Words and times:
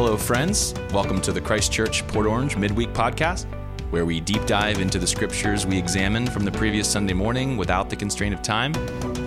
Hello, 0.00 0.16
friends. 0.16 0.74
Welcome 0.92 1.20
to 1.22 1.32
the 1.32 1.40
Christ 1.40 1.72
Church 1.72 2.06
Port 2.06 2.24
Orange 2.24 2.56
Midweek 2.56 2.90
Podcast, 2.90 3.46
where 3.90 4.04
we 4.04 4.20
deep 4.20 4.46
dive 4.46 4.78
into 4.78 4.96
the 4.96 5.06
scriptures 5.08 5.66
we 5.66 5.76
examined 5.76 6.32
from 6.32 6.44
the 6.44 6.52
previous 6.52 6.88
Sunday 6.88 7.14
morning 7.14 7.56
without 7.56 7.90
the 7.90 7.96
constraint 7.96 8.32
of 8.32 8.40
time, 8.40 8.76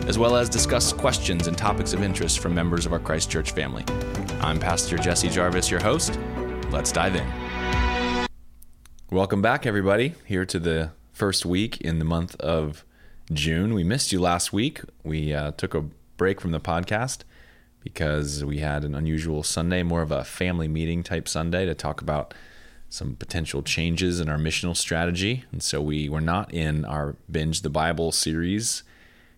as 0.08 0.18
well 0.18 0.38
as 0.38 0.48
discuss 0.48 0.94
questions 0.94 1.48
and 1.48 1.58
topics 1.58 1.92
of 1.92 2.02
interest 2.02 2.40
from 2.40 2.56
members 2.56 2.86
of 2.86 2.94
our 2.94 3.00
Christ 3.00 3.30
Church 3.30 3.52
family. 3.52 3.84
I'm 4.40 4.60
Pastor 4.60 4.98
Jesse 4.98 5.28
Jarvis, 5.28 5.70
your 5.70 5.82
host. 5.82 6.18
Let's 6.70 6.94
dive 6.94 7.18
in. 7.18 8.28
Welcome 9.10 9.42
back, 9.42 9.66
everybody, 9.66 10.14
here 10.26 10.46
to 10.46 10.58
the 10.58 10.92
first 11.12 11.46
week 11.46 11.82
in 11.82 12.00
the 12.00 12.06
month 12.06 12.40
of 12.40 12.86
June. 13.34 13.74
We 13.74 13.84
missed 13.84 14.14
you 14.14 14.22
last 14.22 14.54
week. 14.54 14.80
We 15.04 15.34
uh, 15.34 15.52
took 15.52 15.76
a 15.76 15.84
break 16.16 16.40
from 16.40 16.52
the 16.52 16.62
podcast 16.62 17.24
because 17.84 18.46
we 18.46 18.60
had 18.60 18.84
an 18.84 18.96
unusual 18.96 19.44
Sunday, 19.44 19.84
more 19.84 20.02
of 20.02 20.12
a 20.12 20.24
family 20.24 20.68
meeting 20.68 21.04
type 21.04 21.28
Sunday 21.28 21.66
to 21.66 21.76
talk 21.76 22.02
about 22.02 22.34
some 22.90 23.16
potential 23.16 23.64
changes 23.64 24.20
in 24.20 24.30
our 24.30 24.38
missional 24.38 24.76
strategy. 24.76 25.46
And 25.52 25.64
so 25.64 25.82
we 25.82 26.10
were 26.10 26.22
not 26.22 26.54
in 26.54 26.86
our 26.86 27.16
Binge 27.30 27.62
the 27.62 27.70
Bible 27.70 28.12
series 28.12 28.84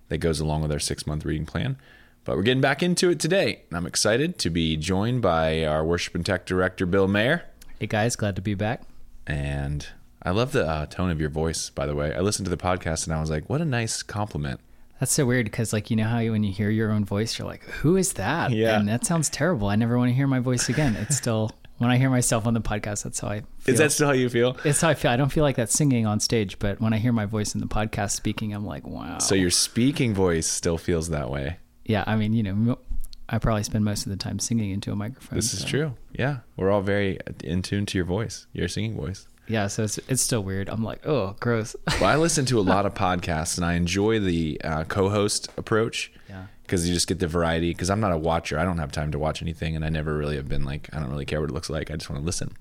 that 0.10 0.18
goes 0.18 0.40
along 0.40 0.62
with 0.64 0.72
our 0.72 0.80
six 0.80 1.06
month 1.06 1.24
reading 1.24 1.46
plan. 1.46 1.78
But 2.26 2.36
we're 2.36 2.44
getting 2.44 2.62
back 2.62 2.82
into 2.82 3.10
it 3.10 3.20
today. 3.20 3.64
I'm 3.72 3.86
excited 3.86 4.40
to 4.40 4.50
be 4.50 4.78
joined 4.78 5.22
by 5.22 5.66
our 5.66 5.84
worship 5.84 6.16
and 6.16 6.26
tech 6.26 6.46
director, 6.46 6.86
Bill 6.86 7.08
Mayer. 7.08 7.44
Hey 7.80 7.88
guys, 7.88 8.16
glad 8.16 8.36
to 8.38 8.42
be 8.42 8.54
back. 8.54 8.84
And 9.28 9.86
I 10.22 10.32
love 10.32 10.52
the 10.52 10.66
uh, 10.66 10.86
tone 10.86 11.12
of 11.12 11.20
your 11.20 11.30
voice, 11.30 11.70
by 11.70 11.86
the 11.86 11.96
way. 11.96 12.14
I 12.14 12.22
listened 12.22 12.46
to 12.46 12.50
the 12.50 12.58
podcast 12.58 13.06
and 13.06 13.14
I 13.14 13.20
was 13.20 13.30
like, 13.30 13.50
what 13.50 13.62
a 13.62 13.66
nice 13.66 14.04
compliment. 14.04 14.62
That's 15.04 15.12
so 15.12 15.26
weird 15.26 15.48
because, 15.48 15.74
like, 15.74 15.90
you 15.90 15.98
know 15.98 16.06
how 16.06 16.20
you, 16.20 16.32
when 16.32 16.46
you 16.46 16.54
hear 16.54 16.70
your 16.70 16.90
own 16.90 17.04
voice, 17.04 17.38
you're 17.38 17.46
like, 17.46 17.66
"Who 17.66 17.98
is 17.98 18.14
that?" 18.14 18.52
Yeah. 18.52 18.80
and 18.80 18.88
that 18.88 19.04
sounds 19.06 19.28
terrible. 19.28 19.68
I 19.68 19.76
never 19.76 19.98
want 19.98 20.08
to 20.12 20.16
hear 20.16 20.28
my 20.28 20.40
voice 20.40 20.70
again. 20.70 20.96
It's 20.96 21.18
still 21.18 21.52
when 21.78 21.90
I 21.90 21.98
hear 21.98 22.10
myself 22.10 22.48
on 22.48 22.54
the 22.54 22.62
podcast, 22.62 23.04
that's 23.04 23.20
how 23.20 23.28
I. 23.28 23.42
Feel. 23.60 23.74
Is 23.74 23.80
that 23.80 23.92
still 23.92 24.08
how 24.08 24.14
you 24.14 24.30
feel? 24.30 24.56
It's 24.64 24.80
how 24.80 24.88
I 24.88 24.94
feel. 24.94 25.12
I 25.12 25.18
don't 25.18 25.28
feel 25.28 25.44
like 25.44 25.58
that 25.58 25.70
singing 25.70 26.06
on 26.08 26.22
stage, 26.22 26.58
but 26.58 26.80
when 26.80 26.94
I 26.94 27.00
hear 27.00 27.12
my 27.12 27.26
voice 27.26 27.54
in 27.54 27.60
the 27.60 27.68
podcast 27.68 28.12
speaking, 28.12 28.54
I'm 28.54 28.66
like, 28.66 28.88
"Wow." 28.88 29.18
So 29.18 29.36
your 29.36 29.50
speaking 29.50 30.14
voice 30.14 30.48
still 30.48 30.78
feels 30.78 31.10
that 31.10 31.30
way. 31.30 31.58
yeah, 31.84 32.06
I 32.08 32.16
mean, 32.16 32.32
you 32.32 32.44
know, 32.44 32.80
I 33.28 33.40
probably 33.40 33.64
spend 33.64 33.84
most 33.84 34.06
of 34.06 34.10
the 34.10 34.16
time 34.16 34.40
singing 34.40 34.70
into 34.72 34.94
a 34.94 34.96
microphone. 34.96 35.36
This 35.38 35.54
is 35.54 35.64
so- 35.64 35.68
true. 35.68 35.96
Yeah. 36.14 36.38
We're 36.56 36.72
all 36.72 36.82
very 36.82 37.20
uh, 37.28 37.34
in 37.44 37.62
tune 37.62 37.86
to 37.88 37.98
your 37.98 38.06
voice, 38.06 38.48
your 38.54 38.70
singing 38.70 38.96
voice. 38.96 39.28
Yeah, 39.48 39.68
so 39.68 39.84
it's 39.84 39.98
it's 40.08 40.22
still 40.22 40.42
weird. 40.42 40.70
I'm 40.70 40.84
like, 40.84 41.06
oh, 41.06 41.36
gross. 41.40 41.76
Well, 42.00 42.06
I 42.10 42.16
listen 42.18 42.46
to 42.46 42.60
a 42.60 42.62
lot 42.62 42.86
of 42.86 42.94
podcasts 42.94 43.58
and 43.58 43.66
I 43.66 43.74
enjoy 43.74 44.20
the 44.20 44.60
uh, 44.64 44.84
co 44.86 45.10
host 45.10 45.50
approach. 45.58 46.12
Yeah. 46.30 46.46
Because 46.62 46.88
you 46.88 46.94
just 46.94 47.08
get 47.08 47.20
the 47.20 47.28
variety. 47.28 47.72
Because 47.72 47.90
I'm 47.90 48.00
not 48.00 48.14
a 48.14 48.18
watcher. 48.18 48.58
I 48.58 48.64
don't 48.64 48.78
have 48.78 48.92
time 48.92 49.12
to 49.12 49.20
watch 49.20 49.42
anything. 49.42 49.76
And 49.76 49.84
I 49.84 49.90
never 49.90 50.18
really 50.18 50.38
have 50.38 50.48
been 50.48 50.64
like, 50.64 50.90
I 50.94 51.00
don't 51.00 51.10
really 51.10 51.26
care 51.26 51.42
what 51.42 51.50
it 51.50 51.54
looks 51.54 51.70
like. 51.70 51.92
I 51.92 51.96
just 51.96 52.10
want 52.10 52.22
to 52.22 52.26
listen. 52.26 52.56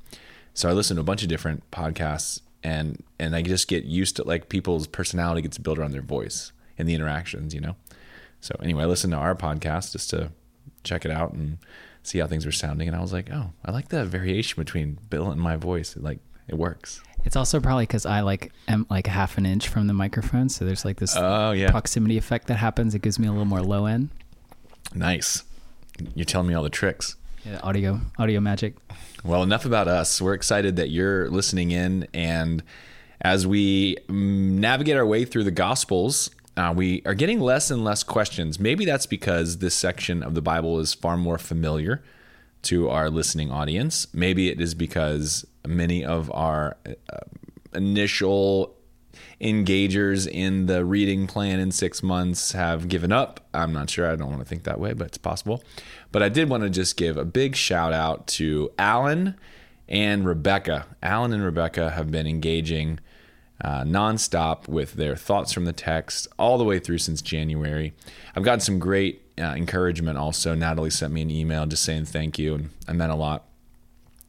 So 0.54 0.68
I 0.68 0.72
listen 0.72 0.96
to 0.96 1.00
a 1.00 1.04
bunch 1.04 1.22
of 1.22 1.28
different 1.28 1.68
podcasts 1.70 2.40
and 2.64 3.02
and 3.18 3.34
I 3.34 3.42
just 3.42 3.68
get 3.68 3.84
used 3.84 4.16
to 4.16 4.24
like 4.24 4.48
people's 4.48 4.86
personality 4.86 5.42
gets 5.42 5.58
built 5.58 5.78
around 5.78 5.92
their 5.92 6.02
voice 6.02 6.52
and 6.78 6.88
the 6.88 6.94
interactions, 6.94 7.54
you 7.54 7.60
know? 7.60 7.76
So 8.40 8.56
anyway, 8.62 8.82
I 8.82 8.86
listened 8.86 9.12
to 9.12 9.18
our 9.18 9.34
podcast 9.34 9.92
just 9.92 10.10
to 10.10 10.32
check 10.84 11.04
it 11.04 11.10
out 11.10 11.32
and 11.32 11.58
see 12.02 12.18
how 12.18 12.26
things 12.26 12.44
were 12.44 12.52
sounding. 12.52 12.88
And 12.88 12.96
I 12.96 13.00
was 13.00 13.12
like, 13.12 13.30
oh, 13.30 13.52
I 13.64 13.70
like 13.70 13.88
the 13.88 14.04
variation 14.04 14.60
between 14.60 14.98
Bill 15.08 15.30
and 15.30 15.40
my 15.40 15.56
voice. 15.56 15.96
It, 15.96 16.02
like, 16.02 16.18
it 16.48 16.56
works. 16.56 17.00
It's 17.24 17.36
also 17.36 17.60
probably 17.60 17.84
because 17.84 18.04
I 18.04 18.20
like 18.20 18.52
am 18.68 18.86
like 18.90 19.06
a 19.06 19.10
half 19.10 19.38
an 19.38 19.46
inch 19.46 19.68
from 19.68 19.86
the 19.86 19.92
microphone, 19.94 20.48
so 20.48 20.64
there's 20.64 20.84
like 20.84 20.98
this 20.98 21.14
Oh, 21.16 21.52
yeah. 21.52 21.70
proximity 21.70 22.18
effect 22.18 22.48
that 22.48 22.56
happens. 22.56 22.94
It 22.94 23.02
gives 23.02 23.18
me 23.18 23.26
a 23.28 23.30
little 23.30 23.44
more 23.44 23.62
low 23.62 23.86
end. 23.86 24.10
Nice. 24.94 25.44
You're 26.14 26.24
telling 26.24 26.48
me 26.48 26.54
all 26.54 26.62
the 26.62 26.70
tricks. 26.70 27.16
Yeah, 27.44 27.60
audio 27.62 28.00
audio 28.18 28.40
magic. 28.40 28.74
Well, 29.24 29.42
enough 29.42 29.64
about 29.64 29.88
us. 29.88 30.20
We're 30.20 30.34
excited 30.34 30.76
that 30.76 30.90
you're 30.90 31.28
listening 31.30 31.70
in. 31.70 32.06
And 32.12 32.62
as 33.20 33.46
we 33.46 33.96
mm, 34.08 34.12
navigate 34.58 34.96
our 34.96 35.06
way 35.06 35.24
through 35.24 35.44
the 35.44 35.50
Gospels, 35.52 36.30
uh, 36.56 36.72
we 36.76 37.02
are 37.06 37.14
getting 37.14 37.40
less 37.40 37.70
and 37.70 37.84
less 37.84 38.02
questions. 38.02 38.58
Maybe 38.58 38.84
that's 38.84 39.06
because 39.06 39.58
this 39.58 39.74
section 39.74 40.22
of 40.22 40.34
the 40.34 40.42
Bible 40.42 40.80
is 40.80 40.92
far 40.94 41.16
more 41.16 41.38
familiar 41.38 42.02
to 42.62 42.88
our 42.90 43.10
listening 43.10 43.50
audience. 43.50 44.06
Maybe 44.12 44.48
it 44.50 44.60
is 44.60 44.74
because 44.74 45.44
many 45.66 46.04
of 46.04 46.30
our 46.32 46.76
uh, 46.86 47.16
initial 47.74 48.76
engagers 49.40 50.28
in 50.28 50.66
the 50.66 50.84
reading 50.84 51.26
plan 51.26 51.58
in 51.58 51.72
six 51.72 52.02
months 52.02 52.52
have 52.52 52.88
given 52.88 53.12
up. 53.12 53.40
I'm 53.52 53.72
not 53.72 53.90
sure. 53.90 54.10
I 54.10 54.16
don't 54.16 54.28
want 54.28 54.40
to 54.40 54.46
think 54.46 54.64
that 54.64 54.78
way, 54.78 54.92
but 54.92 55.08
it's 55.08 55.18
possible. 55.18 55.62
But 56.12 56.22
I 56.22 56.28
did 56.28 56.48
want 56.48 56.62
to 56.62 56.70
just 56.70 56.96
give 56.96 57.16
a 57.16 57.24
big 57.24 57.56
shout 57.56 57.92
out 57.92 58.26
to 58.28 58.70
Alan 58.78 59.36
and 59.88 60.24
Rebecca. 60.24 60.86
Alan 61.02 61.32
and 61.32 61.44
Rebecca 61.44 61.90
have 61.90 62.10
been 62.10 62.26
engaging 62.26 63.00
uh, 63.62 63.82
nonstop 63.82 64.68
with 64.68 64.94
their 64.94 65.16
thoughts 65.16 65.52
from 65.52 65.64
the 65.64 65.72
text 65.72 66.26
all 66.38 66.58
the 66.58 66.64
way 66.64 66.78
through 66.78 66.98
since 66.98 67.20
January. 67.22 67.92
I've 68.34 68.42
gotten 68.42 68.60
some 68.60 68.78
great 68.78 69.22
uh, 69.38 69.54
encouragement 69.56 70.18
also. 70.18 70.54
Natalie 70.54 70.90
sent 70.90 71.12
me 71.12 71.22
an 71.22 71.30
email 71.30 71.66
just 71.66 71.84
saying 71.84 72.06
thank 72.06 72.38
you, 72.38 72.54
and 72.54 72.70
I 72.88 72.92
meant 72.92 73.12
a 73.12 73.16
lot. 73.16 73.44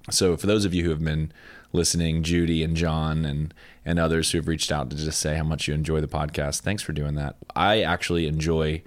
So 0.09 0.35
for 0.37 0.47
those 0.47 0.65
of 0.65 0.73
you 0.73 0.83
who 0.83 0.89
have 0.89 1.03
been 1.03 1.31
listening, 1.71 2.23
Judy 2.23 2.63
and 2.63 2.75
John 2.75 3.25
and 3.25 3.53
and 3.85 3.99
others 3.99 4.31
who 4.31 4.37
have 4.37 4.47
reached 4.47 4.71
out 4.71 4.89
to 4.89 4.95
just 4.95 5.19
say 5.19 5.35
how 5.35 5.43
much 5.43 5.67
you 5.67 5.73
enjoy 5.73 5.99
the 5.99 6.07
podcast, 6.07 6.61
thanks 6.61 6.81
for 6.81 6.93
doing 6.93 7.15
that. 7.15 7.35
I 7.55 7.81
actually 7.81 8.27
enjoy 8.27 8.81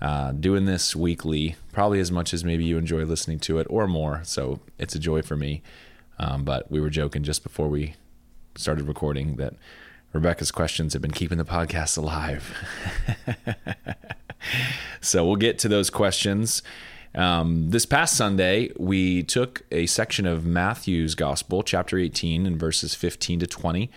uh, 0.00 0.30
doing 0.32 0.64
this 0.64 0.94
weekly, 0.94 1.56
probably 1.72 1.98
as 1.98 2.12
much 2.12 2.32
as 2.32 2.44
maybe 2.44 2.64
you 2.64 2.78
enjoy 2.78 3.04
listening 3.04 3.40
to 3.40 3.58
it 3.58 3.66
or 3.68 3.88
more. 3.88 4.20
So 4.22 4.60
it's 4.78 4.94
a 4.94 4.98
joy 5.00 5.22
for 5.22 5.36
me. 5.36 5.62
Um, 6.20 6.44
but 6.44 6.70
we 6.70 6.80
were 6.80 6.90
joking 6.90 7.22
just 7.22 7.42
before 7.42 7.68
we 7.68 7.94
started 8.56 8.86
recording 8.86 9.36
that 9.36 9.54
Rebecca's 10.12 10.50
questions 10.50 10.92
have 10.92 11.02
been 11.02 11.10
keeping 11.10 11.38
the 11.38 11.44
podcast 11.44 11.98
alive. 11.98 12.54
so 15.00 15.26
we'll 15.26 15.36
get 15.36 15.58
to 15.60 15.68
those 15.68 15.90
questions. 15.90 16.62
Um, 17.18 17.70
this 17.70 17.84
past 17.84 18.16
Sunday, 18.16 18.70
we 18.78 19.24
took 19.24 19.62
a 19.72 19.86
section 19.86 20.24
of 20.24 20.46
Matthew's 20.46 21.16
Gospel, 21.16 21.64
chapter 21.64 21.98
18, 21.98 22.46
and 22.46 22.56
verses 22.56 22.94
15 22.94 23.40
to 23.40 23.46
20, 23.48 23.90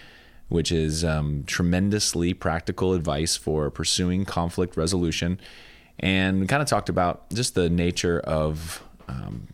which 0.50 0.72
is 0.72 1.06
um, 1.06 1.44
tremendously 1.46 2.34
practical 2.34 2.94
advice 2.94 3.36
for 3.38 3.70
pursuing 3.70 4.26
conflict 4.26 4.76
resolution. 4.76 5.40
And 6.00 6.40
we 6.40 6.48
kind 6.48 6.64
of 6.64 6.68
talked 6.68 6.90
about 6.90 7.30
just 7.30 7.54
the 7.54 7.70
nature 7.70 8.22
of 8.22 8.84
um, 9.08 9.50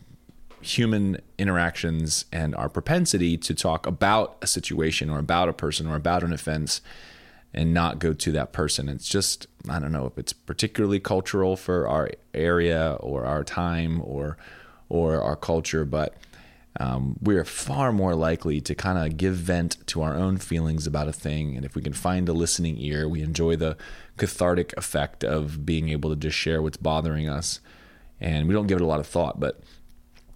human 0.61 1.19
interactions 1.37 2.23
and 2.31 2.55
our 2.55 2.69
propensity 2.69 3.35
to 3.35 3.53
talk 3.53 3.85
about 3.85 4.37
a 4.41 4.47
situation 4.47 5.09
or 5.09 5.19
about 5.19 5.49
a 5.49 5.53
person 5.53 5.87
or 5.87 5.97
about 5.97 6.23
an 6.23 6.31
offense 6.31 6.79
and 7.57 7.73
not 7.73 7.97
go 7.97 8.13
to 8.13 8.31
that 8.31 8.53
person. 8.53 8.87
It's 8.87 9.09
just, 9.09 9.47
I 9.67 9.79
don't 9.79 9.91
know 9.91 10.05
if 10.05 10.19
it's 10.19 10.31
particularly 10.31 10.99
cultural 10.99 11.57
for 11.57 11.87
our 11.87 12.11
area 12.35 12.97
or 12.99 13.25
our 13.25 13.43
time 13.43 13.99
or 14.03 14.37
or 14.89 15.21
our 15.21 15.35
culture, 15.35 15.83
but 15.83 16.15
um, 16.79 17.17
we're 17.19 17.43
far 17.43 17.91
more 17.91 18.13
likely 18.13 18.61
to 18.61 18.75
kind 18.75 18.99
of 18.99 19.17
give 19.17 19.33
vent 19.33 19.75
to 19.87 20.03
our 20.03 20.13
own 20.13 20.37
feelings 20.37 20.85
about 20.85 21.07
a 21.07 21.11
thing. 21.11 21.57
And 21.57 21.65
if 21.65 21.75
we 21.75 21.81
can 21.81 21.93
find 21.93 22.29
a 22.29 22.33
listening 22.33 22.77
ear, 22.77 23.09
we 23.09 23.23
enjoy 23.23 23.55
the 23.55 23.75
cathartic 24.17 24.73
effect 24.77 25.23
of 25.23 25.65
being 25.65 25.89
able 25.89 26.11
to 26.11 26.15
just 26.15 26.37
share 26.37 26.61
what's 26.61 26.77
bothering 26.77 27.27
us. 27.27 27.59
And 28.21 28.47
we 28.47 28.53
don't 28.53 28.67
give 28.67 28.77
it 28.77 28.83
a 28.83 28.87
lot 28.87 28.99
of 28.99 29.07
thought. 29.07 29.39
But 29.39 29.59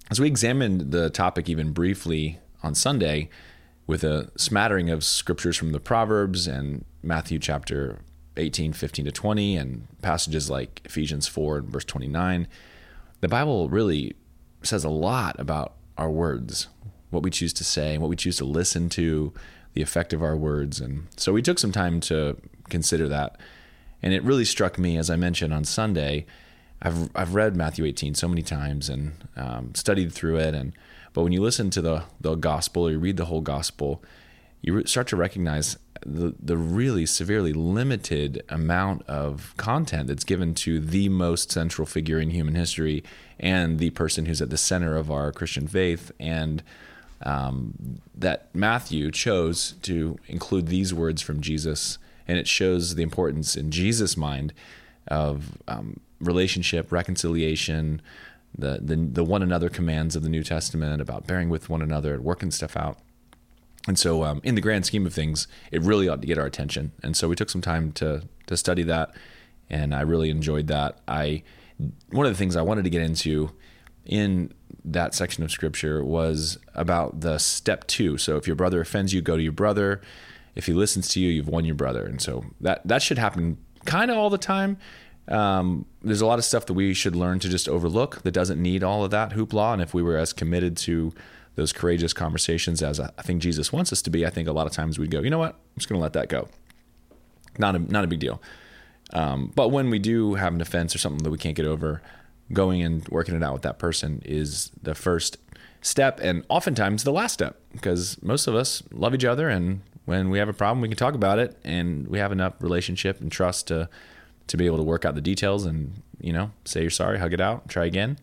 as 0.09 0.19
we 0.19 0.27
examined 0.27 0.91
the 0.91 1.12
topic 1.12 1.47
even 1.47 1.71
briefly 1.71 2.39
on 2.63 2.74
Sunday, 2.74 3.29
with 3.88 4.03
a 4.03 4.31
smattering 4.38 4.89
of 4.89 5.03
scriptures 5.03 5.57
from 5.57 5.71
the 5.71 5.79
Proverbs 5.79 6.47
and 6.47 6.83
Matthew 7.03 7.39
chapter 7.39 8.00
18, 8.38 8.74
15 8.74 9.06
to 9.06 9.12
20, 9.12 9.57
and 9.57 9.88
passages 10.01 10.50
like 10.50 10.81
Ephesians 10.86 11.27
4 11.27 11.57
and 11.57 11.69
verse 11.69 11.86
29, 11.86 12.48
the 13.21 13.27
Bible 13.27 13.69
really 13.69 14.15
says 14.63 14.83
a 14.83 14.89
lot 14.89 15.39
about 15.39 15.74
our 15.98 16.09
words, 16.09 16.68
what 17.09 17.24
we 17.24 17.30
choose 17.30 17.53
to 17.53 17.63
say, 17.63 17.98
what 17.98 18.09
we 18.09 18.15
choose 18.15 18.38
to 18.38 18.45
listen 18.45 18.89
to, 18.89 19.33
the 19.74 19.81
effect 19.81 20.13
of 20.13 20.24
our 20.24 20.36
words. 20.36 20.80
And 20.80 21.07
so 21.18 21.33
we 21.33 21.42
took 21.42 21.59
some 21.59 21.71
time 21.71 22.00
to 22.01 22.38
consider 22.69 23.07
that. 23.09 23.38
And 24.01 24.13
it 24.13 24.24
really 24.24 24.45
struck 24.45 24.77
me, 24.77 24.98
as 24.98 25.09
I 25.09 25.15
mentioned 25.15 25.53
on 25.53 25.63
Sunday, 25.63 26.25
I've, 26.81 27.15
I've 27.15 27.36
read 27.36 27.56
Matthew 27.56 27.86
18 27.86 28.15
so 28.15 28.27
many 28.27 28.42
times 28.42 28.89
and 28.89 29.13
um, 29.36 29.75
studied 29.75 30.12
through 30.12 30.38
it. 30.38 30.56
And 30.56 30.74
but 31.13 31.24
when 31.24 31.31
you 31.31 31.42
listen 31.42 31.69
to 31.71 31.81
the, 31.81 32.03
the 32.19 32.36
gospel 32.36 32.88
or 32.88 32.92
you 32.92 33.00
read 33.00 33.18
the 33.18 33.25
whole 33.25 33.42
gospel, 33.42 34.03
you 34.62 34.86
start 34.86 35.07
to 35.07 35.15
recognize 35.15 35.77
the, 36.06 36.36
the 36.39 36.57
really 36.57 37.06
severely 37.06 37.53
limited 37.53 38.44
amount 38.50 39.03
of 39.07 39.53
content 39.57 40.07
that's 40.07 40.24
given 40.24 40.53
to 40.56 40.80
the 40.80 41.09
most 41.09 41.51
central 41.51 41.86
figure 41.86 42.19
in 42.19 42.31
human 42.31 42.56
history 42.56 43.03
and 43.39 43.80
the 43.80 43.89
person 43.92 44.25
who's 44.25 44.42
at 44.42 44.50
the 44.50 44.57
center 44.57 44.95
of 44.95 45.12
our 45.12 45.31
Christian 45.31 45.68
faith. 45.68 46.12
And 46.19 46.63
um, 47.24 48.00
that 48.15 48.50
Matthew 48.53 49.12
chose 49.12 49.74
to 49.83 50.18
include 50.27 50.68
these 50.68 50.94
words 50.94 51.21
from 51.21 51.42
Jesus. 51.42 51.98
And 52.27 52.38
it 52.38 52.48
shows 52.48 52.95
the 52.95 53.03
importance 53.03 53.56
in 53.56 53.71
Jesus' 53.71 54.15
mind 54.15 54.53
of 55.07 55.57
um, 55.68 56.00
relationship, 56.19 56.92
reconciliation, 56.92 58.01
the 58.57 58.80
the 58.81 58.95
the 58.95 59.24
one 59.24 59.42
another 59.42 59.69
commands 59.69 60.15
of 60.15 60.24
the 60.24 60.30
New 60.30 60.44
Testament 60.44 61.01
about 61.01 61.25
bearing 61.25 61.50
with 61.50 61.69
one 61.69 61.81
another 61.81 62.13
and 62.13 62.24
working 62.24 62.51
stuff 62.51 62.75
out. 62.75 63.00
And 63.87 63.97
so, 63.97 64.23
um, 64.23 64.41
in 64.43 64.55
the 64.55 64.61
grand 64.61 64.85
scheme 64.85 65.05
of 65.05 65.13
things, 65.13 65.47
it 65.71 65.81
really 65.81 66.07
ought 66.07 66.21
to 66.21 66.27
get 66.27 66.37
our 66.37 66.45
attention. 66.45 66.91
And 67.01 67.17
so, 67.17 67.27
we 67.27 67.35
took 67.35 67.49
some 67.49 67.61
time 67.61 67.91
to 67.93 68.23
to 68.47 68.57
study 68.57 68.83
that, 68.83 69.15
and 69.69 69.95
I 69.95 70.01
really 70.01 70.29
enjoyed 70.29 70.67
that. 70.67 70.99
I 71.07 71.43
one 72.11 72.25
of 72.25 72.31
the 72.31 72.37
things 72.37 72.55
I 72.55 72.61
wanted 72.61 72.83
to 72.83 72.89
get 72.89 73.01
into 73.01 73.51
in 74.05 74.53
that 74.83 75.13
section 75.13 75.43
of 75.43 75.51
scripture 75.51 76.03
was 76.03 76.57
about 76.73 77.21
the 77.21 77.37
step 77.37 77.87
two. 77.87 78.17
So, 78.17 78.37
if 78.37 78.45
your 78.45 78.55
brother 78.55 78.81
offends 78.81 79.13
you, 79.13 79.21
go 79.21 79.35
to 79.35 79.43
your 79.43 79.51
brother. 79.51 80.01
If 80.53 80.65
he 80.65 80.73
listens 80.73 81.07
to 81.09 81.19
you, 81.19 81.29
you've 81.29 81.47
won 81.47 81.65
your 81.65 81.75
brother. 81.75 82.05
And 82.05 82.21
so 82.21 82.45
that 82.59 82.85
that 82.85 83.01
should 83.01 83.17
happen 83.17 83.57
kind 83.85 84.11
of 84.11 84.17
all 84.17 84.29
the 84.29 84.37
time. 84.37 84.77
Um, 85.27 85.85
there's 86.01 86.21
a 86.21 86.25
lot 86.25 86.39
of 86.39 86.45
stuff 86.45 86.65
that 86.65 86.73
we 86.73 86.93
should 86.93 87.15
learn 87.15 87.39
to 87.39 87.49
just 87.49 87.69
overlook 87.69 88.21
that 88.23 88.31
doesn't 88.31 88.61
need 88.61 88.83
all 88.83 89.03
of 89.05 89.11
that 89.11 89.31
hoopla. 89.31 89.73
And 89.73 89.81
if 89.81 89.93
we 89.93 90.01
were 90.01 90.17
as 90.17 90.33
committed 90.33 90.75
to 90.77 91.13
those 91.56 91.74
courageous 91.74 92.13
conversations 92.13 92.81
as 92.81 93.00
I 93.00 93.09
think 93.24 93.42
Jesus 93.42 93.74
wants 93.74 93.92
us 93.92 94.01
to 94.03 94.09
be, 94.09 94.25
I 94.25 94.30
think 94.30 94.48
a 94.48 94.53
lot 94.53 94.68
of 94.68 94.74
times 94.74 94.98
we'd 94.98 95.12
go, 95.12 95.21
you 95.21 95.30
know 95.30 95.39
what, 95.39 95.53
I'm 95.53 95.77
just 95.77 95.89
going 95.89 96.00
to 96.00 96.03
let 96.03 96.13
that 96.13 96.30
go. 96.30 96.48
Not 97.57 97.75
a 97.75 97.80
not 97.80 98.03
a 98.03 98.07
big 98.07 98.19
deal. 98.19 98.42
Um, 99.13 99.51
but 99.56 99.69
when 99.69 99.89
we 99.89 100.00
do 100.00 100.36
have 100.36 100.53
an 100.53 100.62
offense 100.62 100.95
or 100.95 100.98
something 100.98 101.24
that 101.24 101.30
we 101.31 101.38
can't 101.38 101.56
get 101.56 101.65
over, 101.65 102.01
going 102.53 102.81
and 102.81 103.07
working 103.09 103.36
it 103.36 103.44
out 103.44 103.53
with 103.53 103.62
that 103.63 103.80
person 103.80 104.21
is 104.25 104.71
the 104.81 104.95
first 104.95 105.38
step, 105.81 106.19
and 106.21 106.45
oftentimes 106.50 107.03
the 107.03 107.12
last 107.12 107.33
step, 107.33 107.59
because 107.74 108.21
most 108.21 108.48
of 108.48 108.56
us 108.56 108.83
love 108.92 109.13
each 109.13 109.25
other, 109.25 109.50
and 109.50 109.81
when 110.06 110.30
we 110.30 110.39
have 110.39 110.50
a 110.50 110.53
problem, 110.53 110.81
we 110.81 110.88
can 110.88 110.98
talk 110.98 111.13
about 111.13 111.39
it, 111.39 111.57
and 111.63 112.07
we 112.07 112.19
have 112.19 112.31
enough 112.31 112.53
relationship 112.59 113.19
and 113.19 113.31
trust 113.31 113.68
to 113.68 113.89
to 114.48 114.57
be 114.57 114.65
able 114.65 114.77
to 114.77 114.83
work 114.83 115.06
out 115.06 115.15
the 115.15 115.21
details 115.21 115.65
and 115.65 115.94
you 116.19 116.33
know 116.33 116.51
say 116.65 116.81
you're 116.81 116.89
sorry, 116.89 117.19
hug 117.19 117.33
it 117.33 117.42
out, 117.42 117.69
try 117.69 117.86
again, 117.86 118.18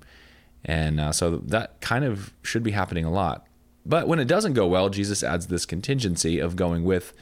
and 0.68 1.00
uh, 1.00 1.12
so 1.12 1.38
that 1.38 1.80
kind 1.80 2.04
of 2.04 2.32
should 2.42 2.62
be 2.62 2.72
happening 2.72 3.06
a 3.06 3.10
lot. 3.10 3.46
But 3.86 4.06
when 4.06 4.18
it 4.18 4.26
doesn't 4.26 4.52
go 4.52 4.66
well, 4.66 4.90
Jesus 4.90 5.24
adds 5.24 5.46
this 5.46 5.64
contingency 5.64 6.38
of 6.38 6.56
going 6.56 6.84
with 6.84 7.14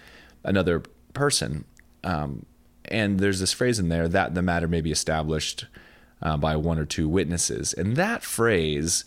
another 0.42 0.82
person. 1.14 1.64
Um, 2.02 2.44
and 2.86 3.20
there's 3.20 3.38
this 3.38 3.52
phrase 3.52 3.78
in 3.78 3.88
there 3.88 4.08
that 4.08 4.34
the 4.34 4.42
matter 4.42 4.66
may 4.66 4.80
be 4.80 4.90
established 4.90 5.66
uh, 6.20 6.36
by 6.36 6.56
one 6.56 6.76
or 6.76 6.84
two 6.84 7.08
witnesses. 7.08 7.72
And 7.72 7.94
that 7.94 8.24
phrase, 8.24 9.04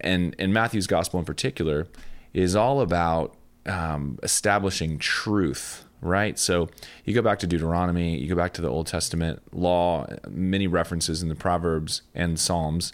and 0.00 0.34
in 0.40 0.52
Matthew's 0.52 0.88
gospel 0.88 1.20
in 1.20 1.24
particular, 1.24 1.86
is 2.34 2.56
all 2.56 2.80
about 2.80 3.36
um, 3.64 4.18
establishing 4.24 4.98
truth, 4.98 5.84
right? 6.00 6.36
So 6.36 6.68
you 7.04 7.14
go 7.14 7.22
back 7.22 7.38
to 7.40 7.46
Deuteronomy, 7.46 8.18
you 8.18 8.28
go 8.28 8.34
back 8.34 8.54
to 8.54 8.62
the 8.62 8.68
Old 8.68 8.88
Testament 8.88 9.40
law, 9.52 10.06
many 10.28 10.66
references 10.66 11.22
in 11.22 11.28
the 11.28 11.36
Proverbs 11.36 12.02
and 12.12 12.40
Psalms 12.40 12.92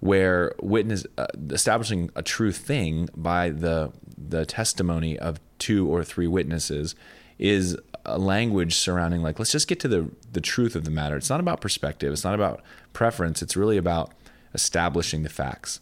where 0.00 0.54
witness 0.60 1.06
uh, 1.18 1.26
establishing 1.50 2.10
a 2.16 2.22
true 2.22 2.52
thing 2.52 3.08
by 3.16 3.50
the 3.50 3.92
the 4.16 4.44
testimony 4.44 5.18
of 5.18 5.40
two 5.58 5.88
or 5.88 6.02
three 6.02 6.26
witnesses 6.26 6.94
is 7.38 7.76
a 8.04 8.18
language 8.18 8.76
surrounding 8.76 9.22
like 9.22 9.38
let's 9.38 9.52
just 9.52 9.68
get 9.68 9.78
to 9.80 9.88
the 9.88 10.10
the 10.32 10.40
truth 10.40 10.74
of 10.74 10.84
the 10.84 10.90
matter. 10.90 11.16
It's 11.16 11.30
not 11.30 11.40
about 11.40 11.60
perspective. 11.60 12.12
It's 12.12 12.24
not 12.24 12.34
about 12.34 12.62
preference. 12.92 13.42
It's 13.42 13.56
really 13.56 13.76
about 13.76 14.12
establishing 14.54 15.22
the 15.22 15.28
facts, 15.28 15.80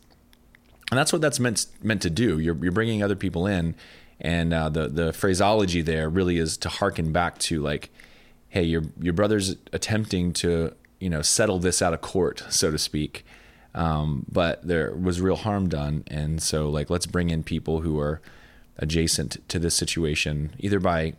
and 0.91 0.99
that's 0.99 1.13
what 1.13 1.23
that's 1.23 1.41
meant 1.41 1.67
meant 1.83 2.03
to 2.03 2.11
do. 2.11 2.39
You're 2.39 2.57
you're 2.63 2.73
bringing 2.73 3.03
other 3.03 3.17
people 3.17 3.47
in, 3.47 3.77
and 4.21 4.53
uh, 4.53 4.69
the 4.69 4.89
the 4.89 5.13
phraseology 5.13 5.83
there 5.83 6.09
really 6.09 6.39
is 6.39 6.57
to 6.59 6.69
harken 6.69 7.13
back 7.13 7.39
to 7.39 7.61
like, 7.61 7.91
hey, 8.49 8.65
your 8.65 8.83
your 9.01 9.15
brother's 9.15 9.57
attempting 9.73 10.33
to 10.35 10.75
you 10.99 11.09
know 11.09 11.23
settle 11.23 11.61
this 11.61 11.81
out 11.81 11.95
of 11.95 12.01
court, 12.01 12.45
so 12.49 12.71
to 12.73 12.79
speak. 12.79 13.25
Um, 13.79 14.27
but 14.29 14.67
there 14.67 14.93
was 14.93 15.21
real 15.21 15.37
harm 15.37 15.69
done, 15.69 16.03
and 16.09 16.43
so 16.43 16.69
like 16.69 16.91
let's 16.91 17.07
bring 17.07 17.31
in 17.31 17.45
people 17.45 17.83
who 17.83 17.99
are 18.01 18.21
adjacent 18.77 19.49
to 19.49 19.59
this 19.61 19.75
situation, 19.75 20.53
either 20.59 20.81
by 20.81 21.15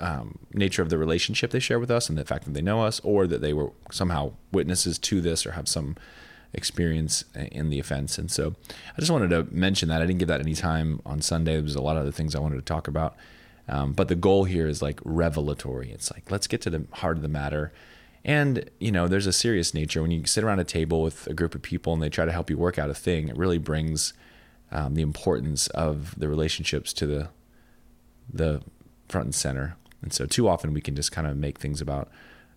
um, 0.00 0.38
nature 0.52 0.82
of 0.82 0.90
the 0.90 0.98
relationship 0.98 1.50
they 1.50 1.60
share 1.60 1.78
with 1.78 1.90
us 1.90 2.10
and 2.10 2.18
the 2.18 2.26
fact 2.26 2.44
that 2.44 2.52
they 2.52 2.60
know 2.60 2.82
us, 2.82 3.00
or 3.04 3.26
that 3.26 3.40
they 3.40 3.54
were 3.54 3.72
somehow 3.90 4.32
witnesses 4.52 4.98
to 4.98 5.22
this 5.22 5.46
or 5.46 5.52
have 5.52 5.66
some 5.66 5.96
experience 6.52 7.24
in 7.34 7.70
the 7.70 7.78
offense. 7.78 8.18
And 8.18 8.30
so 8.30 8.54
I 8.96 9.00
just 9.00 9.10
wanted 9.10 9.30
to 9.30 9.46
mention 9.50 9.88
that. 9.88 10.02
I 10.02 10.06
didn't 10.06 10.18
give 10.18 10.28
that 10.28 10.40
any 10.40 10.54
time 10.54 11.00
on 11.06 11.22
Sunday. 11.22 11.54
There 11.54 11.62
was 11.62 11.74
a 11.74 11.82
lot 11.82 11.96
of 11.96 12.02
other 12.02 12.12
things 12.12 12.34
I 12.34 12.40
wanted 12.40 12.56
to 12.56 12.62
talk 12.62 12.86
about. 12.86 13.16
Um, 13.66 13.92
but 13.92 14.08
the 14.08 14.14
goal 14.14 14.44
here 14.44 14.66
is 14.66 14.80
like 14.80 15.00
revelatory. 15.04 15.90
It's 15.90 16.10
like, 16.10 16.30
let's 16.30 16.46
get 16.46 16.60
to 16.62 16.70
the 16.70 16.84
heart 16.92 17.16
of 17.16 17.22
the 17.22 17.28
matter. 17.28 17.72
And, 18.28 18.68
you 18.78 18.92
know, 18.92 19.08
there's 19.08 19.26
a 19.26 19.32
serious 19.32 19.72
nature. 19.72 20.02
When 20.02 20.10
you 20.10 20.26
sit 20.26 20.44
around 20.44 20.58
a 20.58 20.64
table 20.64 21.02
with 21.02 21.26
a 21.28 21.32
group 21.32 21.54
of 21.54 21.62
people 21.62 21.94
and 21.94 22.02
they 22.02 22.10
try 22.10 22.26
to 22.26 22.30
help 22.30 22.50
you 22.50 22.58
work 22.58 22.78
out 22.78 22.90
a 22.90 22.94
thing, 22.94 23.28
it 23.28 23.36
really 23.38 23.56
brings 23.56 24.12
um, 24.70 24.94
the 24.94 25.00
importance 25.00 25.66
of 25.68 26.14
the 26.20 26.28
relationships 26.28 26.92
to 26.92 27.06
the 27.06 27.28
the 28.30 28.60
front 29.08 29.24
and 29.24 29.34
center. 29.34 29.76
And 30.02 30.12
so 30.12 30.26
too 30.26 30.46
often 30.46 30.74
we 30.74 30.82
can 30.82 30.94
just 30.94 31.10
kind 31.10 31.26
of 31.26 31.38
make 31.38 31.58
things 31.58 31.80
about, 31.80 32.10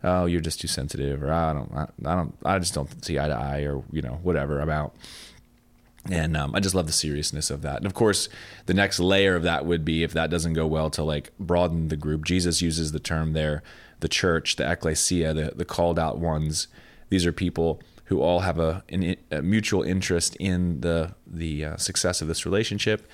oh, 0.03 0.25
you're 0.25 0.41
just 0.41 0.59
too 0.59 0.67
sensitive, 0.67 1.23
or 1.23 1.31
I 1.31 1.53
don't, 1.53 1.71
I, 1.73 1.87
I 2.05 2.15
don't, 2.15 2.35
I 2.43 2.59
just 2.59 2.73
don't 2.73 3.05
see 3.05 3.17
eye 3.17 3.29
to 3.29 3.33
eye, 3.33 3.61
or 3.61 3.85
you 3.93 4.01
know, 4.01 4.19
whatever 4.23 4.59
about. 4.59 4.93
And 6.09 6.35
um, 6.35 6.53
I 6.53 6.59
just 6.59 6.75
love 6.75 6.87
the 6.87 6.91
seriousness 6.91 7.49
of 7.49 7.61
that. 7.61 7.77
And 7.77 7.85
of 7.85 7.93
course, 7.93 8.27
the 8.65 8.73
next 8.73 8.99
layer 8.99 9.37
of 9.37 9.43
that 9.43 9.65
would 9.65 9.85
be 9.85 10.03
if 10.03 10.11
that 10.11 10.29
doesn't 10.29 10.53
go 10.53 10.67
well 10.67 10.89
to 10.89 11.01
like 11.03 11.31
broaden 11.39 11.87
the 11.87 11.95
group. 11.95 12.25
Jesus 12.25 12.61
uses 12.61 12.91
the 12.91 12.99
term 12.99 13.31
there, 13.31 13.63
the 14.01 14.09
church, 14.09 14.57
the 14.57 14.69
ecclesia, 14.69 15.33
the, 15.33 15.53
the 15.55 15.65
called 15.65 15.97
out 15.97 16.19
ones. 16.19 16.67
These 17.09 17.25
are 17.25 17.31
people 17.31 17.81
who 18.05 18.21
all 18.21 18.41
have 18.41 18.59
a, 18.59 18.83
an, 18.89 19.15
a 19.31 19.41
mutual 19.41 19.81
interest 19.83 20.35
in 20.35 20.81
the 20.81 21.15
the 21.25 21.65
uh, 21.65 21.77
success 21.77 22.21
of 22.21 22.27
this 22.27 22.45
relationship 22.45 23.07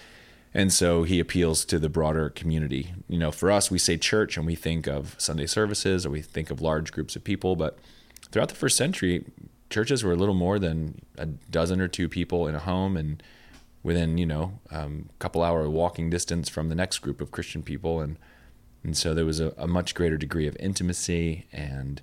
and 0.53 0.71
so 0.71 1.03
he 1.03 1.19
appeals 1.19 1.65
to 1.65 1.79
the 1.79 1.87
broader 1.87 2.29
community. 2.29 2.93
You 3.07 3.19
know, 3.19 3.31
for 3.31 3.51
us, 3.51 3.69
we 3.69 3.77
say 3.77 3.95
church 3.97 4.37
and 4.37 4.45
we 4.45 4.55
think 4.55 4.87
of 4.87 5.15
Sunday 5.19 5.45
services 5.45 6.05
or 6.05 6.09
we 6.09 6.21
think 6.21 6.49
of 6.49 6.61
large 6.61 6.91
groups 6.91 7.15
of 7.15 7.23
people. 7.23 7.55
But 7.55 7.77
throughout 8.31 8.49
the 8.49 8.55
first 8.55 8.77
century, 8.77 9.25
churches 9.69 10.03
were 10.03 10.13
a 10.13 10.15
little 10.15 10.33
more 10.33 10.57
than 10.57 11.01
a 11.15 11.25
dozen 11.25 11.81
or 11.81 11.87
two 11.87 12.09
people 12.09 12.47
in 12.47 12.55
a 12.55 12.59
home 12.59 12.97
and 12.97 13.21
within, 13.83 14.17
you 14.17 14.25
know, 14.25 14.59
a 14.71 14.81
um, 14.81 15.09
couple 15.19 15.43
hour 15.43 15.69
walking 15.69 16.09
distance 16.09 16.49
from 16.49 16.69
the 16.69 16.75
next 16.75 16.99
group 16.99 17.21
of 17.21 17.31
Christian 17.31 17.61
people. 17.61 17.99
And, 17.99 18.17
and 18.83 18.95
so 18.95 19.13
there 19.13 19.25
was 19.25 19.39
a, 19.39 19.53
a 19.57 19.67
much 19.67 19.95
greater 19.95 20.17
degree 20.17 20.47
of 20.47 20.55
intimacy. 20.59 21.45
And 21.51 22.01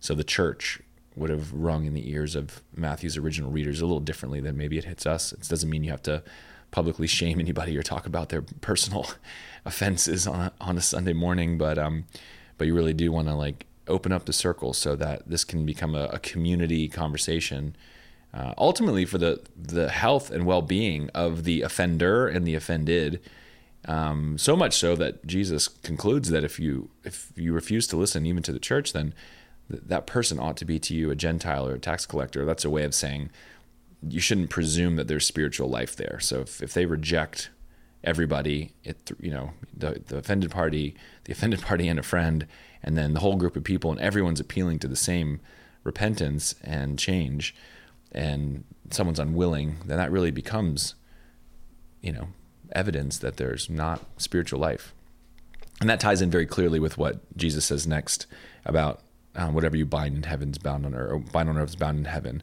so 0.00 0.14
the 0.14 0.24
church 0.24 0.80
would 1.14 1.30
have 1.30 1.52
rung 1.52 1.86
in 1.86 1.94
the 1.94 2.10
ears 2.10 2.36
of 2.36 2.62
Matthew's 2.74 3.16
original 3.16 3.50
readers 3.50 3.80
a 3.80 3.86
little 3.86 4.00
differently 4.00 4.40
than 4.40 4.56
maybe 4.56 4.76
it 4.76 4.84
hits 4.84 5.06
us. 5.06 5.32
It 5.32 5.48
doesn't 5.48 5.70
mean 5.70 5.82
you 5.82 5.90
have 5.90 6.02
to 6.02 6.22
publicly 6.70 7.06
shame 7.06 7.40
anybody 7.40 7.76
or 7.76 7.82
talk 7.82 8.06
about 8.06 8.28
their 8.28 8.42
personal 8.60 9.06
offenses 9.64 10.26
on 10.26 10.40
a, 10.40 10.52
on 10.60 10.76
a 10.76 10.82
Sunday 10.82 11.14
morning, 11.14 11.56
but 11.56 11.78
um, 11.78 12.04
but 12.58 12.66
you 12.66 12.74
really 12.74 12.92
do 12.92 13.10
want 13.10 13.28
to 13.28 13.34
like 13.34 13.66
open 13.88 14.12
up 14.12 14.26
the 14.26 14.32
circle 14.32 14.72
so 14.72 14.96
that 14.96 15.22
this 15.26 15.44
can 15.44 15.64
become 15.64 15.94
a, 15.94 16.04
a 16.06 16.18
community 16.18 16.88
conversation. 16.88 17.76
Uh, 18.34 18.52
ultimately, 18.58 19.06
for 19.06 19.16
the 19.16 19.40
the 19.56 19.88
health 19.88 20.30
and 20.30 20.44
well 20.44 20.60
being 20.60 21.08
of 21.14 21.44
the 21.44 21.62
offender 21.62 22.28
and 22.28 22.46
the 22.46 22.54
offended. 22.54 23.20
Um, 23.86 24.36
so 24.36 24.56
much 24.56 24.74
so 24.74 24.96
that 24.96 25.26
Jesus 25.26 25.68
concludes 25.68 26.30
that 26.30 26.42
if 26.42 26.58
you 26.58 26.90
if 27.04 27.32
you 27.36 27.52
refuse 27.52 27.86
to 27.88 27.96
listen 27.96 28.26
even 28.26 28.42
to 28.42 28.52
the 28.52 28.58
church, 28.58 28.92
then 28.92 29.14
th- 29.70 29.82
that 29.86 30.06
person 30.06 30.40
ought 30.40 30.56
to 30.56 30.64
be 30.64 30.78
to 30.80 30.94
you 30.94 31.10
a 31.10 31.14
Gentile 31.14 31.68
or 31.68 31.74
a 31.74 31.78
tax 31.78 32.04
collector. 32.04 32.44
That's 32.44 32.64
a 32.64 32.70
way 32.70 32.82
of 32.82 32.94
saying 32.94 33.30
you 34.08 34.20
shouldn't 34.20 34.50
presume 34.50 34.96
that 34.96 35.08
there's 35.08 35.24
spiritual 35.24 35.68
life 35.68 35.96
there. 35.96 36.18
So 36.20 36.40
if, 36.40 36.62
if 36.62 36.74
they 36.74 36.86
reject 36.86 37.50
everybody, 38.02 38.72
it 38.82 39.12
you 39.20 39.30
know 39.30 39.52
the 39.76 40.02
the 40.06 40.18
offended 40.18 40.50
party, 40.50 40.96
the 41.24 41.32
offended 41.36 41.62
party 41.62 41.86
and 41.86 41.98
a 41.98 42.02
friend, 42.02 42.46
and 42.82 42.98
then 42.98 43.14
the 43.14 43.20
whole 43.20 43.36
group 43.36 43.56
of 43.56 43.62
people, 43.62 43.92
and 43.92 44.00
everyone's 44.00 44.40
appealing 44.40 44.80
to 44.80 44.88
the 44.88 44.96
same 44.96 45.40
repentance 45.84 46.56
and 46.64 46.98
change, 46.98 47.54
and 48.10 48.64
someone's 48.90 49.20
unwilling, 49.20 49.76
then 49.84 49.96
that 49.96 50.10
really 50.10 50.32
becomes, 50.32 50.96
you 52.00 52.12
know, 52.12 52.28
evidence 52.72 53.18
that 53.18 53.36
there's 53.36 53.68
not 53.70 54.00
spiritual 54.16 54.60
life, 54.60 54.92
and 55.80 55.88
that 55.90 56.00
ties 56.00 56.22
in 56.22 56.30
very 56.30 56.46
clearly 56.46 56.80
with 56.80 56.98
what 56.98 57.20
Jesus 57.36 57.66
says 57.66 57.86
next 57.86 58.26
about 58.64 59.00
um, 59.34 59.54
whatever 59.54 59.76
you 59.76 59.84
bind 59.84 60.16
in 60.16 60.22
heaven 60.22 60.50
is 60.50 60.58
bound 60.58 60.86
on 60.86 60.94
earth, 60.94 61.12
or 61.12 61.18
bind 61.18 61.48
on 61.48 61.58
earth 61.58 61.70
is 61.70 61.76
bound 61.76 61.98
in 61.98 62.06
heaven. 62.06 62.42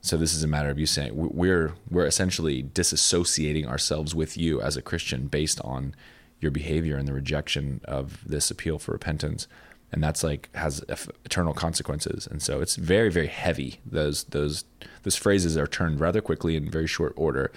So 0.00 0.16
this 0.16 0.34
is 0.34 0.42
a 0.42 0.48
matter 0.48 0.68
of 0.68 0.78
you 0.80 0.86
saying 0.86 1.12
we're 1.14 1.74
we're 1.88 2.06
essentially 2.06 2.62
disassociating 2.62 3.66
ourselves 3.66 4.14
with 4.14 4.36
you 4.36 4.60
as 4.60 4.76
a 4.76 4.82
Christian 4.82 5.28
based 5.28 5.60
on 5.60 5.94
your 6.40 6.50
behavior 6.50 6.96
and 6.96 7.06
the 7.06 7.12
rejection 7.12 7.80
of 7.84 8.18
this 8.26 8.50
appeal 8.50 8.80
for 8.80 8.90
repentance, 8.90 9.46
and 9.92 10.02
that's 10.02 10.24
like 10.24 10.48
has 10.56 10.84
eternal 11.24 11.54
consequences. 11.54 12.26
And 12.26 12.42
so 12.42 12.60
it's 12.60 12.74
very 12.74 13.10
very 13.10 13.28
heavy. 13.28 13.78
Those 13.86 14.24
those 14.24 14.64
those 15.04 15.14
phrases 15.14 15.56
are 15.56 15.68
turned 15.68 16.00
rather 16.00 16.20
quickly 16.20 16.56
in 16.56 16.68
very 16.68 16.88
short 16.88 17.12
order, 17.16 17.52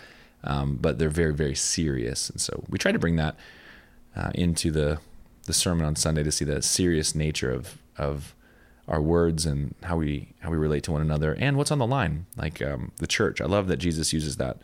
um, 0.46 0.78
but 0.80 1.00
they're 1.00 1.10
very 1.10 1.34
very 1.34 1.56
serious. 1.56 2.30
And 2.30 2.40
so 2.40 2.64
we 2.70 2.78
try 2.78 2.92
to 2.92 3.00
bring 3.00 3.16
that 3.18 3.36
uh, 4.16 4.32
into 4.34 4.72
the 4.72 5.00
the 5.46 5.54
sermon 5.54 5.86
on 5.86 5.96
Sunday 5.96 6.24
to 6.24 6.32
see 6.32 6.46
the 6.46 6.62
serious 6.62 7.16
nature 7.16 7.52
of 7.52 7.78
of 7.98 8.36
our 8.88 9.02
words 9.02 9.46
and 9.46 9.74
how 9.84 9.98
we 9.98 10.34
how 10.40 10.50
we 10.50 10.58
relate 10.58 10.84
to 10.84 10.92
one 10.92 11.02
another 11.02 11.36
and 11.40 11.58
what's 11.58 11.72
on 11.72 11.80
the 11.80 11.88
line. 11.88 12.26
Like 12.38 12.62
um, 12.62 12.92
the 12.98 13.08
church. 13.08 13.42
I 13.42 13.46
love 13.46 13.68
that 13.68 13.78
jesus 13.78 14.14
uses 14.14 14.38
that 14.38 14.58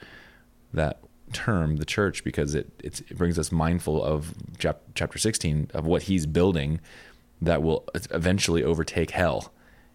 that 0.73 0.99
term 1.33 1.77
the 1.77 1.85
church 1.85 2.23
because 2.23 2.55
it 2.55 2.69
it 2.83 3.17
brings 3.17 3.39
us 3.39 3.51
mindful 3.51 4.03
of 4.03 4.33
chapter 4.59 5.17
16 5.17 5.71
of 5.73 5.85
what 5.85 6.03
he's 6.03 6.25
building 6.25 6.79
that 7.41 7.63
will 7.63 7.87
eventually 8.11 8.63
overtake 8.63 9.11
hell 9.11 9.51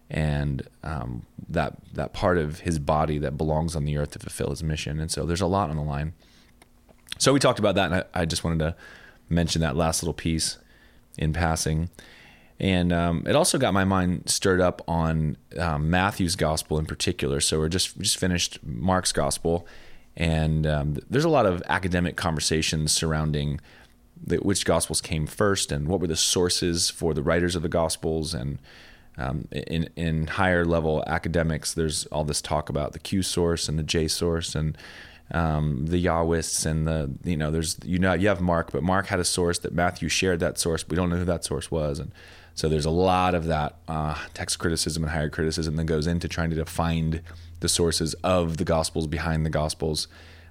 and 0.09 0.67
um, 0.83 1.25
that 1.49 1.77
that 1.93 2.13
part 2.13 2.37
of 2.37 2.61
his 2.61 2.79
body 2.79 3.17
that 3.17 3.37
belongs 3.37 3.75
on 3.75 3.85
the 3.85 3.97
earth 3.97 4.11
to 4.11 4.19
fulfill 4.19 4.49
his 4.49 4.63
mission 4.63 4.99
and 4.99 5.11
so 5.11 5.25
there's 5.25 5.41
a 5.41 5.47
lot 5.47 5.69
on 5.69 5.75
the 5.75 5.81
line 5.81 6.13
so 7.17 7.33
we 7.33 7.39
talked 7.39 7.59
about 7.59 7.75
that 7.75 7.91
and 7.91 7.95
I, 7.95 8.21
I 8.21 8.25
just 8.25 8.43
wanted 8.43 8.59
to 8.59 8.75
mention 9.29 9.61
that 9.61 9.75
last 9.75 10.01
little 10.01 10.13
piece 10.13 10.57
in 11.17 11.33
passing 11.33 11.89
and 12.59 12.91
um, 12.91 13.23
it 13.27 13.35
also 13.35 13.57
got 13.57 13.73
my 13.73 13.85
mind 13.85 14.29
stirred 14.29 14.61
up 14.61 14.81
on 14.87 15.37
um, 15.59 15.89
Matthew's 15.89 16.35
gospel 16.35 16.79
in 16.79 16.85
particular. 16.85 17.39
So 17.39 17.59
we're 17.59 17.69
just 17.69 17.95
we 17.95 18.03
just 18.03 18.17
finished 18.17 18.59
Mark's 18.63 19.11
gospel, 19.11 19.67
and 20.15 20.65
um, 20.65 20.97
there's 21.09 21.23
a 21.25 21.29
lot 21.29 21.45
of 21.45 21.61
academic 21.67 22.15
conversations 22.15 22.91
surrounding 22.91 23.59
the, 24.25 24.37
which 24.37 24.65
gospels 24.65 25.01
came 25.01 25.27
first 25.27 25.71
and 25.71 25.87
what 25.87 25.99
were 25.99 26.07
the 26.07 26.15
sources 26.15 26.89
for 26.89 27.13
the 27.13 27.21
writers 27.21 27.55
of 27.55 27.61
the 27.61 27.69
gospels. 27.69 28.33
And 28.33 28.57
um, 29.17 29.47
in 29.51 29.89
in 29.95 30.27
higher 30.27 30.65
level 30.65 31.03
academics, 31.07 31.73
there's 31.73 32.05
all 32.07 32.23
this 32.23 32.41
talk 32.41 32.69
about 32.69 32.93
the 32.93 32.99
Q 32.99 33.23
source 33.23 33.67
and 33.67 33.77
the 33.77 33.83
J 33.83 34.07
source 34.07 34.55
and 34.55 34.77
um, 35.31 35.87
the 35.87 36.03
Yahwists 36.03 36.65
and 36.65 36.87
the 36.87 37.11
you 37.23 37.35
know 37.35 37.51
there's 37.51 37.77
you 37.83 37.99
know 37.99 38.13
you 38.13 38.27
have 38.27 38.41
Mark, 38.41 38.71
but 38.71 38.83
Mark 38.83 39.07
had 39.07 39.19
a 39.19 39.25
source 39.25 39.59
that 39.59 39.73
Matthew 39.73 40.07
shared 40.07 40.39
that 40.39 40.57
source. 40.57 40.87
We 40.87 40.95
don't 40.95 41.09
know 41.09 41.17
who 41.17 41.25
that 41.25 41.43
source 41.43 41.71
was, 41.71 41.99
and 41.99 42.11
so 42.53 42.69
there's 42.69 42.85
a 42.85 42.91
lot 42.91 43.35
of 43.35 43.45
that 43.45 43.77
uh, 43.87 44.15
text 44.33 44.59
criticism 44.59 45.03
and 45.03 45.11
higher 45.11 45.29
criticism 45.29 45.75
that 45.75 45.85
goes 45.85 46.07
into 46.07 46.27
trying 46.27 46.51
to 46.51 46.65
find 46.65 47.21
the 47.59 47.69
sources 47.69 48.13
of 48.23 48.57
the 48.57 48.65
Gospels 48.65 49.07
behind 49.07 49.45
the 49.45 49.49
Gospels. 49.49 50.07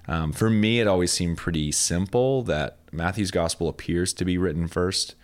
Um, 0.09 0.31
for 0.31 0.49
me, 0.49 0.79
it 0.79 0.87
always 0.87 1.11
seemed 1.11 1.37
pretty 1.37 1.71
simple 1.71 2.41
that 2.43 2.77
Matthew's 2.91 3.31
Gospel 3.31 3.67
appears 3.67 4.13
to 4.13 4.25
be 4.25 4.37
written 4.37 4.67
first, 4.67 5.15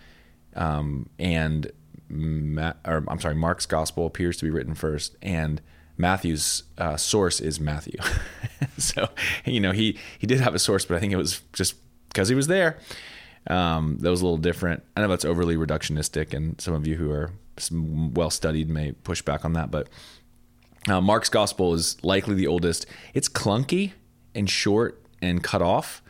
um, 0.56 1.10
and 1.20 1.72
Ma- 2.14 2.74
or 2.86 3.04
I'm 3.08 3.20
sorry, 3.20 3.36
Mark's 3.36 3.66
Gospel 3.66 4.06
appears 4.06 4.38
to 4.38 4.46
be 4.46 4.52
written 4.52 4.76
first, 4.76 5.16
and 5.22 5.62
Matthew's 5.98 6.64
uh, 6.78 6.98
source 6.98 7.40
is 7.40 7.60
Matthew. 7.60 8.00
so 8.78 9.10
you 9.46 9.60
know 9.60 9.72
he 9.72 9.98
he 10.20 10.28
did 10.28 10.40
have 10.40 10.56
a 10.56 10.60
source, 10.60 10.86
but 10.86 10.96
I 10.96 11.00
think 11.00 11.14
it 11.14 11.18
was 11.18 11.42
just 11.54 11.76
because 12.10 12.30
he 12.30 12.36
was 12.36 12.48
there 12.48 12.78
um, 13.48 13.98
that 14.00 14.10
was 14.10 14.22
a 14.22 14.26
little 14.26 14.38
different. 14.38 14.84
I 14.96 15.02
know 15.02 15.08
that's 15.08 15.26
overly 15.26 15.56
reductionistic, 15.56 16.34
and 16.34 16.60
some 16.60 16.74
of 16.74 16.88
you 16.88 16.96
who 16.96 17.12
are 17.12 17.32
well 17.72 18.30
studied 18.30 18.70
may 18.70 18.94
push 18.94 19.22
back 19.22 19.46
on 19.46 19.54
that. 19.54 19.72
But 19.72 19.90
uh, 20.88 21.02
Mark's 21.02 21.30
gospel 21.30 21.74
is 21.74 22.04
likely 22.04 22.36
the 22.36 22.48
oldest. 22.48 22.86
It's 23.14 23.30
clunky 23.30 23.94
and 24.34 24.50
short 24.50 25.04
and 25.22 25.44
cut 25.44 25.62
off, 25.62 26.02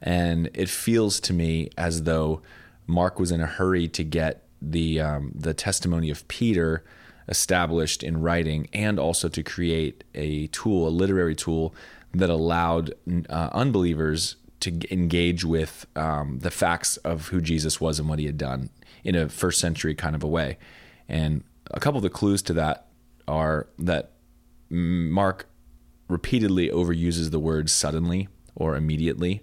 and 0.00 0.50
it 0.54 0.68
feels 0.68 1.20
to 1.20 1.32
me 1.32 1.70
as 1.76 2.02
though 2.02 2.42
Mark 2.86 3.18
was 3.18 3.30
in 3.30 3.40
a 3.40 3.46
hurry 3.46 3.88
to 3.88 4.04
get 4.04 4.44
the 4.70 5.00
um, 5.00 5.32
the 5.34 5.54
testimony 5.54 6.10
of 6.10 6.26
Peter 6.28 6.84
established 7.28 8.02
in 8.02 8.20
writing, 8.20 8.68
and 8.72 8.98
also 8.98 9.28
to 9.28 9.42
create 9.42 10.04
a 10.14 10.46
tool, 10.48 10.88
a 10.88 10.90
literary 10.90 11.34
tool 11.34 11.74
that 12.12 12.30
allowed 12.30 12.92
uh, 13.28 13.48
unbelievers 13.52 14.36
to 14.60 14.92
engage 14.92 15.44
with 15.44 15.86
um, 15.96 16.38
the 16.40 16.50
facts 16.50 16.96
of 16.98 17.28
who 17.28 17.40
Jesus 17.40 17.80
was 17.80 17.98
and 17.98 18.08
what 18.08 18.18
he 18.18 18.26
had 18.26 18.38
done 18.38 18.70
in 19.02 19.14
a 19.14 19.28
first 19.28 19.60
century 19.60 19.94
kind 19.94 20.14
of 20.14 20.22
a 20.22 20.28
way. 20.28 20.58
And 21.08 21.42
a 21.70 21.80
couple 21.80 21.98
of 21.98 22.02
the 22.02 22.10
clues 22.10 22.42
to 22.42 22.52
that 22.54 22.86
are 23.26 23.66
that 23.78 24.12
Mark 24.70 25.46
repeatedly 26.08 26.68
overuses 26.68 27.30
the 27.30 27.40
word 27.40 27.70
suddenly 27.70 28.28
or 28.54 28.76
immediately, 28.76 29.42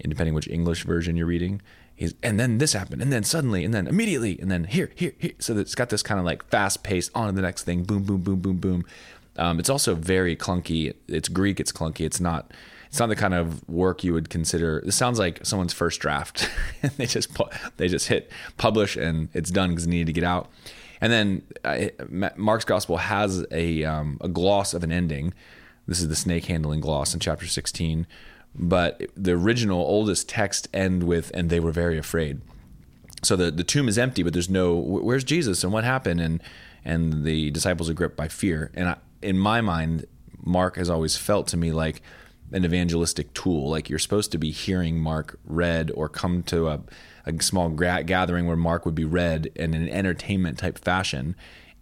depending 0.00 0.34
which 0.34 0.48
English 0.48 0.84
version 0.84 1.16
you're 1.16 1.26
reading. 1.26 1.62
He's, 1.94 2.14
and 2.22 2.40
then 2.40 2.58
this 2.58 2.72
happened, 2.72 3.02
and 3.02 3.12
then 3.12 3.22
suddenly, 3.22 3.64
and 3.64 3.72
then 3.72 3.86
immediately, 3.86 4.38
and 4.40 4.50
then 4.50 4.64
here, 4.64 4.90
here, 4.94 5.12
here. 5.18 5.32
So 5.38 5.56
it's 5.58 5.74
got 5.74 5.90
this 5.90 6.02
kind 6.02 6.18
of 6.18 6.26
like 6.26 6.44
fast 6.48 6.82
pace 6.82 7.10
on 7.14 7.26
to 7.26 7.32
the 7.32 7.42
next 7.42 7.64
thing, 7.64 7.84
boom, 7.84 8.02
boom, 8.02 8.22
boom, 8.22 8.40
boom, 8.40 8.56
boom. 8.56 8.84
Um, 9.36 9.58
it's 9.58 9.70
also 9.70 9.94
very 9.94 10.36
clunky. 10.36 10.94
It's 11.08 11.28
Greek. 11.28 11.60
It's 11.60 11.72
clunky. 11.72 12.04
It's 12.04 12.20
not 12.20 12.52
it's 12.92 12.98
not 12.98 13.08
the 13.08 13.16
kind 13.16 13.32
of 13.32 13.66
work 13.70 14.04
you 14.04 14.12
would 14.12 14.28
consider. 14.28 14.82
This 14.84 14.96
sounds 14.96 15.18
like 15.18 15.40
someone's 15.46 15.72
first 15.72 16.00
draft. 16.00 16.50
they 16.98 17.06
just 17.06 17.30
they 17.78 17.88
just 17.88 18.08
hit 18.08 18.30
publish 18.58 18.96
and 18.96 19.28
it's 19.32 19.50
done 19.50 19.70
because 19.70 19.86
they 19.86 19.90
needed 19.90 20.08
to 20.08 20.12
get 20.12 20.24
out. 20.24 20.50
And 21.00 21.10
then 21.10 21.42
uh, 21.64 21.86
Mark's 22.36 22.66
gospel 22.66 22.98
has 22.98 23.46
a 23.50 23.84
um, 23.84 24.18
a 24.20 24.28
gloss 24.28 24.74
of 24.74 24.84
an 24.84 24.92
ending. 24.92 25.32
This 25.88 26.00
is 26.00 26.08
the 26.08 26.16
snake 26.16 26.44
handling 26.44 26.80
gloss 26.80 27.14
in 27.14 27.20
chapter 27.20 27.46
16. 27.46 28.06
But 28.54 29.02
the 29.16 29.32
original 29.32 29.80
oldest 29.80 30.28
text 30.28 30.68
end 30.74 31.04
with 31.04 31.30
and 31.34 31.48
they 31.48 31.60
were 31.60 31.72
very 31.72 31.98
afraid. 31.98 32.40
So 33.22 33.36
the 33.36 33.50
the 33.50 33.64
tomb 33.64 33.88
is 33.88 33.98
empty, 33.98 34.22
but 34.22 34.32
there's 34.32 34.50
no 34.50 34.74
where's 34.74 35.24
Jesus 35.24 35.64
and 35.64 35.72
what 35.72 35.84
happened 35.84 36.20
and 36.20 36.42
and 36.84 37.24
the 37.24 37.50
disciples 37.50 37.88
are 37.88 37.94
gripped 37.94 38.16
by 38.16 38.28
fear. 38.28 38.70
And 38.74 38.88
I, 38.90 38.96
in 39.22 39.38
my 39.38 39.60
mind, 39.60 40.06
Mark 40.44 40.76
has 40.76 40.90
always 40.90 41.16
felt 41.16 41.46
to 41.48 41.56
me 41.56 41.72
like 41.72 42.02
an 42.52 42.64
evangelistic 42.64 43.32
tool. 43.34 43.70
Like 43.70 43.88
you're 43.88 43.98
supposed 43.98 44.32
to 44.32 44.38
be 44.38 44.50
hearing 44.50 44.98
Mark 44.98 45.38
read 45.44 45.90
or 45.94 46.08
come 46.08 46.42
to 46.44 46.68
a, 46.68 46.80
a 47.24 47.40
small 47.42 47.70
gra- 47.70 48.02
gathering 48.04 48.46
where 48.46 48.56
Mark 48.56 48.84
would 48.84 48.94
be 48.94 49.04
read 49.04 49.50
in 49.54 49.74
an 49.74 49.88
entertainment 49.88 50.58
type 50.58 50.78
fashion. 50.78 51.36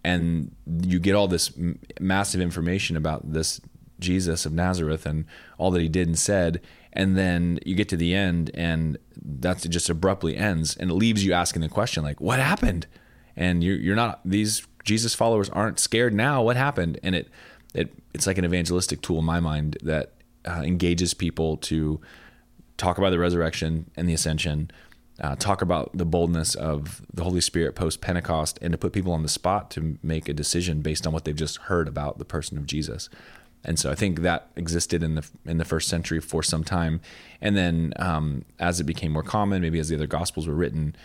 And 0.05 0.55
you 0.83 0.99
get 0.99 1.15
all 1.15 1.29
this 1.29 1.53
massive 1.99 2.41
information 2.41 2.97
about 2.97 3.33
this 3.33 3.61
Jesus 4.01 4.47
of 4.47 4.53
Nazareth 4.53 5.07
and 5.07 5.25
all 5.59 5.71
that 5.71 5.83
he 5.83 5.89
did 5.89 6.07
and 6.07 6.19
said. 6.19 6.61
And 6.93 7.17
then 7.17 7.59
you 7.65 7.75
get 7.75 7.89
to 7.91 7.97
the 7.97 8.15
end 8.15 8.51
and 8.55 8.99
that's 9.23 9.67
just 9.69 9.89
abruptly 9.89 10.37
ends 10.37 10.77
and 10.77 10.91
it 10.91 10.95
leaves 10.95 11.25
you 11.25 11.33
asking 11.33 11.63
the 11.63 11.69
question, 11.69 12.03
like, 12.03 12.21
what 12.21 12.39
happened? 12.39 12.87
And 13.37 13.63
you're, 13.63 13.77
you're 13.77 13.97
not, 13.97 14.21
these 14.25 14.67
Jesus 14.85 15.15
followers 15.15 15.49
aren't 15.51 15.79
scared 15.79 16.15
now. 16.15 16.43
What 16.43 16.57
happened? 16.57 16.99
And 17.03 17.15
it, 17.15 17.29
it, 17.75 17.93
it's 18.13 18.27
like 18.27 18.39
an 18.39 18.45
evangelistic 18.45 19.03
tool 19.03 19.21
in 19.21 19.25
my 19.25 19.41
mind 19.41 19.79
that 19.83 20.15
uh, 20.47 20.63
engages 20.65 21.15
people 21.15 21.57
to 21.59 22.01
talk 22.77 22.99
about 22.99 23.11
the 23.11 23.19
resurrection 23.19 23.91
and 23.97 24.09
the 24.09 24.15
ascension, 24.15 24.71
uh, 25.21 25.37
talk 25.37 25.61
about 25.61 25.91
the 25.95 26.07
boldness 26.07 26.55
of 26.55 27.03
the 27.13 27.23
Holy 27.23 27.43
Spirit 27.43 27.75
post 27.75 28.01
Pentecost, 28.01 28.59
and 28.63 28.73
to 28.73 28.79
put 28.79 28.93
people 28.93 29.13
on 29.13 29.23
the 29.23 29.29
spot 29.29 29.71
to 29.73 29.99
make 30.03 30.29
a 30.29 30.33
decision 30.33 30.81
based 30.81 31.07
on 31.07 31.13
what 31.13 31.25
they've 31.25 31.37
just 31.37 31.59
heard 31.59 31.87
about 31.87 32.19
the 32.19 32.25
person 32.25 32.57
of 32.57 32.67
Jesus. 32.67 33.11
And 33.65 33.79
so 33.79 33.91
I 33.91 33.95
think 33.95 34.21
that 34.21 34.49
existed 34.57 35.03
in 35.03 35.17
the 35.17 35.29
in 35.45 35.59
the 35.59 35.65
first 35.65 35.89
century 35.89 36.21
for 36.21 36.43
some 36.43 36.65
time, 36.65 37.01
and 37.41 37.57
then 37.57 37.93
um, 37.97 38.45
as 38.59 38.81
it 38.81 38.85
became 38.85 39.13
more 39.13 39.23
common, 39.23 39.61
maybe 39.61 39.79
as 39.79 39.89
the 39.91 39.97
other 39.97 40.07
Gospels 40.07 40.47
were 40.47 40.55
written, 40.55 40.97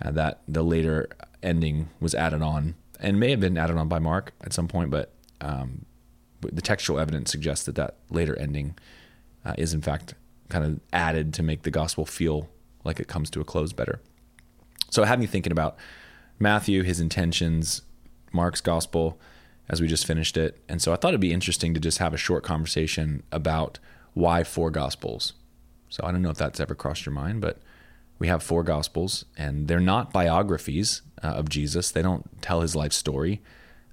uh, 0.00 0.12
that 0.12 0.40
the 0.46 0.62
later 0.62 1.08
ending 1.42 1.88
was 2.00 2.14
added 2.14 2.40
on, 2.40 2.76
and 3.00 3.18
may 3.18 3.30
have 3.30 3.40
been 3.40 3.58
added 3.58 3.76
on 3.76 3.88
by 3.88 3.98
Mark 3.98 4.32
at 4.42 4.52
some 4.52 4.68
point, 4.68 4.90
but 4.90 5.12
um, 5.40 5.86
the 6.40 6.62
textual 6.62 7.00
evidence 7.00 7.30
suggests 7.30 7.66
that 7.66 7.74
that 7.74 7.96
later 8.10 8.38
ending 8.38 8.76
uh, 9.44 9.54
is 9.58 9.74
in 9.74 9.82
fact 9.82 10.14
kind 10.48 10.64
of 10.64 10.80
added 10.92 11.34
to 11.34 11.42
make 11.42 11.62
the 11.62 11.70
gospel 11.70 12.06
feel 12.06 12.48
like 12.84 13.00
it 13.00 13.08
comes 13.08 13.30
to 13.30 13.40
a 13.40 13.44
close 13.44 13.72
better. 13.72 14.00
So 14.90 15.02
it 15.02 15.06
had 15.06 15.18
me 15.18 15.26
thinking 15.26 15.52
about 15.52 15.76
Matthew, 16.38 16.82
his 16.82 17.00
intentions, 17.00 17.82
Mark's 18.32 18.60
gospel 18.60 19.18
as 19.68 19.80
we 19.80 19.86
just 19.86 20.06
finished 20.06 20.36
it. 20.36 20.62
And 20.68 20.80
so 20.82 20.92
I 20.92 20.96
thought 20.96 21.08
it'd 21.08 21.20
be 21.20 21.32
interesting 21.32 21.74
to 21.74 21.80
just 21.80 21.98
have 21.98 22.14
a 22.14 22.18
short 22.18 22.44
conversation 22.44 23.22
about 23.32 23.78
why 24.12 24.44
four 24.44 24.70
gospels. 24.70 25.32
So 25.88 26.04
I 26.04 26.12
don't 26.12 26.22
know 26.22 26.30
if 26.30 26.36
that's 26.38 26.60
ever 26.60 26.74
crossed 26.74 27.06
your 27.06 27.14
mind, 27.14 27.40
but 27.40 27.60
we 28.18 28.28
have 28.28 28.42
four 28.42 28.62
gospels 28.62 29.24
and 29.36 29.68
they're 29.68 29.80
not 29.80 30.12
biographies 30.12 31.02
uh, 31.22 31.28
of 31.28 31.48
Jesus. 31.48 31.90
They 31.90 32.02
don't 32.02 32.42
tell 32.42 32.60
his 32.60 32.76
life 32.76 32.92
story. 32.92 33.40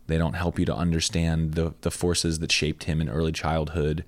They 0.08 0.18
don't 0.18 0.34
help 0.34 0.60
you 0.60 0.66
to 0.66 0.76
understand 0.76 1.54
the, 1.54 1.74
the 1.82 1.92
forces 1.92 2.40
that 2.40 2.52
shaped 2.52 2.84
him 2.84 3.02
in 3.02 3.10
early 3.10 3.32
childhood 3.32 4.04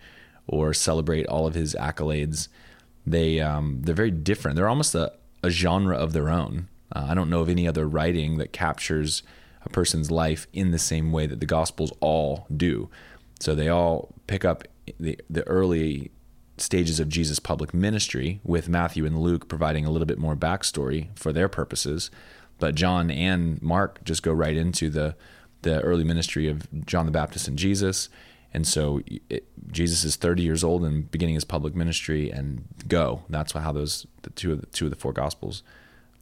or 0.48 0.74
celebrate 0.74 1.26
all 1.28 1.48
of 1.48 1.56
his 1.56 1.76
accolades. 1.76 2.50
They, 3.08 3.40
um, 3.40 3.82
they're 3.84 3.96
very 3.96 4.12
different. 4.12 4.56
They're 4.56 4.70
almost 4.70 4.96
a, 4.96 5.14
a 5.42 5.50
genre 5.50 5.96
of 5.96 6.14
their 6.14 6.30
own. 6.30 6.68
Uh, 6.92 7.08
I 7.10 7.14
don't 7.14 7.30
know 7.30 7.42
of 7.42 7.50
any 7.50 7.68
other 7.68 7.88
writing 7.88 8.38
that 8.38 8.54
captures 8.54 9.24
a 9.66 9.70
person's 9.70 10.12
life 10.12 10.48
in 10.54 10.72
the 10.72 10.80
same 10.80 11.12
way 11.12 11.26
that 11.28 11.40
the 11.40 11.46
Gospels 11.46 11.92
all 12.00 12.46
do. 12.56 12.90
So 13.40 13.56
they 13.56 13.70
all 13.70 14.14
pick 14.28 14.46
up 14.46 14.68
the, 15.00 15.20
the 15.30 15.46
early 15.48 16.12
stages 16.58 17.00
of 17.00 17.10
Jesus' 17.10 17.40
public 17.40 17.74
ministry, 17.74 18.40
with 18.44 18.70
Matthew 18.70 19.06
and 19.06 19.20
Luke 19.20 19.48
providing 19.48 19.86
a 19.86 19.90
little 19.90 20.06
bit 20.06 20.20
more 20.20 20.36
backstory 20.36 21.08
for 21.18 21.34
their 21.34 21.50
purposes. 21.50 22.12
But 22.60 22.76
John 22.76 23.10
and 23.10 23.62
Mark 23.62 24.04
just 24.04 24.24
go 24.24 24.32
right 24.32 24.56
into 24.56 24.90
the 24.90 25.16
the 25.64 25.80
early 25.82 26.04
ministry 26.04 26.50
of 26.50 26.68
John 26.86 27.06
the 27.06 27.12
Baptist 27.12 27.48
and 27.48 27.58
Jesus. 27.58 28.10
And 28.54 28.68
so 28.68 29.02
it, 29.30 29.48
Jesus 29.72 30.04
is 30.04 30.18
30 30.18 30.44
years 30.44 30.64
old 30.64 30.84
and 30.84 31.10
beginning 31.10 31.36
his 31.36 31.46
public 31.46 31.74
ministry 31.74 32.30
and 32.30 32.66
go. 32.88 33.24
That's 33.30 33.54
how 33.54 33.72
those 33.72 34.06
the 34.22 34.30
two 34.32 34.52
of 34.52 34.62
the 34.62 34.68
two 34.68 34.86
of 34.86 34.92
the 34.92 34.98
four 34.98 35.14
gospels 35.14 35.64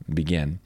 begin. 0.09 0.59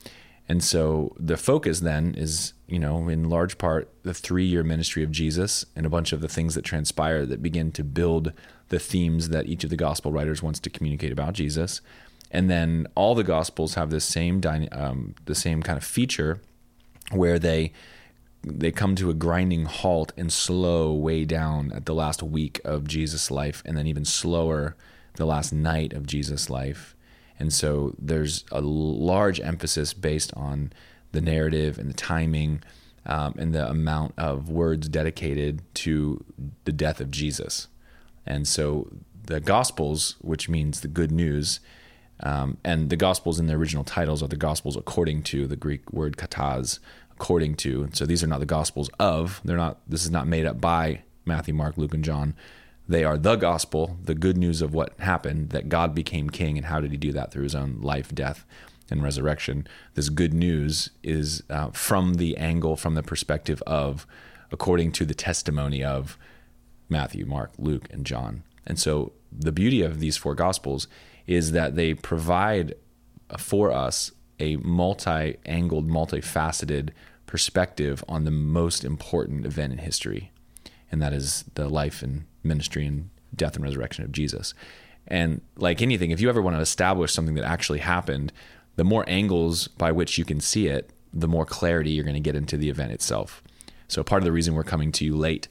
And 0.48 0.64
so 0.64 1.16
the 1.20 1.38
focus 1.38 1.80
then 1.80 2.14
is, 2.16 2.54
you 2.68 2.80
know, 2.80 3.10
in 3.10 3.30
large 3.30 3.58
part, 3.58 3.90
the 4.04 4.14
three 4.14 4.46
year 4.46 4.64
ministry 4.64 5.04
of 5.04 5.12
Jesus 5.12 5.66
and 5.76 5.86
a 5.86 5.90
bunch 5.90 6.12
of 6.12 6.22
the 6.22 6.28
things 6.28 6.56
that 6.56 6.64
transpire 6.64 7.26
that 7.26 7.44
begin 7.44 7.72
to 7.74 7.84
build 7.84 8.34
the 8.70 8.80
themes 8.80 9.30
that 9.30 9.48
each 9.48 9.64
of 9.64 9.70
the 9.70 9.76
gospel 9.76 10.12
writers 10.12 10.42
wants 10.42 10.60
to 10.62 10.70
communicate 10.70 11.12
about 11.12 11.34
Jesus. 11.34 11.82
And 12.32 12.50
then 12.50 12.88
all 12.96 13.14
the 13.14 13.24
gospels 13.24 13.76
have 13.76 13.92
this 13.92 14.06
same 14.06 14.42
um, 14.72 15.16
the 15.26 15.36
same 15.36 15.62
kind 15.62 15.78
of 15.78 15.84
feature 15.84 16.42
where 17.12 17.38
they 17.38 17.72
they 18.44 18.72
come 18.72 18.96
to 18.96 19.10
a 19.10 19.14
grinding 19.14 19.66
halt 19.66 20.12
and 20.18 20.32
slow 20.32 20.94
way 20.94 21.26
down 21.26 21.72
at 21.72 21.86
the 21.86 21.96
last 21.96 22.22
week 22.22 22.62
of 22.64 22.88
Jesus' 22.88 23.32
life, 23.32 23.64
and 23.66 23.78
then 23.78 23.88
even 23.88 24.06
slower 24.06 24.76
the 25.16 25.26
last 25.26 25.52
night 25.52 25.94
of 25.94 26.06
Jesus' 26.06 26.50
life. 26.50 26.96
And 27.40 27.52
so 27.52 27.96
there's 27.98 28.46
a 28.52 28.62
large 28.62 29.40
emphasis 29.40 29.94
based 29.94 30.34
on 30.36 30.72
the 31.16 31.22
narrative 31.22 31.78
and 31.78 31.90
the 31.90 31.96
timing 31.96 32.62
um, 33.06 33.36
and 33.38 33.54
the 33.54 33.68
amount 33.70 34.14
of 34.18 34.50
words 34.50 34.88
dedicated 34.88 35.62
to 35.76 36.24
the 36.66 36.72
death 36.72 37.00
of 37.00 37.12
Jesus. 37.12 37.68
And 38.26 38.48
so 38.48 38.90
the 39.26 39.40
Gospels, 39.40 40.16
which 40.22 40.50
means 40.50 40.82
the 40.82 40.88
good 40.88 41.12
news, 41.12 41.60
um, 42.22 42.58
and 42.64 42.90
the 42.90 42.96
Gospels 42.96 43.40
in 43.40 43.48
the 43.48 43.54
original 43.54 43.84
titles 43.84 44.24
are 44.24 44.28
the 44.28 44.36
Gospels 44.36 44.76
according 44.76 45.24
to 45.24 45.48
the 45.48 45.56
Greek 45.56 45.92
word 45.92 46.18
kataz, 46.18 46.80
according 47.12 47.56
to. 47.56 47.90
So 47.94 48.06
these 48.06 48.24
are 48.24 48.28
not 48.28 48.40
the 48.40 48.46
Gospels 48.46 48.90
of. 49.00 49.42
They're 49.44 49.58
not. 49.58 49.80
This 49.88 50.04
is 50.04 50.12
not 50.12 50.28
made 50.28 50.46
up 50.46 50.62
by 50.62 51.04
Matthew, 51.26 51.54
Mark, 51.54 51.78
Luke, 51.78 51.94
and 51.94 52.04
John. 52.04 52.36
They 52.88 53.04
are 53.04 53.18
the 53.18 53.36
gospel, 53.36 53.98
the 54.04 54.14
good 54.14 54.38
news 54.38 54.62
of 54.62 54.74
what 54.74 54.98
happened, 55.00 55.50
that 55.50 55.70
God 55.70 55.96
became 55.96 56.30
king, 56.30 56.56
and 56.56 56.68
how 56.68 56.80
did 56.80 56.92
he 56.92 56.98
do 56.98 57.12
that 57.14 57.32
through 57.32 57.44
his 57.44 57.56
own 57.56 57.82
life, 57.82 58.14
death, 58.14 58.46
and 58.90 59.04
resurrection. 59.04 59.68
This 59.96 60.10
good 60.10 60.34
news 60.34 60.90
is 61.04 61.44
uh, 61.50 61.70
from 61.72 62.16
the 62.16 62.38
angle, 62.38 62.76
from 62.76 62.96
the 62.96 63.04
perspective 63.04 63.62
of, 63.66 64.06
according 64.52 64.92
to 64.94 65.06
the 65.06 65.16
testimony 65.16 65.84
of 65.84 66.18
Matthew, 66.90 67.26
Mark, 67.26 67.52
Luke, 67.58 67.88
and 67.92 68.06
John. 68.06 68.44
And 68.66 68.80
so 68.80 69.12
the 69.32 69.52
beauty 69.52 69.82
of 69.82 70.00
these 70.00 70.18
four 70.18 70.36
gospels 70.36 70.88
is 71.28 71.52
that 71.52 71.76
they 71.76 71.94
provide 71.94 72.76
for 73.38 73.72
us 73.72 74.12
a 74.40 74.58
multi 74.58 75.38
angled, 75.46 75.88
multifaceted 75.88 76.90
perspective 77.26 78.04
on 78.08 78.24
the 78.24 78.32
most 78.32 78.84
important 78.84 79.46
event 79.46 79.74
in 79.74 79.80
history, 79.80 80.32
and 80.92 81.02
that 81.02 81.14
is 81.14 81.46
the 81.56 81.68
life 81.68 82.04
and 82.04 82.26
ministry 82.44 82.86
and 82.86 83.10
death 83.36 83.56
and 83.56 83.64
resurrection 83.64 84.04
of 84.04 84.12
Jesus. 84.12 84.54
And 85.08 85.42
like 85.56 85.82
anything, 85.82 86.12
if 86.12 86.20
you 86.20 86.30
ever 86.30 86.42
want 86.42 86.56
to 86.56 86.62
establish 86.62 87.14
something 87.14 87.36
that 87.36 87.46
actually 87.46 87.80
happened, 87.80 88.32
the 88.76 88.84
more 88.84 89.06
angles 89.08 89.68
by 89.68 89.92
which 89.92 90.18
you 90.18 90.26
can 90.26 90.40
see 90.40 90.68
it, 90.68 90.90
the 91.14 91.28
more 91.28 91.46
clarity 91.46 91.92
you're 91.92 92.04
going 92.04 92.16
to 92.16 92.20
get 92.20 92.36
into 92.36 92.58
the 92.58 92.70
event 92.70 92.92
itself. 92.92 93.42
So, 93.88 94.04
part 94.04 94.22
of 94.22 94.26
the 94.26 94.32
reason 94.32 94.54
we're 94.54 94.64
coming 94.64 94.92
to 94.94 95.06
you 95.06 95.16
late 95.16 95.48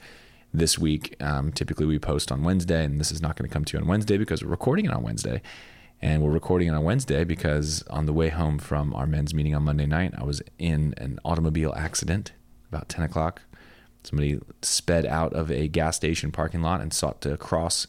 this 0.53 0.79
week, 0.79 1.17
um, 1.21 1.53
typically 1.53 1.87
we 1.87 1.99
post 1.99 2.31
on 2.31 2.43
Wednesday, 2.43 2.85
and 2.85 3.01
this 3.01 3.11
is 3.11 3.23
not 3.23 3.37
going 3.37 3.49
to 3.49 3.53
come 3.53 3.65
to 3.65 3.77
you 3.77 3.83
on 3.83 3.89
Wednesday 3.89 4.17
because 4.17 4.43
we're 4.43 4.51
recording 4.51 4.87
it 4.87 4.93
on 4.93 5.03
Wednesday. 5.03 5.43
And 6.03 6.23
we're 6.23 6.33
recording 6.33 6.69
it 6.69 6.73
on 6.73 6.85
Wednesday 6.85 7.25
because 7.25 7.83
on 7.85 8.05
the 8.05 8.13
way 8.13 8.29
home 8.29 8.59
from 8.59 8.93
our 8.95 9.07
men's 9.07 9.33
meeting 9.33 9.55
on 9.55 9.63
Monday 9.63 9.87
night, 9.87 10.13
I 10.19 10.25
was 10.25 10.43
in 10.59 10.93
an 10.99 11.19
automobile 11.25 11.73
accident 11.77 12.33
about 12.69 12.89
10 12.89 13.05
o'clock. 13.05 13.43
Somebody 14.03 14.39
sped 14.61 15.07
out 15.07 15.33
of 15.33 15.51
a 15.51 15.67
gas 15.67 15.97
station 15.97 16.31
parking 16.31 16.61
lot 16.61 16.83
and 16.83 16.93
sought 16.93 17.23
to 17.23 17.39
cross 17.39 17.87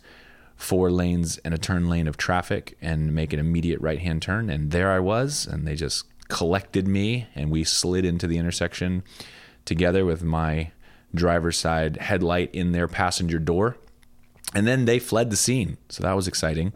four 0.56 0.90
lanes 0.90 1.38
and 1.40 1.54
a 1.54 1.58
turn 1.58 1.88
lane 1.88 2.08
of 2.08 2.18
traffic 2.18 2.78
and 2.82 3.14
make 3.14 3.34
an 3.34 3.40
immediate 3.40 3.82
right 3.82 4.00
hand 4.00 4.22
turn. 4.22 4.50
And 4.50 4.72
there 4.72 4.92
I 4.92 5.00
was, 5.00 5.46
and 5.46 5.68
they 5.68 5.76
just 5.76 6.06
collected 6.28 6.88
me, 6.88 7.28
and 7.36 7.52
we 7.52 7.64
slid 7.64 8.06
into 8.06 8.28
the 8.28 8.38
intersection 8.38 9.04
together 9.66 10.06
with 10.06 10.24
my 10.24 10.72
driver's 11.14 11.58
side 11.58 11.98
headlight 11.98 12.54
in 12.54 12.72
their 12.72 12.88
passenger 12.88 13.40
door. 13.40 13.78
And 14.54 14.68
then 14.68 14.86
they 14.86 15.00
fled 15.00 15.30
the 15.30 15.36
scene. 15.36 15.78
So 15.90 16.04
that 16.04 16.14
was 16.14 16.28
exciting. 16.28 16.74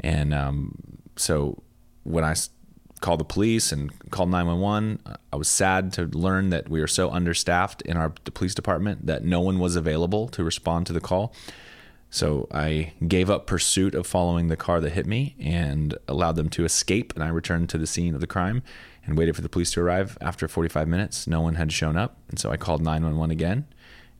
And 0.00 0.32
um, 0.32 0.98
so 1.16 1.62
when 2.04 2.24
I 2.24 2.34
called 3.00 3.20
the 3.20 3.24
police 3.24 3.70
and 3.70 3.92
called 4.10 4.30
911, 4.30 5.00
I 5.32 5.36
was 5.36 5.48
sad 5.48 5.92
to 5.94 6.04
learn 6.04 6.50
that 6.50 6.68
we 6.68 6.80
are 6.80 6.86
so 6.86 7.10
understaffed 7.10 7.82
in 7.82 7.96
our 7.96 8.10
police 8.10 8.54
department 8.54 9.06
that 9.06 9.24
no 9.24 9.40
one 9.40 9.58
was 9.58 9.76
available 9.76 10.28
to 10.28 10.42
respond 10.42 10.86
to 10.86 10.92
the 10.92 11.00
call. 11.00 11.34
So 12.14 12.46
I 12.52 12.92
gave 13.08 13.28
up 13.28 13.48
pursuit 13.48 13.92
of 13.96 14.06
following 14.06 14.46
the 14.46 14.56
car 14.56 14.80
that 14.80 14.92
hit 14.92 15.04
me 15.04 15.34
and 15.40 15.98
allowed 16.06 16.36
them 16.36 16.48
to 16.50 16.64
escape. 16.64 17.12
And 17.16 17.24
I 17.24 17.28
returned 17.28 17.68
to 17.70 17.78
the 17.78 17.88
scene 17.88 18.14
of 18.14 18.20
the 18.20 18.28
crime 18.28 18.62
and 19.04 19.18
waited 19.18 19.34
for 19.34 19.42
the 19.42 19.48
police 19.48 19.72
to 19.72 19.80
arrive. 19.80 20.16
After 20.20 20.46
45 20.46 20.86
minutes, 20.86 21.26
no 21.26 21.40
one 21.40 21.56
had 21.56 21.72
shown 21.72 21.96
up. 21.96 22.16
And 22.28 22.38
so 22.38 22.52
I 22.52 22.56
called 22.56 22.82
911 22.82 23.32
again. 23.32 23.66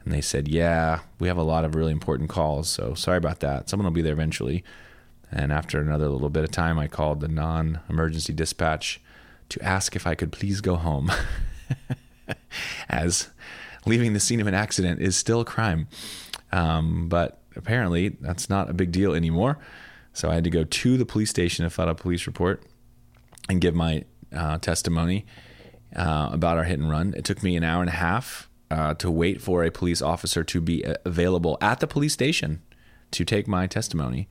And 0.04 0.12
they 0.12 0.20
said, 0.20 0.48
Yeah, 0.48 1.02
we 1.20 1.28
have 1.28 1.36
a 1.36 1.44
lot 1.44 1.64
of 1.64 1.76
really 1.76 1.92
important 1.92 2.30
calls. 2.30 2.68
So 2.68 2.94
sorry 2.94 3.18
about 3.18 3.38
that. 3.40 3.70
Someone 3.70 3.84
will 3.84 3.92
be 3.92 4.02
there 4.02 4.12
eventually. 4.12 4.64
And 5.30 5.52
after 5.52 5.80
another 5.80 6.08
little 6.08 6.30
bit 6.30 6.42
of 6.42 6.50
time, 6.50 6.80
I 6.80 6.88
called 6.88 7.20
the 7.20 7.28
non 7.28 7.78
emergency 7.88 8.32
dispatch 8.32 9.00
to 9.50 9.62
ask 9.62 9.94
if 9.94 10.04
I 10.04 10.16
could 10.16 10.32
please 10.32 10.60
go 10.60 10.74
home, 10.74 11.12
as 12.88 13.28
leaving 13.86 14.14
the 14.14 14.20
scene 14.20 14.40
of 14.40 14.48
an 14.48 14.54
accident 14.54 15.00
is 15.00 15.14
still 15.14 15.42
a 15.42 15.44
crime. 15.44 15.86
Um, 16.50 17.08
but 17.08 17.40
apparently, 17.56 18.10
that's 18.20 18.48
not 18.48 18.70
a 18.70 18.74
big 18.74 18.92
deal 18.92 19.14
anymore. 19.14 19.58
So 20.12 20.30
I 20.30 20.34
had 20.34 20.44
to 20.44 20.50
go 20.50 20.64
to 20.64 20.96
the 20.96 21.04
police 21.04 21.30
station 21.30 21.64
to 21.64 21.70
file 21.70 21.88
a 21.88 21.94
police 21.94 22.26
report 22.26 22.62
and 23.48 23.60
give 23.60 23.74
my 23.74 24.04
uh, 24.32 24.58
testimony 24.58 25.26
uh, 25.94 26.30
about 26.32 26.56
our 26.56 26.64
hit 26.64 26.78
and 26.78 26.90
run. 26.90 27.14
It 27.16 27.24
took 27.24 27.42
me 27.42 27.56
an 27.56 27.64
hour 27.64 27.80
and 27.80 27.90
a 27.90 27.94
half 27.94 28.48
uh, 28.70 28.94
to 28.94 29.10
wait 29.10 29.40
for 29.40 29.64
a 29.64 29.70
police 29.70 30.02
officer 30.02 30.44
to 30.44 30.60
be 30.60 30.84
uh, 30.84 30.94
available 31.04 31.58
at 31.60 31.80
the 31.80 31.86
police 31.86 32.12
station 32.12 32.62
to 33.10 33.24
take 33.24 33.46
my 33.46 33.66
testimony 33.66 34.28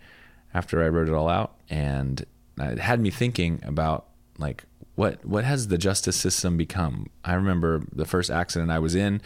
after 0.54 0.84
I 0.84 0.88
wrote 0.88 1.08
it 1.08 1.14
all 1.14 1.30
out, 1.30 1.56
and 1.70 2.26
it 2.60 2.80
had 2.80 3.00
me 3.00 3.10
thinking 3.10 3.62
about 3.64 4.08
like 4.38 4.66
what 4.96 5.26
what 5.26 5.44
has 5.44 5.68
the 5.68 5.78
justice 5.78 6.16
system 6.16 6.58
become? 6.58 7.08
I 7.24 7.34
remember 7.34 7.84
the 7.92 8.06
first 8.06 8.30
accident 8.30 8.72
I 8.72 8.80
was 8.80 8.96
in. 8.96 9.22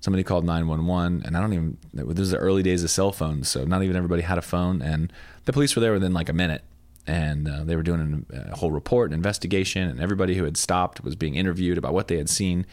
Somebody 0.00 0.22
called 0.22 0.44
911, 0.44 1.22
and 1.24 1.36
I 1.36 1.40
don't 1.40 1.52
even. 1.52 1.78
This 1.92 2.18
was 2.18 2.30
the 2.30 2.38
early 2.38 2.62
days 2.62 2.84
of 2.84 2.90
cell 2.90 3.10
phones, 3.10 3.48
so 3.48 3.64
not 3.64 3.82
even 3.82 3.96
everybody 3.96 4.22
had 4.22 4.38
a 4.38 4.42
phone, 4.42 4.80
and 4.80 5.12
the 5.44 5.52
police 5.52 5.74
were 5.74 5.80
there 5.80 5.92
within 5.92 6.12
like 6.12 6.28
a 6.28 6.32
minute, 6.32 6.62
and 7.06 7.48
uh, 7.48 7.64
they 7.64 7.74
were 7.74 7.82
doing 7.82 8.24
a 8.32 8.56
whole 8.56 8.70
report, 8.70 9.10
an 9.10 9.14
investigation, 9.14 9.88
and 9.88 10.00
everybody 10.00 10.36
who 10.36 10.44
had 10.44 10.56
stopped 10.56 11.02
was 11.02 11.16
being 11.16 11.34
interviewed 11.34 11.78
about 11.78 11.94
what 11.94 12.08
they 12.08 12.16
had 12.16 12.28
seen. 12.28 12.64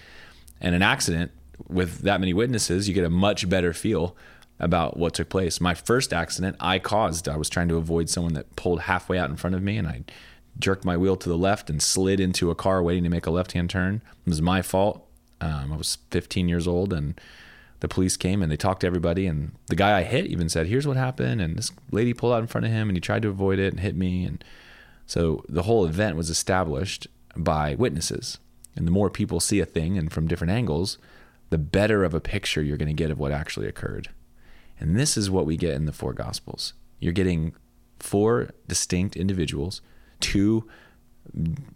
And 0.62 0.76
an 0.76 0.82
accident 0.82 1.32
with 1.68 2.00
that 2.00 2.20
many 2.20 2.34
witnesses, 2.34 2.88
you 2.88 2.94
get 2.94 3.06
a 3.06 3.10
much 3.10 3.50
better 3.50 3.74
feel 3.74 4.16
about 4.60 4.98
what 4.98 5.14
took 5.14 5.30
place. 5.30 5.60
My 5.60 5.74
first 5.74 6.14
accident 6.14 6.56
I 6.60 6.80
caused. 6.80 7.28
I 7.28 7.38
was 7.38 7.50
trying 7.50 7.68
to 7.70 7.78
avoid 7.78 8.10
someone 8.10 8.34
that 8.34 8.56
pulled 8.56 8.82
halfway 8.82 9.18
out 9.18 9.30
in 9.30 9.36
front 9.36 9.56
of 9.56 9.64
me, 9.64 9.78
and 9.78 9.88
I 9.88 10.04
jerked 10.60 10.86
my 10.86 10.96
wheel 10.96 11.18
to 11.18 11.30
the 11.30 11.38
left 11.38 11.70
and 11.70 11.82
slid 11.82 12.20
into 12.20 12.50
a 12.50 12.56
car 12.56 12.82
waiting 12.82 13.04
to 13.04 13.10
make 13.10 13.26
a 13.26 13.32
left 13.32 13.52
hand 13.52 13.70
turn. 13.70 14.02
It 14.26 14.30
was 14.30 14.42
my 14.42 14.62
fault. 14.62 15.06
Um, 15.42 15.74
I 15.74 15.78
was 15.78 15.98
15 16.12 16.48
years 16.48 16.68
old, 16.68 16.94
and 16.94 17.20
the 17.82 17.88
police 17.88 18.18
came 18.18 18.42
and 18.42 18.52
they 18.52 18.58
talked 18.58 18.82
to 18.82 18.88
everybody. 18.88 19.28
And 19.28 19.52
the 19.68 19.76
guy 19.76 19.98
I 19.98 20.04
hit 20.04 20.26
even 20.28 20.50
said, 20.50 20.68
"Here's 20.68 20.88
what 20.88 20.98
happened." 20.98 21.42
And 21.42 21.58
this 21.58 21.72
lady 21.92 22.14
pulled 22.14 22.34
out 22.34 22.42
in 22.42 22.48
front 22.48 22.66
of 22.66 22.72
him, 22.72 22.90
and 22.90 22.98
he 22.98 23.02
tried 23.02 23.22
to 23.24 23.30
avoid 23.30 23.60
it 23.60 23.74
and 23.74 23.80
hit 23.80 23.96
me. 23.96 24.26
And 24.26 24.44
so 25.06 25.44
the 25.50 25.64
whole 25.64 25.86
event 25.86 26.16
was 26.16 26.30
established 26.30 27.08
by 27.36 27.76
witnesses. 27.76 28.38
And 28.76 28.88
the 28.88 28.92
more 28.92 29.10
people 29.10 29.40
see 29.40 29.60
a 29.60 29.66
thing 29.66 29.98
and 29.98 30.12
from 30.12 30.28
different 30.28 30.52
angles, 30.52 30.98
the 31.50 31.58
better 31.58 32.04
of 32.04 32.14
a 32.14 32.20
picture 32.20 32.62
you're 32.62 32.78
going 32.78 32.88
to 32.88 32.94
get 32.94 33.12
of 33.12 33.20
what 33.20 33.32
actually 33.32 33.68
occurred. 33.68 34.10
And 34.80 34.96
this 34.96 35.16
is 35.16 35.30
what 35.30 35.46
we 35.46 35.56
get 35.56 35.74
in 35.74 35.86
the 35.86 35.94
four 35.94 36.14
gospels. 36.14 36.74
You're 37.00 37.14
getting 37.14 37.54
four 38.00 38.50
distinct 38.68 39.16
individuals, 39.16 39.82
two 40.20 40.68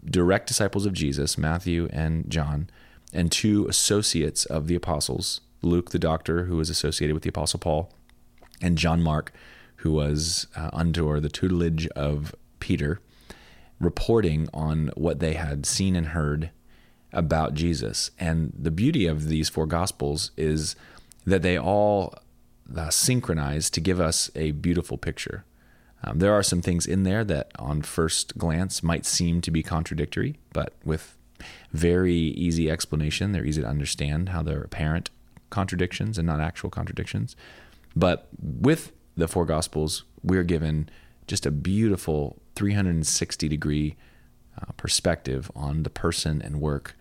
direct 0.06 0.48
disciples 0.48 0.86
of 0.86 0.94
Jesus, 0.94 1.38
Matthew 1.38 1.88
and 1.92 2.30
John, 2.30 2.70
and 3.14 3.32
two 3.32 3.68
associates 3.68 4.46
of 4.46 4.68
the 4.68 4.76
apostles, 4.76 5.42
Luke 5.62 5.92
the 5.92 6.00
doctor 6.00 6.46
who 6.46 6.58
was 6.58 6.70
associated 6.70 7.14
with 7.14 7.24
the 7.24 7.30
apostle 7.30 7.60
Paul, 7.60 7.92
and 8.62 8.78
John 8.78 9.02
Mark 9.02 9.34
who 9.80 9.92
was 9.94 10.48
uh, 10.56 10.70
under 10.74 11.20
the 11.20 11.30
tutelage 11.30 11.88
of 11.90 12.36
Peter, 12.60 13.00
reporting 13.80 14.50
on 14.54 14.92
what 14.96 15.20
they 15.20 15.34
had 15.34 15.66
seen 15.66 15.96
and 15.96 16.08
heard 16.08 16.50
about 17.14 17.54
Jesus. 17.54 18.12
And 18.20 18.54
the 18.58 18.72
beauty 18.72 19.08
of 19.08 19.30
these 19.30 19.48
four 19.48 19.66
gospels 19.66 20.32
is 20.36 20.76
that 21.26 21.42
they 21.44 21.58
all 21.58 22.14
uh, 22.76 22.90
synchronized 22.90 23.74
to 23.74 23.82
give 23.82 24.02
us 24.02 24.30
a 24.36 24.52
beautiful 24.52 24.98
picture. 24.98 25.46
Um, 26.04 26.20
there 26.20 26.34
are 26.34 26.44
some 26.44 26.62
things 26.62 26.86
in 26.86 27.04
there 27.04 27.24
that, 27.24 27.52
on 27.58 27.82
first 27.82 28.38
glance, 28.38 28.84
might 28.84 29.06
seem 29.06 29.42
to 29.42 29.52
be 29.52 29.64
contradictory, 29.64 30.36
but 30.52 30.74
with 30.84 31.16
very 31.72 32.14
easy 32.14 32.70
explanation, 32.70 33.32
they're 33.32 33.46
easy 33.46 33.62
to 33.62 33.68
understand 33.68 34.30
how 34.30 34.42
they're 34.42 34.62
apparent 34.62 35.10
contradictions 35.50 36.18
and 36.18 36.28
not 36.28 36.40
actual 36.40 36.70
contradictions. 36.70 37.36
But 37.96 38.28
with 38.40 38.92
the 39.16 39.28
four 39.28 39.46
Gospels, 39.46 40.04
we're 40.24 40.44
given 40.44 40.90
just 41.28 41.46
a 41.46 41.52
beautiful 41.52 42.42
360 42.56 43.48
degree 43.48 43.96
uh, 44.60 44.72
perspective 44.78 45.52
on 45.56 45.84
the 45.84 45.90
person 45.90 46.42
and 46.42 46.60
work 46.60 46.96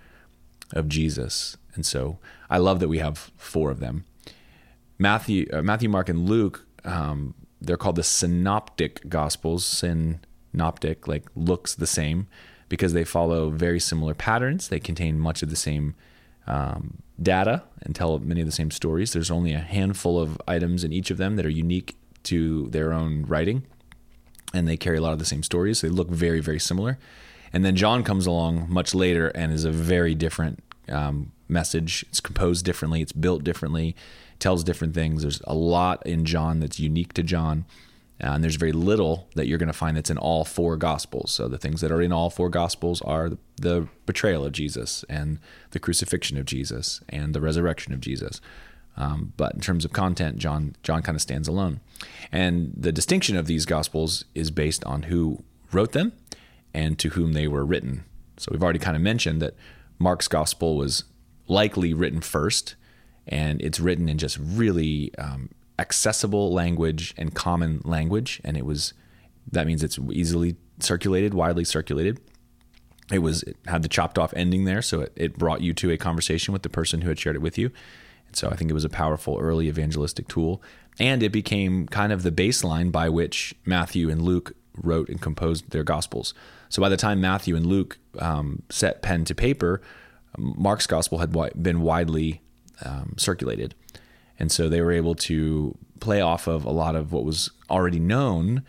of 0.73 0.89
Jesus. 0.89 1.57
And 1.75 1.85
so 1.85 2.19
I 2.51 2.59
love 2.59 2.81
that 2.81 2.89
we 2.89 2.99
have 2.99 3.31
four 3.37 3.71
of 3.71 3.81
them. 3.81 4.05
Matthew, 4.99 5.49
uh, 5.53 5.63
Matthew, 5.63 5.89
Mark, 5.89 6.09
and 6.09 6.29
Luke, 6.29 6.67
um, 6.85 7.35
they're 7.61 7.77
called 7.77 7.97
the 7.97 8.03
synoptic 8.03 9.09
gospels. 9.09 9.65
Synoptic, 9.65 11.09
like 11.09 11.25
looks 11.35 11.75
the 11.75 11.87
same 11.87 12.27
because 12.69 12.93
they 12.93 13.05
follow 13.05 13.51
very 13.51 13.81
similar 13.81 14.15
patterns. 14.15 14.69
They 14.69 14.81
contain 14.81 15.19
much 15.19 15.43
of 15.43 15.51
the 15.51 15.57
same 15.57 15.95
um, 16.47 17.03
data 17.21 17.63
and 17.83 17.95
tell 17.95 18.19
many 18.19 18.41
of 18.41 18.47
the 18.47 18.53
same 18.53 18.71
stories. 18.71 19.13
There's 19.13 19.31
only 19.31 19.53
a 19.53 19.59
handful 19.59 20.19
of 20.21 20.41
items 20.47 20.85
in 20.85 20.93
each 20.93 21.11
of 21.11 21.19
them 21.19 21.37
that 21.37 21.47
are 21.47 21.51
unique 21.51 21.97
to 22.25 22.69
their 22.69 22.93
own 22.93 23.25
writing, 23.27 23.65
and 24.53 24.67
they 24.67 24.77
carry 24.77 24.99
a 24.99 25.01
lot 25.01 25.13
of 25.13 25.19
the 25.19 25.25
same 25.25 25.43
stories. 25.43 25.81
They 25.81 25.89
look 25.89 26.09
very, 26.09 26.41
very 26.41 26.59
similar. 26.59 26.99
And 27.53 27.65
then 27.65 27.77
John 27.77 28.03
comes 28.05 28.27
along 28.27 28.67
much 28.69 28.95
later 28.95 29.29
and 29.29 29.53
is 29.53 29.65
a 29.65 29.71
very 29.71 30.15
different 30.15 30.63
um, 30.89 31.33
message. 31.49 32.05
It's 32.09 32.21
composed 32.21 32.65
differently, 32.65 33.01
it's 33.01 33.13
built 33.13 33.45
differently, 33.45 33.97
tells 34.39 34.65
different 34.65 34.95
things. 34.95 35.23
There's 35.23 35.41
a 35.45 35.55
lot 35.55 36.07
in 36.07 36.25
John 36.25 36.61
that's 36.61 36.79
unique 36.79 37.15
to 37.15 37.23
John. 37.23 37.65
Uh, 38.23 38.33
and 38.33 38.43
there's 38.43 38.57
very 38.57 38.73
little 38.73 39.29
that 39.37 39.47
you're 39.47 39.59
going 39.59 39.69
to 39.69 39.73
find 39.73 39.97
that's 39.97 40.11
in 40.11 40.19
all 40.19 40.45
four 40.45 40.77
gospels. 40.77 41.31
So 41.31 41.47
the 41.47 41.59
things 41.59 41.81
that 41.81 41.93
are 41.93 42.03
in 42.03 42.13
all 42.13 42.31
four 42.31 42.49
gospels 42.49 43.01
are 43.03 43.31
the 43.57 43.89
betrayal 44.07 44.45
of 44.45 44.53
Jesus 44.53 45.05
and 45.09 45.39
the 45.71 45.79
crucifixion 45.79 46.37
of 46.37 46.45
Jesus 46.45 47.01
and 47.09 47.35
the 47.35 47.41
resurrection 47.41 47.93
of 47.93 48.01
Jesus. 48.01 48.41
Um, 48.97 49.33
but 49.37 49.55
in 49.55 49.61
terms 49.61 49.85
of 49.85 49.93
content, 49.93 50.39
John 50.39 50.75
John 50.83 51.03
kind 51.03 51.15
of 51.15 51.23
stands 51.23 51.47
alone. 51.47 51.81
And 52.33 52.73
the 52.77 52.91
distinction 52.91 53.37
of 53.37 53.47
these 53.47 53.65
gospels 53.65 54.25
is 54.35 54.51
based 54.51 54.85
on 54.85 55.05
who 55.05 55.45
wrote 55.71 55.93
them 55.93 56.13
and 56.75 56.99
to 56.99 57.11
whom 57.11 57.33
they 57.33 57.47
were 57.47 57.65
written. 57.65 58.05
So 58.39 58.51
we've 58.51 58.63
already 58.63 58.81
kind 58.81 58.97
of 58.97 59.03
mentioned 59.03 59.41
that 59.41 59.55
Mark's 60.01 60.29
gospel 60.29 60.77
was 60.77 61.05
likely 61.47 61.95
written 61.95 62.21
first, 62.21 62.75
and 63.27 63.61
it's 63.63 63.81
written 63.81 64.09
in 64.09 64.19
just 64.19 64.39
really 64.39 65.15
um, 65.17 65.51
accessible 65.79 66.53
language 66.53 67.15
and 67.17 67.35
common 67.35 67.81
language, 67.85 68.41
and 68.45 68.57
it 68.57 68.65
was 68.65 68.95
that 69.51 69.67
means 69.67 69.83
it's 69.83 69.99
easily 70.13 70.57
circulated, 70.81 71.35
widely 71.35 71.65
circulated. 71.65 72.21
It 73.11 73.21
was 73.21 73.43
it 73.45 73.57
had 73.67 73.83
the 73.83 73.89
chopped 73.89 74.19
off 74.19 74.35
ending 74.37 74.65
there, 74.65 74.83
so 74.83 75.01
it, 75.03 75.13
it 75.17 75.39
brought 75.39 75.63
you 75.63 75.73
to 75.75 75.91
a 75.91 75.97
conversation 75.97 76.53
with 76.53 76.63
the 76.63 76.69
person 76.69 77.03
who 77.03 77.09
had 77.09 77.19
shared 77.19 77.37
it 77.37 77.43
with 77.43 77.57
you. 77.57 77.71
And 78.27 78.37
so 78.37 78.51
I 78.51 78.57
think 78.57 78.71
it 78.71 78.75
was 78.75 78.85
a 78.85 78.91
powerful 78.91 79.39
early 79.41 79.69
evangelistic 79.69 80.29
tool, 80.29 80.63
and 80.99 81.23
it 81.23 81.31
became 81.31 81.87
kind 81.87 82.13
of 82.13 82.23
the 82.23 82.33
baseline 82.33 82.93
by 82.93 83.09
which 83.09 83.55
Matthew 83.65 84.11
and 84.11 84.21
Luke 84.23 84.55
wrote 84.77 85.09
and 85.09 85.21
composed 85.21 85.71
their 85.71 85.85
gospels. 85.85 86.35
So 86.69 86.83
by 86.83 86.89
the 86.89 86.97
time 86.97 87.21
Matthew 87.21 87.57
and 87.57 87.67
Luke 87.67 87.99
um, 88.19 88.63
set 88.69 89.01
pen 89.01 89.25
to 89.25 89.35
paper, 89.35 89.81
Mark's 90.37 90.87
gospel 90.87 91.19
had 91.19 91.33
been 91.61 91.81
widely 91.81 92.43
um, 92.85 93.15
circulated. 93.17 93.75
And 94.39 94.53
so 94.53 94.69
they 94.69 94.81
were 94.81 94.93
able 94.93 95.15
to 95.17 95.77
play 96.01 96.21
off 96.21 96.47
of 96.47 96.65
a 96.65 96.71
lot 96.71 96.95
of 96.95 97.13
what 97.13 97.25
was 97.25 97.51
already 97.69 97.99
known, 97.99 98.63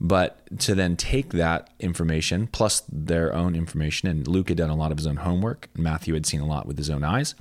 but 0.00 0.40
to 0.60 0.74
then 0.74 0.96
take 0.96 1.30
that 1.30 1.70
information 1.80 2.48
plus 2.48 2.82
their 2.90 3.34
own 3.34 3.56
information. 3.56 4.08
And 4.08 4.28
Luke 4.28 4.48
had 4.48 4.58
done 4.58 4.70
a 4.70 4.76
lot 4.76 4.92
of 4.92 4.98
his 4.98 5.06
own 5.06 5.16
homework, 5.16 5.68
Matthew 5.76 6.14
had 6.14 6.26
seen 6.26 6.40
a 6.40 6.46
lot 6.46 6.66
with 6.66 6.76
his 6.76 6.90
own 6.90 7.02
eyes, 7.02 7.34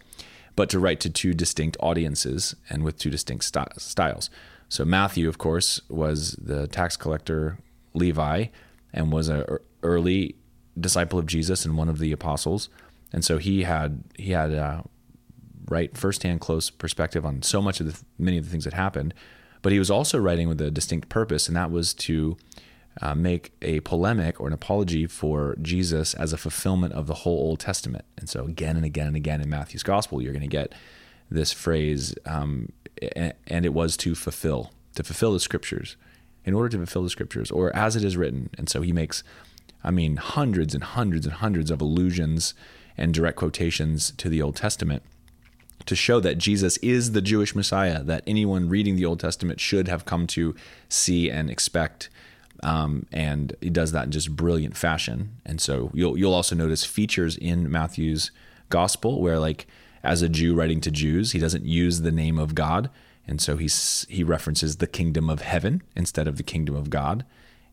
but 0.56 0.70
to 0.70 0.80
write 0.80 1.02
to 1.02 1.10
two 1.10 1.34
distinct 1.34 1.76
audiences 1.82 2.56
and 2.70 2.84
with 2.84 2.98
two 2.98 3.10
distinct 3.10 3.44
st- 3.44 3.80
styles. 3.80 4.30
So 4.70 4.86
Matthew, 4.86 5.28
of 5.28 5.38
course, 5.38 5.82
was 5.90 6.32
the 6.42 6.68
tax 6.68 6.96
collector 6.98 7.60
Levi 7.94 8.48
and 8.94 9.12
was 9.12 9.28
an 9.28 9.46
early 9.84 10.36
disciple 10.80 11.20
of 11.20 11.26
Jesus 11.26 11.66
and 11.66 11.78
one 11.78 11.90
of 11.90 12.00
the 12.00 12.12
apostles. 12.12 12.70
And 13.14 13.24
so 13.24 13.38
he 13.38 13.64
had 13.64 14.04
he 14.18 14.32
had 14.32 14.54
uh, 14.54 14.82
right 15.70 15.98
firsthand 15.98 16.42
close 16.42 16.70
perspective 16.70 17.26
on 17.26 17.42
so 17.42 17.62
much 17.62 17.80
of 17.80 17.88
the 17.88 18.04
many 18.18 18.38
of 18.38 18.46
the 18.46 18.52
things 18.52 18.64
that 18.64 18.74
happened 18.74 19.14
but 19.62 19.72
he 19.72 19.80
was 19.80 19.90
also 19.90 20.20
writing 20.20 20.48
with 20.48 20.62
a 20.62 20.70
distinct 20.70 21.10
purpose 21.10 21.48
and 21.48 21.58
that 21.58 21.72
was 21.72 21.94
to 21.94 22.38
uh, 23.02 23.14
make 23.14 23.52
a 23.62 23.80
polemic 23.82 24.40
or 24.40 24.48
an 24.48 24.54
apology 24.54 25.06
for 25.06 25.56
Jesus 25.62 26.14
as 26.14 26.32
a 26.32 26.38
fulfillment 26.38 26.94
of 26.94 27.08
the 27.08 27.14
whole 27.14 27.38
Old 27.38 27.60
Testament. 27.60 28.06
And 28.18 28.30
so, 28.30 28.46
again 28.46 28.76
and 28.76 28.86
again 28.86 29.08
and 29.08 29.16
again 29.16 29.42
in 29.42 29.50
Matthew's 29.50 29.84
gospel, 29.84 30.22
you're 30.22 30.34
going 30.34 30.42
to 30.42 30.48
get 30.48 30.74
this 31.30 31.52
phrase, 31.52 32.16
um, 32.26 32.72
and 33.02 33.66
it 33.66 33.74
was 33.74 33.98
to 33.98 34.16
fulfill, 34.16 34.72
to 34.96 35.04
fulfill 35.04 35.34
the 35.34 35.40
scriptures, 35.40 35.98
in 36.46 36.54
order 36.54 36.70
to 36.70 36.78
fulfill 36.78 37.04
the 37.04 37.10
scriptures, 37.10 37.52
or 37.52 37.76
as 37.76 37.96
it 37.96 38.04
is 38.04 38.16
written. 38.16 38.50
And 38.58 38.70
so 38.70 38.82
he 38.82 38.94
makes, 38.94 39.24
I 39.84 39.92
mean, 39.92 40.18
hundreds 40.18 40.74
and 40.74 40.84
hundreds 40.84 41.26
and 41.26 41.36
hundreds 41.36 41.72
of 41.72 41.82
allusions 41.82 42.54
and 42.98 43.14
direct 43.14 43.38
quotations 43.38 44.12
to 44.12 44.30
the 44.30 44.42
Old 44.42 44.56
Testament 44.56 45.04
to 45.86 45.96
show 45.96 46.20
that 46.20 46.38
Jesus 46.38 46.78
is 46.78 47.12
the 47.12 47.22
Jewish 47.22 47.56
Messiah 47.56 48.04
that 48.04 48.24
anyone 48.26 48.70
reading 48.70 48.96
the 48.96 49.06
Old 49.06 49.20
Testament 49.20 49.60
should 49.60 49.88
have 49.88 50.06
come 50.06 50.28
to 50.28 50.56
see 50.90 51.30
and 51.30 51.50
expect. 51.50 52.10
Um, 52.64 53.06
and 53.12 53.56
he 53.62 53.70
does 53.70 53.92
that 53.92 54.06
in 54.06 54.12
just 54.12 54.36
brilliant 54.36 54.78
fashion. 54.78 55.38
And 55.46 55.62
so 55.62 55.92
you'll 55.94 56.18
you'll 56.18 56.34
also 56.34 56.56
notice 56.56 56.84
features 56.84 57.38
in 57.38 57.70
Matthew's 57.72 58.32
gospel 58.70 59.22
where, 59.22 59.40
like, 59.40 59.68
as 60.04 60.22
a 60.22 60.30
Jew 60.30 60.56
writing 60.56 60.82
to 60.82 60.92
Jews, 60.92 61.34
he 61.34 61.40
doesn't 61.40 61.66
use 61.66 62.02
the 62.02 62.12
name 62.12 62.40
of 62.40 62.56
God, 62.56 62.90
and 63.28 63.42
so 63.42 63.58
he's 63.58 64.06
he 64.10 64.24
references 64.24 64.78
the 64.78 64.88
kingdom 64.88 65.30
of 65.30 65.42
heaven 65.42 65.84
instead 65.96 66.28
of 66.28 66.38
the 66.38 66.44
kingdom 66.44 66.76
of 66.76 66.90
God, 66.90 67.26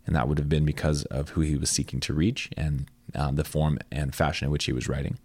and 0.06 0.16
that 0.16 0.28
would 0.28 0.38
have 0.38 0.48
been 0.48 0.64
because 0.64 1.04
of 1.06 1.30
who 1.30 1.42
he 1.42 1.56
was 1.56 1.70
seeking 1.70 2.00
to 2.00 2.12
reach 2.12 2.50
and 2.56 2.86
um, 3.14 3.36
the 3.36 3.44
form 3.44 3.78
and 3.90 4.14
fashion 4.14 4.46
in 4.46 4.52
which 4.52 4.64
he 4.64 4.72
was 4.72 4.88
writing. 4.88 5.18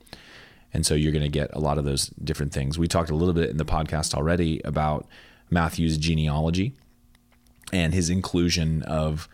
And 0.74 0.86
so 0.86 0.94
you're 0.94 1.12
going 1.12 1.24
to 1.24 1.30
get 1.30 1.50
a 1.54 1.60
lot 1.60 1.78
of 1.78 1.86
those 1.86 2.08
different 2.24 2.54
things. 2.54 2.78
We 2.78 2.88
talked 2.88 3.10
a 3.10 3.16
little 3.16 3.34
bit 3.34 3.50
in 3.50 3.58
the 3.58 3.66
podcast 3.66 4.14
already 4.14 4.62
about 4.66 5.08
Matthew's 5.50 5.98
genealogy 5.98 6.74
and 7.72 7.94
his 7.94 8.10
inclusion 8.10 8.84
of 8.84 9.28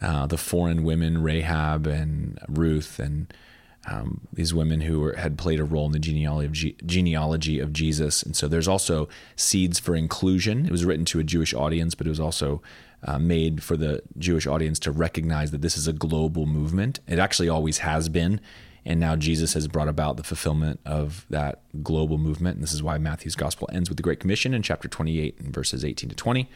uh, 0.00 0.26
the 0.26 0.38
foreign 0.38 0.84
women, 0.84 1.22
Rahab 1.22 1.86
and 1.86 2.38
Ruth, 2.48 2.98
and 2.98 3.32
um, 3.90 4.20
these 4.32 4.52
women 4.52 4.82
who 4.82 5.00
were, 5.00 5.14
had 5.14 5.38
played 5.38 5.60
a 5.60 5.64
role 5.64 5.86
in 5.86 5.92
the 5.92 5.98
genealogy 5.98 6.76
of, 6.80 6.86
genealogy 6.86 7.58
of 7.58 7.72
Jesus. 7.72 8.22
And 8.22 8.36
so 8.36 8.48
there's 8.48 8.68
also 8.68 9.08
seeds 9.36 9.78
for 9.78 9.94
inclusion. 9.96 10.66
It 10.66 10.72
was 10.72 10.84
written 10.84 11.04
to 11.06 11.18
a 11.18 11.24
Jewish 11.24 11.54
audience, 11.54 11.94
but 11.94 12.06
it 12.06 12.10
was 12.10 12.20
also 12.20 12.62
uh, 13.04 13.18
made 13.18 13.62
for 13.62 13.76
the 13.76 14.02
Jewish 14.18 14.46
audience 14.46 14.78
to 14.80 14.90
recognize 14.90 15.50
that 15.52 15.62
this 15.62 15.76
is 15.76 15.88
a 15.88 15.92
global 15.92 16.46
movement. 16.46 17.00
It 17.06 17.18
actually 17.18 17.48
always 17.48 17.78
has 17.78 18.08
been. 18.08 18.40
And 18.84 19.00
now 19.00 19.16
Jesus 19.16 19.54
has 19.54 19.68
brought 19.68 19.88
about 19.88 20.16
the 20.16 20.22
fulfillment 20.22 20.80
of 20.86 21.26
that 21.30 21.62
global 21.82 22.18
movement. 22.18 22.56
And 22.56 22.62
this 22.62 22.72
is 22.72 22.82
why 22.82 22.98
Matthew's 22.98 23.36
gospel 23.36 23.68
ends 23.72 23.88
with 23.88 23.96
the 23.96 24.02
Great 24.02 24.20
Commission 24.20 24.54
in 24.54 24.62
chapter 24.62 24.88
28 24.88 25.38
and 25.40 25.52
verses 25.52 25.84
18 25.84 26.10
to 26.10 26.16
20. 26.16 26.48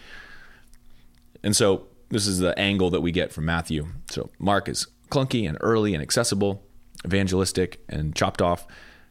And 1.43 1.57
so 1.57 1.87
this 2.09 2.27
is 2.27 2.39
the 2.39 2.59
angle 2.59 2.91
that 2.91 3.01
we 3.01 3.13
get 3.13 3.33
from 3.33 3.45
Matthew. 3.45 3.89
So 4.11 4.31
Mark 4.39 4.69
is 4.69 4.87
clunky 5.11 5.49
and 5.49 5.59
early 5.61 5.95
and 5.95 6.03
accessible, 6.03 6.63
evangelistic 7.05 7.83
and 7.89 8.15
chopped 8.15 8.41
off. 8.41 8.67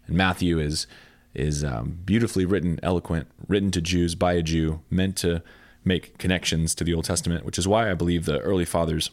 And 0.08 0.15
Matthew 0.15 0.60
is 0.60 0.88
is 1.34 1.63
um, 1.63 1.97
beautifully 2.04 2.43
written, 2.43 2.78
eloquent, 2.84 3.26
written 3.47 3.71
to 3.71 3.80
Jews 3.80 4.15
by 4.15 4.34
a 4.34 4.41
Jew, 4.41 4.82
meant 4.89 5.15
to 5.17 5.41
make 5.86 6.17
connections 6.17 6.76
to 6.76 6.84
the 6.84 6.93
Old 6.93 7.06
Testament, 7.06 7.45
which 7.45 7.58
is 7.58 7.67
why 7.67 7.89
I 7.89 7.93
believe 7.93 8.26
the 8.26 8.39
early 8.39 8.65
fathers 8.65 9.12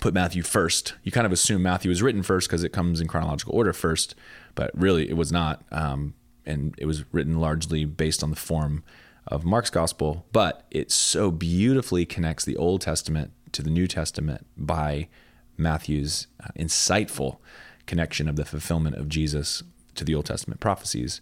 put 0.00 0.14
Matthew 0.14 0.42
first. 0.42 0.94
You 1.02 1.12
kind 1.12 1.26
of 1.26 1.32
assume 1.32 1.62
Matthew 1.62 1.88
was 1.88 2.02
written 2.02 2.22
first 2.22 2.48
because 2.48 2.64
it 2.64 2.72
comes 2.72 3.00
in 3.00 3.08
chronological 3.08 3.54
order 3.54 3.72
first, 3.72 4.14
but 4.54 4.70
really 4.74 5.08
it 5.08 5.16
was 5.16 5.30
not. 5.30 5.62
Um, 5.70 6.14
and 6.44 6.74
it 6.78 6.86
was 6.86 7.04
written 7.12 7.38
largely 7.38 7.84
based 7.84 8.22
on 8.22 8.30
the 8.30 8.36
form 8.36 8.82
of 9.26 9.44
Mark's 9.44 9.70
gospel, 9.70 10.26
but 10.32 10.66
it 10.70 10.90
so 10.90 11.30
beautifully 11.30 12.04
connects 12.04 12.44
the 12.44 12.56
Old 12.56 12.80
Testament 12.80 13.30
to 13.52 13.62
the 13.62 13.70
New 13.70 13.86
Testament 13.86 14.46
by 14.56 15.08
Matthew's 15.56 16.26
uh, 16.42 16.48
insightful 16.58 17.38
connection 17.86 18.28
of 18.28 18.36
the 18.36 18.44
fulfillment 18.44 18.96
of 18.96 19.08
Jesus 19.08 19.62
to 19.94 20.04
the 20.04 20.14
Old 20.14 20.26
Testament 20.26 20.60
prophecies 20.60 21.20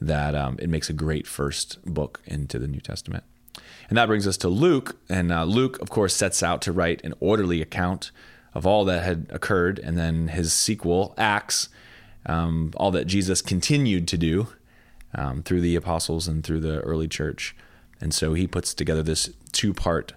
that 0.00 0.34
um, 0.34 0.56
it 0.58 0.68
makes 0.68 0.90
a 0.90 0.92
great 0.92 1.26
first 1.26 1.78
book 1.84 2.20
into 2.26 2.58
the 2.58 2.68
New 2.68 2.80
Testament. 2.80 3.24
And 3.88 3.96
that 3.96 4.06
brings 4.06 4.26
us 4.26 4.36
to 4.38 4.48
Luke. 4.48 4.96
And 5.08 5.32
uh, 5.32 5.44
Luke, 5.44 5.80
of 5.80 5.90
course, 5.90 6.14
sets 6.14 6.42
out 6.42 6.60
to 6.62 6.72
write 6.72 7.04
an 7.04 7.14
orderly 7.20 7.62
account 7.62 8.10
of 8.54 8.66
all 8.66 8.84
that 8.86 9.04
had 9.04 9.26
occurred. 9.30 9.78
And 9.78 9.96
then 9.96 10.28
his 10.28 10.52
sequel, 10.52 11.14
Acts, 11.16 11.68
um, 12.24 12.72
all 12.76 12.90
that 12.90 13.06
Jesus 13.06 13.42
continued 13.42 14.08
to 14.08 14.18
do 14.18 14.48
um, 15.14 15.42
through 15.42 15.60
the 15.60 15.76
apostles 15.76 16.26
and 16.26 16.42
through 16.42 16.60
the 16.60 16.80
early 16.80 17.08
church. 17.08 17.54
And 18.00 18.12
so 18.12 18.34
he 18.34 18.46
puts 18.46 18.74
together 18.74 19.02
this 19.02 19.30
two 19.52 19.72
part 19.72 20.12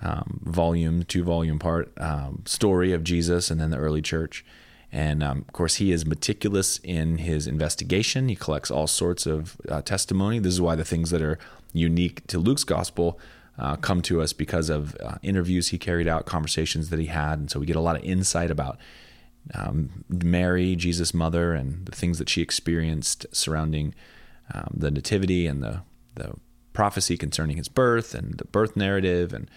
um, 0.00 0.40
volume, 0.44 1.04
two 1.04 1.22
volume 1.22 1.58
part 1.58 1.92
um, 1.98 2.42
story 2.44 2.92
of 2.92 3.04
Jesus 3.04 3.50
and 3.50 3.60
then 3.60 3.70
the 3.70 3.76
early 3.76 4.02
church. 4.02 4.44
And 4.90 5.22
um, 5.22 5.38
of 5.48 5.52
course, 5.52 5.76
he 5.76 5.90
is 5.90 6.04
meticulous 6.04 6.78
in 6.82 7.18
his 7.18 7.46
investigation. 7.46 8.28
He 8.28 8.36
collects 8.36 8.70
all 8.70 8.86
sorts 8.86 9.26
of 9.26 9.56
uh, 9.68 9.80
testimony. 9.80 10.38
This 10.38 10.52
is 10.52 10.60
why 10.60 10.74
the 10.74 10.84
things 10.84 11.10
that 11.10 11.22
are 11.22 11.38
unique 11.72 12.26
to 12.28 12.38
Luke's 12.38 12.64
gospel 12.64 13.18
uh, 13.58 13.76
come 13.76 14.02
to 14.02 14.20
us 14.20 14.32
because 14.32 14.70
of 14.70 14.96
uh, 15.00 15.16
interviews 15.22 15.68
he 15.68 15.78
carried 15.78 16.08
out, 16.08 16.26
conversations 16.26 16.90
that 16.90 16.98
he 16.98 17.06
had. 17.06 17.38
And 17.38 17.50
so 17.50 17.60
we 17.60 17.66
get 17.66 17.76
a 17.76 17.80
lot 17.80 17.96
of 17.96 18.02
insight 18.02 18.50
about 18.50 18.78
um, 19.54 20.04
Mary, 20.08 20.74
Jesus' 20.76 21.12
mother, 21.12 21.52
and 21.52 21.84
the 21.86 21.92
things 21.92 22.18
that 22.18 22.28
she 22.28 22.42
experienced 22.42 23.26
surrounding 23.32 23.94
um, 24.54 24.74
the 24.74 24.90
nativity 24.90 25.46
and 25.46 25.62
the 25.62 25.82
the 26.14 26.34
prophecy 26.74 27.16
concerning 27.16 27.56
his 27.56 27.68
birth 27.68 28.14
and 28.14 28.38
the 28.38 28.44
birth 28.44 28.76
narrative 28.76 29.32
and 29.32 29.50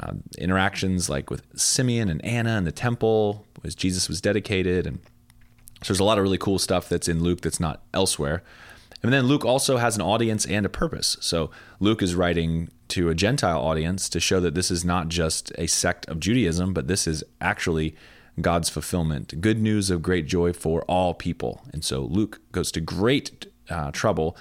uh, 0.00 0.12
interactions 0.38 1.08
like 1.08 1.30
with 1.30 1.42
Simeon 1.58 2.08
and 2.08 2.24
Anna 2.24 2.58
in 2.58 2.64
the 2.64 2.72
temple 2.72 3.44
as 3.64 3.74
Jesus 3.74 4.08
was 4.08 4.20
dedicated 4.20 4.86
and 4.86 5.00
so 5.82 5.92
there's 5.92 6.00
a 6.00 6.04
lot 6.04 6.18
of 6.18 6.24
really 6.24 6.38
cool 6.38 6.58
stuff 6.58 6.88
that's 6.88 7.08
in 7.08 7.22
Luke 7.22 7.42
that's 7.42 7.60
not 7.60 7.82
elsewhere. 7.92 8.42
And 9.06 9.12
then 9.12 9.26
Luke 9.26 9.44
also 9.44 9.76
has 9.76 9.94
an 9.94 10.02
audience 10.02 10.44
and 10.46 10.66
a 10.66 10.68
purpose. 10.68 11.16
So 11.20 11.52
Luke 11.78 12.02
is 12.02 12.16
writing 12.16 12.70
to 12.88 13.08
a 13.08 13.14
Gentile 13.14 13.60
audience 13.60 14.08
to 14.08 14.18
show 14.18 14.40
that 14.40 14.56
this 14.56 14.68
is 14.68 14.84
not 14.84 15.06
just 15.06 15.52
a 15.56 15.68
sect 15.68 16.08
of 16.08 16.18
Judaism, 16.18 16.74
but 16.74 16.88
this 16.88 17.06
is 17.06 17.22
actually 17.40 17.94
God's 18.40 18.68
fulfillment, 18.68 19.40
good 19.40 19.62
news 19.62 19.90
of 19.90 20.02
great 20.02 20.26
joy 20.26 20.52
for 20.52 20.82
all 20.88 21.14
people. 21.14 21.62
And 21.72 21.84
so 21.84 22.00
Luke 22.00 22.40
goes 22.50 22.72
to 22.72 22.80
great 22.80 23.46
uh, 23.70 23.92
trouble 23.92 24.36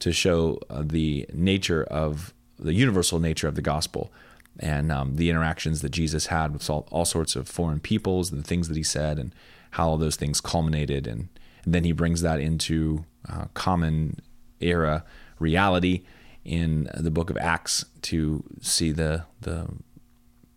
to 0.00 0.12
show 0.12 0.58
uh, 0.68 0.82
the 0.84 1.26
nature 1.32 1.84
of 1.84 2.34
the 2.58 2.74
universal 2.74 3.20
nature 3.20 3.48
of 3.48 3.54
the 3.54 3.62
gospel 3.62 4.12
and 4.58 4.92
um, 4.92 5.16
the 5.16 5.30
interactions 5.30 5.80
that 5.80 5.92
Jesus 5.92 6.26
had 6.26 6.52
with 6.52 6.68
all, 6.68 6.86
all, 6.90 7.06
sorts 7.06 7.36
of 7.36 7.48
foreign 7.48 7.80
peoples 7.80 8.30
and 8.30 8.44
the 8.44 8.46
things 8.46 8.68
that 8.68 8.76
he 8.76 8.82
said 8.82 9.18
and 9.18 9.34
how 9.70 9.88
all 9.88 9.96
those 9.96 10.16
things 10.16 10.42
culminated. 10.42 11.06
And, 11.06 11.30
and 11.64 11.74
then 11.74 11.84
he 11.84 11.92
brings 11.92 12.22
that 12.22 12.40
into 12.40 13.04
uh, 13.28 13.46
common 13.54 14.20
era 14.60 15.04
reality 15.38 16.02
in 16.44 16.90
the 16.94 17.10
book 17.10 17.30
of 17.30 17.36
Acts 17.36 17.84
to 18.02 18.42
see 18.60 18.92
the, 18.92 19.24
the 19.40 19.68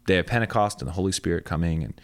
day 0.06 0.18
of 0.18 0.28
Pentecost 0.28 0.82
and 0.82 0.88
the 0.88 0.94
Holy 0.94 1.12
Spirit 1.12 1.46
coming 1.46 1.84
and 1.84 2.00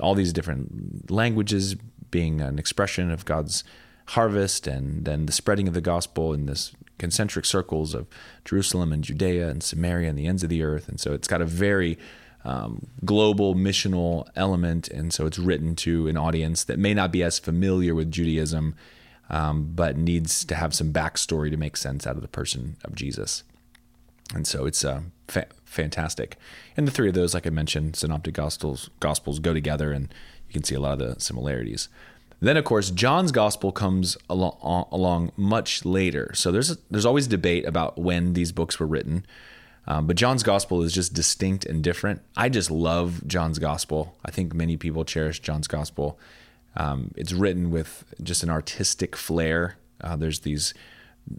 all 0.00 0.14
these 0.14 0.32
different 0.32 1.10
languages 1.10 1.76
being 2.10 2.40
an 2.40 2.58
expression 2.58 3.10
of 3.10 3.24
God's 3.24 3.64
harvest 4.08 4.66
and 4.66 5.04
then 5.04 5.26
the 5.26 5.32
spreading 5.32 5.66
of 5.66 5.74
the 5.74 5.80
gospel 5.80 6.32
in 6.32 6.46
this 6.46 6.72
concentric 6.98 7.44
circles 7.44 7.94
of 7.94 8.06
Jerusalem 8.44 8.92
and 8.92 9.02
Judea 9.02 9.48
and 9.48 9.62
Samaria 9.62 10.10
and 10.10 10.18
the 10.18 10.26
ends 10.26 10.42
of 10.42 10.50
the 10.50 10.62
earth. 10.62 10.88
And 10.88 11.00
so 11.00 11.12
it's 11.12 11.28
got 11.28 11.40
a 11.40 11.46
very 11.46 11.98
um, 12.44 12.86
global 13.04 13.54
missional 13.54 14.28
element. 14.36 14.88
And 14.88 15.12
so 15.12 15.26
it's 15.26 15.38
written 15.38 15.74
to 15.76 16.08
an 16.08 16.16
audience 16.16 16.64
that 16.64 16.78
may 16.78 16.94
not 16.94 17.10
be 17.10 17.22
as 17.22 17.38
familiar 17.38 17.94
with 17.94 18.10
Judaism, 18.10 18.74
um, 19.30 19.72
but 19.74 19.96
needs 19.96 20.44
to 20.44 20.54
have 20.54 20.74
some 20.74 20.92
backstory 20.92 21.50
to 21.50 21.56
make 21.56 21.76
sense 21.76 22.06
out 22.06 22.16
of 22.16 22.22
the 22.22 22.28
person 22.28 22.76
of 22.84 22.94
Jesus. 22.94 23.44
And 24.34 24.46
so 24.46 24.66
it's 24.66 24.84
uh, 24.84 25.02
fa- 25.28 25.46
fantastic. 25.64 26.36
And 26.76 26.86
the 26.86 26.92
three 26.92 27.08
of 27.08 27.14
those, 27.14 27.34
like 27.34 27.46
I 27.46 27.50
mentioned, 27.50 27.96
synoptic 27.96 28.34
gospels, 28.34 28.90
gospels 29.00 29.38
go 29.38 29.54
together, 29.54 29.92
and 29.92 30.12
you 30.48 30.52
can 30.52 30.64
see 30.64 30.74
a 30.74 30.80
lot 30.80 31.00
of 31.00 31.16
the 31.16 31.20
similarities. 31.20 31.88
Then, 32.40 32.56
of 32.56 32.64
course, 32.64 32.90
John's 32.90 33.32
gospel 33.32 33.72
comes 33.72 34.16
along, 34.28 34.88
along 34.90 35.32
much 35.36 35.84
later. 35.84 36.32
So 36.34 36.52
there's 36.52 36.76
there's 36.90 37.06
always 37.06 37.26
debate 37.26 37.64
about 37.64 37.96
when 37.96 38.34
these 38.34 38.52
books 38.52 38.78
were 38.78 38.86
written. 38.86 39.24
Um, 39.86 40.06
but 40.06 40.16
John's 40.16 40.42
gospel 40.42 40.82
is 40.82 40.92
just 40.92 41.12
distinct 41.12 41.66
and 41.66 41.82
different. 41.82 42.22
I 42.36 42.48
just 42.48 42.70
love 42.70 43.26
John's 43.26 43.58
gospel. 43.58 44.16
I 44.24 44.30
think 44.30 44.54
many 44.54 44.76
people 44.76 45.04
cherish 45.04 45.40
John's 45.40 45.68
gospel. 45.68 46.18
Um, 46.76 47.12
it's 47.16 47.32
written 47.32 47.70
with 47.70 48.04
just 48.22 48.42
an 48.42 48.50
artistic 48.50 49.14
flair. 49.14 49.76
Uh, 50.00 50.16
there's 50.16 50.40
these 50.40 50.74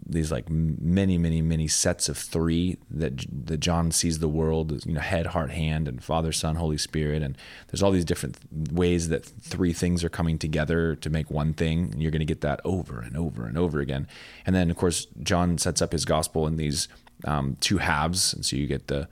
these 0.08 0.32
like 0.32 0.50
many 0.50 1.16
many 1.16 1.40
many 1.40 1.68
sets 1.68 2.08
of 2.08 2.18
three 2.18 2.76
that 2.90 3.24
that 3.46 3.58
John 3.58 3.92
sees 3.92 4.18
the 4.18 4.28
world 4.28 4.84
you 4.84 4.92
know 4.92 5.00
head 5.00 5.26
heart 5.26 5.50
hand 5.50 5.86
and 5.86 6.02
father 6.02 6.32
son 6.32 6.56
holy 6.56 6.76
spirit 6.76 7.22
and 7.22 7.38
there's 7.68 7.82
all 7.82 7.92
these 7.92 8.04
different 8.04 8.36
ways 8.72 9.08
that 9.10 9.24
three 9.24 9.72
things 9.72 10.02
are 10.02 10.08
coming 10.08 10.38
together 10.38 10.96
to 10.96 11.08
make 11.08 11.30
one 11.30 11.52
thing 11.52 11.90
and 11.92 12.02
you're 12.02 12.10
going 12.10 12.18
to 12.18 12.24
get 12.24 12.40
that 12.40 12.60
over 12.64 13.00
and 13.00 13.16
over 13.16 13.46
and 13.46 13.56
over 13.56 13.80
again 13.80 14.08
and 14.44 14.56
then 14.56 14.70
of 14.70 14.76
course 14.76 15.06
John 15.22 15.56
sets 15.56 15.80
up 15.80 15.92
his 15.92 16.04
gospel 16.04 16.48
in 16.48 16.56
these 16.56 16.88
um, 17.24 17.56
two 17.60 17.78
halves. 17.78 18.32
And 18.32 18.44
so 18.44 18.56
you 18.56 18.66
get 18.66 18.88
the 18.88 19.08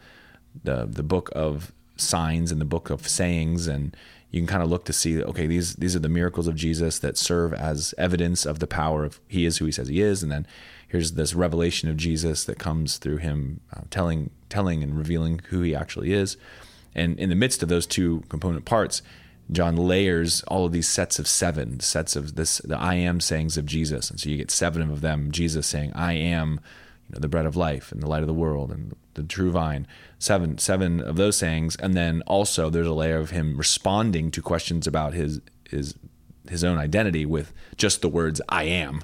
the 0.62 0.86
the 0.86 1.02
book 1.02 1.30
of 1.34 1.72
signs 1.96 2.52
and 2.52 2.60
the 2.60 2.66
book 2.66 2.90
of 2.90 3.08
sayings. 3.08 3.66
And 3.66 3.96
you 4.30 4.40
can 4.40 4.46
kind 4.46 4.62
of 4.62 4.70
look 4.70 4.84
to 4.86 4.92
see 4.92 5.22
okay 5.22 5.46
these 5.46 5.76
these 5.76 5.96
are 5.96 6.00
the 6.00 6.08
miracles 6.08 6.46
of 6.46 6.54
Jesus 6.54 6.98
that 7.00 7.16
serve 7.16 7.52
as 7.54 7.94
evidence 7.98 8.46
of 8.46 8.58
the 8.58 8.66
power 8.66 9.04
of 9.04 9.20
he 9.28 9.44
is 9.44 9.58
who 9.58 9.64
he 9.64 9.72
says 9.72 9.88
he 9.88 10.00
is. 10.00 10.22
And 10.22 10.30
then 10.30 10.46
here's 10.88 11.12
this 11.12 11.34
revelation 11.34 11.88
of 11.88 11.96
Jesus 11.96 12.44
that 12.44 12.58
comes 12.58 12.98
through 12.98 13.18
him 13.18 13.60
uh, 13.74 13.82
telling 13.90 14.30
telling 14.48 14.82
and 14.82 14.96
revealing 14.96 15.40
who 15.48 15.62
he 15.62 15.74
actually 15.74 16.12
is. 16.12 16.36
And 16.94 17.18
in 17.18 17.28
the 17.28 17.34
midst 17.34 17.62
of 17.62 17.68
those 17.68 17.86
two 17.86 18.22
component 18.28 18.64
parts 18.64 19.02
John 19.50 19.76
layers 19.76 20.42
all 20.44 20.64
of 20.64 20.72
these 20.72 20.88
sets 20.88 21.18
of 21.18 21.28
seven 21.28 21.80
sets 21.80 22.16
of 22.16 22.34
this 22.34 22.58
the 22.58 22.78
I 22.78 22.94
am 22.94 23.20
sayings 23.20 23.56
of 23.56 23.66
Jesus. 23.66 24.10
And 24.10 24.18
so 24.18 24.30
you 24.30 24.36
get 24.36 24.50
seven 24.50 24.82
of 24.82 25.00
them 25.00 25.30
Jesus 25.30 25.66
saying 25.66 25.92
I 25.94 26.14
am 26.14 26.60
you 27.08 27.14
know, 27.14 27.20
the 27.20 27.28
bread 27.28 27.46
of 27.46 27.56
life 27.56 27.92
and 27.92 28.02
the 28.02 28.08
light 28.08 28.22
of 28.22 28.26
the 28.26 28.34
world 28.34 28.70
and 28.70 28.94
the 29.14 29.22
true 29.22 29.50
vine. 29.50 29.86
Seven, 30.18 30.58
seven 30.58 31.00
of 31.00 31.16
those 31.16 31.36
sayings, 31.36 31.76
and 31.76 31.94
then 31.94 32.22
also 32.26 32.70
there's 32.70 32.86
a 32.86 32.92
layer 32.92 33.18
of 33.18 33.30
him 33.30 33.56
responding 33.56 34.30
to 34.30 34.42
questions 34.42 34.86
about 34.86 35.14
his 35.14 35.40
his 35.68 35.94
his 36.48 36.64
own 36.64 36.78
identity 36.78 37.24
with 37.24 37.52
just 37.76 38.02
the 38.02 38.08
words 38.08 38.40
"I 38.48 38.64
am." 38.64 39.02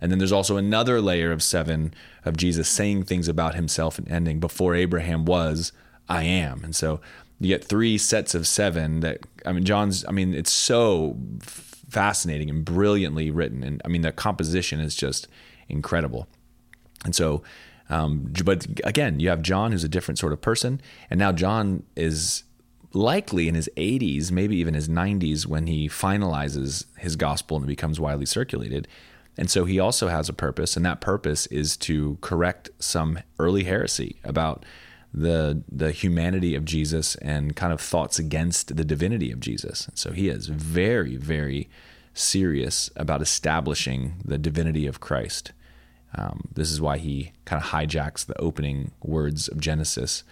And 0.00 0.10
then 0.10 0.18
there's 0.18 0.32
also 0.32 0.56
another 0.56 1.00
layer 1.00 1.30
of 1.30 1.42
seven 1.42 1.92
of 2.24 2.36
Jesus 2.36 2.68
saying 2.68 3.04
things 3.04 3.28
about 3.28 3.54
himself 3.54 3.98
and 3.98 4.10
ending 4.10 4.40
before 4.40 4.74
Abraham 4.74 5.24
was, 5.24 5.72
I 6.08 6.24
am. 6.24 6.64
And 6.64 6.74
so 6.74 7.00
you 7.38 7.48
get 7.48 7.64
three 7.64 7.98
sets 7.98 8.34
of 8.34 8.46
seven 8.46 9.00
that, 9.00 9.20
I 9.44 9.52
mean, 9.52 9.64
John's, 9.64 10.04
I 10.06 10.12
mean, 10.12 10.34
it's 10.34 10.52
so 10.52 11.18
fascinating 11.88 12.48
and 12.48 12.64
brilliantly 12.64 13.30
written. 13.30 13.62
And 13.62 13.82
I 13.84 13.88
mean, 13.88 14.02
the 14.02 14.12
composition 14.12 14.80
is 14.80 14.94
just 14.94 15.28
incredible. 15.68 16.28
And 17.04 17.14
so, 17.14 17.42
um, 17.88 18.32
but 18.44 18.66
again, 18.84 19.20
you 19.20 19.28
have 19.28 19.42
John, 19.42 19.72
who's 19.72 19.84
a 19.84 19.88
different 19.88 20.18
sort 20.18 20.32
of 20.32 20.40
person, 20.40 20.80
and 21.08 21.18
now 21.18 21.32
John 21.32 21.82
is 21.96 22.44
likely 22.92 23.48
in 23.48 23.54
his 23.54 23.68
80s, 23.76 24.30
maybe 24.30 24.56
even 24.56 24.74
his 24.74 24.88
90s, 24.88 25.46
when 25.46 25.66
he 25.66 25.88
finalizes 25.88 26.84
his 26.98 27.16
gospel 27.16 27.56
and 27.56 27.64
it 27.64 27.68
becomes 27.68 28.00
widely 28.00 28.26
circulated. 28.26 28.88
And 29.36 29.50
so 29.50 29.64
he 29.64 29.78
also 29.78 30.08
has 30.08 30.28
a 30.28 30.32
purpose, 30.32 30.76
and 30.76 30.84
that 30.84 31.00
purpose 31.00 31.46
is 31.46 31.76
to 31.78 32.18
correct 32.20 32.70
some 32.78 33.20
early 33.38 33.64
heresy 33.64 34.16
about 34.24 34.64
the 35.12 35.62
the 35.70 35.90
humanity 35.90 36.54
of 36.54 36.64
Jesus 36.64 37.16
and 37.16 37.56
kind 37.56 37.72
of 37.72 37.80
thoughts 37.80 38.18
against 38.18 38.76
the 38.76 38.84
divinity 38.84 39.32
of 39.32 39.40
Jesus. 39.40 39.88
And 39.88 39.98
So 39.98 40.12
he 40.12 40.28
is 40.28 40.46
very, 40.46 41.16
very 41.16 41.68
serious 42.14 42.90
about 42.96 43.22
establishing 43.22 44.14
the 44.24 44.38
divinity 44.38 44.86
of 44.86 45.00
Christ. 45.00 45.52
Um, 46.14 46.48
this 46.52 46.70
is 46.70 46.80
why 46.80 46.98
he 46.98 47.32
kind 47.44 47.62
of 47.62 47.70
hijacks 47.70 48.24
the 48.24 48.38
opening 48.40 48.92
words 49.02 49.48
of 49.48 49.60
Genesis 49.60 50.24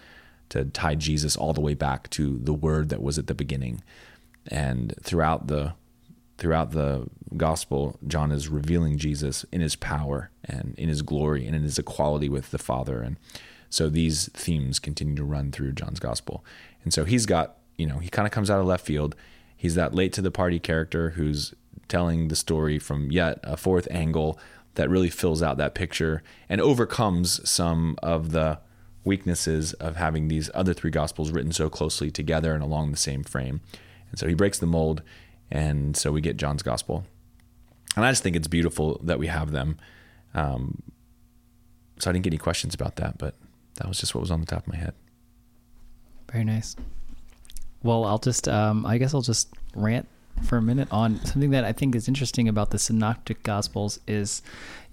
to 0.49 0.65
tie 0.65 0.95
Jesus 0.95 1.37
all 1.37 1.53
the 1.53 1.61
way 1.61 1.73
back 1.73 2.09
to 2.11 2.39
the 2.41 2.53
word 2.53 2.89
that 2.89 3.01
was 3.01 3.17
at 3.17 3.27
the 3.27 3.33
beginning. 3.33 3.83
And 4.47 4.93
throughout 5.01 5.47
the 5.47 5.73
throughout 6.37 6.71
the 6.71 7.05
gospel, 7.35 7.99
John 8.07 8.31
is 8.31 8.47
revealing 8.47 8.97
Jesus 8.97 9.45
in 9.51 9.59
his 9.59 9.75
power 9.75 10.31
and 10.45 10.73
in 10.77 10.87
his 10.87 11.01
glory 11.01 11.45
and 11.45 11.53
in 11.53 11.63
his 11.63 11.77
equality 11.77 12.29
with 12.29 12.51
the 12.51 12.57
Father. 12.57 13.01
And 13.01 13.17
so 13.69 13.89
these 13.89 14.29
themes 14.29 14.79
continue 14.79 15.15
to 15.15 15.23
run 15.25 15.51
through 15.51 15.73
John's 15.73 15.99
gospel. 15.99 16.43
And 16.83 16.93
so 16.93 17.03
he's 17.03 17.25
got, 17.25 17.57
you 17.77 17.85
know, 17.85 17.99
he 17.99 18.07
kind 18.07 18.25
of 18.25 18.31
comes 18.31 18.49
out 18.49 18.59
of 18.59 18.65
left 18.65 18.85
field. 18.85 19.15
He's 19.55 19.75
that 19.75 19.93
late 19.93 20.13
to 20.13 20.21
the 20.21 20.31
party 20.31 20.59
character 20.59 21.11
who's 21.11 21.53
telling 21.89 22.29
the 22.29 22.35
story 22.37 22.79
from 22.79 23.11
yet 23.11 23.39
a 23.43 23.57
fourth 23.57 23.87
angle 23.91 24.39
that 24.79 24.89
really 24.89 25.09
fills 25.09 25.43
out 25.43 25.57
that 25.57 25.75
picture 25.75 26.23
and 26.47 26.61
overcomes 26.61 27.47
some 27.47 27.97
of 28.01 28.31
the 28.31 28.57
weaknesses 29.03 29.73
of 29.73 29.97
having 29.97 30.29
these 30.29 30.49
other 30.53 30.73
three 30.73 30.89
gospels 30.89 31.31
written 31.31 31.51
so 31.51 31.69
closely 31.69 32.09
together 32.09 32.53
and 32.53 32.63
along 32.63 32.89
the 32.91 32.97
same 32.97 33.21
frame. 33.21 33.59
And 34.09 34.17
so 34.17 34.25
he 34.25 34.33
breaks 34.33 34.57
the 34.57 34.65
mold, 34.65 35.01
and 35.51 35.97
so 35.97 36.13
we 36.13 36.21
get 36.21 36.37
John's 36.37 36.63
gospel. 36.63 37.03
And 37.97 38.05
I 38.05 38.11
just 38.11 38.23
think 38.23 38.37
it's 38.37 38.47
beautiful 38.47 39.01
that 39.03 39.19
we 39.19 39.27
have 39.27 39.51
them. 39.51 39.77
Um, 40.33 40.81
so 41.97 42.09
I 42.09 42.13
didn't 42.13 42.23
get 42.23 42.31
any 42.31 42.37
questions 42.37 42.73
about 42.73 42.95
that, 42.95 43.17
but 43.17 43.35
that 43.75 43.87
was 43.89 43.99
just 43.99 44.15
what 44.15 44.21
was 44.21 44.31
on 44.31 44.39
the 44.39 44.45
top 44.45 44.65
of 44.65 44.71
my 44.71 44.79
head. 44.79 44.93
Very 46.31 46.45
nice. 46.45 46.77
Well, 47.83 48.05
I'll 48.05 48.17
just, 48.17 48.47
um, 48.47 48.85
I 48.85 48.97
guess 48.97 49.13
I'll 49.13 49.21
just 49.21 49.49
rant 49.75 50.07
for 50.43 50.57
a 50.57 50.61
minute 50.61 50.87
on 50.91 51.23
something 51.25 51.51
that 51.51 51.63
I 51.63 51.73
think 51.73 51.95
is 51.95 52.07
interesting 52.07 52.47
about 52.47 52.71
the 52.71 52.79
synoptic 52.79 53.43
gospels 53.43 53.99
is 54.07 54.41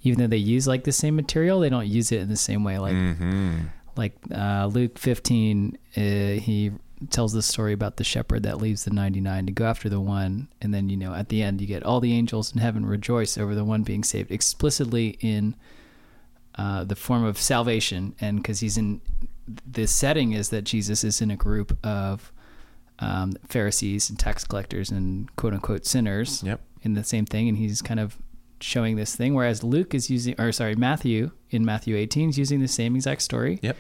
even 0.03 0.21
though 0.21 0.27
they 0.27 0.37
use 0.37 0.69
like 0.69 0.85
the 0.85 0.93
same 0.93 1.17
material, 1.17 1.61
they 1.61 1.69
don't 1.69 1.87
use 1.87 2.13
it 2.13 2.21
in 2.21 2.29
the 2.29 2.37
same 2.37 2.65
way. 2.65 2.79
Like 2.79 2.95
mm-hmm. 2.95 3.59
like 3.97 4.17
uh, 4.33 4.67
Luke 4.67 4.99
15, 4.99 5.79
uh, 5.97 6.01
he 6.01 6.73
tells 7.11 7.33
the 7.33 7.43
story 7.43 7.73
about 7.73 7.97
the 7.97 8.05
shepherd 8.05 8.43
that 8.43 8.59
leaves 8.59 8.85
the 8.85 8.91
99 8.91 9.47
to 9.47 9.53
go 9.53 9.67
after 9.67 9.89
the 9.89 10.01
one 10.01 10.49
and 10.63 10.73
then 10.73 10.89
you 10.89 10.97
know 10.97 11.13
at 11.13 11.29
the 11.29 11.43
end 11.43 11.61
you 11.61 11.67
get 11.67 11.83
all 11.83 12.01
the 12.01 12.15
angels 12.15 12.53
in 12.55 12.59
heaven 12.59 12.87
rejoice 12.87 13.37
over 13.37 13.55
the 13.55 13.65
one 13.65 13.83
being 13.83 14.03
saved 14.03 14.31
explicitly 14.31 15.19
in 15.21 15.55
uh, 16.55 16.85
the 16.85 16.97
form 16.97 17.23
of 17.23 17.39
salvation 17.39 18.15
and 18.19 18.39
because 18.39 18.61
he's 18.61 18.79
in 18.79 19.03
the 19.71 19.87
setting 19.87 20.33
is 20.33 20.49
that 20.49 20.63
jesus 20.63 21.05
is 21.05 21.21
in 21.21 21.31
a 21.31 21.37
group 21.37 21.77
of 21.85 22.33
um, 22.99 23.33
Pharisees 23.49 24.09
and 24.11 24.19
tax 24.19 24.45
collectors 24.45 24.91
and 24.91 25.35
quote 25.37 25.53
unquote 25.55 25.87
sinners 25.87 26.43
Yep. 26.45 26.61
in 26.83 26.95
the 26.95 27.05
same 27.05 27.27
thing, 27.27 27.49
and 27.49 27.59
he's 27.59 27.83
kind 27.83 28.01
of 28.01 28.17
showing 28.61 28.97
this 28.97 29.15
thing. 29.15 29.35
Whereas 29.35 29.63
Luke 29.63 29.95
is 29.95 30.09
using, 30.11 30.35
or 30.41 30.51
sorry, 30.53 30.75
Matthew 30.75 31.31
in 31.51 31.65
Matthew 31.65 31.97
18 31.97 32.31
is 32.31 32.39
using 32.39 32.61
the 32.61 32.69
same 32.69 32.97
exact 32.97 33.23
story. 33.23 33.59
Yep. 33.63 33.77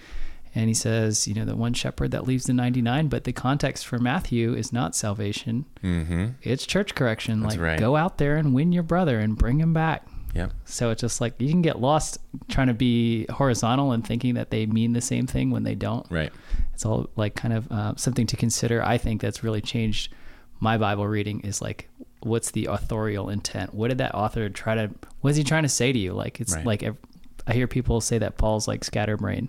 And 0.54 0.68
he 0.68 0.74
says, 0.74 1.28
you 1.28 1.34
know, 1.34 1.44
the 1.44 1.54
one 1.54 1.74
shepherd 1.74 2.12
that 2.12 2.26
leaves 2.26 2.44
the 2.44 2.54
99, 2.54 3.08
but 3.08 3.24
the 3.24 3.32
context 3.32 3.86
for 3.86 3.98
Matthew 3.98 4.54
is 4.54 4.72
not 4.72 4.96
salvation. 4.96 5.66
Mm-hmm. 5.82 6.28
It's 6.42 6.64
church 6.64 6.94
correction. 6.94 7.40
That's 7.40 7.56
like, 7.56 7.62
right. 7.62 7.78
go 7.78 7.94
out 7.94 8.16
there 8.16 8.36
and 8.36 8.54
win 8.54 8.72
your 8.72 8.82
brother 8.82 9.20
and 9.20 9.36
bring 9.36 9.60
him 9.60 9.74
back. 9.74 10.06
Yep. 10.34 10.52
So 10.64 10.90
it's 10.90 11.00
just 11.02 11.20
like 11.20 11.34
you 11.40 11.48
can 11.50 11.60
get 11.62 11.80
lost 11.80 12.18
trying 12.48 12.66
to 12.68 12.74
be 12.74 13.26
horizontal 13.30 13.92
and 13.92 14.06
thinking 14.06 14.34
that 14.34 14.50
they 14.50 14.64
mean 14.66 14.92
the 14.94 15.00
same 15.00 15.26
thing 15.26 15.50
when 15.50 15.62
they 15.62 15.74
don't. 15.74 16.06
Right. 16.10 16.32
It's 16.76 16.84
all 16.84 17.08
like 17.16 17.34
kind 17.34 17.54
of 17.54 17.72
uh, 17.72 17.94
something 17.96 18.26
to 18.26 18.36
consider. 18.36 18.82
I 18.84 18.98
think 18.98 19.22
that's 19.22 19.42
really 19.42 19.62
changed 19.62 20.12
my 20.60 20.76
Bible 20.76 21.06
reading 21.08 21.40
is 21.40 21.62
like, 21.62 21.88
what's 22.20 22.50
the 22.50 22.66
authorial 22.66 23.30
intent? 23.30 23.72
What 23.72 23.88
did 23.88 23.96
that 23.98 24.14
author 24.14 24.50
try 24.50 24.74
to, 24.74 24.90
what 25.22 25.30
is 25.30 25.36
he 25.38 25.42
trying 25.44 25.62
to 25.62 25.70
say 25.70 25.90
to 25.90 25.98
you? 25.98 26.12
Like, 26.12 26.38
it's 26.38 26.54
Right. 26.54 26.66
like, 26.66 26.84
I 27.46 27.54
hear 27.54 27.66
people 27.66 28.02
say 28.02 28.18
that 28.18 28.36
Paul's 28.36 28.68
like 28.68 28.84
scatterbrain, 28.84 29.48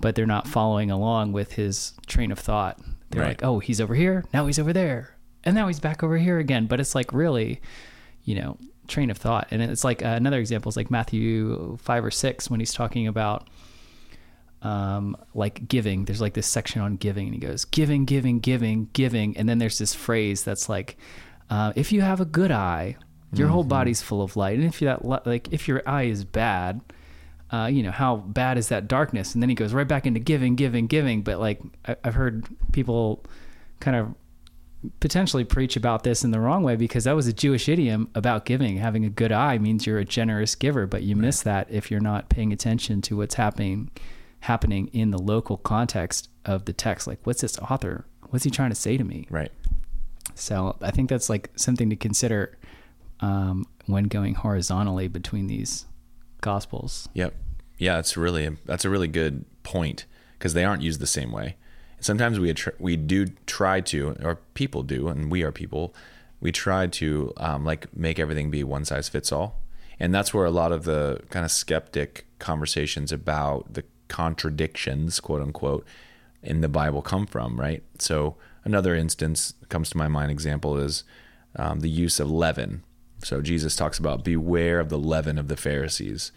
but 0.00 0.14
they're 0.16 0.26
not 0.26 0.46
following 0.46 0.90
along 0.90 1.32
with 1.32 1.52
his 1.52 1.94
train 2.06 2.30
of 2.30 2.38
thought. 2.38 2.78
They're 3.10 3.22
Right. 3.22 3.28
like, 3.28 3.42
oh, 3.42 3.58
he's 3.58 3.80
over 3.80 3.94
here. 3.94 4.24
Now 4.34 4.44
he's 4.46 4.58
over 4.58 4.74
there. 4.74 5.14
And 5.44 5.54
now 5.54 5.68
he's 5.68 5.80
back 5.80 6.02
over 6.02 6.18
here 6.18 6.38
again. 6.38 6.66
But 6.66 6.78
it's 6.80 6.94
like 6.94 7.10
really, 7.14 7.62
you 8.24 8.34
know, 8.34 8.58
train 8.86 9.10
of 9.10 9.16
thought. 9.16 9.48
And 9.50 9.62
it's 9.62 9.82
like 9.84 10.04
uh, 10.04 10.08
another 10.08 10.38
example 10.40 10.68
is 10.68 10.76
like 10.76 10.90
Matthew 10.90 11.78
five 11.80 12.04
or 12.04 12.10
six 12.10 12.50
when 12.50 12.60
he's 12.60 12.74
talking 12.74 13.06
about 13.06 13.48
um, 14.66 15.16
like 15.32 15.68
giving. 15.68 16.06
There's 16.06 16.20
like 16.20 16.34
this 16.34 16.48
section 16.48 16.82
on 16.82 16.96
giving, 16.96 17.26
and 17.26 17.34
he 17.34 17.40
goes 17.40 17.64
giving, 17.64 18.04
giving, 18.04 18.40
giving, 18.40 18.88
giving, 18.92 19.36
and 19.36 19.48
then 19.48 19.58
there's 19.58 19.78
this 19.78 19.94
phrase 19.94 20.42
that's 20.42 20.68
like, 20.68 20.96
uh, 21.48 21.72
if 21.76 21.92
you 21.92 22.00
have 22.00 22.20
a 22.20 22.24
good 22.24 22.50
eye, 22.50 22.96
your 23.32 23.46
whole 23.48 23.62
body's 23.62 24.02
full 24.02 24.22
of 24.22 24.34
light, 24.34 24.58
and 24.58 24.66
if 24.66 24.80
that 24.80 25.04
like 25.04 25.52
if 25.52 25.68
your 25.68 25.82
eye 25.86 26.04
is 26.04 26.24
bad, 26.24 26.80
uh, 27.52 27.68
you 27.70 27.84
know 27.84 27.92
how 27.92 28.16
bad 28.16 28.58
is 28.58 28.68
that 28.68 28.88
darkness? 28.88 29.34
And 29.34 29.42
then 29.42 29.48
he 29.48 29.54
goes 29.54 29.72
right 29.72 29.86
back 29.86 30.04
into 30.04 30.18
giving, 30.18 30.56
giving, 30.56 30.88
giving. 30.88 31.22
But 31.22 31.38
like 31.38 31.60
I, 31.86 31.94
I've 32.02 32.14
heard 32.14 32.44
people 32.72 33.24
kind 33.78 33.96
of 33.96 34.14
potentially 34.98 35.44
preach 35.44 35.76
about 35.76 36.02
this 36.02 36.24
in 36.24 36.32
the 36.32 36.40
wrong 36.40 36.64
way 36.64 36.74
because 36.74 37.04
that 37.04 37.14
was 37.14 37.28
a 37.28 37.32
Jewish 37.32 37.68
idiom 37.68 38.10
about 38.16 38.44
giving. 38.44 38.78
Having 38.78 39.04
a 39.04 39.10
good 39.10 39.30
eye 39.30 39.58
means 39.58 39.86
you're 39.86 39.98
a 39.98 40.04
generous 40.04 40.56
giver, 40.56 40.88
but 40.88 41.04
you 41.04 41.14
miss 41.14 41.42
that 41.42 41.68
if 41.70 41.88
you're 41.88 42.00
not 42.00 42.30
paying 42.30 42.52
attention 42.52 43.00
to 43.02 43.16
what's 43.16 43.36
happening 43.36 43.90
happening 44.46 44.86
in 44.92 45.10
the 45.10 45.18
local 45.18 45.56
context 45.56 46.28
of 46.44 46.66
the 46.66 46.72
text. 46.72 47.08
Like, 47.08 47.18
what's 47.24 47.40
this 47.40 47.58
author? 47.58 48.06
What's 48.30 48.44
he 48.44 48.50
trying 48.50 48.70
to 48.70 48.76
say 48.76 48.96
to 48.96 49.02
me? 49.02 49.26
Right. 49.28 49.50
So 50.36 50.76
I 50.80 50.92
think 50.92 51.10
that's 51.10 51.28
like 51.28 51.50
something 51.56 51.90
to 51.90 51.96
consider 51.96 52.56
um, 53.18 53.66
when 53.86 54.04
going 54.04 54.34
horizontally 54.34 55.08
between 55.08 55.48
these 55.48 55.86
gospels. 56.40 57.08
Yep. 57.14 57.34
Yeah, 57.78 57.96
that's 57.96 58.16
really 58.16 58.56
that's 58.64 58.84
a 58.84 58.90
really 58.90 59.08
good 59.08 59.44
point 59.64 60.06
because 60.38 60.54
they 60.54 60.64
aren't 60.64 60.82
used 60.82 61.00
the 61.00 61.06
same 61.06 61.32
way. 61.32 61.56
Sometimes 61.98 62.38
we 62.38 62.54
we 62.78 62.96
do 62.96 63.26
try 63.46 63.80
to, 63.80 64.16
or 64.22 64.36
people 64.54 64.82
do, 64.82 65.08
and 65.08 65.30
we 65.30 65.42
are 65.42 65.50
people. 65.50 65.92
We 66.40 66.52
try 66.52 66.86
to 66.86 67.32
um, 67.38 67.64
like 67.64 67.94
make 67.96 68.18
everything 68.18 68.50
be 68.50 68.62
one 68.62 68.84
size 68.84 69.08
fits 69.08 69.32
all, 69.32 69.60
and 69.98 70.14
that's 70.14 70.32
where 70.32 70.44
a 70.46 70.50
lot 70.50 70.72
of 70.72 70.84
the 70.84 71.20
kind 71.30 71.44
of 71.44 71.50
skeptic 71.50 72.26
conversations 72.38 73.12
about 73.12 73.74
the 73.74 73.82
contradictions, 74.08 75.20
quote 75.20 75.42
unquote, 75.42 75.86
in 76.42 76.60
the 76.60 76.68
Bible 76.68 77.02
come 77.02 77.26
from, 77.26 77.58
right? 77.58 77.82
So 77.98 78.36
another 78.64 78.94
instance 78.94 79.54
comes 79.68 79.90
to 79.90 79.96
my 79.96 80.08
mind 80.08 80.30
example 80.30 80.76
is 80.76 81.04
um, 81.56 81.80
the 81.80 81.90
use 81.90 82.20
of 82.20 82.30
leaven. 82.30 82.82
So 83.22 83.40
Jesus 83.40 83.74
talks 83.76 83.98
about 83.98 84.24
beware 84.24 84.78
of 84.78 84.88
the 84.88 84.98
leaven 84.98 85.38
of 85.38 85.48
the 85.48 85.56
Pharisees. 85.56 86.32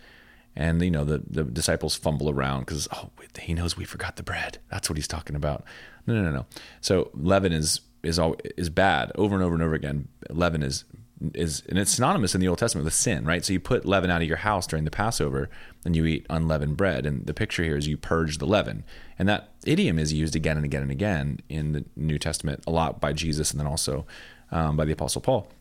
And 0.55 0.82
you 0.82 0.91
know 0.91 1.05
the, 1.05 1.21
the 1.29 1.43
disciples 1.43 1.95
fumble 1.95 2.29
around 2.29 2.62
because 2.62 2.88
oh 2.91 3.12
he 3.39 3.53
knows 3.53 3.77
we 3.77 3.86
forgot 3.86 4.15
the 4.15 4.23
bread. 4.23 4.58
That's 4.69 4.89
what 4.89 4.97
he's 4.97 5.08
talking 5.08 5.36
about. 5.36 5.63
No, 6.08 6.15
no, 6.15 6.23
no, 6.23 6.32
no. 6.32 6.45
So 6.82 7.12
leaven 7.13 7.53
is 7.53 7.82
is 8.03 8.17
all 8.17 8.36
is 8.58 8.69
bad 8.69 9.12
over 9.15 9.36
and 9.36 9.43
over 9.43 9.53
and 9.53 9.63
over 9.63 9.75
again. 9.75 10.08
Leaven 10.29 10.63
is 10.63 10.86
is 11.34 11.63
and 11.67 11.77
it's 11.77 11.91
synonymous 11.91 12.34
in 12.34 12.41
the 12.41 12.47
Old 12.47 12.60
Testament 12.60 12.86
with 12.86 12.93
sin, 12.93 13.25
right? 13.25 13.43
So 13.43 13.53
you 13.53 13.60
put 13.60 13.86
leaven 13.86 14.10
out 14.10 14.21
of 14.21 14.27
your 14.27 14.38
house 14.38 14.65
during 14.65 14.86
the 14.86 14.91
Passover, 14.91 15.49
and 15.86 15.95
you 15.95 16.05
eat 16.05 16.25
unleavened 16.29 16.77
bread. 16.77 17.05
And 17.05 17.25
the 17.25 17.34
picture 17.34 17.63
here 17.63 17.77
is 17.77 17.88
you 17.88 17.97
purge 17.97 18.38
the 18.38 18.45
leaven, 18.47 18.84
and 19.17 19.27
that 19.27 19.51
idiom 19.65 19.99
is 19.99 20.13
used 20.13 20.36
again 20.36 20.58
and 20.58 20.65
again 20.65 20.82
and 20.82 20.91
again 20.91 21.39
in 21.49 21.73
the 21.73 21.86
New 21.95 22.19
Testament 22.19 22.63
a 22.65 22.71
lot 22.71 23.01
by 23.01 23.13
Jesus, 23.13 23.51
and 23.51 23.60
then 23.60 23.67
also 23.67 24.05
um, 24.51 24.77
by 24.77 24.86
the 24.86 24.93
Apostle 24.93 25.21
Paul. 25.21 25.51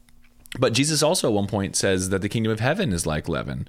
But 0.58 0.72
Jesus 0.72 1.02
also 1.02 1.28
at 1.28 1.34
one 1.34 1.46
point 1.46 1.76
says 1.76 2.08
that 2.08 2.22
the 2.22 2.28
kingdom 2.28 2.52
of 2.52 2.60
heaven 2.60 2.92
is 2.92 3.06
like 3.06 3.28
leaven. 3.28 3.68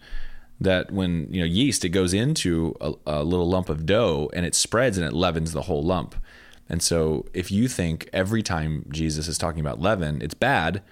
That 0.61 0.91
when 0.91 1.31
you 1.33 1.39
know 1.39 1.45
yeast, 1.45 1.85
it 1.85 1.89
goes 1.89 2.13
into 2.13 2.75
a, 2.81 2.93
a 3.05 3.23
little 3.23 3.47
lump 3.47 3.69
of 3.69 3.85
dough 3.85 4.29
and 4.33 4.45
it 4.45 4.55
spreads 4.55 4.97
and 4.97 5.07
it 5.07 5.13
leavens 5.13 5.53
the 5.53 5.63
whole 5.63 5.83
lump. 5.83 6.15
And 6.67 6.83
so, 6.83 7.25
if 7.33 7.51
you 7.51 7.67
think 7.67 8.07
every 8.13 8.43
time 8.43 8.85
Jesus 8.91 9.27
is 9.27 9.37
talking 9.37 9.59
about 9.59 9.81
leaven, 9.81 10.21
it's 10.21 10.35
bad, 10.35 10.83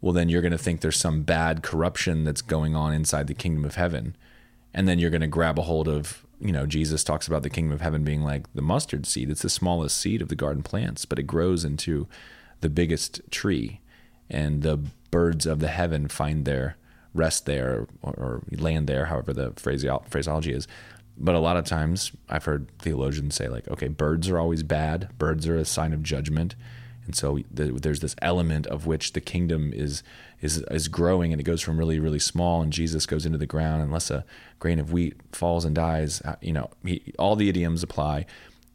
well, 0.00 0.12
then 0.12 0.28
you're 0.28 0.42
going 0.42 0.52
to 0.52 0.58
think 0.58 0.80
there's 0.80 0.98
some 0.98 1.22
bad 1.22 1.62
corruption 1.62 2.24
that's 2.24 2.42
going 2.42 2.74
on 2.74 2.92
inside 2.92 3.26
the 3.26 3.34
kingdom 3.34 3.64
of 3.64 3.74
heaven. 3.74 4.16
And 4.72 4.88
then 4.88 4.98
you're 4.98 5.10
going 5.10 5.20
to 5.20 5.26
grab 5.26 5.58
a 5.58 5.62
hold 5.62 5.88
of, 5.88 6.24
you 6.40 6.52
know, 6.52 6.64
Jesus 6.64 7.04
talks 7.04 7.26
about 7.26 7.42
the 7.42 7.50
kingdom 7.50 7.72
of 7.72 7.80
heaven 7.80 8.04
being 8.04 8.22
like 8.22 8.52
the 8.54 8.62
mustard 8.62 9.04
seed. 9.04 9.30
It's 9.30 9.42
the 9.42 9.50
smallest 9.50 9.96
seed 9.96 10.22
of 10.22 10.28
the 10.28 10.34
garden 10.36 10.62
plants, 10.62 11.04
but 11.04 11.18
it 11.18 11.24
grows 11.24 11.64
into 11.64 12.06
the 12.60 12.70
biggest 12.70 13.20
tree. 13.30 13.80
And 14.30 14.62
the 14.62 14.78
birds 15.10 15.44
of 15.44 15.58
the 15.58 15.68
heaven 15.68 16.08
find 16.08 16.44
their 16.44 16.76
rest 17.12 17.46
there 17.46 17.88
or, 18.02 18.12
or 18.14 18.42
land 18.52 18.86
there, 18.86 19.06
however 19.06 19.32
the 19.32 19.52
phraseology 19.56 20.52
is. 20.52 20.68
But 21.18 21.34
a 21.34 21.40
lot 21.40 21.56
of 21.56 21.64
times 21.64 22.12
I've 22.28 22.44
heard 22.44 22.68
theologians 22.78 23.34
say, 23.34 23.48
like, 23.48 23.68
okay, 23.68 23.88
birds 23.88 24.28
are 24.30 24.38
always 24.38 24.62
bad, 24.62 25.10
birds 25.18 25.46
are 25.46 25.56
a 25.56 25.64
sign 25.64 25.92
of 25.92 26.02
judgment. 26.02 26.54
And 27.10 27.16
so 27.16 27.40
the, 27.50 27.72
there's 27.72 27.98
this 27.98 28.14
element 28.22 28.68
of 28.68 28.86
which 28.86 29.14
the 29.14 29.20
kingdom 29.20 29.72
is 29.74 30.04
is 30.40 30.58
is 30.70 30.86
growing, 30.86 31.32
and 31.32 31.40
it 31.40 31.44
goes 31.44 31.60
from 31.60 31.76
really 31.76 31.98
really 31.98 32.20
small, 32.20 32.62
and 32.62 32.72
Jesus 32.72 33.04
goes 33.04 33.26
into 33.26 33.36
the 33.36 33.46
ground. 33.46 33.82
Unless 33.82 34.12
a 34.12 34.24
grain 34.60 34.78
of 34.78 34.92
wheat 34.92 35.16
falls 35.32 35.64
and 35.64 35.74
dies, 35.74 36.22
uh, 36.22 36.36
you 36.40 36.52
know, 36.52 36.70
he, 36.84 37.12
all 37.18 37.34
the 37.34 37.48
idioms 37.48 37.82
apply. 37.82 38.26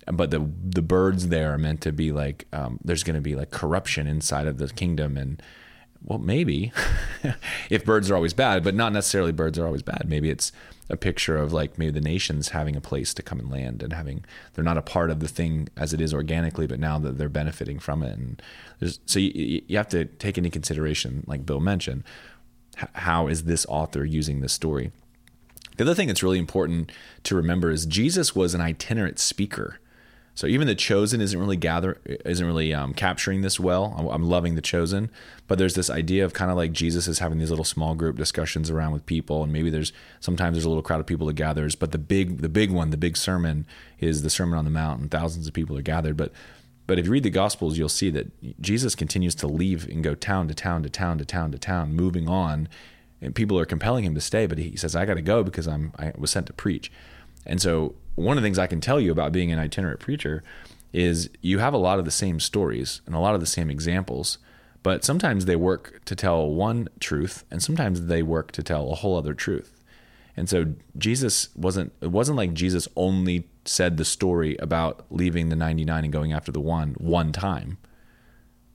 But 0.06 0.32
the 0.32 0.50
the 0.62 0.82
birds 0.82 1.30
there 1.30 1.54
are 1.54 1.58
meant 1.58 1.80
to 1.82 1.94
be 1.94 2.12
like 2.12 2.46
um, 2.52 2.78
there's 2.84 3.04
going 3.04 3.16
to 3.16 3.22
be 3.22 3.36
like 3.36 3.52
corruption 3.52 4.06
inside 4.06 4.48
of 4.48 4.58
the 4.58 4.68
kingdom, 4.68 5.16
and 5.16 5.42
well, 6.04 6.20
maybe 6.20 6.74
if 7.70 7.86
birds 7.86 8.12
are 8.12 8.16
always 8.16 8.34
bad, 8.34 8.66
but 8.66 8.76
not 8.76 8.92
necessarily 8.92 9.32
birds 9.32 9.58
are 9.58 9.66
always 9.66 9.82
bad. 9.82 10.10
Maybe 10.10 10.30
it's 10.30 10.52
a 10.90 10.98
picture 10.98 11.38
of 11.38 11.52
like 11.52 11.78
maybe 11.78 11.92
the 11.92 12.02
nations 12.02 12.50
having 12.50 12.76
a 12.76 12.82
place 12.82 13.14
to 13.14 13.24
come 13.24 13.40
and 13.40 13.50
land 13.50 13.82
and 13.82 13.94
having 13.94 14.24
they're 14.54 14.64
not 14.64 14.78
a 14.78 14.84
part 14.84 15.10
of 15.10 15.20
the 15.20 15.28
thing 15.28 15.68
as 15.76 15.94
it 15.94 16.02
is 16.02 16.14
organically, 16.14 16.68
but 16.68 16.80
now 16.80 17.00
that 17.00 17.18
they're 17.18 17.30
benefiting 17.30 17.80
from 17.80 18.04
it. 18.04 18.18
And 18.18 18.42
so 19.06 19.20
you, 19.20 19.64
you 19.68 19.78
have 19.78 19.90
to 19.90 20.06
take 20.06 20.38
into 20.38 20.50
consideration, 20.50 21.24
like 21.28 21.46
Bill 21.46 21.60
mentioned, 21.60 22.04
how 22.94 23.28
is 23.28 23.44
this 23.46 23.66
author 23.68 24.06
using 24.06 24.42
this 24.42 24.54
story? 24.54 24.92
The 25.78 25.84
other 25.84 25.96
thing 25.96 26.08
that's 26.08 26.24
really 26.24 26.40
important 26.40 26.92
to 27.24 27.36
remember 27.36 27.72
is 27.72 27.86
Jesus 27.86 28.36
was 28.36 28.54
an 28.54 28.62
itinerant 28.62 29.20
speaker. 29.20 29.80
So 30.36 30.48
even 30.48 30.68
the 30.68 30.76
chosen 30.76 31.22
isn't 31.22 31.40
really 31.40 31.56
gather 31.56 31.98
isn't 32.06 32.46
really 32.46 32.74
um, 32.74 32.94
capturing 32.94 33.42
this 33.42 33.58
well. 33.58 33.96
I'm, 33.98 34.08
I'm 34.08 34.24
loving 34.24 34.56
the 34.56 34.62
chosen, 34.62 35.10
but 35.48 35.58
there's 35.58 35.76
this 35.76 35.90
idea 35.90 36.26
of 36.26 36.34
kind 36.34 36.52
of 36.52 36.58
like 36.58 36.74
Jesus 36.74 37.08
is 37.08 37.20
having 37.20 37.40
these 37.40 37.50
little 37.50 37.66
small 37.66 37.96
group 37.96 38.18
discussions 38.18 38.70
around 38.70 38.92
with 38.92 39.06
people, 39.06 39.44
and 39.44 39.54
maybe 39.54 39.70
there's 39.70 39.94
sometimes 40.20 40.56
there's 40.56 40.66
a 40.66 40.70
little 40.70 40.84
crowd 40.84 41.00
of 41.00 41.06
people 41.06 41.28
that 41.28 41.34
gathers, 41.34 41.76
but 41.76 41.94
the 41.94 41.98
big 41.98 42.42
the 42.42 42.50
big 42.50 42.70
one, 42.70 42.90
the 42.90 42.98
big 42.98 43.16
sermon 43.16 43.66
is 44.00 44.24
the 44.24 44.30
Sermon 44.30 44.60
on 44.60 44.66
the 44.66 44.72
Mount, 44.72 45.00
and 45.00 45.10
thousands 45.10 45.48
of 45.48 45.54
people 45.54 45.78
are 45.78 45.82
gathered. 45.82 46.18
But 46.18 46.34
but 46.86 47.00
if 47.00 47.06
you 47.06 47.14
read 47.14 47.24
the 47.24 47.30
Gospels, 47.30 47.78
you'll 47.78 47.88
see 47.88 48.10
that 48.12 48.62
Jesus 48.62 48.94
continues 48.94 49.36
to 49.36 49.48
leave 49.48 49.88
and 49.88 50.04
go 50.04 50.16
town 50.16 50.50
to 50.50 50.54
town 50.54 50.84
to 50.84 50.90
town 50.90 51.18
to 51.18 51.26
town 51.26 51.52
to 51.54 51.58
town, 51.58 51.94
moving 51.94 52.28
on, 52.28 52.68
and 53.22 53.34
people 53.34 53.58
are 53.58 53.66
compelling 53.66 54.04
him 54.04 54.16
to 54.16 54.22
stay, 54.22 54.48
but 54.48 54.58
he 54.58 54.76
says, 54.76 54.98
"I 54.98 55.06
got 55.06 55.14
to 55.14 55.22
go 55.22 55.44
because 55.44 55.66
I'm 55.66 55.94
I 55.98 56.12
was 56.18 56.32
sent 56.32 56.48
to 56.48 56.54
preach." 56.54 56.92
And 57.46 57.62
so, 57.62 57.96
one 58.16 58.38
of 58.38 58.44
the 58.44 58.48
things 58.48 58.60
I 58.60 58.68
can 58.68 58.82
tell 58.82 59.00
you 59.00 59.12
about 59.12 59.32
being 59.32 59.52
an 59.52 59.60
itinerant 59.60 60.00
preacher 60.00 60.44
is 60.94 61.30
you 61.42 61.60
have 61.60 61.74
a 61.74 61.78
lot 61.78 62.00
of 62.00 62.06
the 62.06 62.12
same 62.12 62.40
stories 62.40 63.02
and 63.06 63.14
a 63.14 63.20
lot 63.20 63.36
of 63.36 63.42
the 63.42 63.46
same 63.46 63.70
examples, 63.70 64.38
but 64.82 65.04
sometimes 65.04 65.46
they 65.46 65.56
work 65.56 66.02
to 66.06 66.16
tell 66.16 66.50
one 66.50 66.88
truth, 67.00 67.44
and 67.52 67.62
sometimes 67.62 68.06
they 68.06 68.24
work 68.24 68.52
to 68.54 68.64
tell 68.64 68.92
a 68.92 68.96
whole 68.96 69.18
other 69.18 69.34
truth. 69.34 69.84
And 70.38 70.50
so 70.50 70.74
Jesus 70.98 71.50
wasn't 71.56 71.94
it 72.02 72.12
wasn't 72.12 72.38
like 72.38 72.54
Jesus 72.54 72.88
only 72.96 73.48
said 73.66 73.98
the 73.98 74.06
story 74.06 74.56
about 74.58 75.06
leaving 75.10 75.50
the 75.50 75.56
99 75.56 76.04
and 76.04 76.14
going 76.14 76.34
after 76.34 76.52
the 76.52 76.60
one 76.60 76.96
one 76.98 77.32
time. 77.32 77.78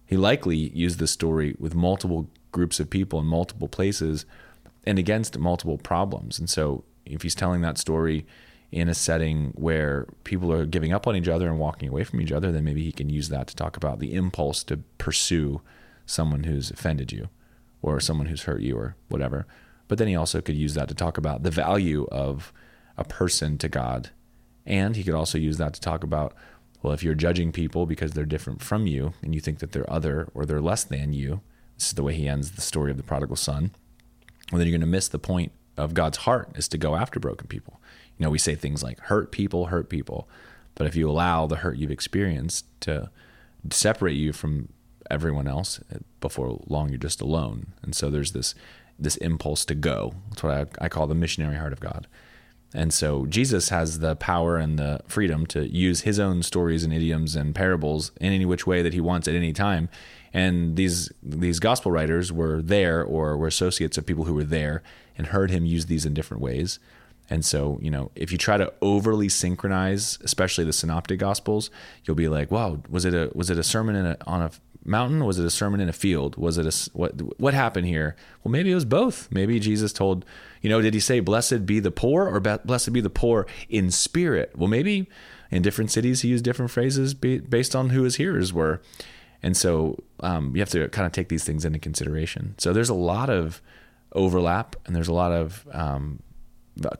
He 0.07 0.17
likely 0.17 0.57
used 0.57 0.99
this 0.99 1.13
story 1.13 1.55
with 1.59 1.75
multiple 1.75 2.29
groups 2.51 2.81
of 2.81 2.91
people 2.91 3.21
in 3.21 3.27
multiple 3.27 3.69
places 3.69 4.27
and 4.85 4.99
against 4.99 5.39
multiple 5.39 5.79
problems. 5.79 6.39
And 6.39 6.51
so 6.51 6.85
if 7.07 7.23
he's 7.23 7.35
telling 7.35 7.61
that 7.61 7.79
story 7.79 8.27
in 8.73 8.89
a 8.89 8.95
setting 8.95 9.53
where 9.57 10.07
people 10.25 10.53
are 10.53 10.65
giving 10.65 10.93
up 10.93 11.07
on 11.07 11.17
each 11.17 11.29
other 11.29 11.49
and 11.49 11.59
walking 11.59 11.89
away 11.89 12.05
from 12.05 12.21
each 12.21 12.33
other, 12.33 12.53
then 12.53 12.65
maybe 12.65 12.85
he 12.85 12.93
can 12.93 13.09
use 13.09 13.29
that 13.29 13.49
to 13.49 13.57
talk 13.57 13.77
about 13.77 13.99
the 13.99 14.15
impulse 14.15 14.63
to 14.65 14.79
pursue 14.99 15.61
someone 16.07 16.45
who's 16.45 16.71
offended 16.71 17.11
you 17.13 17.29
or 17.83 17.99
someone 17.99 18.27
who's 18.27 18.45
hurt 18.45 18.61
you 18.61 18.77
or 18.77 18.97
whatever. 19.09 19.47
But 19.89 19.99
then 19.99 20.09
he 20.09 20.15
also 20.15 20.41
could 20.41 20.55
use 20.55 20.75
that 20.75 20.89
to 20.89 20.95
talk 20.95 21.19
about 21.19 21.43
the 21.43 21.51
value 21.51 22.07
of 22.13 22.53
a 22.97 23.03
person 23.03 23.59
to 23.59 23.69
God. 23.69 24.11
And 24.65 24.95
he 24.95 25.03
could 25.03 25.15
also 25.15 25.39
use 25.39 25.59
that 25.59 25.75
to 25.75 25.81
talk 25.81 26.05
about, 26.05 26.35
well, 26.83 26.93
if 26.93 27.03
you're 27.03 27.15
judging 27.15 27.51
people 27.51 27.87
because 27.87 28.13
they're 28.13 28.25
different 28.25 28.63
from 28.63 28.87
you 28.87 29.15
and 29.21 29.35
you 29.35 29.41
think 29.41 29.59
that 29.59 29.73
they're 29.73 29.91
other 29.93 30.29
or 30.33 30.47
they're 30.47 30.61
less 30.61 30.85
than 30.85 31.13
you, 31.13 31.41
this 31.77 31.89
is 31.89 31.95
the 31.95 32.05
way 32.05 32.15
he 32.15 32.29
ends 32.29 32.53
the 32.53 32.61
story 32.61 32.91
of 32.93 32.99
the 32.99 33.03
prodigal 33.03 33.37
son, 33.37 33.73
well, 34.53 34.59
then 34.59 34.69
you're 34.69 34.79
going 34.79 34.81
to 34.81 34.87
miss 34.87 35.09
the 35.09 35.19
point 35.19 35.51
of 35.77 35.95
God's 35.95 36.19
heart 36.19 36.51
is 36.57 36.69
to 36.69 36.79
go 36.79 36.95
after 36.95 37.19
broken 37.19 37.49
people. 37.49 37.81
You 38.21 38.27
know, 38.27 38.31
we 38.31 38.39
say 38.39 38.55
things 38.55 38.83
like 38.83 39.01
hurt 39.01 39.33
people, 39.33 39.67
hurt 39.67 39.89
people. 39.89 40.29
But 40.75 40.87
if 40.87 40.95
you 40.95 41.09
allow 41.09 41.47
the 41.47 41.57
hurt 41.57 41.79
you've 41.79 41.91
experienced 41.91 42.67
to 42.83 43.11
separate 43.71 44.17
you 44.17 44.35
from 44.35 44.69
everyone 45.11 45.49
else, 45.49 45.81
eh, 45.91 45.99
before 46.21 46.61
long 46.67 46.91
you're 46.91 46.99
just 46.99 47.23
alone. 47.23 47.73
And 47.83 47.95
so 47.95 48.11
there's 48.11 48.33
this 48.33 48.55
this 48.99 49.17
impulse 49.17 49.65
to 49.65 49.75
go. 49.75 50.13
That's 50.29 50.43
what 50.43 50.53
I, 50.53 50.85
I 50.85 50.89
call 50.91 51.07
the 51.07 51.15
missionary 51.15 51.57
heart 51.57 51.73
of 51.73 51.81
God. 51.81 52.07
And 52.75 52.93
so 52.93 53.25
Jesus 53.25 53.71
has 53.71 54.01
the 54.01 54.15
power 54.17 54.59
and 54.59 54.79
the 54.79 55.01
freedom 55.09 55.47
to 55.47 55.67
use 55.67 56.03
his 56.03 56.21
own 56.21 56.43
stories 56.43 56.85
and 56.85 56.93
idioms 56.93 57.35
and 57.35 57.55
parables 57.55 58.13
in 58.21 58.35
any 58.35 58.45
which 58.45 58.67
way 58.67 58.83
that 58.83 58.93
he 58.93 59.01
wants 59.01 59.27
at 59.27 59.35
any 59.35 59.55
time. 59.55 59.89
And 60.35 60.77
these 60.77 61.11
these 61.23 61.59
gospel 61.59 61.91
writers 61.91 62.31
were 62.31 62.61
there 62.61 63.03
or 63.03 63.39
were 63.39 63.47
associates 63.47 63.97
of 63.97 64.05
people 64.05 64.25
who 64.25 64.35
were 64.35 64.45
there 64.45 64.83
and 65.17 65.29
heard 65.29 65.51
him 65.51 65.65
use 65.65 65.87
these 65.87 66.05
in 66.05 66.13
different 66.13 66.43
ways. 66.43 66.79
And 67.31 67.45
so, 67.45 67.79
you 67.81 67.91
know, 67.91 68.11
if 68.17 68.33
you 68.33 68.39
try 68.39 68.57
to 68.57 68.73
overly 68.83 69.29
synchronize, 69.29 70.19
especially 70.23 70.65
the 70.65 70.73
synoptic 70.73 71.21
gospels, 71.21 71.71
you'll 72.05 72.17
be 72.17 72.29
like, 72.29 72.51
"Wow, 72.51 72.81
was 72.91 73.05
it 73.05 73.15
a 73.15 73.31
was 73.35 73.49
it 73.51 73.59
a 73.59 73.63
sermon 73.63 73.95
a, 74.05 74.17
on 74.27 74.43
a 74.43 74.51
mountain? 74.85 75.25
Was 75.25 75.39
it 75.39 75.47
a 75.47 75.51
sermon 75.51 75.81
in 75.81 75.89
a 75.89 75.93
field? 75.93 76.37
Was 76.37 76.59
it 76.59 76.67
a 76.67 76.91
what 76.93 77.41
what 77.41 77.55
happened 77.55 77.87
here?" 77.87 78.17
Well, 78.43 78.51
maybe 78.51 78.73
it 78.73 78.75
was 78.75 78.85
both. 78.85 79.29
Maybe 79.31 79.61
Jesus 79.61 79.93
told, 79.93 80.25
you 80.61 80.69
know, 80.69 80.83
did 80.83 80.93
he 80.93 81.01
say, 81.01 81.21
"Blessed 81.21 81.65
be 81.65 81.79
the 81.79 81.93
poor," 81.93 82.27
or 82.27 82.41
"Blessed 82.41 82.93
be 82.93 83.01
the 83.01 83.09
poor 83.09 83.47
in 83.69 83.93
spirit"? 83.93 84.51
Well, 84.57 84.69
maybe 84.69 85.09
in 85.53 85.63
different 85.63 85.93
cities 85.93 86.23
he 86.23 86.29
used 86.29 86.45
different 86.45 86.73
phrases 86.73 87.15
based 87.15 87.77
on 87.77 87.91
who 87.91 88.03
his 88.03 88.17
hearers 88.17 88.53
were, 88.53 88.83
and 89.41 89.57
so 89.57 90.03
um, 90.19 90.57
you 90.57 90.61
have 90.61 90.71
to 90.71 90.89
kind 90.89 91.07
of 91.07 91.13
take 91.13 91.29
these 91.29 91.45
things 91.45 91.65
into 91.65 91.79
consideration. 91.79 92.57
So 92.59 92.73
there's 92.73 92.89
a 92.89 92.95
lot 92.95 93.31
of 93.31 93.63
overlap, 94.13 94.75
and 94.85 94.97
there's 94.97 95.07
a 95.07 95.13
lot 95.13 95.31
of 95.31 95.69
um, 95.73 96.21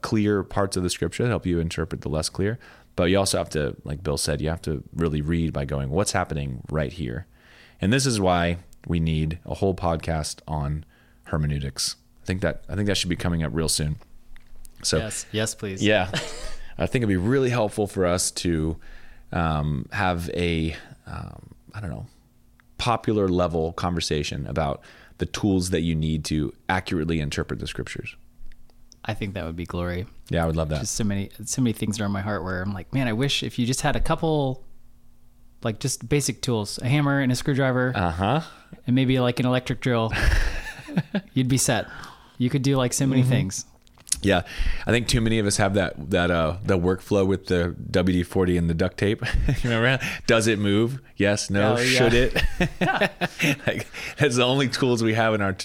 clear 0.01 0.43
parts 0.43 0.77
of 0.77 0.83
the 0.83 0.89
scripture 0.89 1.23
that 1.23 1.29
help 1.29 1.45
you 1.45 1.59
interpret 1.59 2.01
the 2.01 2.09
less 2.09 2.29
clear. 2.29 2.59
But 2.95 3.05
you 3.05 3.17
also 3.17 3.37
have 3.37 3.49
to, 3.51 3.75
like 3.83 4.03
Bill 4.03 4.17
said, 4.17 4.41
you 4.41 4.49
have 4.49 4.61
to 4.63 4.83
really 4.93 5.21
read 5.21 5.53
by 5.53 5.65
going, 5.65 5.89
what's 5.89 6.11
happening 6.11 6.61
right 6.69 6.91
here? 6.91 7.25
And 7.79 7.91
this 7.91 8.05
is 8.05 8.19
why 8.19 8.57
we 8.85 8.99
need 8.99 9.39
a 9.45 9.55
whole 9.55 9.73
podcast 9.73 10.39
on 10.47 10.85
hermeneutics. 11.25 11.95
I 12.21 12.25
think 12.25 12.41
that 12.41 12.63
I 12.69 12.75
think 12.75 12.87
that 12.87 12.97
should 12.97 13.09
be 13.09 13.15
coming 13.15 13.43
up 13.43 13.51
real 13.53 13.69
soon. 13.69 13.97
So 14.83 14.97
yes, 14.97 15.25
yes, 15.31 15.55
please. 15.55 15.81
Yeah, 15.81 16.11
I 16.77 16.85
think 16.85 17.03
it'd 17.03 17.09
be 17.09 17.17
really 17.17 17.49
helpful 17.49 17.87
for 17.87 18.05
us 18.05 18.31
to 18.31 18.77
um, 19.31 19.87
have 19.91 20.29
a 20.31 20.75
um, 21.07 21.55
I 21.73 21.81
don't 21.81 21.89
know 21.89 22.05
popular 22.77 23.27
level 23.27 23.73
conversation 23.73 24.47
about 24.47 24.81
the 25.19 25.25
tools 25.27 25.69
that 25.69 25.81
you 25.81 25.93
need 25.93 26.25
to 26.25 26.51
accurately 26.67 27.19
interpret 27.19 27.59
the 27.59 27.67
scriptures. 27.67 28.15
I 29.03 29.13
think 29.13 29.33
that 29.33 29.45
would 29.45 29.55
be 29.55 29.65
glory. 29.65 30.05
Yeah, 30.29 30.43
I 30.43 30.47
would 30.47 30.55
love 30.55 30.69
that. 30.69 30.81
Just 30.81 30.95
so 30.95 31.03
many, 31.03 31.31
so 31.45 31.61
many 31.61 31.73
things 31.73 31.99
are 31.99 32.05
on 32.05 32.11
my 32.11 32.21
heart 32.21 32.43
where 32.43 32.61
I'm 32.61 32.73
like, 32.73 32.93
man, 32.93 33.07
I 33.07 33.13
wish 33.13 33.43
if 33.43 33.57
you 33.57 33.65
just 33.65 33.81
had 33.81 33.95
a 33.95 33.99
couple, 33.99 34.63
like 35.63 35.79
just 35.79 36.07
basic 36.07 36.41
tools, 36.41 36.79
a 36.79 36.87
hammer 36.87 37.19
and 37.19 37.31
a 37.31 37.35
screwdriver, 37.35 37.93
uh 37.95 38.11
huh, 38.11 38.41
and 38.85 38.95
maybe 38.95 39.19
like 39.19 39.39
an 39.39 39.45
electric 39.45 39.81
drill, 39.81 40.13
you'd 41.33 41.47
be 41.47 41.57
set. 41.57 41.87
You 42.37 42.49
could 42.49 42.61
do 42.61 42.75
like 42.75 42.93
so 42.93 43.07
many 43.07 43.21
mm-hmm. 43.21 43.31
things. 43.31 43.65
Yeah, 44.23 44.43
I 44.85 44.91
think 44.91 45.07
too 45.07 45.19
many 45.19 45.39
of 45.39 45.47
us 45.47 45.57
have 45.57 45.73
that 45.73 46.11
that 46.11 46.29
uh 46.29 46.57
the 46.63 46.77
workflow 46.77 47.25
with 47.25 47.47
the 47.47 47.75
WD 47.89 48.25
forty 48.25 48.55
and 48.55 48.69
the 48.69 48.73
duct 48.73 48.97
tape. 48.97 49.23
Remember? 49.63 50.03
Does 50.27 50.47
it 50.47 50.59
move? 50.59 51.01
Yes. 51.17 51.49
No. 51.49 51.75
Oh, 51.75 51.81
yeah. 51.81 51.97
Should 51.97 52.13
it? 52.13 52.35
like, 53.67 53.87
that's 54.17 54.35
the 54.35 54.45
only 54.45 54.69
tools 54.69 55.03
we 55.03 55.15
have 55.15 55.33
in 55.33 55.41
our 55.41 55.55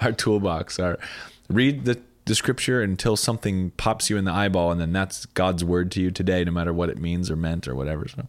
our 0.00 0.12
toolbox. 0.12 0.78
Are 0.78 0.98
read 1.48 1.86
the 1.86 2.00
the 2.26 2.34
scripture 2.34 2.80
until 2.80 3.16
something 3.16 3.70
pops 3.72 4.08
you 4.08 4.16
in 4.16 4.24
the 4.24 4.32
eyeball, 4.32 4.70
and 4.70 4.80
then 4.80 4.92
that's 4.92 5.26
God's 5.26 5.64
word 5.64 5.90
to 5.92 6.00
you 6.00 6.10
today, 6.10 6.44
no 6.44 6.52
matter 6.52 6.72
what 6.72 6.88
it 6.88 6.98
means 6.98 7.30
or 7.30 7.36
meant 7.36 7.68
or 7.68 7.74
whatever. 7.74 8.08
So, 8.08 8.26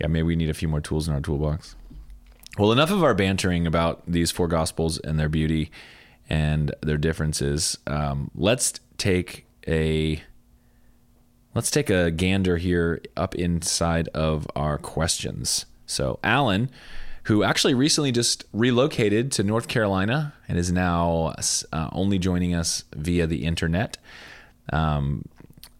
yeah, 0.00 0.08
maybe 0.08 0.24
we 0.24 0.36
need 0.36 0.50
a 0.50 0.54
few 0.54 0.68
more 0.68 0.80
tools 0.80 1.08
in 1.08 1.14
our 1.14 1.20
toolbox. 1.20 1.74
Well, 2.58 2.72
enough 2.72 2.90
of 2.90 3.02
our 3.02 3.14
bantering 3.14 3.66
about 3.66 4.02
these 4.06 4.30
four 4.30 4.46
gospels 4.46 4.98
and 4.98 5.18
their 5.18 5.30
beauty 5.30 5.70
and 6.28 6.74
their 6.82 6.98
differences. 6.98 7.78
Um, 7.86 8.30
let's 8.34 8.78
take 8.98 9.46
a 9.66 10.22
let's 11.54 11.70
take 11.70 11.88
a 11.88 12.10
gander 12.10 12.58
here 12.58 13.00
up 13.16 13.34
inside 13.34 14.08
of 14.08 14.46
our 14.54 14.76
questions. 14.76 15.64
So, 15.86 16.18
Alan 16.22 16.70
who 17.24 17.44
actually 17.44 17.74
recently 17.74 18.10
just 18.10 18.44
relocated 18.52 19.30
to 19.32 19.42
North 19.42 19.68
Carolina 19.68 20.34
and 20.48 20.58
is 20.58 20.72
now 20.72 21.34
uh, 21.72 21.88
only 21.92 22.18
joining 22.18 22.54
us 22.54 22.84
via 22.94 23.26
the 23.26 23.44
internet. 23.44 23.96
Um, 24.72 25.24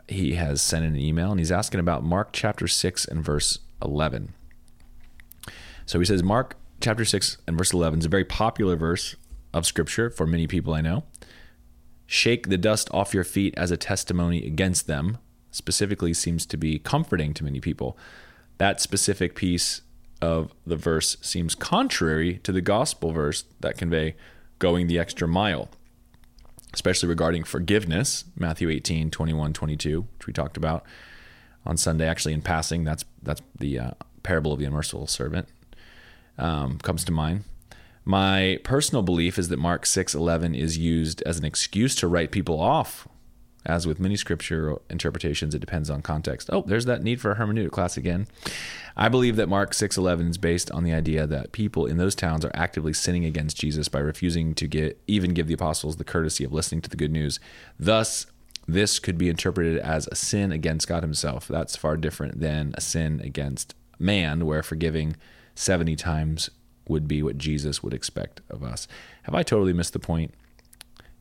he 0.09 0.35
has 0.35 0.63
sent 0.63 0.85
an 0.85 0.97
email 0.97 1.31
and 1.31 1.41
he's 1.41 1.53
asking 1.53 1.81
about 1.81 2.05
Mark 2.05 2.31
chapter 2.33 2.69
6 2.69 3.05
and 3.07 3.25
verse 3.25 3.59
11. 3.83 4.35
So 5.87 5.99
he 5.99 6.05
says, 6.05 6.23
Mark 6.23 6.57
chapter 6.81 7.05
6 7.05 7.39
and 7.47 7.59
verse 7.59 7.73
11 7.73 8.01
is 8.01 8.05
a 8.05 8.09
very 8.09 8.25
popular 8.25 8.77
verse 8.77 9.17
of 9.53 9.67
scripture 9.67 10.11
for 10.11 10.27
many 10.27 10.47
people 10.47 10.75
I 10.75 10.81
know. 10.81 11.05
Shake 12.07 12.49
the 12.49 12.59
dust 12.59 12.89
off 12.93 13.15
your 13.15 13.25
feet 13.25 13.55
as 13.57 13.71
a 13.71 13.77
testimony 13.77 14.47
against 14.47 14.87
them, 14.87 15.19
specifically 15.51 16.15
seems 16.15 16.47
to 16.47 16.57
be 16.57 16.79
comforting 16.79 17.35
to 17.35 17.45
many 17.45 17.61
people. 17.61 17.97
That 18.59 18.81
specific 18.81 19.35
piece 19.35 19.81
of 20.23 20.55
the 20.65 20.77
verse 20.77 21.19
seems 21.21 21.55
contrary 21.55 22.39
to 22.45 22.53
the 22.53 22.61
gospel 22.61 23.11
verse 23.11 23.45
that 23.61 23.77
convey 23.77 24.15
going 24.61 24.87
the 24.87 24.99
extra 24.99 25.27
mile, 25.27 25.69
especially 26.73 27.09
regarding 27.09 27.43
forgiveness, 27.43 28.25
Matthew 28.37 28.71
18, 28.71 29.11
21, 29.11 29.53
22, 29.53 30.07
which 30.17 30.27
we 30.29 30.33
talked 30.33 30.57
about 30.57 30.85
on 31.67 31.77
Sunday. 31.77 32.07
Actually, 32.07 32.35
in 32.35 32.41
passing, 32.41 32.85
that's 32.85 33.05
that's 33.21 33.43
the 33.59 33.79
uh, 33.79 33.91
parable 34.23 34.53
of 34.53 34.61
the 34.61 34.65
unmerciful 34.65 35.09
servant 35.09 35.49
um, 36.39 36.79
comes 36.79 37.05
to 37.05 37.13
mind. 37.13 37.43
My 38.05 38.61
personal 38.63 39.03
belief 39.03 39.39
is 39.39 39.49
that 39.49 39.59
Mark 39.59 39.85
6:11 39.85 40.57
is 40.57 40.79
used 40.79 41.21
as 41.23 41.39
an 41.39 41.45
excuse 41.45 41.97
to 41.97 42.07
write 42.07 42.31
people 42.31 42.61
off 42.61 43.09
as 43.65 43.87
with 43.87 44.01
many 44.01 44.17
scripture 44.17 44.77
interpretations, 44.91 45.55
it 45.55 45.61
depends 45.61 45.89
on 45.89 46.03
context. 46.03 46.51
Oh, 46.53 46.63
there's 46.67 46.85
that 46.87 47.03
need 47.03 47.21
for 47.21 47.33
a 47.33 47.37
hermeneutic 47.37 47.71
class 47.71 47.97
again. 47.97 48.27
I 48.97 49.09
believe 49.09 49.37
that 49.37 49.49
Mark 49.49 49.73
6:11 49.73 50.31
is 50.31 50.39
based 50.39 50.71
on 50.71 50.85
the 50.85 50.93
idea 50.93 51.27
that 51.27 51.53
people 51.53 51.87
in 51.87 51.97
those 51.97 52.15
towns 52.15 52.45
are 52.45 52.51
actively 52.55 52.93
sinning 52.93 53.25
against 53.25 53.57
Jesus 53.57 53.89
by 53.89 54.01
refusing 54.01 54.55
to 54.55 54.67
get 54.67 55.01
even 55.07 55.35
give 55.35 55.47
the 55.47 55.55
apostles 55.55 55.97
the 55.97 56.05
courtesy 56.05 56.45
of 56.45 56.53
listening 56.53 56.81
to 56.83 56.91
the 56.91 56.97
good 56.97 57.13
news. 57.13 57.39
Thus, 57.79 58.27
this 58.67 58.99
could 58.99 59.19
be 59.19 59.29
interpreted 59.29 59.79
as 59.79 60.07
a 60.09 60.15
sin 60.15 60.53
against 60.53 60.89
God 60.89 61.03
himself. 61.03 61.49
That's 61.49 61.77
far 61.77 61.97
different 61.97 62.41
than 62.41 62.75
a 62.77 62.81
sin 62.81 63.21
against 63.23 63.75
man 63.99 64.47
where 64.47 64.63
forgiving 64.63 65.17
70 65.55 65.97
times 65.97 66.51
would 66.89 67.07
be 67.07 67.23
what 67.23 67.39
Jesus 67.39 67.83
would 67.83 67.95
expect 67.95 68.41
of 68.51 68.63
us. 68.63 68.89
Have 69.23 69.35
I 69.35 69.43
totally 69.43 69.73
missed 69.73 69.93
the 69.93 69.99
point? 69.99 70.35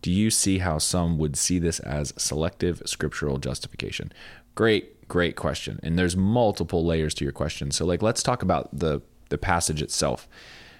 Do 0.01 0.11
you 0.11 0.31
see 0.31 0.59
how 0.59 0.77
some 0.77 1.17
would 1.17 1.35
see 1.35 1.59
this 1.59 1.79
as 1.79 2.13
selective 2.17 2.81
scriptural 2.85 3.37
justification? 3.37 4.11
Great, 4.55 5.07
great 5.07 5.35
question. 5.35 5.79
And 5.83 5.97
there's 5.97 6.17
multiple 6.17 6.85
layers 6.85 7.13
to 7.15 7.25
your 7.25 7.31
question. 7.31 7.71
So, 7.71 7.85
like, 7.85 8.01
let's 8.01 8.23
talk 8.23 8.41
about 8.43 8.69
the 8.77 9.01
the 9.29 9.37
passage 9.37 9.81
itself. 9.81 10.27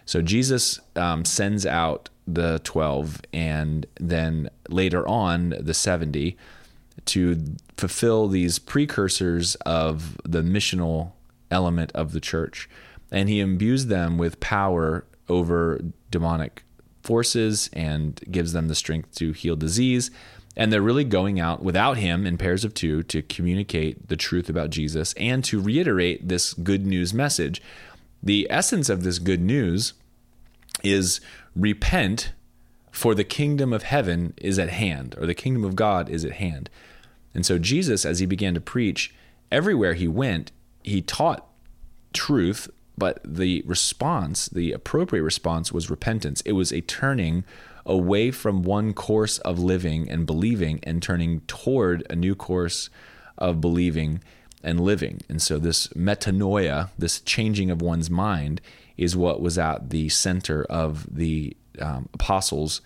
So 0.06 0.22
Jesus 0.22 0.80
um, 0.96 1.24
sends 1.24 1.66
out 1.66 2.10
the 2.28 2.60
twelve, 2.64 3.22
and 3.32 3.86
then 4.00 4.50
later 4.70 5.08
on 5.08 5.56
the 5.60 5.74
seventy 5.74 6.38
to 7.06 7.38
fulfill 7.78 8.28
these 8.28 8.60
precursors 8.60 9.56
of 9.66 10.20
the 10.24 10.42
missional 10.42 11.14
element 11.50 11.92
of 11.94 12.12
the 12.12 12.20
church, 12.20 12.70
and 13.12 13.30
he 13.30 13.40
imbues 13.40 13.86
them 13.86 14.18
with 14.18 14.40
power 14.40 15.06
over 15.30 15.80
demonic 16.10 16.64
forces 17.04 17.70
and 17.74 18.20
gives 18.30 18.54
them 18.54 18.68
the 18.68 18.76
strength 18.76 19.16
to 19.16 19.32
heal 19.32 19.56
disease. 19.56 20.12
And 20.58 20.72
they're 20.72 20.82
really 20.82 21.06
going 21.06 21.40
out 21.40 21.64
without 21.64 21.98
him 21.98 22.26
in 22.28 22.38
pairs 22.38 22.66
of 22.66 22.74
two 22.74 23.04
to 23.04 23.22
communicate 23.22 24.10
the 24.10 24.18
truth 24.18 24.50
about 24.50 24.70
Jesus 24.70 25.14
and 25.14 25.44
to 25.46 25.62
reiterate 25.62 26.28
this 26.28 26.54
good 26.54 26.86
news 26.86 27.14
message. 27.14 27.62
The 28.22 28.48
essence 28.50 28.90
of 28.90 29.04
this 29.04 29.18
good 29.18 29.42
news 29.42 29.94
is 30.84 31.22
repent, 31.56 32.34
for 32.92 33.16
the 33.16 33.24
kingdom 33.24 33.72
of 33.72 33.84
heaven 33.84 34.34
is 34.38 34.60
at 34.60 34.70
hand, 34.70 35.16
or 35.18 35.26
the 35.26 35.34
kingdom 35.34 35.64
of 35.64 35.76
God 35.76 36.10
is 36.10 36.26
at 36.26 36.34
hand. 36.34 36.70
And 37.34 37.46
so 37.46 37.58
Jesus, 37.58 38.06
as 38.06 38.20
he 38.20 38.26
began 38.26 38.54
to 38.54 38.62
preach, 38.62 39.16
everywhere 39.52 39.94
he 39.94 40.08
went, 40.08 40.52
he 40.84 41.02
taught 41.02 41.48
truth, 42.14 42.70
but 43.02 43.20
the 43.26 43.64
response, 43.66 44.48
the 44.50 44.72
appropriate 44.74 45.24
response, 45.24 45.72
was 45.72 45.90
repentance. 45.90 46.42
It 46.42 46.52
was 46.52 46.72
a 46.72 46.82
turning 46.82 47.44
away 47.84 48.30
from 48.30 48.62
one 48.62 48.94
course 48.94 49.40
of 49.40 49.58
living 49.58 50.08
and 50.08 50.28
believing 50.28 50.80
and 50.84 51.02
turning 51.02 51.40
toward 51.48 52.06
a 52.12 52.16
new 52.16 52.36
course 52.36 52.92
of 53.40 53.60
believing 53.60 54.22
and 54.62 54.80
living. 54.80 55.22
And 55.28 55.42
so, 55.42 55.58
this 55.58 55.88
metanoia, 55.96 56.92
this 56.96 57.20
changing 57.22 57.72
of 57.72 57.82
one's 57.82 58.12
mind, 58.12 58.62
is 58.98 59.18
what 59.18 59.42
was 59.42 59.58
at 59.58 59.90
the 59.90 60.10
center 60.10 60.64
of 60.66 61.08
the 61.12 61.58
um, 61.80 62.08
apostles' 62.14 62.82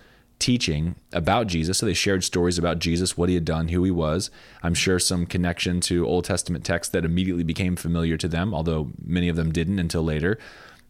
teaching 0.46 0.94
about 1.12 1.48
Jesus. 1.48 1.80
So, 1.80 1.88
they 1.88 1.96
shared 1.96 2.24
stories 2.24 2.60
about 2.60 2.78
Jesus, 2.78 3.18
what 3.18 3.30
he 3.30 3.36
had 3.36 3.46
done, 3.46 3.70
who 3.70 3.84
he 3.84 3.90
was. 3.90 4.30
I'm 4.62 4.76
sure 4.76 5.00
some 5.00 5.26
connection 5.26 5.82
to 5.82 6.06
Old 6.06 6.26
Testament 6.26 6.64
texts 6.64 6.92
that 6.92 7.04
immediately 7.04 7.44
became 7.44 7.76
familiar 7.76 8.16
to 8.18 8.28
them, 8.28 8.54
although 8.54 8.92
many 9.04 9.28
of 9.28 9.38
them 9.38 9.52
didn't 9.52 9.80
until 9.80 10.04
later. 10.04 10.38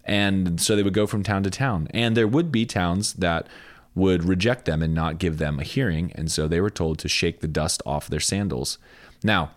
And 0.04 0.60
so, 0.60 0.76
they 0.76 0.84
would 0.84 0.94
go 0.94 1.08
from 1.08 1.24
town 1.24 1.44
to 1.44 1.50
town. 1.50 1.88
And 1.92 2.18
there 2.18 2.28
would 2.28 2.52
be 2.52 2.66
towns 2.66 3.14
that 3.14 3.48
would 3.96 4.26
reject 4.26 4.66
them 4.66 4.84
and 4.84 4.94
not 4.94 5.20
give 5.20 5.38
them 5.38 5.58
a 5.58 5.64
hearing. 5.64 6.12
And 6.16 6.30
so, 6.30 6.50
they 6.50 6.60
were 6.60 6.70
told 6.70 7.00
to 7.00 7.08
shake 7.08 7.40
the 7.40 7.48
dust 7.48 7.82
off 7.86 8.10
their 8.10 8.20
sandals. 8.20 8.78
Now, 9.24 9.52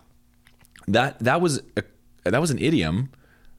that 0.87 1.19
that 1.19 1.41
was 1.41 1.61
a, 1.75 1.83
that 2.23 2.39
was 2.39 2.51
an 2.51 2.59
idiom 2.59 3.09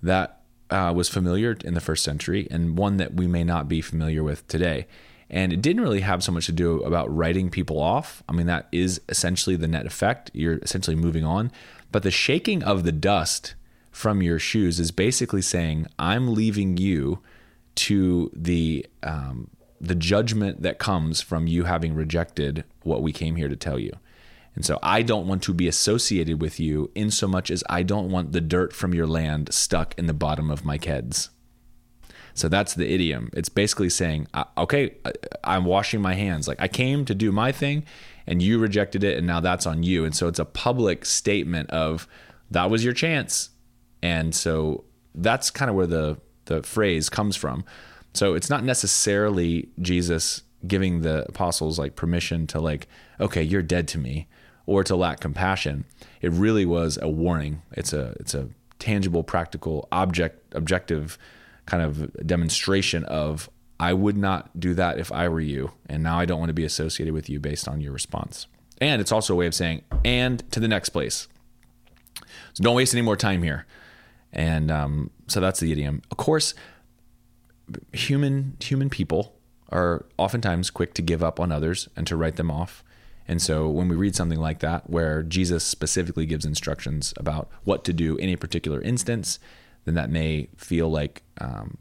that 0.02 0.40
uh, 0.70 0.90
was 0.96 1.10
familiar 1.10 1.54
in 1.62 1.74
the 1.74 1.82
first 1.82 2.02
century 2.02 2.48
and 2.50 2.78
one 2.78 2.96
that 2.96 3.12
we 3.12 3.26
may 3.26 3.44
not 3.44 3.68
be 3.68 3.82
familiar 3.82 4.22
with 4.22 4.48
today. 4.48 4.86
And 5.30 5.52
it 5.52 5.62
didn't 5.62 5.82
really 5.82 6.00
have 6.00 6.24
so 6.24 6.32
much 6.32 6.46
to 6.46 6.52
do 6.52 6.82
about 6.82 7.14
writing 7.14 7.50
people 7.50 7.80
off. 7.80 8.22
I 8.28 8.32
mean, 8.32 8.46
that 8.46 8.66
is 8.72 9.00
essentially 9.08 9.56
the 9.56 9.68
net 9.68 9.86
effect. 9.86 10.30
You're 10.34 10.58
essentially 10.58 10.96
moving 10.96 11.24
on. 11.24 11.52
But 11.92 12.02
the 12.02 12.10
shaking 12.10 12.62
of 12.62 12.82
the 12.82 12.92
dust 12.92 13.54
from 13.90 14.22
your 14.22 14.38
shoes 14.38 14.80
is 14.80 14.90
basically 14.90 15.42
saying, 15.42 15.86
I'm 15.98 16.34
leaving 16.34 16.76
you 16.76 17.20
to 17.76 18.30
the 18.34 18.86
um, 19.02 19.50
the 19.80 19.94
judgment 19.94 20.62
that 20.62 20.78
comes 20.78 21.22
from 21.22 21.46
you 21.46 21.64
having 21.64 21.94
rejected 21.94 22.64
what 22.82 23.02
we 23.02 23.12
came 23.12 23.36
here 23.36 23.48
to 23.48 23.56
tell 23.56 23.78
you. 23.78 23.92
And 24.54 24.64
so 24.64 24.78
I 24.82 25.02
don't 25.02 25.26
want 25.26 25.42
to 25.44 25.54
be 25.54 25.68
associated 25.68 26.40
with 26.42 26.60
you 26.60 26.90
in 26.94 27.10
so 27.10 27.26
much 27.26 27.50
as 27.50 27.64
I 27.70 27.82
don't 27.82 28.10
want 28.10 28.32
the 28.32 28.40
dirt 28.40 28.74
from 28.74 28.92
your 28.92 29.06
land 29.06 29.54
stuck 29.54 29.94
in 29.96 30.06
the 30.06 30.12
bottom 30.12 30.50
of 30.50 30.64
my 30.64 30.76
keds. 30.76 31.30
So 32.40 32.48
that's 32.48 32.74
the 32.74 32.90
idiom. 32.90 33.28
It's 33.34 33.50
basically 33.50 33.90
saying, 33.90 34.26
okay, 34.56 34.94
I'm 35.44 35.66
washing 35.66 36.00
my 36.00 36.14
hands. 36.14 36.48
Like 36.48 36.60
I 36.60 36.68
came 36.68 37.04
to 37.04 37.14
do 37.14 37.30
my 37.30 37.52
thing 37.52 37.84
and 38.26 38.40
you 38.40 38.58
rejected 38.58 39.04
it 39.04 39.18
and 39.18 39.26
now 39.26 39.40
that's 39.40 39.66
on 39.66 39.82
you. 39.82 40.06
And 40.06 40.16
so 40.16 40.26
it's 40.26 40.38
a 40.38 40.46
public 40.46 41.04
statement 41.04 41.68
of 41.70 42.08
that 42.50 42.70
was 42.70 42.82
your 42.82 42.94
chance. 42.94 43.50
And 44.02 44.34
so 44.34 44.84
that's 45.14 45.50
kind 45.50 45.68
of 45.68 45.76
where 45.76 45.86
the 45.86 46.18
the 46.46 46.62
phrase 46.62 47.10
comes 47.10 47.36
from. 47.36 47.62
So 48.14 48.34
it's 48.34 48.48
not 48.48 48.64
necessarily 48.64 49.68
Jesus 49.80 50.42
giving 50.66 51.02
the 51.02 51.26
apostles 51.28 51.78
like 51.78 51.94
permission 51.94 52.46
to 52.48 52.60
like, 52.60 52.88
okay, 53.20 53.42
you're 53.42 53.62
dead 53.62 53.86
to 53.88 53.98
me 53.98 54.26
or 54.66 54.82
to 54.84 54.96
lack 54.96 55.20
compassion. 55.20 55.84
It 56.22 56.32
really 56.32 56.64
was 56.64 56.98
a 57.02 57.08
warning. 57.08 57.60
It's 57.72 57.92
a 57.92 58.16
it's 58.18 58.34
a 58.34 58.48
tangible, 58.78 59.22
practical, 59.22 59.86
object 59.92 60.54
objective 60.54 61.18
kind 61.70 61.82
of 61.84 62.26
demonstration 62.26 63.04
of 63.04 63.48
I 63.78 63.92
would 63.92 64.16
not 64.16 64.58
do 64.58 64.74
that 64.74 64.98
if 64.98 65.12
I 65.12 65.28
were 65.28 65.40
you, 65.40 65.72
and 65.86 66.02
now 66.02 66.18
I 66.18 66.24
don't 66.24 66.40
want 66.40 66.50
to 66.50 66.54
be 66.54 66.64
associated 66.64 67.14
with 67.14 67.30
you 67.30 67.38
based 67.38 67.68
on 67.68 67.80
your 67.80 67.92
response. 67.92 68.48
And 68.80 69.00
it's 69.00 69.12
also 69.12 69.34
a 69.34 69.36
way 69.36 69.46
of 69.46 69.54
saying 69.54 69.82
and 70.04 70.50
to 70.52 70.58
the 70.58 70.68
next 70.68 70.88
place. 70.90 71.28
So 72.54 72.64
don't 72.64 72.74
waste 72.74 72.92
any 72.92 73.02
more 73.02 73.16
time 73.16 73.42
here. 73.42 73.66
And 74.32 74.70
um, 74.70 75.10
so 75.28 75.40
that's 75.40 75.60
the 75.60 75.70
idiom. 75.70 76.02
Of 76.10 76.16
course, 76.16 76.54
human 77.92 78.56
human 78.60 78.90
people 78.90 79.36
are 79.68 80.06
oftentimes 80.18 80.70
quick 80.70 80.92
to 80.94 81.02
give 81.02 81.22
up 81.22 81.38
on 81.38 81.52
others 81.52 81.88
and 81.96 82.06
to 82.08 82.16
write 82.16 82.36
them 82.36 82.50
off. 82.50 82.82
And 83.28 83.40
so 83.40 83.68
when 83.68 83.88
we 83.88 83.94
read 83.94 84.16
something 84.16 84.40
like 84.40 84.58
that, 84.58 84.90
where 84.90 85.22
Jesus 85.22 85.62
specifically 85.62 86.26
gives 86.26 86.44
instructions 86.44 87.14
about 87.16 87.48
what 87.62 87.84
to 87.84 87.92
do 87.92 88.16
in 88.16 88.28
a 88.28 88.34
particular 88.34 88.80
instance, 88.80 89.38
then 89.84 89.94
that 89.94 90.10
may 90.10 90.48
feel 90.56 90.90
like 90.90 91.22
um, 91.40 91.78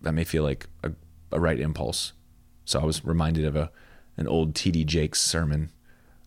that 0.00 0.12
may 0.12 0.24
feel 0.24 0.42
like 0.42 0.66
a, 0.82 0.92
a, 1.30 1.40
right 1.40 1.58
impulse. 1.58 2.12
So 2.64 2.80
I 2.80 2.84
was 2.84 3.04
reminded 3.04 3.44
of 3.44 3.56
a 3.56 3.70
an 4.16 4.28
old 4.28 4.54
T.D. 4.54 4.84
Jakes 4.84 5.20
sermon 5.20 5.70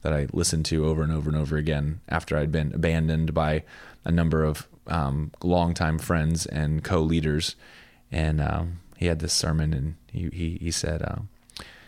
that 0.01 0.11
I 0.11 0.27
listened 0.33 0.65
to 0.65 0.85
over 0.85 1.03
and 1.03 1.11
over 1.11 1.29
and 1.29 1.37
over 1.37 1.55
again 1.55 2.01
after 2.09 2.37
I'd 2.37 2.51
been 2.51 2.73
abandoned 2.73 3.33
by 3.33 3.63
a 4.03 4.11
number 4.11 4.43
of 4.43 4.67
um, 4.87 5.31
longtime 5.43 5.99
friends 5.99 6.45
and 6.45 6.83
co-leaders, 6.83 7.55
and 8.11 8.41
um, 8.41 8.79
he 8.97 9.07
had 9.07 9.19
this 9.19 9.33
sermon, 9.33 9.73
and 9.73 9.95
he 10.11 10.29
he, 10.29 10.57
he 10.61 10.71
said. 10.71 11.01
Uh, 11.01 11.19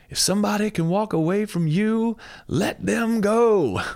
if 0.10 0.18
somebody 0.18 0.72
can 0.72 0.88
walk 0.88 1.12
away 1.12 1.46
from 1.46 1.68
you, 1.68 2.16
let 2.48 2.86
them 2.86 3.20
go. 3.22 3.82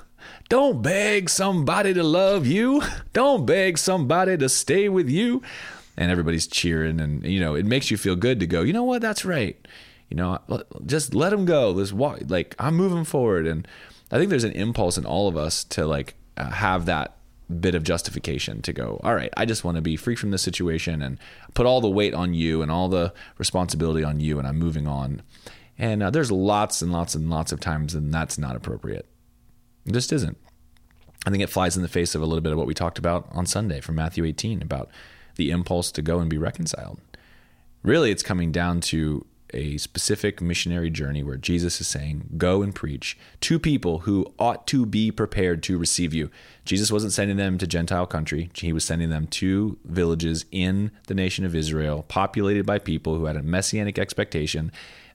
Don't 0.50 0.82
beg 0.82 1.30
somebody 1.30 1.94
to 1.94 2.04
love 2.04 2.46
you. 2.46 2.82
Don't 3.14 3.46
beg 3.46 3.78
somebody 3.78 4.38
to 4.38 4.50
stay 4.50 4.90
with 4.90 5.10
you. 5.10 5.42
And 5.98 6.10
everybody's 6.10 6.48
cheering, 6.48 7.00
and 7.00 7.24
you 7.26 7.40
know 7.40 7.54
it 7.54 7.66
makes 7.66 7.92
you 7.92 7.98
feel 7.98 8.16
good 8.16 8.40
to 8.40 8.48
go. 8.48 8.62
You 8.62 8.74
know 8.74 8.84
what? 8.84 9.02
That's 9.02 9.26
right. 9.26 9.58
You 10.10 10.18
know, 10.18 10.40
just 10.86 11.14
let 11.14 11.30
them 11.30 11.46
go. 11.46 11.72
Let's 11.72 11.94
walk. 11.94 12.22
Like 12.28 12.56
I'm 12.58 12.76
moving 12.76 13.04
forward, 13.04 13.46
and 13.46 13.68
I 14.10 14.18
think 14.18 14.30
there's 14.30 14.46
an 14.46 14.54
impulse 14.54 14.98
in 14.98 15.06
all 15.06 15.28
of 15.28 15.38
us 15.38 15.64
to 15.66 15.86
like 15.86 16.16
uh, 16.38 16.50
have 16.50 16.86
that 16.86 17.18
bit 17.60 17.76
of 17.76 17.84
justification 17.84 18.62
to 18.62 18.74
go, 18.74 19.00
all 19.04 19.14
right, 19.14 19.32
I 19.36 19.46
just 19.46 19.64
want 19.64 19.76
to 19.76 19.82
be 19.82 19.98
free 19.98 20.16
from 20.16 20.32
this 20.32 20.42
situation 20.42 21.02
and 21.02 21.18
put 21.54 21.66
all 21.66 21.82
the 21.82 21.90
weight 21.90 22.14
on 22.14 22.34
you 22.34 22.62
and 22.62 22.72
all 22.72 22.88
the 22.88 23.14
responsibility 23.38 24.04
on 24.04 24.20
you, 24.20 24.40
and 24.40 24.48
I'm 24.48 24.58
moving 24.58 24.88
on. 24.88 25.22
And 25.78 26.04
uh, 26.04 26.10
there's 26.12 26.32
lots 26.32 26.82
and 26.82 26.92
lots 26.92 27.16
and 27.16 27.30
lots 27.30 27.52
of 27.52 27.60
times 27.60 27.96
and 27.96 28.14
that's 28.14 28.38
not 28.38 28.56
appropriate. 28.56 29.08
It 29.86 29.94
just 29.94 30.14
isn't. 30.14 30.38
I 31.26 31.30
think 31.30 31.44
it 31.44 31.50
flies 31.50 31.76
in 31.76 31.84
the 31.84 31.88
face 31.88 32.16
of 32.16 32.22
a 32.22 32.26
little 32.26 32.42
bit 32.42 32.52
of 32.52 32.58
what 32.58 32.68
we 32.68 32.74
talked 32.74 32.98
about 32.98 33.28
on 33.32 33.46
Sunday 33.46 33.80
from 33.80 33.96
Matthew 33.96 34.26
18 34.26 34.62
about 34.62 34.90
the 35.36 35.52
impulse 35.52 35.92
to 35.92 36.02
go 36.02 36.20
and 36.20 36.30
be 36.30 36.38
reconciled. 36.38 37.00
Really, 37.84 38.12
it's 38.12 38.24
coming 38.24 38.52
down 38.52 38.82
to 38.82 39.26
a 39.54 39.78
specific 39.78 40.42
missionary 40.42 40.90
journey 40.90 41.24
where 41.24 41.38
Jesus 41.38 41.82
is 41.82 41.88
saying, 41.88 42.30
Go 42.38 42.62
and 42.62 42.74
preach 42.74 43.18
to 43.42 43.60
people 43.60 44.00
who 44.00 44.34
ought 44.40 44.66
to 44.68 44.86
be 44.86 45.12
prepared 45.12 45.62
to 45.64 45.78
receive 45.78 46.14
you. 46.14 46.32
Jesus 46.64 46.92
wasn't 46.92 47.14
sending 47.14 47.38
them 47.38 47.58
to 47.58 47.68
Gentile 47.68 48.06
country, 48.06 48.50
he 48.54 48.74
was 48.74 48.84
sending 48.84 49.10
them 49.10 49.28
to 49.28 49.78
villages 49.84 50.46
in 50.52 50.92
the 51.08 51.14
nation 51.14 51.46
of 51.46 51.56
Israel, 51.56 52.06
populated 52.08 52.66
by 52.66 52.80
people 52.80 53.16
who 53.16 53.26
had 53.26 53.36
a 53.36 53.44
messianic 53.44 54.00
expectation 54.00 54.72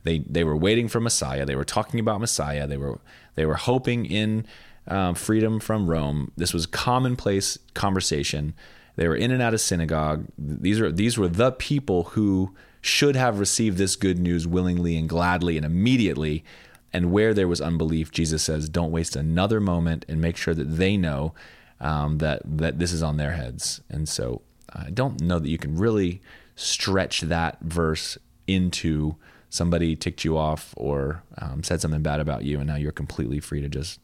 they 0.07 0.21
they 0.21 0.45
were 0.45 0.57
waiting 0.57 0.89
for 0.89 1.01
Messiah. 1.01 1.45
They 1.45 1.57
were 1.57 1.65
talking 1.65 2.01
about 2.01 2.21
Messiah. 2.21 2.67
They 2.67 2.77
were 2.79 3.01
they 3.37 3.47
were 3.47 3.55
hoping 3.55 4.05
in 4.05 4.45
um, 4.89 5.15
freedom 5.15 5.61
from 5.61 5.89
Rome. 5.89 6.33
This 6.37 6.53
was 6.53 6.67
commonplace 6.67 7.59
conversation. 7.75 8.55
They 8.97 9.09
were 9.09 9.17
in 9.17 9.31
and 9.31 9.43
out 9.43 9.55
of 9.55 9.61
synagogue. 9.61 10.27
These 10.39 10.81
are 10.81 10.91
these 10.91 11.19
were 11.19 11.29
the 11.29 11.53
people 11.53 12.05
who 12.05 12.55
should 12.81 13.17
have 13.17 13.39
received 13.39 13.79
this 13.79 13.97
good 13.97 14.19
news 14.19 14.47
willingly 14.47 14.97
and 14.97 15.09
gladly 15.09 15.57
and 15.57 15.67
immediately. 15.67 16.45
And 16.93 17.13
where 17.13 17.35
there 17.35 17.49
was 17.49 17.61
unbelief, 17.61 18.11
Jesus 18.11 18.43
says, 18.43 18.69
"Don't 18.69 18.93
waste 18.93 19.17
another 19.17 19.61
moment 19.61 20.05
and 20.09 20.21
make 20.21 20.37
sure 20.37 20.55
that 20.55 20.77
they 20.77 20.97
know 20.97 21.35
um, 21.81 22.19
that 22.19 22.41
that 22.45 22.79
this 22.79 22.93
is 22.93 23.03
on 23.03 23.19
their 23.19 23.33
heads." 23.33 23.81
And 23.91 24.09
so, 24.09 24.41
I 24.73 24.91
don't 24.91 25.21
know 25.21 25.39
that 25.39 25.49
you 25.49 25.59
can 25.59 25.77
really 25.77 26.23
stretch 26.55 27.21
that 27.23 27.61
verse 27.61 28.17
into 28.47 29.17
somebody 29.51 29.97
ticked 29.97 30.25
you 30.25 30.37
off 30.37 30.75
or 30.77 31.23
um, 31.39 31.63
said 31.63 31.81
something 31.81 32.03
bad 32.03 32.21
about 32.21 32.45
you, 32.45 32.59
and 32.59 32.67
now 32.67 32.77
you're 32.77 32.93
completely 32.93 33.41
free 33.41 33.61
to 33.61 33.69
just, 33.69 34.01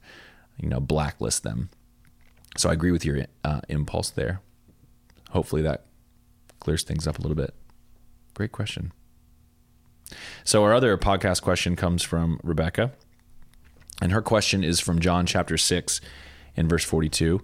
you 0.58 0.68
know, 0.68 0.80
blacklist 0.80 1.42
them. 1.42 1.68
So 2.56 2.70
I 2.70 2.72
agree 2.72 2.92
with 2.92 3.04
your 3.04 3.26
uh, 3.44 3.60
impulse 3.68 4.10
there. 4.10 4.40
Hopefully 5.30 5.62
that 5.62 5.86
clears 6.60 6.82
things 6.82 7.06
up 7.06 7.18
a 7.18 7.22
little 7.22 7.34
bit. 7.34 7.54
Great 8.34 8.52
question. 8.52 8.92
So 10.44 10.62
our 10.62 10.74
other 10.74 10.96
podcast 10.98 11.42
question 11.42 11.76
comes 11.76 12.02
from 12.02 12.38
Rebecca, 12.42 12.92
and 14.00 14.12
her 14.12 14.22
question 14.22 14.62
is 14.62 14.80
from 14.80 15.00
John 15.00 15.26
chapter 15.26 15.56
six, 15.56 16.00
in 16.54 16.68
verse 16.68 16.84
forty-two. 16.84 17.40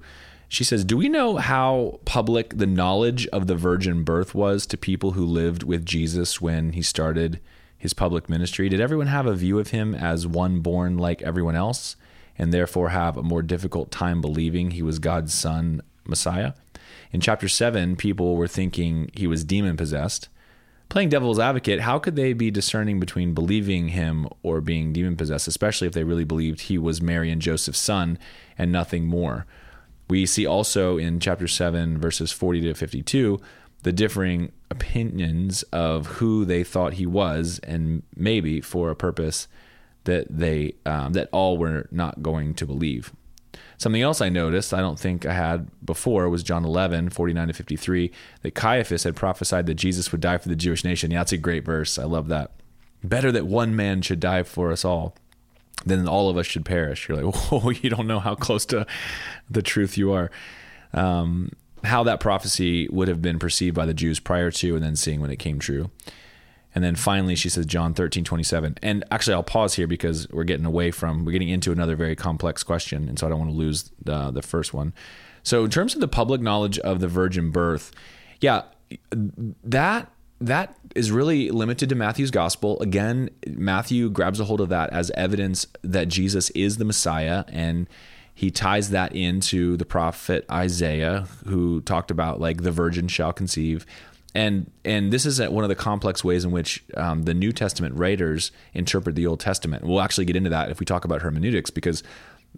She 0.50 0.64
says, 0.64 0.84
Do 0.84 0.96
we 0.96 1.10
know 1.10 1.36
how 1.36 2.00
public 2.06 2.56
the 2.56 2.66
knowledge 2.66 3.26
of 3.28 3.46
the 3.46 3.54
virgin 3.54 4.02
birth 4.02 4.34
was 4.34 4.66
to 4.66 4.78
people 4.78 5.12
who 5.12 5.24
lived 5.24 5.62
with 5.62 5.84
Jesus 5.84 6.40
when 6.40 6.72
he 6.72 6.80
started 6.80 7.40
his 7.78 7.94
public 7.94 8.28
ministry? 8.28 8.68
Did 8.68 8.80
everyone 8.80 9.06
have 9.06 9.26
a 9.26 9.34
view 9.34 9.58
of 9.58 9.70
him 9.70 9.94
as 9.94 10.26
one 10.26 10.60
born 10.60 10.98
like 10.98 11.22
everyone 11.22 11.56
else 11.56 11.96
and 12.36 12.52
therefore 12.52 12.90
have 12.90 13.16
a 13.16 13.22
more 13.22 13.42
difficult 13.42 13.90
time 13.90 14.20
believing 14.20 14.72
he 14.72 14.82
was 14.82 14.98
God's 14.98 15.32
son, 15.32 15.80
Messiah? 16.04 16.52
In 17.12 17.20
chapter 17.20 17.48
7, 17.48 17.96
people 17.96 18.36
were 18.36 18.48
thinking 18.48 19.10
he 19.14 19.26
was 19.26 19.44
demon 19.44 19.76
possessed, 19.76 20.28
playing 20.88 21.08
devil's 21.08 21.38
advocate, 21.38 21.80
how 21.80 21.98
could 21.98 22.16
they 22.16 22.32
be 22.32 22.50
discerning 22.50 22.98
between 22.98 23.34
believing 23.34 23.88
him 23.88 24.26
or 24.42 24.60
being 24.60 24.92
demon 24.92 25.16
possessed, 25.16 25.48
especially 25.48 25.86
if 25.86 25.94
they 25.94 26.04
really 26.04 26.24
believed 26.24 26.62
he 26.62 26.78
was 26.78 27.00
Mary 27.00 27.30
and 27.30 27.42
Joseph's 27.42 27.78
son 27.78 28.18
and 28.56 28.72
nothing 28.72 29.06
more? 29.06 29.46
We 30.08 30.24
see 30.24 30.46
also 30.46 30.96
in 30.96 31.20
chapter 31.20 31.46
7, 31.46 31.98
verses 31.98 32.32
40 32.32 32.62
to 32.62 32.74
52, 32.74 33.40
the 33.88 33.92
differing 33.92 34.52
opinions 34.70 35.62
of 35.72 36.06
who 36.18 36.44
they 36.44 36.62
thought 36.62 36.92
he 36.92 37.06
was, 37.06 37.58
and 37.60 38.02
maybe 38.14 38.60
for 38.60 38.90
a 38.90 38.94
purpose 38.94 39.48
that 40.04 40.26
they 40.28 40.74
um, 40.84 41.14
that 41.14 41.26
all 41.32 41.56
were 41.56 41.88
not 41.90 42.22
going 42.22 42.52
to 42.52 42.66
believe. 42.66 43.10
Something 43.78 44.02
else 44.02 44.20
I 44.20 44.28
noticed, 44.28 44.74
I 44.74 44.80
don't 44.80 44.98
think 44.98 45.24
I 45.24 45.32
had 45.32 45.70
before, 45.82 46.28
was 46.28 46.42
John 46.42 46.66
11, 46.66 47.08
49 47.08 47.48
to 47.48 47.54
53, 47.54 48.10
that 48.42 48.54
Caiaphas 48.54 49.04
had 49.04 49.16
prophesied 49.16 49.64
that 49.64 49.76
Jesus 49.76 50.12
would 50.12 50.20
die 50.20 50.36
for 50.36 50.50
the 50.50 50.54
Jewish 50.54 50.84
nation. 50.84 51.10
Yeah, 51.10 51.20
that's 51.20 51.32
a 51.32 51.38
great 51.38 51.64
verse. 51.64 51.98
I 51.98 52.04
love 52.04 52.28
that. 52.28 52.50
Better 53.02 53.32
that 53.32 53.46
one 53.46 53.74
man 53.74 54.02
should 54.02 54.20
die 54.20 54.42
for 54.42 54.70
us 54.70 54.84
all 54.84 55.14
than 55.86 56.06
all 56.06 56.28
of 56.28 56.36
us 56.36 56.44
should 56.44 56.66
perish. 56.66 57.08
You're 57.08 57.22
like, 57.22 57.34
oh, 57.52 57.70
you 57.70 57.88
don't 57.88 58.06
know 58.06 58.20
how 58.20 58.34
close 58.34 58.66
to 58.66 58.86
the 59.48 59.62
truth 59.62 59.96
you 59.96 60.12
are. 60.12 60.30
Um, 60.92 61.52
how 61.88 62.02
that 62.04 62.20
prophecy 62.20 62.88
would 62.88 63.08
have 63.08 63.20
been 63.20 63.38
perceived 63.38 63.74
by 63.74 63.86
the 63.86 63.94
Jews 63.94 64.20
prior 64.20 64.50
to 64.52 64.74
and 64.74 64.84
then 64.84 64.96
seeing 64.96 65.20
when 65.20 65.30
it 65.30 65.36
came 65.36 65.58
true. 65.58 65.90
And 66.74 66.84
then 66.84 66.94
finally, 66.94 67.34
she 67.34 67.48
says 67.48 67.66
John 67.66 67.94
13, 67.94 68.24
27. 68.24 68.78
And 68.82 69.04
actually, 69.10 69.34
I'll 69.34 69.42
pause 69.42 69.74
here 69.74 69.86
because 69.86 70.28
we're 70.30 70.44
getting 70.44 70.66
away 70.66 70.90
from, 70.90 71.24
we're 71.24 71.32
getting 71.32 71.48
into 71.48 71.72
another 71.72 71.96
very 71.96 72.14
complex 72.14 72.62
question. 72.62 73.08
And 73.08 73.18
so 73.18 73.26
I 73.26 73.30
don't 73.30 73.38
want 73.38 73.50
to 73.50 73.56
lose 73.56 73.90
the, 74.02 74.30
the 74.30 74.42
first 74.42 74.74
one. 74.74 74.92
So, 75.42 75.64
in 75.64 75.70
terms 75.70 75.94
of 75.94 76.00
the 76.00 76.08
public 76.08 76.40
knowledge 76.40 76.78
of 76.80 77.00
the 77.00 77.08
virgin 77.08 77.50
birth, 77.50 77.90
yeah, 78.40 78.62
that 79.10 80.10
that 80.40 80.76
is 80.94 81.10
really 81.10 81.50
limited 81.50 81.88
to 81.88 81.94
Matthew's 81.94 82.30
gospel. 82.30 82.78
Again, 82.80 83.30
Matthew 83.46 84.08
grabs 84.10 84.40
a 84.40 84.44
hold 84.44 84.60
of 84.60 84.68
that 84.68 84.90
as 84.90 85.10
evidence 85.12 85.66
that 85.82 86.08
Jesus 86.08 86.50
is 86.50 86.76
the 86.76 86.84
Messiah 86.84 87.44
and 87.48 87.88
he 88.38 88.52
ties 88.52 88.90
that 88.90 89.16
into 89.16 89.76
the 89.76 89.84
prophet 89.84 90.46
Isaiah 90.48 91.26
who 91.46 91.80
talked 91.80 92.12
about 92.12 92.40
like 92.40 92.62
the 92.62 92.70
virgin 92.70 93.08
shall 93.08 93.32
conceive 93.32 93.84
and 94.32 94.70
and 94.84 95.12
this 95.12 95.26
is 95.26 95.40
one 95.40 95.64
of 95.64 95.68
the 95.68 95.74
complex 95.74 96.22
ways 96.22 96.44
in 96.44 96.52
which 96.52 96.84
um, 96.96 97.24
the 97.24 97.34
New 97.34 97.50
Testament 97.50 97.96
writers 97.96 98.52
interpret 98.74 99.16
the 99.16 99.26
Old 99.26 99.40
Testament. 99.40 99.82
We'll 99.82 100.00
actually 100.00 100.26
get 100.26 100.36
into 100.36 100.50
that 100.50 100.70
if 100.70 100.78
we 100.78 100.86
talk 100.86 101.04
about 101.04 101.22
hermeneutics, 101.22 101.70
because 101.70 102.04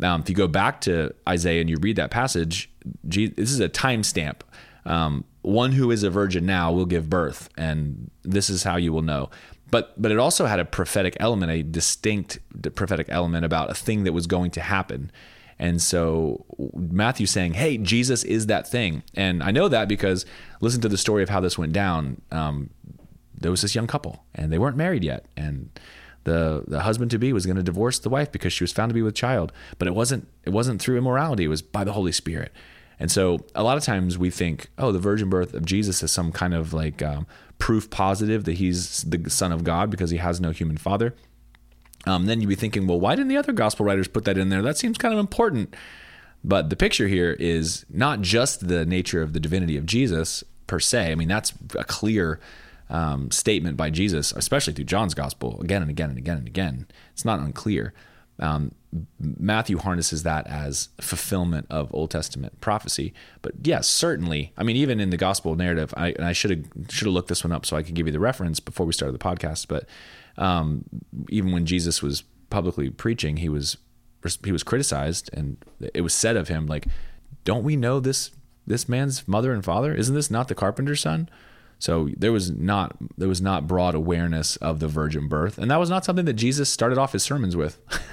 um, 0.02 0.20
if 0.20 0.28
you 0.28 0.34
go 0.34 0.48
back 0.48 0.82
to 0.82 1.14
Isaiah 1.26 1.62
and 1.62 1.70
you 1.70 1.78
read 1.78 1.96
that 1.96 2.10
passage, 2.10 2.70
this 3.02 3.50
is 3.50 3.60
a 3.60 3.68
timestamp. 3.70 4.40
Um, 4.84 5.24
one 5.40 5.72
who 5.72 5.90
is 5.90 6.02
a 6.02 6.10
virgin 6.10 6.44
now 6.44 6.72
will 6.72 6.84
give 6.84 7.08
birth, 7.08 7.48
and 7.56 8.10
this 8.22 8.50
is 8.50 8.64
how 8.64 8.76
you 8.76 8.92
will 8.92 9.00
know. 9.00 9.30
But 9.70 9.94
but 10.00 10.12
it 10.12 10.18
also 10.18 10.44
had 10.44 10.60
a 10.60 10.66
prophetic 10.66 11.16
element, 11.20 11.50
a 11.50 11.62
distinct 11.62 12.40
prophetic 12.74 13.06
element 13.08 13.46
about 13.46 13.70
a 13.70 13.74
thing 13.74 14.04
that 14.04 14.12
was 14.12 14.26
going 14.26 14.50
to 14.50 14.60
happen. 14.60 15.10
And 15.61 15.80
so 15.80 16.46
Matthew 16.74 17.26
saying, 17.26 17.52
"Hey, 17.52 17.76
Jesus 17.76 18.24
is 18.24 18.46
that 18.46 18.66
thing," 18.66 19.02
and 19.14 19.42
I 19.42 19.50
know 19.50 19.68
that 19.68 19.88
because 19.88 20.24
listen 20.62 20.80
to 20.80 20.88
the 20.88 20.96
story 20.96 21.22
of 21.22 21.28
how 21.28 21.38
this 21.40 21.58
went 21.58 21.74
down. 21.74 22.22
Um, 22.32 22.70
there 23.38 23.50
was 23.50 23.61
this 23.61 23.74
young 23.74 23.86
couple, 23.86 24.24
and 24.34 24.50
they 24.50 24.58
weren't 24.58 24.78
married 24.78 25.04
yet, 25.04 25.26
and 25.36 25.68
the 26.24 26.64
the 26.66 26.80
husband 26.80 27.11
to 27.11 27.18
be 27.18 27.34
was 27.34 27.44
going 27.44 27.58
to 27.58 27.62
divorce 27.62 27.98
the 27.98 28.08
wife 28.08 28.32
because 28.32 28.54
she 28.54 28.64
was 28.64 28.72
found 28.72 28.88
to 28.88 28.94
be 28.94 29.02
with 29.02 29.14
child, 29.14 29.52
but 29.78 29.86
it 29.86 29.94
wasn't 29.94 30.26
it 30.44 30.50
wasn't 30.50 30.80
through 30.80 30.96
immorality; 30.96 31.44
it 31.44 31.48
was 31.48 31.61
by 31.61 31.84
the 31.84 31.92
Holy 31.92 32.12
Spirit. 32.12 32.52
And 32.98 33.11
so 33.11 33.40
a 33.54 33.62
lot 33.62 33.76
of 33.76 33.84
times 33.84 34.16
we 34.16 34.30
think, 34.30 34.68
oh, 34.78 34.92
the 34.92 34.98
virgin 34.98 35.28
birth 35.28 35.52
of 35.52 35.66
Jesus 35.66 36.02
is 36.02 36.11
some 36.11 36.32
kind 36.32 36.54
of 36.54 36.72
like 36.72 37.02
um, 37.02 37.26
proof 37.58 37.90
positive 37.90 38.44
that 38.44 38.54
he's 38.54 39.02
the 39.02 39.28
son 39.28 39.52
of 39.52 39.62
God 39.62 39.90
because 39.90 40.11
he 40.11 40.16
has 40.16 40.40
no 40.40 40.52
human 40.52 40.78
father. 40.78 41.14
Um, 42.07 42.26
then 42.26 42.40
you'd 42.40 42.48
be 42.48 42.55
thinking, 42.55 42.86
well, 42.86 42.98
why 42.98 43.14
didn't 43.14 43.28
the 43.28 43.36
other 43.36 43.53
gospel 43.53 43.84
writers 43.84 44.09
put 44.09 44.24
that 44.24 44.38
in 44.38 44.48
there? 44.48 44.62
That 44.62 44.78
seems 44.78 44.96
kind 44.98 45.12
of 45.12 45.20
important. 45.20 45.74
But 46.42 46.70
the 46.70 46.76
picture 46.76 47.09
here 47.09 47.36
is 47.38 47.84
not 47.90 48.22
just 48.22 48.68
the 48.68 48.86
nature 48.86 49.20
of 49.22 49.34
the 49.34 49.40
divinity 49.40 49.76
of 49.76 49.84
Jesus 49.84 50.42
per 50.66 50.80
se. 50.80 51.12
I 51.12 51.14
mean, 51.14 51.28
that's 51.28 51.53
a 51.76 51.84
clear 51.84 52.40
um, 52.88 53.30
statement 53.30 53.76
by 53.76 53.90
Jesus, 53.90 54.32
especially 54.32 54.72
through 54.72 54.86
John's 54.86 55.14
gospel, 55.14 55.61
again 55.61 55.82
and 55.82 55.90
again 55.90 56.09
and 56.09 56.18
again 56.18 56.38
and 56.38 56.46
again. 56.46 56.86
It's 57.12 57.24
not 57.24 57.40
unclear. 57.40 57.92
Um, 58.38 58.72
Matthew 59.20 59.78
harnesses 59.78 60.22
that 60.24 60.46
as 60.46 60.88
fulfillment 61.01 61.66
of 61.70 61.94
Old 61.94 62.11
Testament 62.11 62.61
prophecy. 62.61 63.12
But 63.42 63.53
yes, 63.62 63.86
certainly. 63.86 64.53
I 64.57 64.62
mean, 64.62 64.76
even 64.76 64.98
in 64.98 65.11
the 65.11 65.16
gospel 65.16 65.55
narrative, 65.55 65.92
I, 65.96 66.09
and 66.12 66.24
I 66.24 66.32
should 66.32 66.51
have 66.51 67.03
looked 67.03 67.28
this 67.28 67.44
one 67.44 67.53
up 67.53 67.66
so 67.66 67.76
I 67.76 67.82
could 67.82 67.94
give 67.94 68.07
you 68.07 68.12
the 68.12 68.18
reference 68.18 68.59
before 68.59 68.86
we 68.86 68.92
started 68.92 69.12
the 69.12 69.22
podcast. 69.22 69.68
But 69.68 69.84
um, 70.41 70.84
even 71.28 71.53
when 71.53 71.66
Jesus 71.66 72.03
was 72.03 72.24
publicly 72.49 72.91
preaching, 72.91 73.36
he 73.36 73.49
was 73.49 73.76
he 74.45 74.53
was 74.53 74.62
criticized, 74.62 75.30
and 75.32 75.57
it 75.95 76.01
was 76.01 76.14
said 76.14 76.36
of 76.36 76.49
him 76.49 76.66
like, 76.66 76.86
"Don't 77.45 77.62
we 77.62 77.76
know 77.76 78.01
this 78.01 78.32
this 78.66 78.88
man's 78.88 79.28
mother 79.28 79.53
and 79.53 79.64
father? 79.64 79.95
Isn't 79.95 80.14
this 80.14 80.30
not 80.30 80.49
the 80.49 80.55
carpenter's 80.55 81.01
son?" 81.01 81.28
So 81.78 82.11
there 82.16 82.32
was 82.32 82.51
not 82.51 82.97
there 83.16 83.28
was 83.28 83.41
not 83.41 83.66
broad 83.66 83.95
awareness 83.95 84.57
of 84.57 84.80
the 84.80 84.88
virgin 84.88 85.28
birth, 85.28 85.59
and 85.59 85.70
that 85.70 85.78
was 85.78 85.91
not 85.91 86.05
something 86.05 86.24
that 86.24 86.34
Jesus 86.34 86.68
started 86.68 86.99
off 86.99 87.12
his 87.12 87.22
sermons 87.22 87.57
with. 87.57 87.78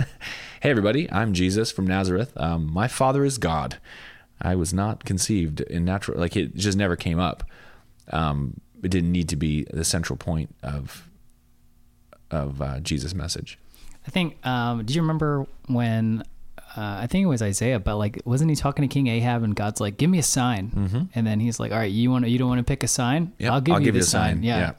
hey, 0.61 0.69
everybody, 0.69 1.11
I'm 1.11 1.33
Jesus 1.33 1.71
from 1.71 1.87
Nazareth. 1.87 2.31
Um, 2.37 2.71
my 2.71 2.87
father 2.87 3.25
is 3.25 3.37
God. 3.37 3.77
I 4.41 4.55
was 4.55 4.73
not 4.73 5.03
conceived 5.03 5.61
in 5.61 5.83
natural 5.83 6.19
like 6.19 6.35
it 6.35 6.55
just 6.55 6.77
never 6.77 6.95
came 6.95 7.19
up. 7.19 7.43
Um, 8.11 8.61
it 8.83 8.89
didn't 8.89 9.11
need 9.11 9.29
to 9.29 9.35
be 9.35 9.65
the 9.71 9.83
central 9.83 10.15
point 10.15 10.53
of 10.61 11.06
of 12.31 12.61
uh, 12.61 12.79
Jesus' 12.79 13.13
message. 13.13 13.57
I 14.05 14.09
think. 14.09 14.45
Um, 14.45 14.85
do 14.85 14.93
you 14.93 15.01
remember 15.01 15.45
when? 15.67 16.23
Uh, 16.75 16.99
I 17.01 17.07
think 17.07 17.23
it 17.23 17.27
was 17.27 17.41
Isaiah, 17.41 17.79
but 17.79 17.97
like, 17.97 18.21
wasn't 18.23 18.51
he 18.51 18.55
talking 18.55 18.87
to 18.87 18.93
King 18.93 19.07
Ahab 19.07 19.43
and 19.43 19.55
God's 19.55 19.81
like, 19.81 19.97
"Give 19.97 20.09
me 20.09 20.19
a 20.19 20.23
sign," 20.23 20.69
mm-hmm. 20.71 21.01
and 21.15 21.25
then 21.25 21.39
he's 21.39 21.59
like, 21.59 21.71
"All 21.71 21.77
right, 21.77 21.91
you 21.91 22.11
want 22.11 22.25
to, 22.25 22.29
you 22.29 22.37
don't 22.37 22.49
want 22.49 22.59
to 22.59 22.63
pick 22.63 22.83
a 22.83 22.87
sign? 22.87 23.33
Yep, 23.39 23.51
I'll 23.51 23.61
give 23.61 23.75
I'll 23.75 23.81
you 23.81 23.85
give 23.85 23.93
the 23.95 23.99
you 23.99 24.03
a 24.03 24.07
sign." 24.07 24.35
sign. 24.35 24.43
Yeah. 24.43 24.59
Yeah. 24.59 24.73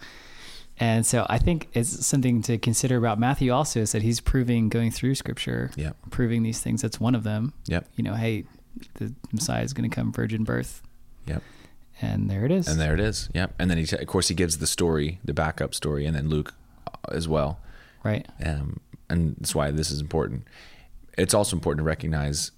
And 0.80 1.04
so 1.04 1.26
I 1.28 1.38
think 1.38 1.68
it's 1.72 2.06
something 2.06 2.40
to 2.42 2.56
consider 2.56 2.96
about 2.96 3.18
Matthew 3.18 3.52
also 3.52 3.80
is 3.80 3.90
that 3.92 4.02
he's 4.02 4.20
proving 4.20 4.68
going 4.68 4.92
through 4.92 5.16
Scripture, 5.16 5.72
Yep. 5.74 5.96
proving 6.10 6.44
these 6.44 6.60
things. 6.60 6.82
That's 6.82 7.00
one 7.00 7.16
of 7.16 7.24
them. 7.24 7.52
Yep. 7.66 7.88
You 7.96 8.04
know, 8.04 8.14
hey, 8.14 8.44
the 8.94 9.12
Messiah 9.32 9.64
is 9.64 9.72
going 9.72 9.90
to 9.90 9.94
come 9.94 10.12
virgin 10.12 10.44
birth, 10.44 10.82
Yep. 11.26 11.42
and 12.00 12.30
there 12.30 12.44
it 12.44 12.52
is. 12.52 12.68
And 12.68 12.78
there 12.80 12.94
it 12.94 13.00
is. 13.00 13.28
Yep. 13.34 13.54
And 13.58 13.68
then 13.68 13.78
he, 13.78 13.96
of 13.96 14.06
course, 14.06 14.28
he 14.28 14.34
gives 14.36 14.58
the 14.58 14.68
story, 14.68 15.18
the 15.24 15.34
backup 15.34 15.74
story, 15.74 16.06
and 16.06 16.14
then 16.14 16.28
Luke 16.28 16.54
as 17.10 17.28
well. 17.28 17.60
right. 18.04 18.26
Um, 18.44 18.80
and 19.08 19.36
that's 19.38 19.54
why 19.54 19.70
this 19.70 19.90
is 19.90 20.00
important. 20.00 20.44
It's 21.16 21.34
also 21.34 21.56
important 21.56 21.80
to 21.80 21.88
recognize, 21.88 22.52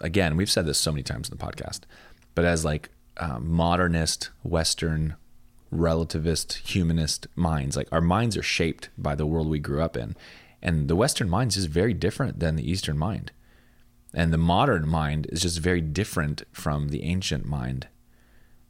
again, 0.00 0.36
we've 0.36 0.50
said 0.50 0.66
this 0.66 0.78
so 0.78 0.92
many 0.92 1.02
times 1.02 1.28
in 1.28 1.36
the 1.36 1.44
podcast, 1.44 1.80
but 2.34 2.44
as 2.44 2.64
like 2.64 2.90
uh, 3.16 3.38
modernist, 3.40 4.30
Western, 4.42 5.16
relativist, 5.72 6.54
humanist 6.68 7.26
minds, 7.34 7.76
like 7.76 7.88
our 7.92 8.00
minds 8.00 8.36
are 8.36 8.42
shaped 8.42 8.88
by 8.96 9.14
the 9.14 9.26
world 9.26 9.48
we 9.48 9.58
grew 9.58 9.82
up 9.82 9.96
in. 9.96 10.14
And 10.62 10.88
the 10.88 10.96
Western 10.96 11.28
mind 11.28 11.56
is 11.56 11.66
very 11.66 11.94
different 11.94 12.40
than 12.40 12.56
the 12.56 12.68
Eastern 12.68 12.98
mind. 12.98 13.32
And 14.14 14.32
the 14.32 14.38
modern 14.38 14.88
mind 14.88 15.26
is 15.30 15.42
just 15.42 15.58
very 15.58 15.80
different 15.80 16.44
from 16.52 16.88
the 16.88 17.02
ancient 17.02 17.46
mind. 17.46 17.88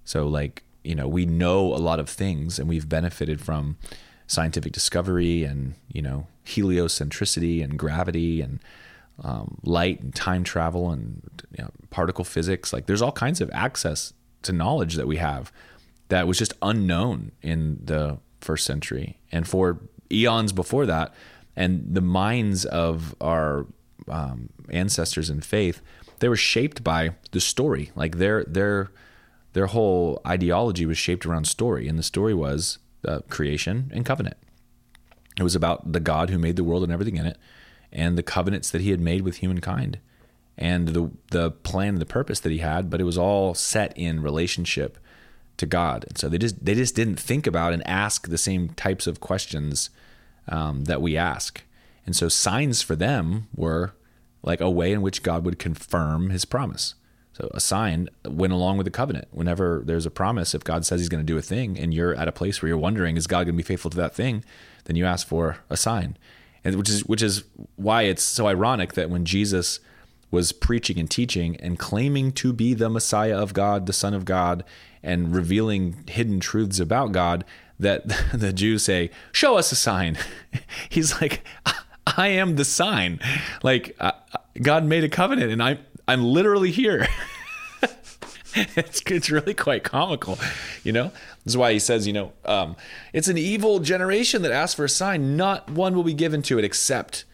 So, 0.04 0.26
like, 0.26 0.64
you 0.82 0.94
know, 0.94 1.08
we 1.08 1.26
know 1.26 1.74
a 1.74 1.78
lot 1.78 2.00
of 2.00 2.08
things 2.08 2.58
and 2.58 2.68
we've 2.68 2.88
benefited 2.88 3.40
from 3.40 3.76
scientific 4.26 4.72
discovery 4.72 5.44
and, 5.44 5.74
you 5.92 6.02
know, 6.02 6.26
heliocentricity 6.44 7.62
and 7.62 7.78
gravity 7.78 8.40
and 8.40 8.60
um, 9.22 9.58
light 9.62 10.00
and 10.00 10.14
time 10.14 10.44
travel 10.44 10.90
and 10.90 11.22
you 11.56 11.64
know, 11.64 11.70
particle 11.90 12.24
physics. 12.24 12.72
Like, 12.72 12.86
there's 12.86 13.02
all 13.02 13.12
kinds 13.12 13.40
of 13.40 13.50
access 13.52 14.12
to 14.42 14.52
knowledge 14.52 14.94
that 14.94 15.06
we 15.06 15.16
have 15.16 15.52
that 16.08 16.26
was 16.26 16.38
just 16.38 16.54
unknown 16.62 17.32
in 17.42 17.80
the 17.82 18.18
first 18.40 18.64
century 18.64 19.18
and 19.32 19.46
for 19.46 19.80
eons 20.10 20.52
before 20.52 20.86
that. 20.86 21.14
And 21.56 21.86
the 21.94 22.00
minds 22.00 22.64
of 22.64 23.14
our 23.20 23.66
um, 24.08 24.50
ancestors 24.70 25.30
in 25.30 25.40
faith, 25.40 25.80
they 26.18 26.28
were 26.28 26.36
shaped 26.36 26.84
by 26.84 27.10
the 27.32 27.40
story. 27.40 27.90
Like 27.96 28.18
their 28.18 28.44
their 28.44 28.90
their 29.52 29.66
whole 29.66 30.20
ideology 30.26 30.84
was 30.84 30.98
shaped 30.98 31.24
around 31.24 31.46
story, 31.46 31.88
and 31.88 31.98
the 31.98 32.02
story 32.02 32.34
was 32.34 32.78
uh, 33.06 33.20
creation 33.28 33.90
and 33.94 34.04
covenant. 34.04 34.36
It 35.38 35.42
was 35.42 35.54
about 35.54 35.92
the 35.92 36.00
God 36.00 36.30
who 36.30 36.38
made 36.38 36.56
the 36.56 36.64
world 36.64 36.82
and 36.82 36.92
everything 36.92 37.16
in 37.16 37.26
it, 37.26 37.38
and 37.92 38.16
the 38.16 38.22
covenants 38.22 38.70
that 38.70 38.80
He 38.80 38.90
had 38.90 39.00
made 39.00 39.22
with 39.22 39.36
humankind, 39.36 39.98
and 40.56 40.88
the 40.88 41.10
the 41.30 41.50
plan 41.50 41.90
and 41.90 41.98
the 41.98 42.06
purpose 42.06 42.40
that 42.40 42.52
He 42.52 42.58
had. 42.58 42.90
But 42.90 43.00
it 43.00 43.04
was 43.04 43.18
all 43.18 43.54
set 43.54 43.96
in 43.96 44.22
relationship 44.22 44.98
to 45.58 45.66
God, 45.66 46.04
and 46.08 46.18
so 46.18 46.28
they 46.28 46.38
just 46.38 46.64
they 46.64 46.74
just 46.74 46.94
didn't 46.94 47.20
think 47.20 47.46
about 47.46 47.72
and 47.72 47.86
ask 47.86 48.28
the 48.28 48.38
same 48.38 48.70
types 48.70 49.06
of 49.06 49.20
questions 49.20 49.90
um, 50.48 50.84
that 50.84 51.02
we 51.02 51.16
ask. 51.16 51.62
And 52.06 52.14
so 52.14 52.28
signs 52.28 52.82
for 52.82 52.94
them 52.94 53.48
were 53.54 53.92
like 54.42 54.60
a 54.60 54.70
way 54.70 54.92
in 54.92 55.02
which 55.02 55.22
God 55.22 55.44
would 55.44 55.58
confirm 55.58 56.30
His 56.30 56.44
promise. 56.44 56.94
So 57.36 57.50
a 57.52 57.60
sign 57.60 58.08
went 58.24 58.54
along 58.54 58.78
with 58.78 58.86
the 58.86 58.90
covenant. 58.90 59.28
Whenever 59.30 59.82
there's 59.84 60.06
a 60.06 60.10
promise, 60.10 60.54
if 60.54 60.64
God 60.64 60.86
says 60.86 61.00
He's 61.00 61.10
going 61.10 61.20
to 61.20 61.32
do 61.32 61.36
a 61.36 61.42
thing, 61.42 61.78
and 61.78 61.92
you're 61.92 62.14
at 62.14 62.28
a 62.28 62.32
place 62.32 62.62
where 62.62 62.68
you're 62.68 62.78
wondering, 62.78 63.18
is 63.18 63.26
God 63.26 63.44
going 63.44 63.48
to 63.48 63.52
be 63.52 63.62
faithful 63.62 63.90
to 63.90 63.96
that 63.98 64.14
thing? 64.14 64.42
Then 64.84 64.96
you 64.96 65.04
ask 65.04 65.26
for 65.26 65.58
a 65.68 65.76
sign, 65.76 66.16
and 66.64 66.76
which 66.76 66.88
is 66.88 67.04
which 67.04 67.20
is 67.20 67.44
why 67.74 68.04
it's 68.04 68.22
so 68.22 68.46
ironic 68.46 68.94
that 68.94 69.10
when 69.10 69.26
Jesus 69.26 69.80
was 70.30 70.52
preaching 70.52 70.98
and 70.98 71.10
teaching 71.10 71.56
and 71.56 71.78
claiming 71.78 72.32
to 72.32 72.54
be 72.54 72.72
the 72.72 72.88
Messiah 72.88 73.38
of 73.38 73.52
God, 73.52 73.84
the 73.84 73.92
Son 73.92 74.14
of 74.14 74.24
God, 74.24 74.64
and 75.02 75.34
revealing 75.34 76.04
hidden 76.08 76.40
truths 76.40 76.80
about 76.80 77.12
God, 77.12 77.44
that 77.78 78.08
the 78.32 78.54
Jews 78.54 78.84
say, 78.84 79.10
"Show 79.32 79.58
us 79.58 79.70
a 79.70 79.76
sign." 79.76 80.16
He's 80.88 81.20
like, 81.20 81.44
"I 82.06 82.28
am 82.28 82.56
the 82.56 82.64
sign." 82.64 83.20
Like 83.62 83.94
uh, 84.00 84.12
God 84.62 84.84
made 84.84 85.04
a 85.04 85.10
covenant, 85.10 85.52
and 85.52 85.62
I 85.62 85.80
I'm 86.08 86.24
literally 86.24 86.70
here. 86.70 87.08
it's 88.54 89.02
it's 89.06 89.30
really 89.30 89.54
quite 89.54 89.84
comical, 89.84 90.38
you 90.84 90.92
know. 90.92 91.12
This 91.44 91.52
is 91.52 91.56
why 91.56 91.72
he 91.72 91.78
says, 91.78 92.06
you 92.06 92.12
know, 92.12 92.32
um, 92.44 92.76
it's 93.12 93.28
an 93.28 93.36
evil 93.36 93.80
generation 93.80 94.42
that 94.42 94.52
asks 94.52 94.74
for 94.74 94.84
a 94.84 94.88
sign. 94.88 95.36
Not 95.36 95.70
one 95.70 95.94
will 95.94 96.04
be 96.04 96.14
given 96.14 96.42
to 96.42 96.58
it 96.58 96.64
except 96.64 97.24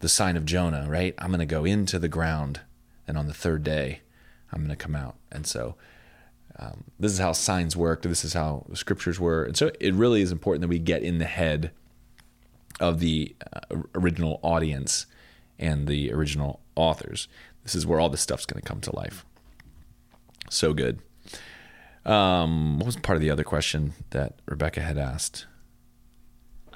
the 0.00 0.08
sign 0.08 0.36
of 0.36 0.44
Jonah. 0.44 0.86
Right? 0.88 1.14
I'm 1.18 1.28
going 1.28 1.40
to 1.40 1.46
go 1.46 1.64
into 1.64 1.98
the 1.98 2.08
ground, 2.08 2.60
and 3.08 3.16
on 3.16 3.26
the 3.26 3.34
third 3.34 3.64
day, 3.64 4.00
I'm 4.52 4.60
going 4.60 4.70
to 4.70 4.76
come 4.76 4.94
out. 4.94 5.16
And 5.30 5.46
so, 5.46 5.76
um, 6.58 6.84
this 7.00 7.12
is 7.12 7.18
how 7.18 7.32
signs 7.32 7.76
worked. 7.76 8.02
This 8.02 8.24
is 8.24 8.34
how 8.34 8.66
the 8.68 8.76
scriptures 8.76 9.18
were. 9.18 9.44
And 9.44 9.56
so, 9.56 9.70
it 9.80 9.94
really 9.94 10.22
is 10.22 10.30
important 10.32 10.60
that 10.60 10.68
we 10.68 10.78
get 10.78 11.02
in 11.02 11.18
the 11.18 11.24
head 11.24 11.70
of 12.78 13.00
the 13.00 13.34
uh, 13.52 13.76
original 13.94 14.38
audience 14.42 15.06
and 15.58 15.86
the 15.86 16.12
original 16.12 16.60
authors. 16.74 17.28
This 17.64 17.74
is 17.74 17.86
where 17.86 18.00
all 18.00 18.08
this 18.08 18.20
stuff's 18.20 18.46
going 18.46 18.60
to 18.60 18.68
come 18.68 18.80
to 18.82 18.94
life. 18.96 19.24
So 20.50 20.72
good. 20.74 21.00
Um, 22.04 22.78
what 22.78 22.86
was 22.86 22.96
part 22.96 23.16
of 23.16 23.22
the 23.22 23.30
other 23.30 23.44
question 23.44 23.92
that 24.10 24.34
Rebecca 24.46 24.80
had 24.80 24.98
asked? 24.98 25.46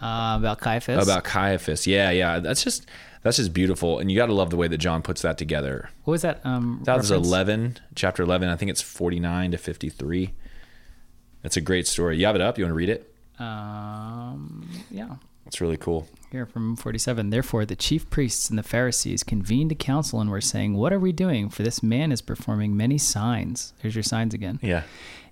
Uh, 0.00 0.36
about 0.38 0.60
Caiaphas. 0.60 1.02
About 1.02 1.24
Caiaphas. 1.24 1.86
Yeah, 1.86 2.10
yeah. 2.10 2.38
That's 2.38 2.62
just 2.62 2.86
that's 3.22 3.38
just 3.38 3.52
beautiful, 3.52 3.98
and 3.98 4.10
you 4.10 4.16
got 4.16 4.26
to 4.26 4.34
love 4.34 4.50
the 4.50 4.56
way 4.56 4.68
that 4.68 4.78
John 4.78 5.02
puts 5.02 5.22
that 5.22 5.36
together. 5.38 5.88
what 6.04 6.12
was 6.12 6.22
that? 6.22 6.44
Um, 6.44 6.82
That 6.84 6.96
was 6.98 7.10
eleven, 7.10 7.78
chapter 7.94 8.22
eleven. 8.22 8.48
I 8.48 8.56
think 8.56 8.70
it's 8.70 8.82
forty 8.82 9.18
nine 9.18 9.50
to 9.52 9.58
fifty 9.58 9.88
three. 9.88 10.34
That's 11.42 11.56
a 11.56 11.60
great 11.62 11.86
story. 11.86 12.18
You 12.18 12.26
have 12.26 12.34
it 12.36 12.40
up. 12.42 12.58
You 12.58 12.64
want 12.64 12.70
to 12.72 12.76
read 12.76 12.88
it? 12.90 13.12
Um, 13.38 14.68
yeah. 14.90 15.16
It's 15.46 15.60
really 15.60 15.76
cool. 15.76 16.08
Here 16.32 16.44
from 16.44 16.76
47. 16.76 17.30
Therefore, 17.30 17.64
the 17.64 17.76
chief 17.76 18.10
priests 18.10 18.50
and 18.50 18.58
the 18.58 18.64
Pharisees 18.64 19.22
convened 19.22 19.72
a 19.72 19.76
council 19.76 20.20
and 20.20 20.28
were 20.28 20.40
saying, 20.40 20.74
What 20.74 20.92
are 20.92 20.98
we 20.98 21.12
doing? 21.12 21.48
For 21.48 21.62
this 21.62 21.82
man 21.82 22.10
is 22.10 22.20
performing 22.20 22.76
many 22.76 22.98
signs. 22.98 23.72
There's 23.80 23.94
your 23.94 24.02
signs 24.02 24.34
again. 24.34 24.58
Yeah. 24.60 24.82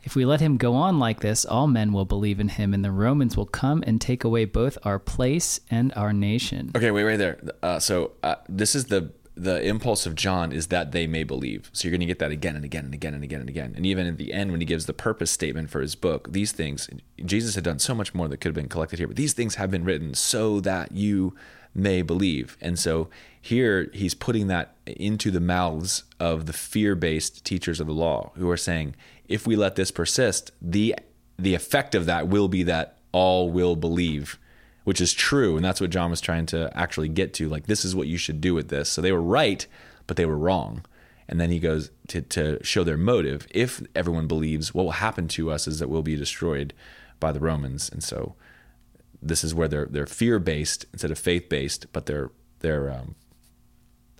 If 0.04 0.14
we 0.14 0.24
let 0.24 0.40
him 0.40 0.58
go 0.58 0.74
on 0.74 0.98
like 0.98 1.20
this, 1.20 1.44
all 1.44 1.66
men 1.66 1.92
will 1.92 2.04
believe 2.04 2.38
in 2.38 2.48
him, 2.48 2.74
and 2.74 2.84
the 2.84 2.90
Romans 2.90 3.36
will 3.36 3.46
come 3.46 3.82
and 3.86 4.00
take 4.00 4.22
away 4.22 4.44
both 4.44 4.76
our 4.84 4.98
place 4.98 5.60
and 5.70 5.92
our 5.96 6.12
nation. 6.12 6.70
Okay, 6.76 6.90
wait, 6.90 7.04
right 7.04 7.16
there. 7.16 7.40
Uh, 7.62 7.78
so 7.78 8.12
uh, 8.22 8.36
this 8.48 8.74
is 8.74 8.84
the 8.86 9.10
the 9.36 9.60
impulse 9.62 10.06
of 10.06 10.14
John 10.14 10.52
is 10.52 10.68
that 10.68 10.92
they 10.92 11.06
may 11.06 11.24
believe. 11.24 11.68
So 11.72 11.88
you're 11.88 11.92
going 11.92 12.00
to 12.00 12.06
get 12.06 12.20
that 12.20 12.30
again 12.30 12.54
and 12.54 12.64
again 12.64 12.84
and 12.84 12.94
again 12.94 13.14
and 13.14 13.24
again 13.24 13.40
and 13.40 13.48
again. 13.48 13.72
And 13.76 13.84
even 13.84 14.06
at 14.06 14.16
the 14.16 14.32
end, 14.32 14.52
when 14.52 14.60
he 14.60 14.66
gives 14.66 14.86
the 14.86 14.92
purpose 14.92 15.30
statement 15.30 15.70
for 15.70 15.80
his 15.80 15.96
book, 15.96 16.32
these 16.32 16.52
things 16.52 16.88
Jesus 17.24 17.56
had 17.56 17.64
done 17.64 17.80
so 17.80 17.94
much 17.94 18.14
more 18.14 18.28
that 18.28 18.36
could 18.36 18.50
have 18.50 18.54
been 18.54 18.68
collected 18.68 18.98
here, 18.98 19.08
but 19.08 19.16
these 19.16 19.32
things 19.32 19.56
have 19.56 19.70
been 19.70 19.84
written 19.84 20.14
so 20.14 20.60
that 20.60 20.92
you 20.92 21.34
may 21.74 22.02
believe. 22.02 22.56
And 22.60 22.78
so 22.78 23.08
here 23.40 23.90
he's 23.92 24.14
putting 24.14 24.46
that 24.46 24.76
into 24.86 25.32
the 25.32 25.40
mouths 25.40 26.04
of 26.20 26.46
the 26.46 26.52
fear-based 26.52 27.44
teachers 27.44 27.80
of 27.80 27.88
the 27.88 27.92
law 27.92 28.30
who 28.36 28.48
are 28.48 28.56
saying, 28.56 28.94
if 29.26 29.46
we 29.46 29.56
let 29.56 29.74
this 29.74 29.90
persist, 29.90 30.52
the 30.62 30.94
the 31.36 31.54
effect 31.54 31.96
of 31.96 32.06
that 32.06 32.28
will 32.28 32.46
be 32.46 32.62
that 32.62 32.98
all 33.10 33.50
will 33.50 33.74
believe 33.74 34.38
which 34.84 35.00
is 35.00 35.12
true 35.12 35.56
and 35.56 35.64
that's 35.64 35.80
what 35.80 35.90
john 35.90 36.10
was 36.10 36.20
trying 36.20 36.46
to 36.46 36.70
actually 36.76 37.08
get 37.08 37.32
to 37.34 37.48
like 37.48 37.66
this 37.66 37.84
is 37.84 37.94
what 37.96 38.06
you 38.06 38.16
should 38.16 38.40
do 38.40 38.54
with 38.54 38.68
this 38.68 38.88
so 38.88 39.00
they 39.02 39.12
were 39.12 39.22
right 39.22 39.66
but 40.06 40.16
they 40.16 40.26
were 40.26 40.36
wrong 40.38 40.84
and 41.26 41.40
then 41.40 41.50
he 41.50 41.58
goes 41.58 41.90
to, 42.06 42.20
to 42.20 42.62
show 42.62 42.84
their 42.84 42.96
motive 42.98 43.46
if 43.50 43.82
everyone 43.94 44.26
believes 44.26 44.74
what 44.74 44.84
will 44.84 44.92
happen 44.92 45.26
to 45.26 45.50
us 45.50 45.66
is 45.66 45.78
that 45.78 45.88
we'll 45.88 46.02
be 46.02 46.16
destroyed 46.16 46.72
by 47.20 47.32
the 47.32 47.40
romans 47.40 47.88
and 47.90 48.02
so 48.04 48.34
this 49.22 49.42
is 49.42 49.54
where 49.54 49.68
they're 49.68 49.86
they're 49.86 50.06
fear 50.06 50.38
based 50.38 50.84
instead 50.92 51.10
of 51.10 51.18
faith 51.18 51.48
based 51.48 51.86
but 51.92 52.04
their 52.06 52.30
their 52.60 52.90
um, 52.90 53.14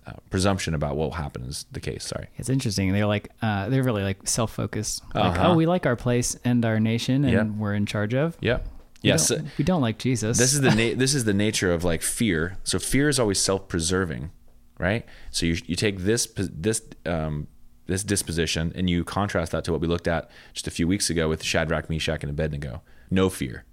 uh, 0.07 0.13
presumption 0.29 0.73
about 0.75 0.95
what 0.95 1.05
will 1.05 1.15
happen 1.15 1.43
is 1.43 1.65
the 1.71 1.79
case 1.79 2.03
sorry 2.05 2.27
It's 2.37 2.49
interesting. 2.49 2.91
They're 2.93 3.07
like, 3.07 3.29
uh, 3.41 3.69
they're 3.69 3.81
really 3.81 4.03
like 4.03 4.27
self 4.27 4.53
focused. 4.53 5.01
Like, 5.15 5.37
Uh-huh. 5.37 5.47
oh, 5.51 5.55
we 5.55 5.65
like 5.65 5.87
our 5.87 5.95
place 5.95 6.35
and 6.45 6.63
our 6.63 6.79
nation, 6.79 7.23
and 7.25 7.33
Yep. 7.33 7.47
we're 7.57 7.73
in 7.73 7.87
charge 7.87 8.13
of. 8.13 8.37
yeah 8.39 8.59
Yes 9.07 9.29
don't- 9.29 9.47
we 9.57 9.63
don't 9.65 9.81
like 9.81 9.97
Jesus. 9.97 10.37
this 10.37 10.53
is 10.53 10.61
the 10.61 10.69
na- 10.75 10.97
this 10.97 11.13
is 11.13 11.23
the 11.25 11.33
nature 11.33 11.71
of 11.73 11.83
like 11.83 12.01
fear. 12.01 12.57
So 12.63 12.79
fear 12.79 13.09
is 13.09 13.19
always 13.19 13.39
self-preserving, 13.39 14.31
right? 14.79 15.05
So 15.31 15.45
you 15.45 15.57
you 15.65 15.75
take 15.75 15.99
this 15.99 16.27
this 16.35 16.81
um, 17.05 17.47
this 17.87 18.03
disposition 18.03 18.71
and 18.75 18.89
you 18.89 19.03
contrast 19.03 19.51
that 19.51 19.63
to 19.65 19.71
what 19.71 19.81
we 19.81 19.87
looked 19.87 20.07
at 20.07 20.29
just 20.53 20.67
a 20.67 20.71
few 20.71 20.87
weeks 20.87 21.09
ago 21.09 21.29
with 21.29 21.43
Shadrach, 21.43 21.89
Meshach, 21.89 22.23
and 22.23 22.29
Abednego. 22.31 22.81
No 23.11 23.29
fear, 23.29 23.65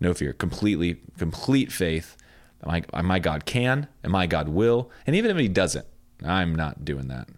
no 0.00 0.14
fear, 0.14 0.32
completely 0.32 1.00
complete 1.18 1.72
faith. 1.72 2.16
My 2.64 2.82
my 3.02 3.18
God 3.18 3.44
can 3.44 3.88
and 4.02 4.12
my 4.12 4.26
God 4.26 4.48
will, 4.48 4.90
and 5.06 5.14
even 5.16 5.30
if 5.30 5.36
He 5.36 5.48
doesn't, 5.48 5.86
I'm 6.24 6.54
not 6.54 6.84
doing 6.84 7.08
that. 7.08 7.28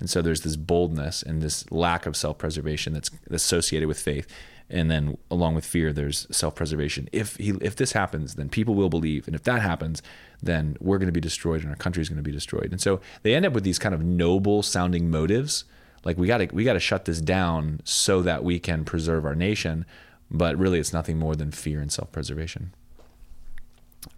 And 0.00 0.10
so 0.10 0.20
there's 0.20 0.40
this 0.40 0.56
boldness 0.56 1.22
and 1.22 1.40
this 1.40 1.70
lack 1.70 2.06
of 2.06 2.16
self-preservation 2.16 2.92
that's 2.92 3.08
associated 3.30 3.86
with 3.86 4.00
faith. 4.00 4.26
And 4.72 4.90
then 4.90 5.18
along 5.30 5.54
with 5.54 5.66
fear, 5.66 5.92
there's 5.92 6.26
self-preservation. 6.34 7.08
If 7.12 7.36
he, 7.36 7.50
if 7.60 7.76
this 7.76 7.92
happens, 7.92 8.34
then 8.36 8.48
people 8.48 8.74
will 8.74 8.88
believe, 8.88 9.26
and 9.26 9.36
if 9.36 9.42
that 9.44 9.60
happens, 9.60 10.02
then 10.42 10.76
we're 10.80 10.98
going 10.98 11.06
to 11.06 11.12
be 11.12 11.20
destroyed, 11.20 11.60
and 11.60 11.70
our 11.70 11.76
country 11.76 12.00
is 12.00 12.08
going 12.08 12.16
to 12.16 12.22
be 12.22 12.32
destroyed. 12.32 12.72
And 12.72 12.80
so 12.80 13.00
they 13.22 13.34
end 13.34 13.44
up 13.44 13.52
with 13.52 13.64
these 13.64 13.78
kind 13.78 13.94
of 13.94 14.02
noble-sounding 14.02 15.10
motives, 15.10 15.64
like 16.04 16.16
we 16.16 16.26
got 16.26 16.38
to 16.38 16.46
we 16.52 16.64
got 16.64 16.72
to 16.72 16.80
shut 16.80 17.04
this 17.04 17.20
down 17.20 17.80
so 17.84 18.22
that 18.22 18.42
we 18.42 18.58
can 18.58 18.84
preserve 18.84 19.24
our 19.24 19.34
nation. 19.34 19.84
But 20.30 20.56
really, 20.56 20.80
it's 20.80 20.92
nothing 20.92 21.18
more 21.18 21.36
than 21.36 21.52
fear 21.52 21.80
and 21.80 21.92
self-preservation. 21.92 22.72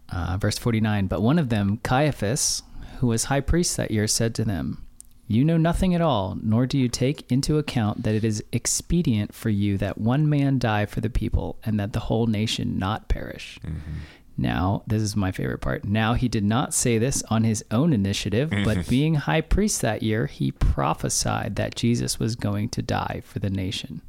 Uh, 0.08 0.38
verse 0.40 0.58
49 0.58 1.08
But 1.08 1.20
one 1.20 1.38
of 1.38 1.48
them, 1.48 1.78
Caiaphas, 1.82 2.62
who 2.98 3.08
was 3.08 3.24
high 3.24 3.40
priest 3.40 3.76
that 3.76 3.90
year, 3.90 4.06
said 4.06 4.34
to 4.36 4.44
them, 4.44 4.83
You 5.26 5.44
know 5.44 5.56
nothing 5.56 5.94
at 5.94 6.00
all, 6.00 6.36
nor 6.42 6.66
do 6.66 6.78
you 6.78 6.88
take 6.88 7.30
into 7.30 7.58
account 7.58 8.02
that 8.02 8.14
it 8.14 8.24
is 8.24 8.44
expedient 8.52 9.34
for 9.34 9.48
you 9.48 9.78
that 9.78 9.98
one 9.98 10.28
man 10.28 10.58
die 10.58 10.84
for 10.86 11.00
the 11.00 11.10
people, 11.10 11.58
and 11.64 11.80
that 11.80 11.92
the 11.92 12.00
whole 12.00 12.26
nation 12.26 12.78
not 12.78 13.08
perish. 13.08 13.58
Mm-hmm. 13.64 13.98
Now, 14.36 14.82
this 14.86 15.00
is 15.00 15.14
my 15.14 15.30
favorite 15.30 15.60
part. 15.60 15.84
Now, 15.84 16.14
he 16.14 16.28
did 16.28 16.44
not 16.44 16.74
say 16.74 16.98
this 16.98 17.22
on 17.30 17.44
his 17.44 17.64
own 17.70 17.92
initiative, 17.92 18.50
but 18.64 18.88
being 18.88 19.14
high 19.14 19.40
priest 19.40 19.80
that 19.82 20.02
year, 20.02 20.26
he 20.26 20.50
prophesied 20.50 21.56
that 21.56 21.76
Jesus 21.76 22.18
was 22.18 22.34
going 22.34 22.68
to 22.70 22.82
die 22.82 23.22
for 23.24 23.38
the 23.38 23.50
nation. 23.50 24.02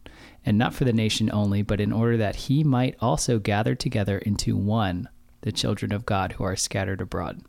And 0.45 0.57
not 0.57 0.74
for 0.74 0.84
the 0.84 0.93
nation 0.93 1.30
only, 1.32 1.61
but 1.61 1.80
in 1.80 1.91
order 1.91 2.18
that 2.18 2.36
he 2.36 2.63
might 2.63 2.95
also 2.99 3.39
gather 3.39 3.76
together 3.76 4.18
into 4.18 4.55
one 4.55 5.09
the 5.41 5.51
children 5.51 5.91
of 5.91 6.05
God 6.05 6.34
who 6.34 6.43
are 6.43 6.55
scattered 6.55 7.01
abroad. 7.01 7.41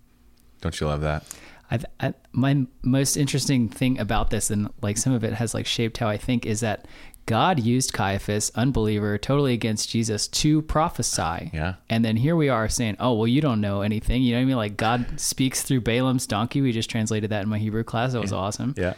Don't 0.61 0.79
you 0.81 0.87
love 0.87 1.01
that? 1.01 1.25
I, 1.71 1.79
I, 2.01 2.15
my 2.33 2.67
most 2.83 3.17
interesting 3.17 3.69
thing 3.69 3.99
about 3.99 4.31
this, 4.31 4.51
and 4.51 4.69
like 4.83 4.97
some 4.99 5.13
of 5.13 5.25
it 5.25 5.33
has 5.35 5.55
like 5.55 5.67
shaped 5.67 5.99
how 5.99 6.09
I 6.09 6.17
think, 6.17 6.47
is 6.47 6.61
that 6.61 6.87
God 7.27 7.59
used 7.59 7.93
Caiaphas, 7.93 8.53
unbeliever, 8.55 9.19
totally 9.19 9.53
against 9.53 9.89
Jesus, 9.91 10.29
to 10.29 10.63
prophesy. 10.63 11.51
Yeah. 11.53 11.75
And 11.91 12.05
then 12.05 12.17
here 12.17 12.37
we 12.37 12.49
are 12.49 12.69
saying, 12.69 12.97
"Oh, 13.01 13.15
well, 13.15 13.27
you 13.27 13.41
don't 13.41 13.61
know 13.61 13.81
anything." 13.81 14.23
You 14.23 14.33
know 14.35 14.39
what 14.39 14.43
I 14.43 14.47
mean? 14.47 14.57
Like 14.57 14.77
God 14.77 15.19
speaks 15.21 15.63
through 15.63 15.81
Balaam's 15.81 16.27
donkey. 16.29 16.61
We 16.61 16.71
just 16.71 16.89
translated 16.89 17.31
that 17.31 17.43
in 17.43 17.49
my 17.49 17.59
Hebrew 17.59 17.83
class. 17.83 18.13
That 18.13 18.21
was 18.23 18.33
awesome. 18.33 18.75
Yeah. 18.77 18.95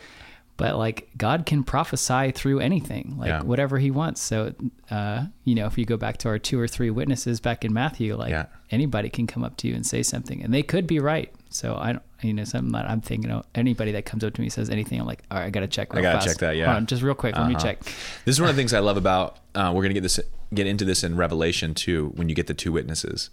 But 0.58 0.76
like 0.76 1.08
God 1.16 1.46
can 1.46 1.62
prophesy 1.64 2.32
through 2.32 2.58
anything, 2.58 3.14
like 3.16 3.28
Yeah. 3.28 3.42
whatever 3.44 3.78
He 3.78 3.90
wants. 3.92 4.20
So, 4.20 4.52
uh, 4.90 5.26
you 5.44 5.54
know, 5.54 5.66
if 5.66 5.78
you 5.78 5.84
go 5.86 5.96
back 5.96 6.18
to 6.18 6.28
our 6.28 6.38
two 6.38 6.58
or 6.60 6.66
three 6.66 6.90
witnesses 6.90 7.38
back 7.40 7.64
in 7.64 7.72
Matthew, 7.72 8.16
like 8.16 8.30
Yeah. 8.32 8.46
anybody 8.72 9.08
can 9.08 9.26
come 9.28 9.44
up 9.44 9.56
to 9.58 9.68
you 9.68 9.74
and 9.74 9.86
say 9.86 10.02
something, 10.02 10.42
and 10.42 10.52
they 10.52 10.64
could 10.64 10.86
be 10.88 10.98
right. 10.98 11.32
So 11.48 11.76
I 11.80 11.92
don't, 11.92 12.02
you 12.22 12.34
know, 12.34 12.44
something 12.44 12.72
that 12.72 12.88
I'm 12.90 13.00
thinking 13.00 13.30
of. 13.30 13.46
Anybody 13.54 13.92
that 13.92 14.04
comes 14.04 14.24
up 14.24 14.34
to 14.34 14.40
me 14.40 14.48
says 14.48 14.70
anything, 14.70 15.00
I'm 15.00 15.06
like, 15.06 15.22
all 15.30 15.38
right, 15.38 15.46
I 15.46 15.50
got 15.50 15.60
to 15.60 15.68
check. 15.68 15.92
Real 15.92 16.02
gotta 16.02 16.18
fast. 16.18 16.28
check 16.28 16.36
that, 16.38 16.56
yeah. 16.56 16.74
On, 16.74 16.86
just 16.86 17.02
real 17.02 17.14
quick. 17.14 17.36
Let 17.36 17.48
me 17.48 17.54
Uh-huh. 17.54 17.64
check. 17.64 17.82
This 18.24 18.34
is 18.36 18.40
one 18.40 18.50
of 18.50 18.56
the 18.56 18.60
things 18.60 18.72
I 18.74 18.80
love 18.80 18.96
about. 18.96 19.38
Uh, 19.54 19.72
we're 19.74 19.82
gonna 19.82 19.94
get 19.94 20.02
this 20.02 20.18
get 20.54 20.66
into 20.66 20.84
this 20.84 21.04
in 21.04 21.16
Revelation 21.16 21.74
too. 21.74 22.12
When 22.16 22.28
you 22.28 22.34
get 22.34 22.46
the 22.46 22.54
two 22.54 22.72
witnesses 22.72 23.30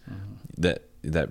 that 0.58 0.84
that 1.04 1.30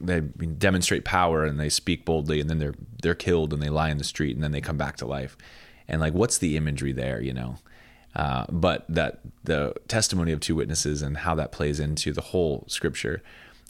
they 0.00 0.20
demonstrate 0.20 1.04
power 1.04 1.44
and 1.44 1.58
they 1.60 1.68
speak 1.68 2.04
boldly, 2.04 2.40
and 2.40 2.48
then 2.50 2.58
they're 2.58 2.74
they're 3.02 3.14
killed 3.14 3.52
and 3.52 3.62
they 3.62 3.68
lie 3.68 3.90
in 3.90 3.98
the 3.98 4.04
street, 4.04 4.34
and 4.34 4.42
then 4.44 4.52
they 4.52 4.60
come 4.60 4.76
back 4.76 4.96
to 4.96 5.06
life. 5.06 5.36
And 5.88 6.00
like, 6.00 6.14
what's 6.14 6.38
the 6.38 6.56
imagery 6.56 6.92
there? 6.92 7.20
You 7.20 7.32
know. 7.34 7.56
Uh, 8.14 8.46
but 8.50 8.86
that 8.88 9.20
the 9.44 9.74
testimony 9.88 10.32
of 10.32 10.40
two 10.40 10.54
witnesses 10.54 11.02
and 11.02 11.18
how 11.18 11.34
that 11.34 11.52
plays 11.52 11.78
into 11.78 12.12
the 12.14 12.22
whole 12.22 12.64
scripture 12.66 13.22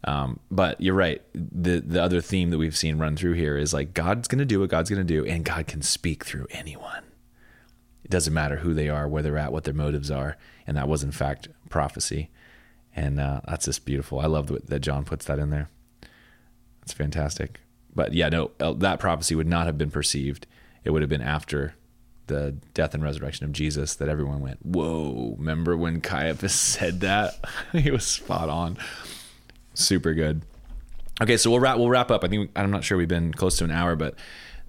Um, 0.04 0.40
but 0.50 0.80
you're 0.80 0.94
right. 0.94 1.22
The 1.34 1.80
the 1.80 2.02
other 2.02 2.20
theme 2.20 2.50
that 2.50 2.58
we've 2.58 2.76
seen 2.76 2.98
run 2.98 3.16
through 3.16 3.32
here 3.32 3.56
is 3.56 3.74
like 3.74 3.94
God's 3.94 4.28
going 4.28 4.38
to 4.38 4.44
do 4.44 4.60
what 4.60 4.70
God's 4.70 4.90
going 4.90 5.04
to 5.04 5.14
do, 5.14 5.24
and 5.26 5.44
God 5.44 5.66
can 5.66 5.82
speak 5.82 6.24
through 6.24 6.46
anyone. 6.50 7.02
It 8.04 8.10
doesn't 8.10 8.32
matter 8.34 8.56
who 8.56 8.72
they 8.72 8.88
are, 8.88 9.08
where 9.08 9.22
they're 9.22 9.38
at, 9.38 9.52
what 9.52 9.64
their 9.64 9.74
motives 9.74 10.10
are, 10.10 10.36
and 10.66 10.76
that 10.76 10.88
was 10.88 11.02
in 11.02 11.10
fact 11.10 11.48
prophecy. 11.68 12.30
And 12.94 13.20
uh, 13.20 13.40
that's 13.46 13.66
just 13.66 13.84
beautiful. 13.84 14.20
I 14.20 14.26
love 14.26 14.46
that 14.48 14.80
John 14.80 15.04
puts 15.04 15.26
that 15.26 15.38
in 15.38 15.50
there. 15.50 15.68
It's 16.82 16.92
fantastic. 16.92 17.60
But 17.94 18.14
yeah, 18.14 18.28
no, 18.28 18.52
that 18.58 19.00
prophecy 19.00 19.34
would 19.34 19.48
not 19.48 19.66
have 19.66 19.76
been 19.76 19.90
perceived. 19.90 20.46
It 20.84 20.90
would 20.90 21.02
have 21.02 21.08
been 21.08 21.20
after 21.20 21.74
the 22.26 22.56
death 22.74 22.94
and 22.94 23.02
resurrection 23.02 23.44
of 23.44 23.52
Jesus 23.52 23.94
that 23.96 24.08
everyone 24.08 24.40
went, 24.40 24.64
Whoa, 24.64 25.34
remember 25.38 25.76
when 25.76 26.00
Caiaphas 26.00 26.54
said 26.54 27.00
that? 27.00 27.34
he 27.72 27.90
was 27.90 28.06
spot 28.06 28.48
on. 28.48 28.78
Super 29.76 30.14
good. 30.14 30.42
Okay, 31.20 31.36
so 31.36 31.50
we'll 31.50 31.60
wrap 31.60 31.78
we'll 31.78 31.90
wrap 31.90 32.10
up. 32.10 32.24
I 32.24 32.28
think 32.28 32.50
I'm 32.56 32.70
not 32.70 32.82
sure 32.82 32.98
we've 32.98 33.06
been 33.06 33.32
close 33.32 33.56
to 33.58 33.64
an 33.64 33.70
hour, 33.70 33.94
but 33.94 34.14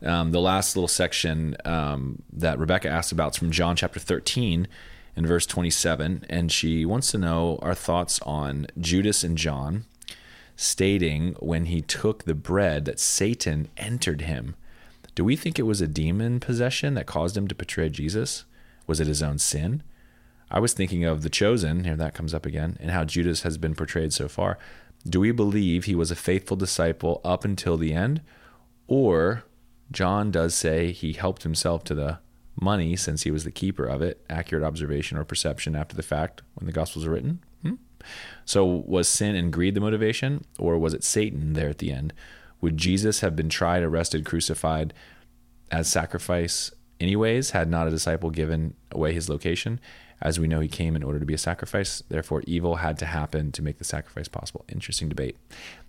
um, 0.03 0.31
the 0.31 0.39
last 0.39 0.75
little 0.75 0.87
section 0.87 1.55
um, 1.65 2.21
that 2.31 2.59
Rebecca 2.59 2.89
asked 2.89 3.11
about 3.11 3.33
is 3.33 3.37
from 3.37 3.51
John 3.51 3.75
chapter 3.75 3.99
13 3.99 4.67
in 5.15 5.25
verse 5.25 5.45
27, 5.45 6.25
and 6.29 6.51
she 6.51 6.85
wants 6.85 7.11
to 7.11 7.17
know 7.17 7.57
our 7.63 7.73
thoughts 7.73 8.19
on 8.21 8.67
Judas 8.79 9.23
and 9.23 9.37
John, 9.37 9.85
stating 10.55 11.33
when 11.39 11.65
he 11.65 11.81
took 11.81 12.25
the 12.25 12.35
bread 12.35 12.85
that 12.85 12.99
Satan 12.99 13.69
entered 13.77 14.21
him. 14.21 14.55
Do 15.15 15.23
we 15.23 15.35
think 15.35 15.57
it 15.57 15.63
was 15.63 15.81
a 15.81 15.87
demon 15.87 16.39
possession 16.39 16.93
that 16.93 17.07
caused 17.07 17.35
him 17.35 17.47
to 17.47 17.55
betray 17.55 17.89
Jesus? 17.89 18.45
Was 18.85 18.99
it 18.99 19.07
his 19.07 19.23
own 19.23 19.39
sin? 19.39 19.81
I 20.51 20.59
was 20.59 20.73
thinking 20.73 21.03
of 21.03 21.23
the 21.23 21.29
chosen, 21.29 21.83
here 21.83 21.97
that 21.97 22.13
comes 22.13 22.33
up 22.33 22.45
again, 22.45 22.77
and 22.79 22.91
how 22.91 23.03
Judas 23.03 23.41
has 23.41 23.57
been 23.57 23.75
portrayed 23.75 24.13
so 24.13 24.27
far. 24.27 24.57
Do 25.07 25.19
we 25.19 25.31
believe 25.31 25.85
he 25.85 25.95
was 25.95 26.11
a 26.11 26.15
faithful 26.15 26.57
disciple 26.57 27.21
up 27.23 27.45
until 27.45 27.77
the 27.77 27.93
end? 27.93 28.21
Or 28.87 29.43
John 29.91 30.31
does 30.31 30.53
say 30.53 30.91
he 30.91 31.13
helped 31.13 31.43
himself 31.43 31.83
to 31.85 31.95
the 31.95 32.19
money 32.59 32.95
since 32.95 33.23
he 33.23 33.31
was 33.31 33.43
the 33.43 33.51
keeper 33.51 33.85
of 33.85 34.01
it. 34.01 34.23
Accurate 34.29 34.63
observation 34.63 35.17
or 35.17 35.23
perception 35.23 35.75
after 35.75 35.95
the 35.95 36.03
fact 36.03 36.41
when 36.55 36.65
the 36.65 36.73
Gospels 36.73 37.05
are 37.05 37.11
written. 37.11 37.43
Hmm? 37.61 37.75
So, 38.45 38.65
was 38.65 39.07
sin 39.07 39.35
and 39.35 39.51
greed 39.51 39.75
the 39.75 39.81
motivation, 39.81 40.45
or 40.57 40.77
was 40.77 40.93
it 40.93 41.03
Satan 41.03 41.53
there 41.53 41.69
at 41.69 41.79
the 41.79 41.91
end? 41.91 42.13
Would 42.61 42.77
Jesus 42.77 43.19
have 43.19 43.35
been 43.35 43.49
tried, 43.49 43.83
arrested, 43.83 44.25
crucified 44.25 44.93
as 45.71 45.87
sacrifice, 45.87 46.71
anyways, 46.99 47.51
had 47.51 47.69
not 47.69 47.87
a 47.87 47.91
disciple 47.91 48.29
given 48.29 48.73
away 48.91 49.13
his 49.13 49.29
location? 49.29 49.79
As 50.21 50.39
we 50.39 50.47
know, 50.47 50.59
he 50.59 50.67
came 50.67 50.95
in 50.95 51.03
order 51.03 51.19
to 51.19 51.25
be 51.25 51.33
a 51.33 51.37
sacrifice. 51.37 52.01
Therefore, 52.09 52.41
evil 52.47 52.77
had 52.77 52.97
to 52.99 53.05
happen 53.05 53.51
to 53.51 53.61
make 53.61 53.77
the 53.77 53.83
sacrifice 53.83 54.27
possible. 54.27 54.65
Interesting 54.69 55.09
debate. 55.09 55.37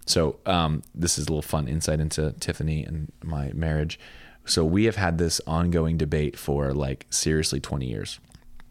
So, 0.07 0.39
um, 0.47 0.83
this 0.95 1.18
is 1.18 1.26
a 1.26 1.31
little 1.31 1.43
fun 1.43 1.68
insight 1.68 2.01
into 2.01 2.33
Tiffany 2.41 2.85
and 2.85 3.11
my 3.22 3.53
marriage. 3.53 3.99
So, 4.45 4.64
we 4.64 4.85
have 4.85 4.97
had 4.97 5.18
this 5.18 5.41
ongoing 5.47 5.97
debate 5.97 6.39
for 6.39 6.74
like 6.74 7.07
seriously 7.11 7.61
20 7.61 7.87
years. 7.87 8.20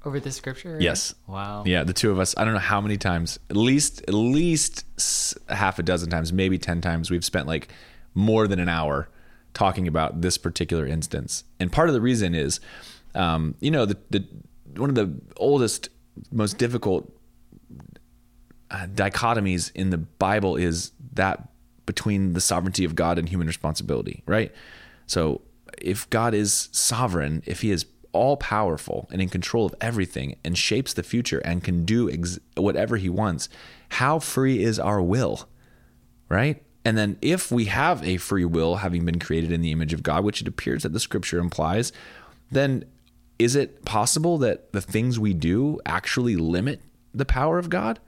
Over 0.06 0.20
the 0.20 0.32
scripture? 0.32 0.78
Yes. 0.80 1.14
Wow. 1.26 1.64
Yeah, 1.66 1.84
the 1.84 1.94
two 1.94 2.12
of 2.12 2.20
us. 2.20 2.34
I 2.38 2.46
don't 2.46 2.54
know 2.54 2.60
how 2.60 2.80
many 2.80 2.98
times. 2.98 3.40
At 3.50 3.58
least, 3.58 4.04
at 4.08 4.14
least 4.14 4.86
half 5.50 5.80
a 5.80 5.84
dozen 5.84 6.10
times, 6.10 6.32
maybe 6.32 6.58
ten 6.58 6.80
times. 6.80 7.12
We've 7.12 7.26
spent 7.26 7.46
like 7.46 7.68
more 8.14 8.48
than 8.48 8.60
an 8.60 8.70
hour 8.70 9.10
talking 9.54 9.88
about 9.88 10.22
this 10.22 10.38
particular 10.38 10.86
instance. 10.86 11.44
And 11.60 11.72
part 11.72 11.90
of 11.90 11.94
the 11.94 12.00
reason 12.00 12.36
is, 12.36 12.60
um, 13.16 13.56
you 13.60 13.72
know, 13.72 13.86
the, 13.86 13.98
the 14.10 14.24
one 14.78 14.90
of 14.90 14.96
the 14.96 15.14
oldest, 15.38 15.90
most 16.32 16.58
difficult 16.58 17.12
uh, 18.70 18.88
dichotomies 18.94 19.72
in 19.76 19.90
the 19.90 19.98
Bible 19.98 20.56
is 20.56 20.92
that 21.14 21.50
between 21.86 22.34
the 22.34 22.42
sovereignty 22.42 22.84
of 22.84 22.96
God 22.96 23.18
and 23.18 23.30
human 23.30 23.48
responsibility, 23.48 24.24
right? 24.26 24.54
So 25.06 25.42
if 25.78 26.10
God 26.10 26.34
is 26.34 26.70
sovereign, 26.72 27.44
if 27.46 27.62
he 27.62 27.72
is 27.72 27.86
all 28.12 28.38
powerful 28.38 29.08
and 29.12 29.22
in 29.22 29.30
control 29.30 29.66
of 29.66 29.76
everything 29.80 30.38
and 30.44 30.58
shapes 30.58 30.94
the 30.94 31.04
future 31.04 31.40
and 31.40 31.64
can 31.64 31.86
do 31.86 32.10
ex- 32.10 32.40
whatever 32.56 32.98
he 32.98 33.10
wants, 33.10 33.48
how 33.90 34.20
free 34.20 34.64
is 34.64 34.80
our 34.80 35.02
will? 35.02 35.48
Right? 36.30 36.64
And 36.84 36.98
then 36.98 37.18
if 37.22 37.52
we 37.52 37.66
have 37.66 38.04
a 38.04 38.18
free 38.18 38.46
will 38.46 38.78
having 38.78 39.06
been 39.06 39.20
created 39.20 39.52
in 39.52 39.62
the 39.62 39.72
image 39.72 39.94
of 39.94 40.04
God, 40.04 40.24
which 40.24 40.42
it 40.42 40.48
appears 40.48 40.84
that 40.84 40.94
the 40.94 41.00
scripture 41.00 41.40
implies, 41.40 41.92
then 42.52 42.86
is 43.40 43.56
it 43.56 43.86
possible 43.86 44.38
that 44.40 44.72
the 44.72 44.82
things 44.82 45.20
we 45.20 45.34
do 45.34 45.80
actually 45.86 46.36
limit 46.36 46.82
the 47.14 47.26
power 47.26 47.60
of 47.60 47.70
God? 47.70 48.00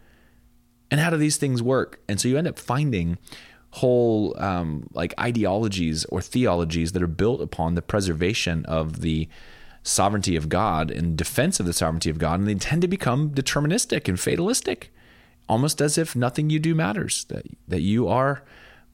And 0.91 0.99
how 0.99 1.09
do 1.09 1.17
these 1.17 1.37
things 1.37 1.61
work? 1.61 1.99
And 2.07 2.19
so 2.19 2.27
you 2.27 2.37
end 2.37 2.47
up 2.47 2.57
finding 2.57 3.17
whole 3.71 4.35
um, 4.41 4.87
like 4.93 5.13
ideologies 5.19 6.05
or 6.05 6.21
theologies 6.21 6.93
that 6.93 7.03
are 7.03 7.07
built 7.07 7.41
upon 7.41 7.75
the 7.75 7.81
preservation 7.81 8.65
of 8.65 9.01
the 9.01 9.27
sovereignty 9.83 10.35
of 10.35 10.49
God 10.49 10.89
and 10.91 11.17
defense 11.17 11.59
of 11.59 11.65
the 11.65 11.73
sovereignty 11.73 12.09
of 12.09 12.17
God, 12.17 12.39
and 12.39 12.47
they 12.47 12.55
tend 12.55 12.81
to 12.81 12.87
become 12.87 13.29
deterministic 13.29 14.07
and 14.07 14.19
fatalistic, 14.19 14.91
almost 15.47 15.81
as 15.81 15.97
if 15.97 16.15
nothing 16.15 16.49
you 16.49 16.59
do 16.59 16.73
matters, 16.73 17.25
that, 17.25 17.45
that 17.67 17.81
you 17.81 18.07
are 18.07 18.43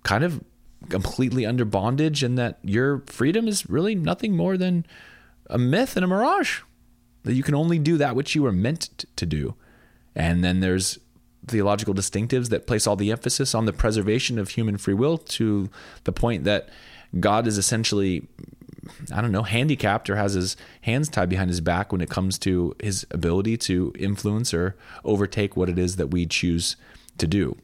kind 0.03 0.23
of 0.23 0.43
completely 0.89 1.45
under 1.45 1.65
bondage 1.65 2.21
and 2.21 2.37
that 2.37 2.59
your 2.61 2.99
freedom 3.07 3.47
is 3.47 3.69
really 3.69 3.95
nothing 3.95 4.35
more 4.35 4.57
than 4.57 4.85
a 5.49 5.57
myth 5.57 5.95
and 5.95 6.03
a 6.03 6.07
mirage, 6.07 6.61
that 7.23 7.33
you 7.33 7.43
can 7.43 7.55
only 7.55 7.79
do 7.79 7.97
that 7.97 8.15
which 8.15 8.35
you 8.35 8.43
were 8.43 8.51
meant 8.51 9.05
to 9.15 9.25
do. 9.25 9.55
And 10.15 10.43
then 10.43 10.59
there's 10.59 10.99
theological 11.47 11.93
distinctives 11.93 12.49
that 12.49 12.67
place 12.67 12.87
all 12.87 12.95
the 12.95 13.11
emphasis 13.11 13.53
on 13.53 13.65
the 13.65 13.73
preservation 13.73 14.39
of 14.39 14.49
human 14.49 14.77
free 14.77 14.93
will 14.93 15.17
to 15.17 15.69
the 16.03 16.11
point 16.11 16.43
that 16.43 16.69
God 17.19 17.47
is 17.47 17.57
essentially 17.57 18.27
I 19.11 19.21
don't 19.21 19.31
know, 19.31 19.43
handicapped 19.43 20.09
or 20.09 20.15
has 20.15 20.33
his 20.33 20.55
hands 20.81 21.09
tied 21.09 21.29
behind 21.29 21.49
his 21.49 21.61
back 21.61 21.91
when 21.91 22.01
it 22.01 22.09
comes 22.09 22.37
to 22.39 22.75
his 22.81 23.05
ability 23.11 23.57
to 23.57 23.91
influence 23.97 24.53
or 24.53 24.75
overtake 25.03 25.57
what 25.57 25.69
it 25.69 25.79
is 25.79 25.95
that 25.95 26.07
we 26.07 26.25
choose 26.25 26.75
to 27.17 27.27
do. 27.27 27.57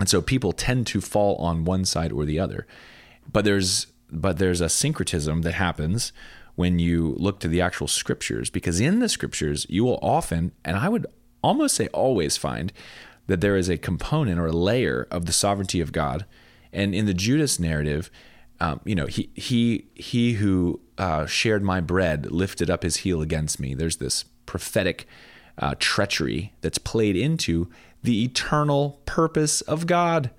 And 0.00 0.08
so 0.08 0.20
people 0.20 0.52
tend 0.52 0.86
to 0.88 1.00
fall 1.00 1.36
on 1.36 1.64
one 1.64 1.84
side 1.84 2.12
or 2.12 2.24
the 2.24 2.40
other. 2.40 2.66
But 3.30 3.44
there's 3.44 3.86
but 4.10 4.38
there's 4.38 4.60
a 4.60 4.68
syncretism 4.68 5.40
that 5.42 5.54
happens 5.54 6.12
when 6.54 6.78
you 6.78 7.14
look 7.18 7.40
to 7.40 7.48
the 7.48 7.60
actual 7.60 7.88
scriptures 7.88 8.50
because 8.50 8.80
in 8.80 8.98
the 8.98 9.08
scriptures 9.08 9.66
you 9.68 9.84
will 9.84 9.98
often 10.02 10.52
and 10.64 10.76
I 10.76 10.88
would 10.88 11.06
almost 11.42 11.74
say 11.74 11.88
always 11.88 12.36
find 12.36 12.72
that 13.26 13.40
there 13.40 13.56
is 13.56 13.68
a 13.68 13.78
component 13.78 14.38
or 14.38 14.46
a 14.46 14.52
layer 14.52 15.06
of 15.10 15.26
the 15.26 15.32
sovereignty 15.32 15.80
of 15.80 15.92
God. 15.92 16.26
And 16.72 16.94
in 16.94 17.06
the 17.06 17.14
Judas 17.14 17.58
narrative, 17.58 18.10
um, 18.60 18.80
you 18.84 18.94
know, 18.94 19.06
he 19.06 19.30
he 19.34 19.88
he 19.94 20.34
who 20.34 20.80
uh, 20.98 21.26
shared 21.26 21.62
my 21.62 21.80
bread 21.80 22.30
lifted 22.30 22.70
up 22.70 22.82
his 22.82 22.98
heel 22.98 23.20
against 23.20 23.58
me. 23.58 23.74
There's 23.74 23.96
this 23.96 24.24
prophetic 24.46 25.06
uh, 25.58 25.74
treachery 25.78 26.52
that's 26.60 26.78
played 26.78 27.16
into 27.16 27.68
the 28.02 28.24
eternal 28.24 29.00
purpose 29.04 29.60
of 29.62 29.86
God, 29.86 30.30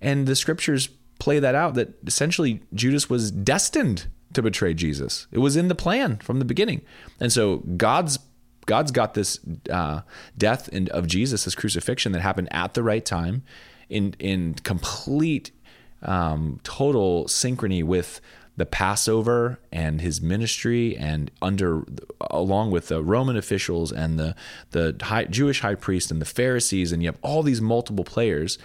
and 0.00 0.26
the 0.26 0.36
scriptures 0.36 0.88
play 1.18 1.38
that 1.38 1.54
out. 1.54 1.74
That 1.74 1.94
essentially 2.06 2.62
Judas 2.72 3.10
was 3.10 3.30
destined 3.30 4.06
to 4.34 4.42
betray 4.42 4.74
Jesus. 4.74 5.26
It 5.32 5.38
was 5.38 5.56
in 5.56 5.68
the 5.68 5.74
plan 5.74 6.16
from 6.18 6.38
the 6.38 6.44
beginning, 6.44 6.82
and 7.20 7.32
so 7.32 7.58
God's 7.76 8.18
God's 8.66 8.90
got 8.90 9.14
this 9.14 9.40
uh, 9.70 10.00
death 10.36 10.68
in, 10.68 10.88
of 10.88 11.06
Jesus, 11.06 11.44
this 11.44 11.54
crucifixion 11.54 12.12
that 12.12 12.20
happened 12.20 12.48
at 12.50 12.74
the 12.74 12.82
right 12.82 13.04
time, 13.04 13.42
in 13.88 14.14
in 14.18 14.54
complete 14.54 15.50
um, 16.02 16.60
total 16.62 17.24
synchrony 17.24 17.82
with 17.82 18.20
the 18.56 18.66
Passover 18.66 19.58
and 19.72 20.00
his 20.00 20.20
ministry, 20.20 20.96
and 20.96 21.30
under 21.42 21.84
along 22.30 22.70
with 22.70 22.88
the 22.88 23.02
Roman 23.02 23.36
officials 23.36 23.90
and 23.92 24.18
the 24.18 24.34
the 24.70 24.96
high, 25.02 25.24
Jewish 25.24 25.60
high 25.60 25.74
priest 25.74 26.10
and 26.10 26.20
the 26.20 26.26
Pharisees, 26.26 26.92
and 26.92 27.02
you 27.02 27.08
have 27.08 27.18
all 27.22 27.42
these 27.42 27.60
multiple 27.60 28.04
players. 28.04 28.58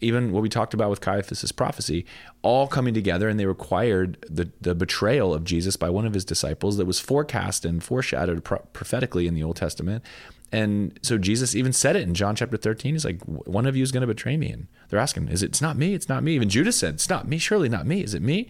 Even 0.00 0.32
what 0.32 0.42
we 0.42 0.48
talked 0.48 0.74
about 0.74 0.90
with 0.90 1.00
Caiaphas' 1.00 1.52
prophecy, 1.52 2.04
all 2.42 2.66
coming 2.66 2.92
together, 2.92 3.28
and 3.28 3.40
they 3.40 3.46
required 3.46 4.18
the, 4.28 4.50
the 4.60 4.74
betrayal 4.74 5.32
of 5.32 5.44
Jesus 5.44 5.76
by 5.76 5.88
one 5.88 6.06
of 6.06 6.12
his 6.12 6.24
disciples 6.24 6.76
that 6.76 6.84
was 6.84 7.00
forecast 7.00 7.64
and 7.64 7.82
foreshadowed 7.82 8.44
pro- 8.44 8.58
prophetically 8.72 9.26
in 9.26 9.34
the 9.34 9.42
Old 9.42 9.56
Testament. 9.56 10.04
And 10.52 10.98
so 11.02 11.18
Jesus 11.18 11.54
even 11.54 11.72
said 11.72 11.96
it 11.96 12.02
in 12.02 12.14
John 12.14 12.36
chapter 12.36 12.56
13. 12.56 12.94
He's 12.94 13.04
like, 13.04 13.22
one 13.24 13.66
of 13.66 13.76
you 13.76 13.82
is 13.82 13.90
going 13.90 14.02
to 14.02 14.06
betray 14.06 14.36
me. 14.36 14.50
And 14.50 14.66
they're 14.88 15.00
asking, 15.00 15.28
is 15.28 15.42
it, 15.42 15.46
it's 15.46 15.62
not 15.62 15.76
me. 15.76 15.94
It's 15.94 16.08
not 16.08 16.22
me. 16.22 16.34
Even 16.34 16.48
Judas 16.48 16.76
said, 16.76 16.94
it's 16.94 17.10
not 17.10 17.26
me. 17.26 17.38
Surely 17.38 17.68
not 17.68 17.86
me. 17.86 18.02
Is 18.02 18.14
it 18.14 18.22
me? 18.22 18.48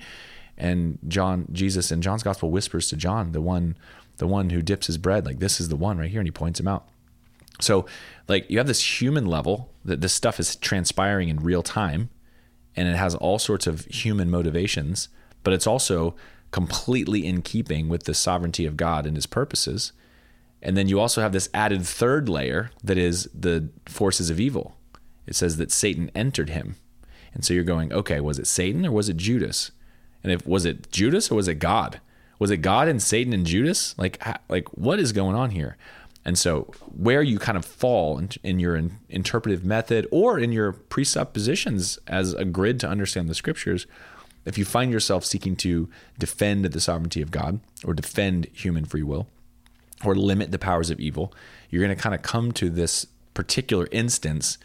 And 0.58 0.98
John, 1.08 1.46
Jesus 1.52 1.90
in 1.90 2.02
John's 2.02 2.22
gospel 2.22 2.50
whispers 2.50 2.88
to 2.88 2.96
John, 2.96 3.32
the 3.32 3.40
one, 3.40 3.76
the 4.18 4.26
one 4.26 4.50
who 4.50 4.62
dips 4.62 4.86
his 4.88 4.98
bread, 4.98 5.24
like 5.24 5.38
this 5.38 5.60
is 5.60 5.68
the 5.68 5.76
one 5.76 5.98
right 5.98 6.10
here. 6.10 6.20
And 6.20 6.26
he 6.26 6.32
points 6.32 6.60
him 6.60 6.68
out. 6.68 6.88
So 7.60 7.86
like 8.28 8.50
you 8.50 8.58
have 8.58 8.66
this 8.66 9.00
human 9.00 9.26
level 9.26 9.70
that 9.86 10.00
this 10.00 10.12
stuff 10.12 10.38
is 10.38 10.56
transpiring 10.56 11.28
in 11.28 11.38
real 11.42 11.62
time 11.62 12.10
and 12.74 12.88
it 12.88 12.96
has 12.96 13.14
all 13.14 13.38
sorts 13.38 13.66
of 13.66 13.86
human 13.86 14.30
motivations, 14.30 15.08
but 15.42 15.54
it's 15.54 15.66
also 15.66 16.14
completely 16.50 17.26
in 17.26 17.42
keeping 17.42 17.88
with 17.88 18.04
the 18.04 18.14
sovereignty 18.14 18.66
of 18.66 18.76
God 18.76 19.06
and 19.06 19.16
his 19.16 19.26
purposes. 19.26 19.92
And 20.62 20.76
then 20.76 20.88
you 20.88 21.00
also 21.00 21.20
have 21.20 21.32
this 21.32 21.48
added 21.54 21.86
third 21.86 22.28
layer 22.28 22.70
that 22.82 22.98
is 22.98 23.28
the 23.34 23.70
forces 23.86 24.30
of 24.30 24.40
evil. 24.40 24.76
it 25.26 25.34
says 25.34 25.56
that 25.56 25.72
Satan 25.72 26.10
entered 26.14 26.50
him. 26.50 26.76
And 27.34 27.44
so 27.44 27.52
you're 27.52 27.64
going, 27.64 27.92
okay, 27.92 28.20
was 28.20 28.38
it 28.38 28.46
Satan 28.46 28.86
or 28.86 28.92
was 28.92 29.08
it 29.08 29.16
Judas? 29.16 29.70
And 30.22 30.32
if 30.32 30.46
was 30.46 30.64
it 30.64 30.90
Judas 30.90 31.30
or 31.30 31.34
was 31.34 31.48
it 31.48 31.56
God? 31.56 32.00
Was 32.38 32.50
it 32.50 32.58
God 32.58 32.88
and 32.88 33.02
Satan 33.02 33.32
and 33.32 33.46
Judas? 33.46 33.96
Like, 33.98 34.22
like 34.48 34.68
what 34.68 34.98
is 34.98 35.12
going 35.12 35.36
on 35.36 35.50
here? 35.50 35.76
And 36.26 36.36
so, 36.36 36.72
where 36.96 37.22
you 37.22 37.38
kind 37.38 37.56
of 37.56 37.64
fall 37.64 38.18
in, 38.18 38.30
in 38.42 38.58
your 38.58 38.74
in, 38.74 38.98
interpretive 39.08 39.64
method 39.64 40.08
or 40.10 40.40
in 40.40 40.50
your 40.50 40.72
presuppositions 40.72 42.00
as 42.08 42.34
a 42.34 42.44
grid 42.44 42.80
to 42.80 42.88
understand 42.88 43.28
the 43.28 43.34
scriptures, 43.34 43.86
if 44.44 44.58
you 44.58 44.64
find 44.64 44.90
yourself 44.90 45.24
seeking 45.24 45.54
to 45.56 45.88
defend 46.18 46.64
the 46.64 46.80
sovereignty 46.80 47.22
of 47.22 47.30
God 47.30 47.60
or 47.84 47.94
defend 47.94 48.46
human 48.52 48.84
free 48.84 49.04
will 49.04 49.28
or 50.04 50.16
limit 50.16 50.50
the 50.50 50.58
powers 50.58 50.90
of 50.90 50.98
evil, 50.98 51.32
you're 51.70 51.84
going 51.84 51.96
to 51.96 52.02
kind 52.02 52.14
of 52.14 52.22
come 52.22 52.50
to 52.52 52.70
this 52.70 53.06
particular 53.32 53.86
instance 53.92 54.58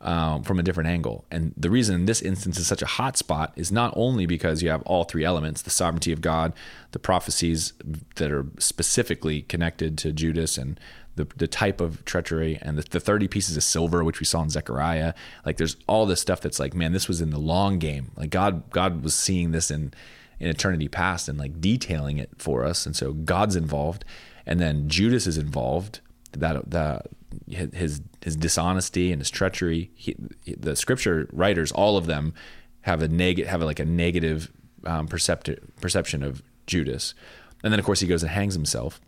um, 0.00 0.44
from 0.44 0.58
a 0.58 0.62
different 0.62 0.88
angle. 0.88 1.24
And 1.30 1.52
the 1.56 1.70
reason 1.70 2.06
this 2.06 2.22
instance 2.22 2.58
is 2.58 2.66
such 2.66 2.82
a 2.82 2.86
hot 2.86 3.16
spot 3.16 3.52
is 3.56 3.72
not 3.72 3.92
only 3.96 4.26
because 4.26 4.62
you 4.62 4.70
have 4.70 4.82
all 4.82 5.04
three 5.04 5.24
elements 5.24 5.62
the 5.62 5.70
sovereignty 5.70 6.12
of 6.12 6.20
God, 6.20 6.52
the 6.92 6.98
prophecies 6.98 7.72
that 8.16 8.30
are 8.30 8.46
specifically 8.58 9.42
connected 9.42 9.98
to 9.98 10.12
Judas 10.12 10.56
and 10.56 10.78
the, 11.18 11.26
the 11.36 11.46
type 11.46 11.80
of 11.80 12.04
treachery 12.04 12.58
and 12.62 12.78
the, 12.78 12.84
the 12.88 13.00
30 13.00 13.28
pieces 13.28 13.56
of 13.56 13.62
silver 13.62 14.02
which 14.02 14.20
we 14.20 14.26
saw 14.26 14.42
in 14.42 14.48
Zechariah. 14.48 15.12
Like 15.44 15.58
there's 15.58 15.76
all 15.86 16.06
this 16.06 16.20
stuff 16.20 16.40
that's 16.40 16.58
like 16.58 16.74
man 16.74 16.92
this 16.92 17.08
was 17.08 17.20
in 17.20 17.30
the 17.30 17.38
long 17.38 17.78
game. 17.78 18.12
Like 18.16 18.30
God 18.30 18.70
God 18.70 19.02
was 19.02 19.14
seeing 19.14 19.50
this 19.50 19.70
in 19.70 19.92
in 20.40 20.48
eternity 20.48 20.88
past 20.88 21.28
and 21.28 21.38
like 21.38 21.60
detailing 21.60 22.18
it 22.18 22.30
for 22.38 22.64
us. 22.64 22.86
And 22.86 22.96
so 22.96 23.12
God's 23.12 23.56
involved. 23.56 24.04
And 24.46 24.60
then 24.60 24.88
Judas 24.88 25.26
is 25.26 25.36
involved. 25.36 26.00
That 26.32 26.70
the 26.70 27.02
his 27.48 28.00
his 28.22 28.36
dishonesty 28.36 29.12
and 29.12 29.20
his 29.20 29.30
treachery. 29.30 29.90
He, 29.94 30.16
the 30.46 30.76
scripture 30.76 31.28
writers, 31.32 31.72
all 31.72 31.96
of 31.96 32.06
them, 32.06 32.34
have 32.82 33.02
a 33.02 33.08
negative 33.08 33.50
have 33.50 33.62
a, 33.62 33.64
like 33.64 33.80
a 33.80 33.84
negative 33.84 34.50
um, 34.84 35.08
perception 35.08 36.22
of 36.22 36.42
Judas, 36.66 37.14
and 37.62 37.72
then 37.72 37.78
of 37.80 37.84
course 37.84 38.00
he 38.00 38.06
goes 38.06 38.22
and 38.22 38.30
hangs 38.30 38.54
himself, 38.54 39.00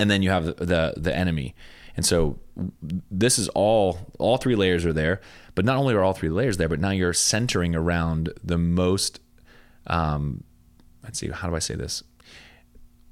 and 0.00 0.10
then 0.10 0.22
you 0.22 0.30
have 0.30 0.46
the, 0.46 0.54
the 0.54 0.94
the, 0.96 1.14
enemy, 1.14 1.54
and 1.96 2.04
so 2.04 2.38
this 3.10 3.38
is 3.38 3.48
all 3.50 3.98
all 4.18 4.36
three 4.36 4.56
layers 4.56 4.84
are 4.84 4.92
there, 4.92 5.20
but 5.54 5.64
not 5.64 5.76
only 5.76 5.94
are 5.94 6.02
all 6.02 6.14
three 6.14 6.28
layers 6.28 6.56
there, 6.56 6.68
but 6.68 6.80
now 6.80 6.90
you're 6.90 7.12
centering 7.12 7.74
around 7.74 8.32
the 8.42 8.58
most. 8.58 9.20
Um, 9.86 10.44
let's 11.02 11.18
see, 11.18 11.28
how 11.28 11.48
do 11.48 11.54
I 11.54 11.60
say 11.60 11.74
this? 11.74 12.02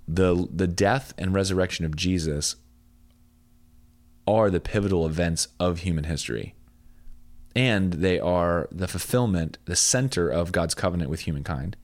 The 0.07 0.49
the 0.51 0.67
death 0.67 1.15
and 1.19 1.35
resurrection 1.35 1.85
of 1.85 1.95
Jesus 1.95 2.57
are 4.29 4.51
the 4.51 4.61
pivotal 4.61 5.07
events 5.07 5.49
of 5.59 5.81
human 5.81 6.05
history. 6.05 6.55
And 7.57 7.95
they 7.95 8.21
are 8.21 8.69
the 8.71 8.87
fulfillment, 8.87 9.57
the 9.65 9.75
center 9.75 10.29
of 10.29 10.53
God's 10.53 10.75
covenant 10.75 11.11
with 11.11 11.21
humankind. 11.21 11.77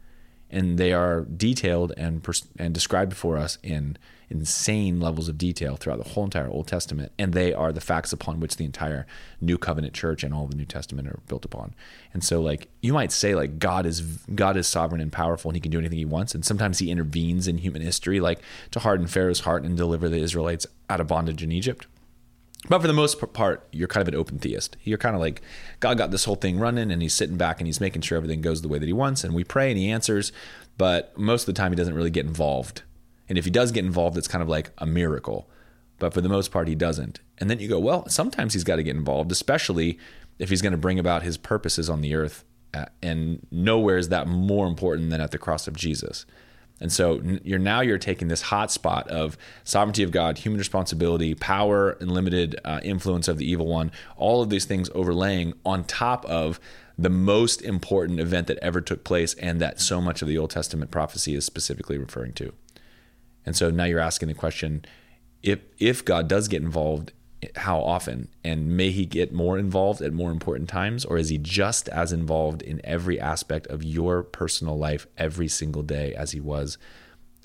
And 0.51 0.79
they 0.79 0.93
are 0.93 1.23
detailed 1.23 1.95
and, 1.97 2.23
pers- 2.23 2.47
and 2.59 2.75
described 2.75 3.15
for 3.15 3.39
us 3.39 3.57
in 3.63 3.97
insane 4.31 5.01
levels 5.01 5.29
of 5.29 5.39
detail 5.39 5.77
throughout 5.77 6.03
the 6.03 6.11
whole 6.11 6.25
entire 6.25 6.49
Old 6.49 6.67
Testament. 6.67 7.13
And 7.19 7.33
they 7.33 7.53
are 7.53 7.73
the 7.73 7.81
facts 7.81 8.13
upon 8.13 8.41
which 8.41 8.57
the 8.57 8.65
entire 8.65 9.07
New 9.41 9.59
Covenant 9.59 9.95
church 9.95 10.23
and 10.23 10.35
all 10.35 10.47
the 10.47 10.57
New 10.57 10.65
Testament 10.65 11.09
are 11.09 11.21
built 11.29 11.45
upon. 11.45 11.75
And 12.13 12.25
so, 12.25 12.41
like, 12.41 12.69
you 12.81 12.93
might 12.93 13.13
say, 13.13 13.35
like, 13.35 13.59
God 13.59 13.87
is 13.87 14.01
God 14.35 14.57
is 14.57 14.67
sovereign 14.67 15.01
and 15.01 15.13
powerful 15.13 15.51
and 15.51 15.57
he 15.57 15.61
can 15.61 15.71
do 15.71 15.79
anything 15.79 15.99
he 15.99 16.05
wants. 16.05 16.35
And 16.35 16.45
sometimes 16.45 16.79
he 16.79 16.91
intervenes 16.91 17.49
in 17.49 17.59
human 17.59 17.83
history, 17.83 18.21
like 18.21 18.41
to 18.73 18.81
harden 18.81 19.07
Pharaoh's 19.07 19.41
heart 19.41 19.65
and 19.65 19.77
deliver 19.77 20.09
the 20.09 20.19
Israelites 20.19 20.67
out 20.89 21.01
of 21.01 21.07
bondage 21.07 21.43
in 21.43 21.53
Egypt. 21.53 21.87
But 22.69 22.81
for 22.81 22.87
the 22.87 22.95
most 22.95 23.21
part, 23.35 23.67
you're 23.73 23.89
kind 23.89 24.01
of 24.03 24.09
an 24.09 24.19
open 24.19 24.39
theist. 24.39 24.77
You're 24.85 24.99
kind 24.99 25.15
of 25.15 25.21
like, 25.21 25.43
God 25.81 25.99
got 25.99 26.11
this 26.11 26.25
whole 26.25 26.35
thing 26.35 26.59
running 26.59 26.91
and 26.91 27.03
he's 27.03 27.15
sitting 27.15 27.37
back 27.37 27.61
and 27.61 27.67
he's 27.67 27.81
making 27.81 28.03
sure 28.03 28.17
everything 28.17 28.41
goes 28.41 28.63
the 28.63 28.69
way 28.69 28.79
that 28.79 28.87
he 28.87 28.93
wants. 28.93 29.23
And 29.23 29.35
we 29.35 29.45
pray 29.45 29.71
and 29.71 29.79
he 29.79 29.91
answers. 29.91 30.33
But 30.79 31.17
most 31.19 31.43
of 31.43 31.55
the 31.55 31.61
time, 31.61 31.73
he 31.73 31.77
doesn't 31.77 31.95
really 31.95 32.11
get 32.11 32.25
involved. 32.25 32.83
And 33.29 33.39
if 33.39 33.45
he 33.45 33.51
does 33.51 33.73
get 33.73 33.85
involved, 33.85 34.17
it's 34.19 34.29
kind 34.29 34.43
of 34.43 34.49
like 34.49 34.71
a 34.79 34.87
miracle. 34.87 35.49
But 35.99 36.13
for 36.13 36.21
the 36.21 36.29
most 36.29 36.51
part, 36.51 36.69
he 36.69 36.75
doesn't. 36.75 37.21
And 37.39 37.49
then 37.49 37.61
you 37.61 37.69
go, 37.69 37.79
well, 37.79 38.09
sometimes 38.09 38.53
he's 38.53 38.65
got 38.65 38.77
to 38.77 38.83
get 38.83 38.97
involved, 38.97 39.33
especially 39.33 39.99
if 40.39 40.51
he's 40.51 40.63
going 40.63 40.73
to 40.73 40.79
bring 40.79 40.99
about 40.99 41.23
his 41.23 41.37
purposes 41.37 41.89
on 41.89 42.01
the 42.01 42.15
earth. 42.15 42.45
And 43.03 43.47
nowhere 43.51 43.99
is 43.99 44.09
that 44.09 44.27
more 44.27 44.67
important 44.67 45.11
than 45.11 45.21
at 45.21 45.31
the 45.31 45.39
cross 45.39 45.69
of 45.69 45.77
Jesus. 45.77 46.27
And 46.81 46.93
so 46.93 47.23
you're 47.45 47.61
now 47.61 47.81
you're 47.81 47.99
taking 47.99 48.29
this 48.29 48.43
hot 48.43 48.73
spot 48.73 49.09
of 49.09 49.39
sovereignty 49.63 50.03
of 50.03 50.11
God, 50.11 50.39
human 50.39 50.59
responsibility, 50.59 51.35
power 51.35 51.93
and 52.01 52.11
limited 52.11 52.59
uh, 52.65 52.81
influence 52.83 53.29
of 53.29 53.39
the 53.39 53.49
evil 53.49 53.67
one, 53.67 53.93
all 54.17 54.43
of 54.43 54.51
these 54.51 54.65
things 54.65 54.91
overlaying 54.95 55.55
on 55.65 55.85
top 55.85 56.25
of 56.27 56.59
the 56.99 57.11
most 57.11 57.63
important 57.63 58.19
event 58.21 58.49
that 58.49 58.59
ever 58.59 58.81
took 58.81 59.05
place 59.05 59.35
and 59.35 59.61
that 59.61 59.81
so 59.81 60.01
much 60.01 60.21
of 60.21 60.29
the 60.29 60.37
Old 60.37 60.51
Testament 60.51 60.91
prophecy 60.91 61.35
is 61.35 61.45
specifically 61.45 61.97
referring 61.97 62.33
to. 62.35 62.53
And 63.47 63.57
so 63.57 63.71
now 63.71 63.85
you're 63.85 64.01
asking 64.01 64.29
the 64.29 64.35
question 64.35 64.85
if 65.43 65.61
if 65.79 66.05
God 66.05 66.29
does 66.29 66.49
get 66.49 66.63
involved 66.63 67.13
how 67.57 67.81
often? 67.81 68.29
And 68.43 68.77
may 68.77 68.91
he 68.91 69.07
get 69.07 69.33
more 69.33 69.59
involved 69.59 70.01
at 70.01 70.13
more 70.13 70.31
important 70.31 70.69
times? 70.69 71.05
Or 71.05 71.17
is 71.17 71.29
he 71.29 71.39
just 71.39 71.89
as 71.89 72.13
involved 72.13 72.63
in 72.63 72.81
every 72.85 73.21
aspect 73.21 73.67
of 73.69 73.83
your 73.83 74.23
personal 74.23 74.79
life 74.79 75.07
every 75.17 75.49
single 75.49 75.83
day 75.83 76.15
as 76.15 76.33
he 76.33 76.41
was 76.41 76.79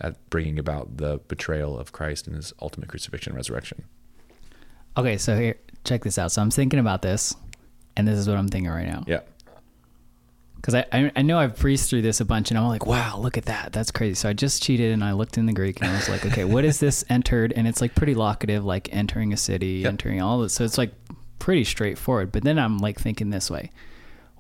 at 0.02 0.30
bringing 0.30 0.58
about 0.58 0.98
the 0.98 1.20
betrayal 1.28 1.78
of 1.78 1.92
Christ 1.92 2.28
and 2.28 2.36
his 2.36 2.54
ultimate 2.62 2.90
crucifixion 2.90 3.32
and 3.32 3.38
resurrection? 3.38 3.86
Okay 4.98 5.18
so 5.18 5.38
here 5.38 5.56
check 5.84 6.04
this 6.04 6.18
out. 6.18 6.32
So 6.32 6.42
i'm 6.42 6.52
thinking 6.52 6.80
about 6.80 7.02
this 7.02 7.36
and 7.96 8.08
this 8.08 8.18
is 8.18 8.28
what 8.28 8.38
i'm 8.38 8.48
thinking 8.48 8.72
right 8.72 8.88
now. 8.88 9.04
Yeah 9.08 9.22
because 10.60 10.76
I, 10.76 10.86
I, 10.92 11.12
I 11.16 11.22
know 11.22 11.40
I've 11.40 11.58
breezed 11.58 11.90
through 11.90 12.02
this 12.02 12.20
a 12.20 12.26
bunch, 12.26 12.52
and 12.52 12.58
I'm 12.58 12.68
like, 12.68 12.86
wow, 12.86 13.18
look 13.18 13.38
at 13.38 13.46
that, 13.46 13.72
that's 13.72 13.92
crazy. 13.92 14.16
So 14.16 14.30
I 14.30 14.34
just 14.34 14.62
cheated 14.62 14.92
and 14.92 15.04
I 15.04 15.14
looked 15.14 15.38
in 15.38 15.46
the 15.46 15.54
Greek 15.54 15.80
and 15.82 15.90
I 15.90 15.96
was 15.96 16.10
like, 16.10 16.26
okay, 16.26 16.44
what 16.44 16.66
is 16.66 16.80
this 16.80 17.06
entered? 17.10 17.54
And 17.56 17.68
it's 17.68 17.82
like 17.82 17.96
pretty 17.96 18.14
locative, 18.14 18.66
like 18.66 18.90
entering 18.92 19.32
a 19.32 19.38
city, 19.38 19.82
yep. 19.84 19.90
entering 19.90 20.22
all 20.22 20.40
this. 20.42 20.54
So 20.54 20.66
it's 20.66 20.78
like 20.78 20.94
pretty 21.40 21.64
straightforward. 21.64 22.32
But 22.32 22.44
then 22.44 22.60
I'm 22.60 22.78
like 22.78 23.00
thinking 23.00 23.30
this 23.30 23.50
way: 23.50 23.72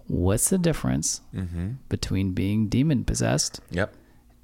what's 0.08 0.50
the 0.50 0.58
difference 0.58 1.22
mm-hmm. 1.34 1.72
between 1.88 2.34
being 2.34 2.68
demon 2.68 3.06
possessed? 3.06 3.62
Yep. 3.72 3.94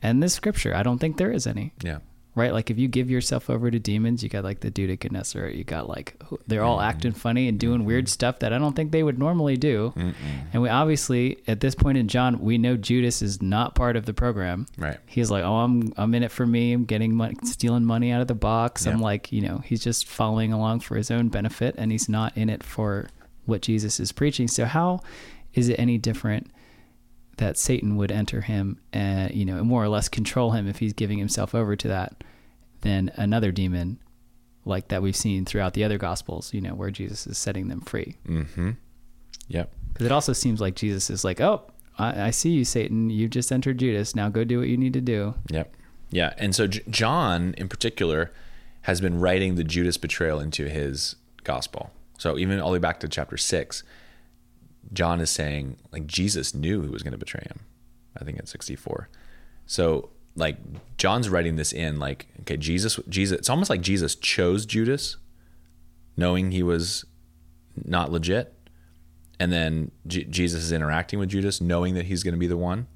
And 0.02 0.24
this 0.24 0.34
scripture, 0.34 0.74
I 0.74 0.84
don't 0.84 1.00
think 1.00 1.18
there 1.18 1.32
is 1.32 1.46
any. 1.46 1.74
Yeah 1.82 2.00
right? 2.36 2.52
Like 2.54 2.70
if 2.70 2.78
you 2.78 2.88
give 2.88 3.10
yourself 3.10 3.50
over 3.50 3.72
to 3.72 3.80
demons, 3.80 4.22
you 4.22 4.30
got 4.30 4.44
like 4.44 4.60
the 4.60 4.70
Dude 4.70 4.90
at 4.90 5.00
Gennesaret, 5.00 5.56
you 5.56 5.64
got 5.64 5.90
like 5.90 6.22
they're 6.48 6.64
all 6.64 6.78
mm-hmm. 6.78 6.90
acting 6.90 7.12
funny 7.14 7.48
and 7.48 7.60
doing 7.60 7.80
mm-hmm. 7.80 7.88
weird 7.88 8.10
stuff 8.10 8.40
that 8.40 8.52
I 8.52 8.58
don't 8.58 8.76
think 8.76 8.92
they 8.92 9.04
would 9.04 9.18
normally 9.18 9.56
do. 9.56 9.94
Mm-mm. 9.96 10.14
And 10.54 10.62
we 10.62 10.70
obviously 10.70 11.38
at 11.48 11.62
this 11.62 11.74
point 11.74 11.98
in 11.98 12.08
John, 12.08 12.40
we 12.40 12.58
know 12.58 12.76
Judas 12.76 13.22
is 13.22 13.42
not 13.42 13.74
part 13.74 13.96
of 13.96 14.06
the 14.06 14.14
program. 14.14 14.68
Right. 14.78 14.98
He's 15.06 15.32
like, 15.32 15.44
oh, 15.44 15.56
I'm 15.56 15.94
I'm 15.98 16.14
in 16.14 16.24
it 16.24 16.32
for 16.32 16.46
me. 16.46 16.74
I'm 16.74 16.86
getting 16.86 17.16
money, 17.16 17.36
stealing 17.44 17.86
money 17.86 18.12
out 18.12 18.22
of 18.22 18.28
the 18.28 18.36
box. 18.36 18.86
Yeah. 18.86 18.92
I'm 18.92 19.02
like, 19.02 19.32
you 19.32 19.42
know, 19.42 19.60
he's 19.60 19.84
just 19.84 20.06
following 20.08 20.52
along 20.52 20.82
for 20.82 20.96
his 20.96 21.10
own 21.10 21.30
benefit, 21.30 21.76
and 21.78 21.92
he's 21.92 22.10
not 22.10 22.36
in 22.38 22.50
it 22.50 22.64
for 22.64 23.08
what 23.46 23.62
Jesus 23.62 24.00
is 24.00 24.12
preaching. 24.12 24.48
So 24.48 24.66
how 24.66 25.02
is 25.54 25.70
it 25.70 25.80
any 25.80 25.98
different? 25.98 26.52
That 27.38 27.58
Satan 27.58 27.98
would 27.98 28.12
enter 28.12 28.42
him 28.42 28.80
and 28.94 29.34
you 29.34 29.46
know 29.46 29.64
more 29.64 29.84
or 29.84 29.90
less 29.90 30.08
control 30.08 30.52
him 30.52 30.68
if 30.68 30.80
he's 30.80 30.94
giving 30.94 31.18
himself 31.18 31.54
over 31.54 31.76
to 31.76 31.88
that 31.88 32.24
than 32.82 33.12
another 33.16 33.52
demon 33.52 34.00
like 34.64 34.88
that 34.88 35.02
we've 35.02 35.16
seen 35.16 35.46
throughout 35.46 35.74
the 35.74 35.84
other 35.84 35.98
gospels 35.98 36.54
you 36.54 36.62
know 36.62 36.74
where 36.74 36.92
Jesus 36.92 37.28
is 37.28 37.38
setting 37.38 37.68
them 37.68 37.82
free. 37.82 38.18
Mm-hmm. 38.28 38.72
Yep. 39.48 39.72
Because 39.94 40.06
it 40.06 40.12
also 40.12 40.34
seems 40.34 40.60
like 40.60 40.76
Jesus 40.76 41.10
is 41.10 41.24
like 41.24 41.42
oh 41.42 41.64
I, 41.98 42.28
I, 42.28 42.32
see 42.32 42.50
you 42.50 42.66
Satan. 42.66 43.10
You 43.10 43.30
just 43.30 43.52
entered 43.52 43.78
Judas. 43.78 44.16
Now 44.16 44.30
go 44.30 44.44
do 44.44 44.60
what 44.60 44.68
you 44.68 44.78
need 44.78 44.94
to 44.94 45.02
do. 45.02 45.36
Yep. 45.50 45.76
Yeah. 46.10 46.34
And 46.38 46.54
so 46.54 46.68
J- 46.68 46.84
John 46.90 47.54
in 47.58 47.70
particular 47.70 48.32
has 48.82 49.02
been 49.02 49.20
writing 49.20 49.56
the 49.56 49.64
Judas 49.64 49.98
betrayal 49.98 50.40
into 50.40 50.68
his 50.68 51.16
gospel. 51.44 51.92
So 52.18 52.38
even 52.38 52.60
all 52.60 52.70
the 52.70 52.74
way 52.74 52.80
back 52.80 53.00
to 53.02 53.08
chapter 53.08 53.38
6 53.38 53.84
John 54.94 55.20
is 55.20 55.30
saying 55.30 55.78
like 55.92 56.08
Jesus 56.08 56.54
knew 56.54 56.82
who 56.82 56.92
was 56.92 57.04
going 57.04 57.14
to 57.14 57.18
betray 57.18 57.46
him. 57.48 57.62
I 58.20 58.24
think 58.24 58.40
at 58.40 58.48
64. 58.48 59.10
So 59.66 60.10
like 60.36 60.58
John's 60.98 61.30
writing 61.30 61.56
this 61.56 61.72
in 61.72 61.98
like 61.98 62.28
okay 62.42 62.58
Jesus 62.58 63.00
Jesus 63.08 63.40
it's 63.40 63.50
almost 63.50 63.70
like 63.70 63.82
Jesus 63.82 64.16
chose 64.16 64.66
Judas 64.66 65.18
knowing 66.18 66.52
he 66.52 66.62
was 66.64 67.06
not 67.86 68.12
legit 68.12 68.54
and 69.40 69.52
then 69.52 69.92
G- 70.08 70.26
Jesus 70.26 70.64
is 70.64 70.72
interacting 70.72 71.20
with 71.20 71.30
Judas 71.30 71.62
knowing 71.62 71.94
that 71.96 72.06
he's 72.06 72.24
going 72.24 72.34
to 72.34 72.40
be 72.40 72.48
the 72.48 72.58
one. 72.58 72.88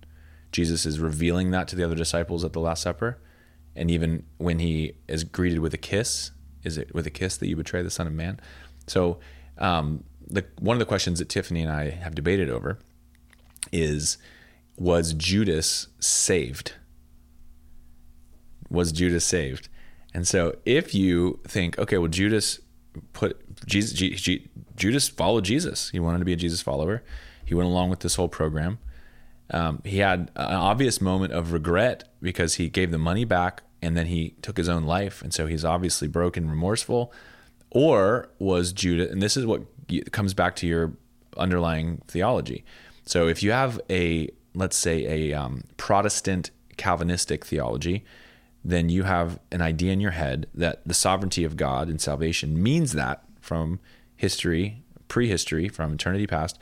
Jesus 0.51 0.85
is 0.85 0.99
revealing 0.99 1.51
that 1.51 1.67
to 1.69 1.75
the 1.75 1.83
other 1.83 1.95
disciples 1.95 2.43
at 2.43 2.53
the 2.53 2.59
last 2.59 2.81
supper 2.83 3.19
and 3.75 3.89
even 3.89 4.25
when 4.37 4.59
he 4.59 4.93
is 5.07 5.23
greeted 5.23 5.59
with 5.59 5.73
a 5.73 5.77
kiss 5.77 6.31
is 6.63 6.77
it 6.77 6.93
with 6.93 7.07
a 7.07 7.11
kiss 7.11 7.37
that 7.37 7.47
you 7.47 7.55
betray 7.55 7.81
the 7.81 7.89
son 7.89 8.07
of 8.07 8.13
man. 8.13 8.39
So 8.87 9.19
um, 9.57 10.03
the 10.29 10.45
one 10.59 10.75
of 10.75 10.79
the 10.79 10.85
questions 10.85 11.19
that 11.19 11.29
Tiffany 11.29 11.61
and 11.61 11.71
I 11.71 11.89
have 11.89 12.15
debated 12.15 12.49
over 12.49 12.79
is 13.71 14.17
was 14.77 15.13
Judas 15.13 15.87
saved? 15.99 16.73
Was 18.69 18.91
Judas 18.91 19.25
saved? 19.25 19.67
And 20.13 20.27
so 20.27 20.55
if 20.65 20.95
you 20.95 21.39
think, 21.47 21.77
okay, 21.77 21.97
well, 21.97 22.07
Judas 22.07 22.59
put 23.13 23.37
Jesus, 23.65 23.93
G, 23.93 24.15
G, 24.15 24.47
Judas 24.75 25.07
followed 25.07 25.43
Jesus. 25.43 25.89
He 25.89 25.99
wanted 25.99 26.19
to 26.19 26.25
be 26.25 26.33
a 26.33 26.37
Jesus 26.37 26.61
follower. 26.61 27.03
He 27.43 27.53
went 27.53 27.67
along 27.67 27.89
with 27.89 27.99
this 27.99 28.15
whole 28.15 28.29
program. 28.29 28.79
Um, 29.51 29.81
he 29.83 29.97
had 29.97 30.31
an 30.35 30.55
obvious 30.55 31.01
moment 31.01 31.33
of 31.33 31.51
regret 31.51 32.07
because 32.21 32.55
he 32.55 32.69
gave 32.69 32.91
the 32.91 32.97
money 32.99 33.25
back 33.25 33.63
and 33.81 33.97
then 33.97 34.05
he 34.05 34.35
took 34.41 34.57
his 34.57 34.69
own 34.69 34.83
life. 34.83 35.21
And 35.21 35.33
so 35.33 35.47
he's 35.47 35.65
obviously 35.65 36.07
broken, 36.07 36.49
remorseful. 36.49 37.11
Or 37.71 38.29
was 38.39 38.71
Judas, 38.73 39.11
and 39.11 39.21
this 39.21 39.37
is 39.37 39.45
what 39.45 39.61
comes 40.11 40.33
back 40.33 40.55
to 40.57 40.67
your 40.67 40.93
underlying 41.37 42.01
theology. 42.07 42.63
So 43.05 43.27
if 43.27 43.41
you 43.41 43.51
have 43.51 43.79
a, 43.89 44.29
let's 44.53 44.77
say, 44.77 45.31
a 45.31 45.33
um, 45.33 45.63
Protestant 45.77 46.51
Calvinistic 46.77 47.45
theology, 47.45 48.05
then 48.63 48.89
you 48.89 49.03
have 49.03 49.39
an 49.51 49.61
idea 49.61 49.91
in 49.91 49.99
your 49.99 50.11
head 50.11 50.47
that 50.53 50.81
the 50.85 50.93
sovereignty 50.93 51.43
of 51.43 51.57
God 51.57 51.89
and 51.89 51.99
salvation 51.99 52.61
means 52.61 52.93
that 52.93 53.23
from 53.39 53.79
history, 54.15 54.83
prehistory, 55.07 55.69
from 55.69 55.93
eternity 55.93 56.27
past, 56.27 56.59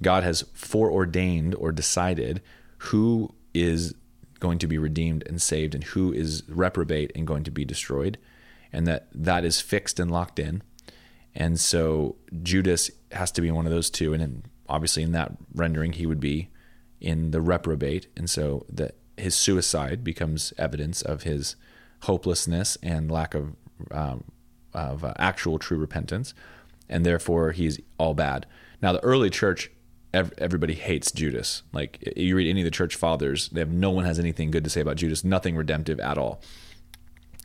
God 0.00 0.22
has 0.22 0.44
foreordained 0.54 1.54
or 1.56 1.72
decided 1.72 2.40
who 2.78 3.34
is 3.52 3.94
going 4.38 4.58
to 4.58 4.66
be 4.66 4.78
redeemed 4.78 5.22
and 5.26 5.42
saved 5.42 5.74
and 5.74 5.84
who 5.84 6.12
is 6.12 6.42
reprobate 6.48 7.12
and 7.14 7.26
going 7.26 7.44
to 7.44 7.50
be 7.50 7.64
destroyed 7.64 8.16
and 8.72 8.86
that 8.86 9.08
that 9.14 9.44
is 9.44 9.60
fixed 9.60 10.00
and 10.00 10.10
locked 10.10 10.38
in 10.38 10.62
and 11.34 11.58
so 11.58 12.16
judas 12.42 12.90
has 13.12 13.30
to 13.32 13.40
be 13.40 13.50
one 13.50 13.66
of 13.66 13.72
those 13.72 13.90
two. 13.90 14.12
And 14.14 14.42
obviously 14.68 15.02
in 15.02 15.12
that 15.12 15.32
rendering 15.54 15.92
he 15.92 16.06
would 16.06 16.20
be 16.20 16.48
in 17.00 17.30
the 17.32 17.40
reprobate. 17.40 18.06
And 18.16 18.30
so 18.30 18.64
that 18.70 18.96
his 19.16 19.34
suicide 19.34 20.02
becomes 20.04 20.52
evidence 20.56 21.02
of 21.02 21.24
his 21.24 21.56
hopelessness 22.02 22.78
and 22.82 23.10
lack 23.10 23.34
of 23.34 23.54
um, 23.90 24.24
of 24.72 25.04
uh, 25.04 25.12
actual 25.18 25.58
true 25.58 25.78
repentance. 25.78 26.32
And 26.88 27.04
therefore 27.04 27.52
he's 27.52 27.80
all 27.98 28.14
bad. 28.14 28.46
Now 28.80 28.92
the 28.92 29.04
early 29.04 29.30
church 29.30 29.70
everybody 30.12 30.74
hates 30.74 31.12
Judas. 31.12 31.62
Like 31.72 32.12
you 32.16 32.34
read 32.34 32.50
any 32.50 32.62
of 32.62 32.64
the 32.64 32.70
church 32.72 32.96
fathers, 32.96 33.48
they 33.50 33.60
have 33.60 33.70
no 33.70 33.90
one 33.90 34.04
has 34.04 34.18
anything 34.18 34.50
good 34.50 34.64
to 34.64 34.70
say 34.70 34.80
about 34.80 34.96
Judas, 34.96 35.22
nothing 35.22 35.54
redemptive 35.54 36.00
at 36.00 36.18
all. 36.18 36.42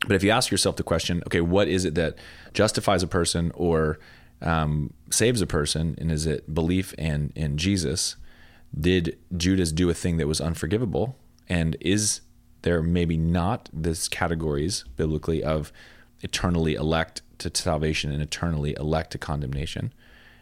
But 0.06 0.14
if 0.14 0.22
you 0.22 0.30
ask 0.30 0.50
yourself 0.50 0.76
the 0.76 0.82
question, 0.82 1.22
okay, 1.26 1.40
what 1.40 1.68
is 1.68 1.84
it 1.84 1.94
that 1.94 2.16
justifies 2.52 3.02
a 3.02 3.06
person 3.06 3.50
or 3.54 3.98
um, 4.42 4.92
saves 5.10 5.40
a 5.40 5.46
person, 5.46 5.96
and 5.98 6.12
is 6.12 6.26
it 6.26 6.52
belief 6.52 6.92
in 6.94 7.32
in 7.34 7.56
Jesus? 7.56 8.16
Did 8.78 9.18
Judas 9.36 9.72
do 9.72 9.88
a 9.88 9.94
thing 9.94 10.18
that 10.18 10.26
was 10.26 10.40
unforgivable? 10.40 11.16
And 11.48 11.76
is 11.80 12.20
there 12.62 12.82
maybe 12.82 13.16
not 13.16 13.70
this 13.72 14.08
categories 14.08 14.84
biblically 14.96 15.42
of 15.42 15.72
eternally 16.20 16.74
elect 16.74 17.22
to 17.38 17.50
salvation 17.54 18.10
and 18.12 18.22
eternally 18.22 18.74
elect 18.78 19.12
to 19.12 19.18
condemnation? 19.18 19.92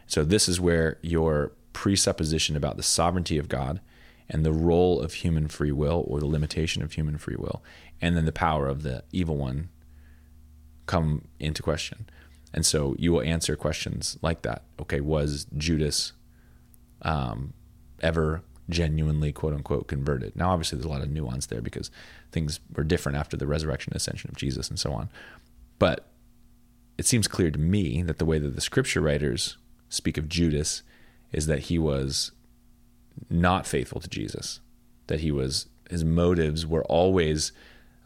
So 0.07 0.23
this 0.23 0.49
is 0.49 0.59
where 0.59 0.97
your 1.01 1.53
presupposition 1.73 2.55
about 2.55 2.77
the 2.77 2.83
sovereignty 2.83 3.37
of 3.37 3.47
God 3.47 3.79
and 4.29 4.43
the 4.43 4.53
role 4.53 4.99
of 4.99 5.13
human 5.13 5.47
free 5.47 5.71
will 5.71 6.03
or 6.07 6.19
the 6.19 6.25
limitation 6.25 6.81
of 6.81 6.93
human 6.93 7.17
free 7.17 7.35
will, 7.35 7.63
and 8.01 8.15
then 8.15 8.25
the 8.25 8.31
power 8.31 8.67
of 8.67 8.83
the 8.83 9.03
evil 9.11 9.37
one 9.37 9.69
come 10.85 11.27
into 11.39 11.63
question. 11.63 12.07
And 12.53 12.65
so 12.65 12.95
you 12.97 13.11
will 13.11 13.21
answer 13.21 13.55
questions 13.55 14.17
like 14.21 14.43
that. 14.43 14.63
Okay, 14.79 15.01
was 15.01 15.45
Judas 15.57 16.13
um, 17.01 17.53
ever 18.01 18.43
genuinely, 18.69 19.31
quote 19.33 19.53
unquote, 19.53 19.87
converted? 19.87 20.35
Now, 20.35 20.51
obviously, 20.51 20.77
there's 20.77 20.85
a 20.85 20.89
lot 20.89 21.01
of 21.01 21.09
nuance 21.09 21.47
there 21.47 21.61
because 21.61 21.91
things 22.31 22.59
were 22.73 22.83
different 22.83 23.17
after 23.17 23.35
the 23.35 23.47
resurrection 23.47 23.93
ascension 23.95 24.29
of 24.29 24.37
Jesus 24.37 24.69
and 24.69 24.79
so 24.79 24.93
on. 24.93 25.09
But 25.79 26.07
it 26.97 27.05
seems 27.05 27.27
clear 27.27 27.51
to 27.51 27.59
me 27.59 28.03
that 28.03 28.19
the 28.19 28.25
way 28.25 28.39
that 28.39 28.55
the 28.55 28.61
scripture 28.61 29.01
writers 29.01 29.57
speak 29.89 30.17
of 30.17 30.29
Judas 30.29 30.81
is 31.31 31.47
that 31.47 31.63
he 31.63 31.77
was 31.77 32.31
not 33.29 33.67
faithful 33.67 33.99
to 33.99 34.09
Jesus, 34.09 34.61
that 35.07 35.19
he 35.19 35.31
was 35.31 35.67
his 35.89 36.03
motives 36.03 36.65
were 36.65 36.83
always 36.85 37.51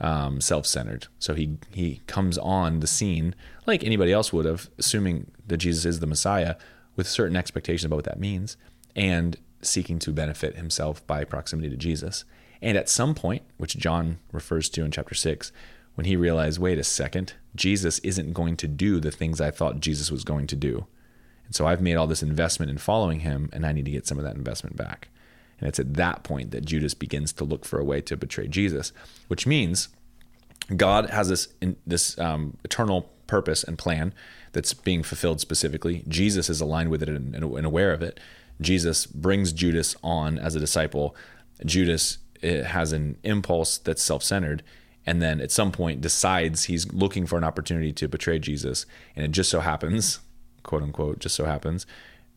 um, 0.01 0.41
self-centered. 0.41 1.07
So 1.19 1.33
he 1.33 1.57
he 1.71 2.01
comes 2.07 2.37
on 2.37 2.79
the 2.79 2.87
scene 2.87 3.35
like 3.65 3.83
anybody 3.83 4.11
else 4.11 4.31
would 4.33 4.45
have, 4.45 4.69
assuming 4.77 5.31
that 5.47 5.57
Jesus 5.57 5.85
is 5.85 5.99
the 5.99 6.07
Messiah, 6.07 6.55
with 6.95 7.07
certain 7.07 7.37
expectations 7.37 7.85
about 7.85 7.97
what 7.97 8.05
that 8.05 8.19
means, 8.19 8.57
and 8.95 9.37
seeking 9.61 9.99
to 9.99 10.11
benefit 10.11 10.55
himself 10.55 11.05
by 11.05 11.23
proximity 11.23 11.69
to 11.69 11.77
Jesus. 11.77 12.25
And 12.61 12.77
at 12.77 12.89
some 12.89 13.15
point, 13.15 13.43
which 13.57 13.77
John 13.77 14.19
refers 14.31 14.69
to 14.69 14.83
in 14.83 14.91
chapter 14.91 15.15
six, 15.15 15.51
when 15.95 16.05
he 16.05 16.15
realized, 16.15 16.59
wait 16.59 16.77
a 16.77 16.83
second, 16.83 17.33
Jesus 17.55 17.99
isn't 17.99 18.33
going 18.33 18.55
to 18.57 18.67
do 18.67 18.99
the 18.99 19.11
things 19.11 19.41
I 19.41 19.51
thought 19.51 19.81
Jesus 19.81 20.11
was 20.11 20.23
going 20.23 20.47
to 20.47 20.55
do. 20.55 20.87
And 21.45 21.55
so 21.55 21.67
I've 21.67 21.81
made 21.81 21.95
all 21.95 22.07
this 22.07 22.23
investment 22.23 22.69
in 22.69 22.77
following 22.77 23.21
him, 23.21 23.49
and 23.51 23.65
I 23.65 23.71
need 23.71 23.85
to 23.85 23.91
get 23.91 24.07
some 24.07 24.17
of 24.17 24.23
that 24.23 24.35
investment 24.35 24.75
back. 24.75 25.09
And 25.59 25.67
it's 25.67 25.79
at 25.79 25.95
that 25.95 26.23
point 26.23 26.51
that 26.51 26.65
Judas 26.65 26.93
begins 26.93 27.33
to 27.33 27.43
look 27.43 27.65
for 27.65 27.79
a 27.79 27.83
way 27.83 28.01
to 28.01 28.17
betray 28.17 28.47
Jesus, 28.47 28.91
which 29.27 29.45
means 29.45 29.89
God 30.75 31.09
has 31.09 31.29
this 31.29 31.47
this 31.85 32.17
um, 32.19 32.57
eternal 32.63 33.09
purpose 33.27 33.63
and 33.63 33.77
plan 33.77 34.13
that's 34.53 34.73
being 34.73 35.03
fulfilled 35.03 35.39
specifically. 35.39 36.03
Jesus 36.07 36.49
is 36.49 36.61
aligned 36.61 36.89
with 36.89 37.03
it 37.03 37.09
and, 37.09 37.35
and 37.35 37.65
aware 37.65 37.93
of 37.93 38.01
it. 38.01 38.19
Jesus 38.61 39.05
brings 39.05 39.53
Judas 39.53 39.95
on 40.03 40.37
as 40.39 40.55
a 40.55 40.59
disciple. 40.59 41.15
Judas 41.65 42.17
eh, 42.41 42.63
has 42.63 42.91
an 42.91 43.17
impulse 43.23 43.77
that's 43.77 44.01
self-centered, 44.01 44.63
and 45.05 45.21
then 45.21 45.39
at 45.39 45.51
some 45.51 45.71
point 45.71 46.01
decides 46.01 46.65
he's 46.65 46.91
looking 46.91 47.25
for 47.25 47.37
an 47.37 47.43
opportunity 47.43 47.93
to 47.93 48.07
betray 48.07 48.39
Jesus. 48.39 48.85
And 49.15 49.25
it 49.25 49.31
just 49.31 49.49
so 49.49 49.59
happens 49.59 50.19
quote 50.63 50.83
unquote, 50.83 51.19
just 51.19 51.35
so 51.35 51.45
happens 51.45 51.85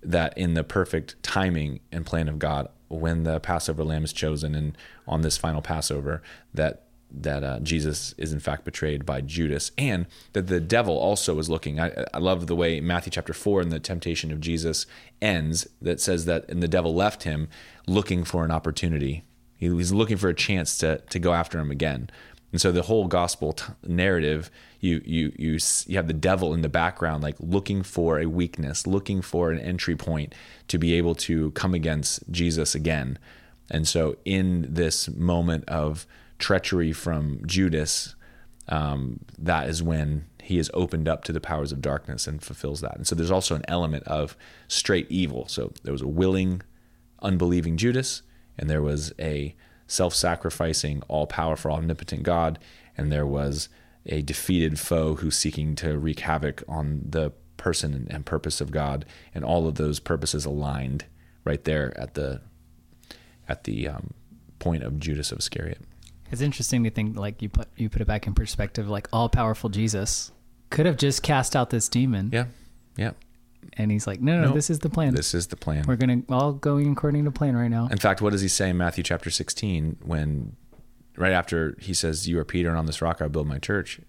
that 0.02 0.36
in 0.36 0.54
the 0.54 0.64
perfect 0.64 1.22
timing 1.22 1.80
and 1.92 2.04
plan 2.04 2.28
of 2.28 2.38
God, 2.38 2.68
when 3.00 3.24
the 3.24 3.40
Passover 3.40 3.84
lamb 3.84 4.04
is 4.04 4.12
chosen 4.12 4.54
and 4.54 4.76
on 5.06 5.22
this 5.22 5.36
final 5.36 5.62
Passover, 5.62 6.22
that 6.54 6.84
that 7.14 7.44
uh, 7.44 7.60
Jesus 7.60 8.14
is 8.16 8.32
in 8.32 8.40
fact 8.40 8.64
betrayed 8.64 9.04
by 9.04 9.20
Judas, 9.20 9.70
and 9.76 10.06
that 10.32 10.46
the 10.46 10.60
devil 10.60 10.96
also 10.96 11.38
is 11.38 11.50
looking. 11.50 11.78
I, 11.78 12.06
I 12.14 12.18
love 12.18 12.46
the 12.46 12.56
way 12.56 12.80
Matthew 12.80 13.10
chapter 13.10 13.34
four 13.34 13.60
and 13.60 13.70
the 13.70 13.78
temptation 13.80 14.32
of 14.32 14.40
Jesus 14.40 14.86
ends. 15.20 15.68
That 15.80 16.00
says 16.00 16.24
that 16.24 16.48
and 16.48 16.62
the 16.62 16.68
devil 16.68 16.94
left 16.94 17.24
him 17.24 17.48
looking 17.86 18.24
for 18.24 18.44
an 18.44 18.50
opportunity. 18.50 19.24
He, 19.56 19.68
he's 19.68 19.92
looking 19.92 20.16
for 20.16 20.28
a 20.28 20.34
chance 20.34 20.78
to 20.78 20.98
to 20.98 21.18
go 21.18 21.34
after 21.34 21.58
him 21.58 21.70
again. 21.70 22.08
And 22.50 22.60
so 22.60 22.70
the 22.70 22.82
whole 22.82 23.08
gospel 23.08 23.52
t- 23.54 23.72
narrative, 23.86 24.50
you 24.82 25.00
you 25.04 25.32
you 25.38 25.58
you 25.86 25.96
have 25.96 26.08
the 26.08 26.12
devil 26.12 26.52
in 26.52 26.60
the 26.60 26.68
background, 26.68 27.22
like 27.22 27.36
looking 27.38 27.82
for 27.82 28.18
a 28.18 28.26
weakness, 28.26 28.86
looking 28.86 29.22
for 29.22 29.52
an 29.52 29.60
entry 29.60 29.96
point 29.96 30.34
to 30.68 30.76
be 30.76 30.94
able 30.94 31.14
to 31.14 31.52
come 31.52 31.72
against 31.72 32.30
Jesus 32.30 32.74
again. 32.74 33.18
And 33.70 33.86
so 33.86 34.16
in 34.24 34.66
this 34.68 35.08
moment 35.08 35.64
of 35.68 36.04
treachery 36.38 36.92
from 36.92 37.40
Judas, 37.46 38.16
um, 38.68 39.20
that 39.38 39.68
is 39.68 39.82
when 39.82 40.26
he 40.42 40.58
is 40.58 40.68
opened 40.74 41.06
up 41.06 41.22
to 41.24 41.32
the 41.32 41.40
powers 41.40 41.70
of 41.70 41.80
darkness 41.80 42.26
and 42.26 42.42
fulfills 42.42 42.80
that. 42.80 42.96
And 42.96 43.06
so 43.06 43.14
there's 43.14 43.30
also 43.30 43.54
an 43.54 43.64
element 43.68 44.02
of 44.04 44.36
straight 44.66 45.08
evil. 45.08 45.46
So 45.46 45.72
there 45.84 45.92
was 45.92 46.02
a 46.02 46.08
willing, 46.08 46.60
unbelieving 47.22 47.76
Judas, 47.76 48.22
and 48.58 48.68
there 48.68 48.82
was 48.82 49.12
a 49.20 49.54
self 49.86 50.12
sacrificing, 50.12 51.02
all 51.06 51.28
powerful, 51.28 51.70
omnipotent 51.70 52.24
God, 52.24 52.58
and 52.96 53.12
there 53.12 53.26
was 53.26 53.68
a 54.06 54.22
defeated 54.22 54.78
foe 54.78 55.16
who's 55.16 55.36
seeking 55.36 55.74
to 55.76 55.98
wreak 55.98 56.20
havoc 56.20 56.62
on 56.68 57.02
the 57.08 57.32
person 57.56 58.06
and 58.10 58.26
purpose 58.26 58.60
of 58.60 58.70
God, 58.70 59.04
and 59.34 59.44
all 59.44 59.66
of 59.66 59.76
those 59.76 60.00
purposes 60.00 60.44
aligned 60.44 61.04
right 61.44 61.64
there 61.64 61.98
at 61.98 62.14
the 62.14 62.40
at 63.48 63.64
the 63.64 63.88
um, 63.88 64.14
point 64.58 64.82
of 64.82 64.98
Judas 64.98 65.32
of 65.32 65.38
Iscariot. 65.38 65.80
It's 66.30 66.40
interesting 66.40 66.84
to 66.84 66.90
think 66.90 67.16
like 67.16 67.42
you 67.42 67.48
put 67.48 67.68
you 67.76 67.88
put 67.88 68.00
it 68.00 68.06
back 68.06 68.26
in 68.26 68.34
perspective, 68.34 68.88
like 68.88 69.08
all 69.12 69.28
powerful 69.28 69.68
Jesus 69.68 70.32
could 70.70 70.86
have 70.86 70.96
just 70.96 71.22
cast 71.22 71.54
out 71.54 71.70
this 71.70 71.88
demon. 71.88 72.30
Yeah, 72.32 72.46
yeah. 72.96 73.12
And 73.74 73.92
he's 73.92 74.06
like, 74.06 74.20
no, 74.20 74.36
no, 74.38 74.46
nope. 74.46 74.54
this 74.54 74.70
is 74.70 74.80
the 74.80 74.90
plan. 74.90 75.14
This 75.14 75.34
is 75.34 75.46
the 75.46 75.56
plan. 75.56 75.84
We're 75.86 75.96
going 75.96 76.24
to 76.24 76.32
all 76.34 76.52
going 76.52 76.90
according 76.90 77.24
to 77.26 77.30
plan 77.30 77.56
right 77.56 77.68
now. 77.68 77.88
In 77.92 77.98
fact, 77.98 78.20
what 78.20 78.30
does 78.30 78.40
he 78.40 78.48
say 78.48 78.70
in 78.70 78.76
Matthew 78.76 79.04
chapter 79.04 79.30
16 79.30 79.98
when, 80.02 80.56
right 81.16 81.32
after 81.32 81.76
he 81.80 81.94
says, 81.94 82.28
You 82.28 82.38
are 82.38 82.44
Peter, 82.44 82.68
and 82.68 82.78
on 82.78 82.86
this 82.86 83.02
rock 83.02 83.20
I'll 83.20 83.28
build 83.28 83.46
my 83.46 83.58
church? 83.58 84.00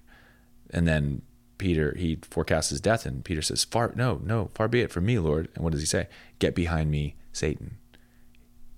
And 0.69 0.87
then 0.87 1.21
Peter, 1.57 1.95
he 1.97 2.19
forecasts 2.29 2.69
his 2.69 2.81
death, 2.81 3.05
and 3.05 3.23
Peter 3.23 3.41
says, 3.41 3.63
Far, 3.63 3.93
no, 3.95 4.19
no, 4.23 4.49
far 4.53 4.67
be 4.67 4.81
it 4.81 4.91
from 4.91 5.05
me, 5.05 5.19
Lord. 5.19 5.49
And 5.55 5.63
what 5.63 5.71
does 5.71 5.81
he 5.81 5.87
say? 5.87 6.07
Get 6.39 6.55
behind 6.55 6.91
me, 6.91 7.15
Satan. 7.31 7.77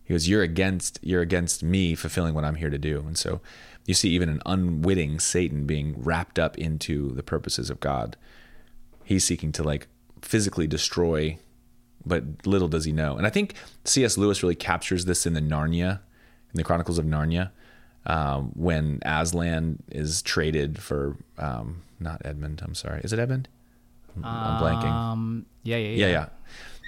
He 0.03 0.13
goes, 0.13 0.27
You're 0.27 0.43
against, 0.43 0.99
you're 1.01 1.21
against 1.21 1.63
me 1.63 1.95
fulfilling 1.95 2.33
what 2.33 2.45
I'm 2.45 2.55
here 2.55 2.69
to 2.69 2.77
do. 2.77 2.99
And 3.07 3.17
so 3.17 3.41
you 3.85 3.93
see 3.93 4.09
even 4.09 4.29
an 4.29 4.41
unwitting 4.45 5.19
Satan 5.19 5.65
being 5.65 5.95
wrapped 5.97 6.39
up 6.39 6.57
into 6.57 7.11
the 7.13 7.23
purposes 7.23 7.69
of 7.69 7.79
God. 7.79 8.17
He's 9.03 9.23
seeking 9.23 9.51
to 9.53 9.63
like 9.63 9.87
physically 10.21 10.67
destroy, 10.67 11.37
but 12.05 12.45
little 12.45 12.67
does 12.67 12.85
he 12.85 12.91
know. 12.91 13.17
And 13.17 13.27
I 13.27 13.29
think 13.29 13.53
C.S. 13.83 14.17
Lewis 14.17 14.41
really 14.41 14.55
captures 14.55 15.05
this 15.05 15.25
in 15.25 15.33
the 15.33 15.41
Narnia, 15.41 15.99
in 16.53 16.57
the 16.57 16.63
Chronicles 16.63 16.97
of 16.97 17.05
Narnia, 17.05 17.51
um, 18.05 18.51
when 18.55 18.99
Aslan 19.03 19.81
is 19.91 20.21
traded 20.21 20.81
for 20.81 21.17
um, 21.37 21.81
not 21.99 22.21
Edmund. 22.25 22.61
I'm 22.63 22.75
sorry, 22.75 23.01
is 23.03 23.13
it 23.13 23.19
Edmund? 23.19 23.47
I'm 24.23 24.61
blanking. 24.61 24.91
Um, 24.91 25.45
Yeah, 25.63 25.77
yeah, 25.77 25.89
yeah, 25.89 25.95
yeah. 25.95 26.11
yeah. 26.11 26.27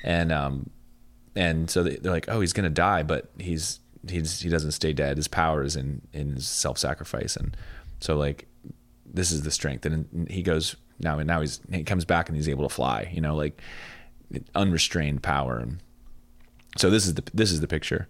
And 0.03 0.31
um, 0.31 0.69
and 1.35 1.69
so 1.69 1.83
they, 1.83 1.95
they're 1.97 2.11
like, 2.11 2.29
oh, 2.29 2.39
he's 2.39 2.53
gonna 2.53 2.69
die, 2.69 3.03
but 3.03 3.29
he's 3.37 3.79
he's 4.07 4.39
he 4.39 4.49
doesn't 4.49 4.71
stay 4.71 4.93
dead. 4.93 5.17
His 5.17 5.27
power 5.27 5.63
is 5.63 5.75
in 5.75 6.01
in 6.13 6.35
his 6.35 6.47
self 6.47 6.77
sacrifice, 6.77 7.35
and 7.35 7.55
so 7.99 8.15
like 8.15 8.47
this 9.05 9.31
is 9.31 9.41
the 9.41 9.51
strength. 9.51 9.85
And 9.85 10.27
he 10.29 10.41
goes 10.41 10.75
now, 10.99 11.19
and 11.19 11.27
now 11.27 11.41
he's 11.41 11.59
he 11.71 11.83
comes 11.83 12.05
back 12.05 12.29
and 12.29 12.35
he's 12.35 12.47
able 12.49 12.67
to 12.67 12.73
fly. 12.73 13.11
You 13.13 13.21
know, 13.21 13.35
like 13.35 13.61
unrestrained 14.55 15.23
power. 15.23 15.57
And 15.57 15.79
so 16.77 16.89
this 16.89 17.05
is 17.07 17.15
the 17.15 17.23
this 17.33 17.51
is 17.51 17.61
the 17.61 17.67
picture. 17.67 18.07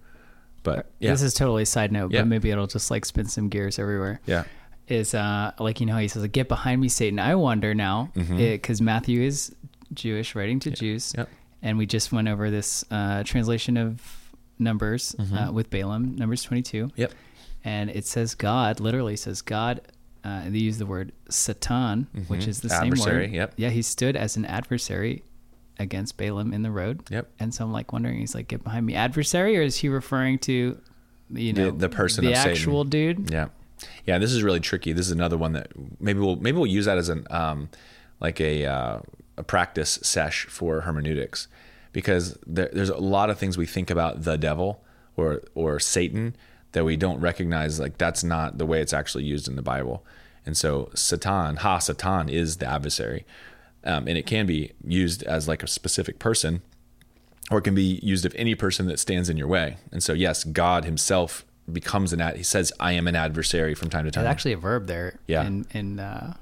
But 0.68 0.92
yeah, 1.00 1.12
This 1.12 1.22
is 1.22 1.34
totally 1.34 1.64
a 1.64 1.66
side 1.66 1.92
note, 1.92 2.12
Yeah. 2.12 2.22
but 2.22 2.28
maybe 2.28 2.52
it'll 2.52 2.68
just 2.68 2.92
like 2.92 3.06
spin 3.06 3.26
some 3.28 3.48
gears 3.50 3.80
everywhere. 3.80 4.20
yeah, 4.26 4.44
Is 4.88 5.14
uh 5.14 5.52
like 5.60 5.80
you 5.80 5.86
know 5.86 5.94
how 5.94 6.00
he 6.00 6.08
says, 6.10 6.26
"Get 6.28 6.48
behind 6.48 6.82
me, 6.82 6.90
Satan." 6.90 7.20
I 7.20 7.36
wonder 7.36 7.74
now 7.74 8.12
because 8.16 8.82
Matthew 8.82 9.22
is 9.22 9.56
Jewish, 9.94 10.36
writing 10.36 10.60
to 10.62 10.72
Jews, 10.72 11.04
Mm-hmm. 11.12 11.20
Yep. 11.22 11.30
and 11.62 11.78
we 11.78 11.86
just 11.86 12.12
went 12.12 12.28
over 12.28 12.50
this 12.52 12.84
uh, 12.92 13.24
translation 13.24 13.78
of 13.78 14.02
Numbers 14.60 15.16
uh, 15.20 15.52
with 15.54 15.70
Balaam, 15.70 16.16
Numbers 16.16 16.44
twenty-two. 16.44 16.92
yep, 16.96 17.12
and 17.64 17.90
it 17.90 18.06
says 18.06 18.36
God 18.36 18.80
literally 18.80 19.16
says 19.16 19.42
God. 19.42 19.82
Uh, 20.24 20.44
they 20.50 20.58
use 20.60 20.78
the 20.78 20.86
word 20.86 21.14
Satan, 21.30 22.08
which 22.28 22.48
is 22.48 22.60
the 22.60 22.70
same 22.70 22.92
Mm-hmm. 22.94 23.10
Word. 23.10 23.32
yep. 23.32 23.54
Yeah, 23.56 23.70
he 23.70 23.82
stood 23.82 24.16
as 24.18 24.36
an 24.36 24.44
adversary 24.46 25.24
against 25.80 26.18
Balaam 26.18 26.54
in 26.54 26.62
the 26.64 26.72
road. 26.72 27.02
Yep. 27.10 27.30
And 27.40 27.54
so 27.54 27.64
I'm 27.66 27.72
like 27.72 27.94
wondering, 27.94 28.18
he's 28.20 28.34
like, 28.36 28.48
get 28.48 28.64
behind 28.64 28.86
me, 28.86 28.96
adversary, 28.96 29.58
or 29.58 29.62
is 29.62 29.78
he 29.78 29.90
referring 29.90 30.40
to, 30.40 30.78
you 31.32 31.54
The- 31.54 31.62
know, 31.62 31.72
the 31.72 31.90
person 31.90 32.26
the 32.26 32.32
of 32.32 32.38
Satan. 32.38 32.52
actual 32.52 32.84
dude? 32.84 33.30
yeah, 33.32 33.48
yeah. 34.06 34.18
This 34.18 34.32
is 34.32 34.42
really 34.44 34.60
tricky. 34.60 34.94
This 34.94 35.06
is 35.08 35.12
another 35.12 35.38
one 35.38 35.54
that 35.54 35.72
maybe 36.00 36.20
we'll 36.20 36.36
maybe 36.38 36.58
we'll 36.58 36.66
use 36.68 36.86
that 36.86 36.98
as 36.98 37.10
an 37.10 37.28
um 37.30 37.70
like 38.20 38.40
a 38.42 38.66
uh, 38.66 39.00
a 39.38 39.44
practice 39.44 40.00
sesh 40.02 40.46
for 40.48 40.82
hermeneutics 40.82 41.48
because 41.94 42.38
there, 42.48 42.70
there's 42.74 42.90
a 42.90 42.98
lot 42.98 43.30
of 43.30 43.38
things 43.38 43.58
we 43.58 43.66
think 43.68 43.90
about 43.92 44.24
the 44.24 44.38
devil 44.38 44.84
or 45.16 45.42
or 45.54 45.80
Satan 45.80 46.36
that 46.72 46.84
we 46.84 46.98
don't 46.98 47.20
recognize 47.20 47.80
like 47.80 47.98
that's 48.00 48.24
not 48.24 48.58
the 48.58 48.66
way 48.66 48.82
it's 48.82 48.94
actually 48.94 49.24
used 49.26 49.48
in 49.48 49.56
the 49.56 49.62
Bible. 49.62 50.04
And 50.46 50.56
so 50.58 50.90
Satan, 50.96 51.58
ha 51.58 51.78
Satan 51.80 52.30
is 52.30 52.58
the 52.58 52.66
adversary. 52.66 53.26
Um, 53.84 54.08
and 54.08 54.18
it 54.18 54.26
can 54.26 54.46
be 54.46 54.72
used 54.84 55.24
as 55.24 55.48
like 55.48 55.64
a 55.64 55.68
specific 55.68 56.20
person 56.20 56.62
or 57.50 57.60
it 57.60 57.62
can 57.62 57.76
be 57.76 58.00
used 58.04 58.26
of 58.26 58.34
any 58.36 58.56
person 58.56 58.88
that 58.88 59.00
stands 59.00 59.30
in 59.30 59.38
your 59.38 59.48
way. 59.48 59.78
And 59.92 60.04
so 60.04 60.12
yes, 60.14 60.44
God 60.44 60.84
himself 60.84 61.46
becomes 61.72 62.12
an 62.14 62.20
ad 62.22 62.36
he 62.38 62.44
says 62.44 62.74
I 62.80 62.94
am 62.94 63.08
an 63.08 63.16
adversary 63.16 63.76
from 63.76 63.90
time 63.90 64.06
to 64.06 64.12
time. 64.12 64.24
There's 64.24 64.32
actually 64.32 64.54
a 64.54 64.58
verb 64.58 64.88
there. 64.88 65.20
Yeah. 65.28 65.46
In, 65.46 65.66
in 65.72 66.00
uh, 66.00 66.34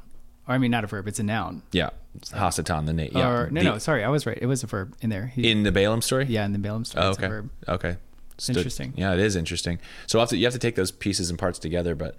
or 0.47 0.55
I 0.55 0.57
mean, 0.57 0.71
not 0.71 0.83
a 0.83 0.87
verb, 0.87 1.07
it's 1.07 1.19
a 1.19 1.23
noun. 1.23 1.61
yeah. 1.71 1.89
Hasatan 2.21 2.85
the 2.85 2.93
name. 2.93 3.11
Yeah. 3.13 3.27
Or, 3.29 3.49
no, 3.49 3.59
The- 3.61 3.65
no, 3.71 3.77
sorry, 3.77 4.03
I 4.03 4.07
was 4.09 4.25
right. 4.25 4.37
It 4.41 4.45
was 4.45 4.63
a 4.63 4.67
verb 4.67 4.95
in 5.01 5.09
there. 5.09 5.27
He, 5.27 5.51
in 5.51 5.63
the 5.63 5.71
Balaam 5.71 6.01
story? 6.01 6.25
yeah, 6.25 6.45
in 6.45 6.53
the 6.53 6.59
Balaam 6.59 6.85
story, 6.85 7.03
Oh, 7.05 7.09
it's 7.09 7.17
okay. 7.17 7.25
a 7.25 7.29
verb. 7.29 7.49
Okay. 7.67 7.97
Stood- 8.37 8.57
Interesting. 8.57 8.93
Yeah, 8.95 9.13
it 9.13 9.19
is 9.19 9.35
interesting. 9.35 9.79
So 10.07 10.19
have 10.19 10.29
to, 10.29 10.37
you 10.37 10.45
have 10.45 10.53
to 10.53 10.59
take 10.59 10.75
those 10.75 10.91
pieces 10.91 11.29
and 11.29 11.37
parts 11.37 11.59
together, 11.59 11.93
but 11.95 12.15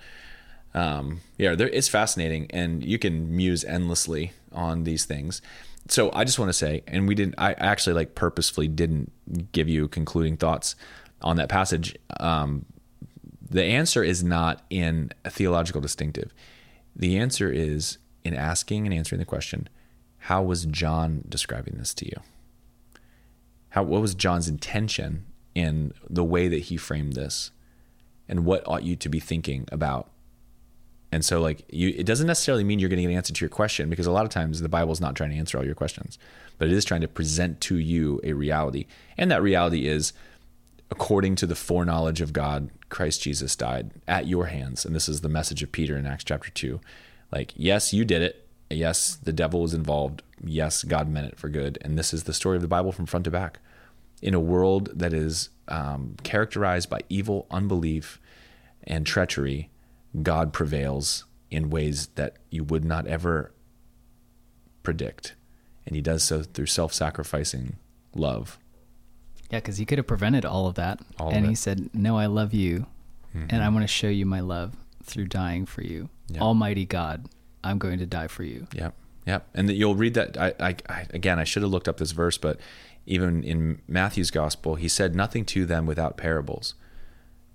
um, 0.75 1.21
yeah, 1.39 1.55
there, 1.55 1.69
it's 1.69 1.89
fascinating, 1.89 2.49
and 2.51 2.85
you 2.85 2.99
can 2.99 3.35
muse 3.35 3.65
endlessly 3.65 4.33
on 4.57 4.85
these 4.85 5.05
things. 5.05 5.41
So 5.89 6.11
I 6.13 6.25
just 6.25 6.39
want 6.39 6.49
to 6.49 6.53
say, 6.53 6.83
and 6.89 7.07
we 7.07 7.15
didn't. 7.15 7.37
I 7.39 7.53
actually 7.53 7.93
like 7.93 8.15
purposefully 8.15 8.67
didn't 8.67 9.13
give 9.53 9.69
you 9.69 9.87
concluding 9.87 10.37
thoughts 10.37 10.75
on 11.23 11.37
that 11.37 11.49
passage. 11.49 11.97
Um, 12.19 12.65
the 13.49 13.63
answer 13.63 14.03
is 14.03 14.25
not 14.25 14.65
in 14.69 15.13
a 15.25 15.31
theological 15.31 15.81
distinctive. 15.81 16.33
The 16.97 17.17
answer 17.19 17.51
is 17.53 17.99
in 18.25 18.35
asking 18.35 18.87
and 18.87 18.95
answering 18.95 19.21
the 19.21 19.25
question, 19.25 19.69
how 20.19 20.43
was 20.43 20.67
John 20.67 21.23
describing 21.29 21.77
this 21.79 21.95
to 21.95 22.07
you? 22.07 22.21
How 23.71 23.85
what 23.85 24.01
was 24.01 24.15
John's 24.15 24.49
intention 24.49 25.27
in 25.55 25.93
the 26.09 26.25
way 26.25 26.49
that 26.49 26.65
he 26.65 26.77
framed 26.77 27.13
this? 27.13 27.53
And 28.29 28.45
what 28.45 28.67
ought 28.67 28.83
you 28.83 28.97
to 28.97 29.09
be 29.09 29.21
thinking 29.21 29.69
about? 29.71 30.11
And 31.13 31.25
so 31.25 31.41
like 31.41 31.65
you 31.69 31.95
it 31.97 32.07
doesn't 32.07 32.27
necessarily 32.27 32.65
mean 32.65 32.79
you're 32.79 32.89
getting 32.89 33.07
an 33.07 33.13
answer 33.13 33.33
to 33.33 33.41
your 33.41 33.51
question 33.51 33.89
because 33.89 34.07
a 34.07 34.13
lot 34.13 34.25
of 34.25 34.31
times 34.31 34.61
the 34.61 34.69
Bible's 34.69 35.01
not 35.01 35.15
trying 35.15 35.31
to 35.31 35.37
answer 35.37 35.59
all 35.59 35.65
your 35.65 35.75
questions, 35.75 36.19
but 36.59 36.69
it 36.69 36.75
is 36.75 36.85
trying 36.85 37.01
to 37.03 37.09
present 37.09 37.61
to 37.63 37.77
you 37.77 38.21
a 38.25 38.33
reality. 38.33 38.87
And 39.17 39.31
that 39.31 39.43
reality 39.43 39.87
is 39.87 40.13
according 40.91 41.37
to 41.37 41.47
the 41.47 41.55
foreknowledge 41.55 42.21
of 42.21 42.33
God, 42.33 42.71
Christ 42.89 43.23
Jesus 43.23 43.57
died 43.57 43.91
at 44.07 44.27
your 44.27 44.47
hands. 44.47 44.85
And 44.85 44.95
this 44.95 45.09
is 45.09 45.21
the 45.21 45.29
message 45.29 45.63
of 45.63 45.73
Peter 45.73 45.97
in 45.97 46.07
Acts 46.07 46.25
chapter 46.25 46.51
2. 46.51 46.81
Like, 47.33 47.53
yes, 47.57 47.93
you 47.93 48.05
did 48.05 48.23
it. 48.23 48.47
Yes, 48.71 49.17
the 49.17 49.33
devil 49.33 49.63
was 49.63 49.75
involved. 49.75 50.23
Yes, 50.45 50.85
God 50.85 51.09
meant 51.09 51.29
it 51.29 51.39
for 51.39 51.49
good. 51.49 51.79
And 51.83 51.99
this 51.99 52.13
is 52.15 52.25
the 52.25 52.35
story 52.35 52.57
of 52.57 52.63
the 52.63 52.69
Bible 52.69 52.93
from 52.93 53.07
front 53.07 53.25
to 53.25 53.31
back. 53.31 53.59
In 54.23 54.35
a 54.35 54.41
world 54.41 54.91
that 54.95 55.13
is 55.13 55.51
um, 55.69 56.17
characterized 56.23 56.89
by 56.89 57.01
evil, 57.09 57.47
unbelief, 57.51 58.21
and 58.85 59.07
treachery, 59.07 59.71
God 60.23 60.53
prevails 60.53 61.25
in 61.51 61.71
ways 61.71 62.09
that 62.15 62.37
you 62.51 62.65
would 62.65 62.85
not 62.85 63.07
ever 63.07 63.53
predict. 64.83 65.35
And 65.87 65.95
he 65.95 66.03
does 66.03 66.25
so 66.25 66.43
through 66.43 66.67
self 66.67 66.93
sacrificing 66.93 67.77
love. 68.15 68.59
Yeah, 69.51 69.59
because 69.59 69.77
he 69.77 69.85
could 69.85 69.99
have 69.99 70.07
prevented 70.07 70.45
all 70.45 70.67
of 70.67 70.75
that. 70.75 71.01
All 71.19 71.29
of 71.29 71.35
and 71.35 71.47
he. 71.47 71.53
Mm-hmm. 71.53 71.57
said, 71.57 71.91
No, 71.95 72.19
I 72.19 72.27
love 72.27 72.53
you, 72.53 72.87
and 73.33 73.63
I 73.63 73.69
want 73.69 73.83
to 73.83 73.87
show 73.87 74.09
you 74.09 74.27
my 74.27 74.41
love 74.41 74.75
through 75.05 75.27
dying 75.27 75.67
for 75.67 75.83
you. 75.83 76.09
Yeah. 76.29 76.41
Almighty 76.41 76.85
God, 76.85 77.29
I'm 77.63 77.79
going 77.79 77.99
to 77.99 78.07
die 78.07 78.27
for 78.27 78.43
you. 78.43 78.67
Yep. 78.73 78.95
Yep. 79.27 79.49
And 79.55 79.69
that 79.69 79.75
you'll 79.75 79.95
read 79.95 80.15
that. 80.15 80.37
I, 80.37 80.55
I, 80.59 80.77
I, 80.89 81.07
again, 81.11 81.39
I 81.39 81.45
should 81.45 81.63
have 81.63 81.71
looked 81.71 81.89
up 81.89 81.99
this 81.99 82.13
verse, 82.13 82.39
but 82.39 82.59
even 83.07 83.45
in 83.45 83.83
Matthew's 83.87 84.31
gospel, 84.31 84.77
he 84.77 84.89
said 84.89 85.15
nothing 85.15 85.45
to 85.47 85.65
them 85.65 85.87
without 85.87 86.17
parables 86.17 86.75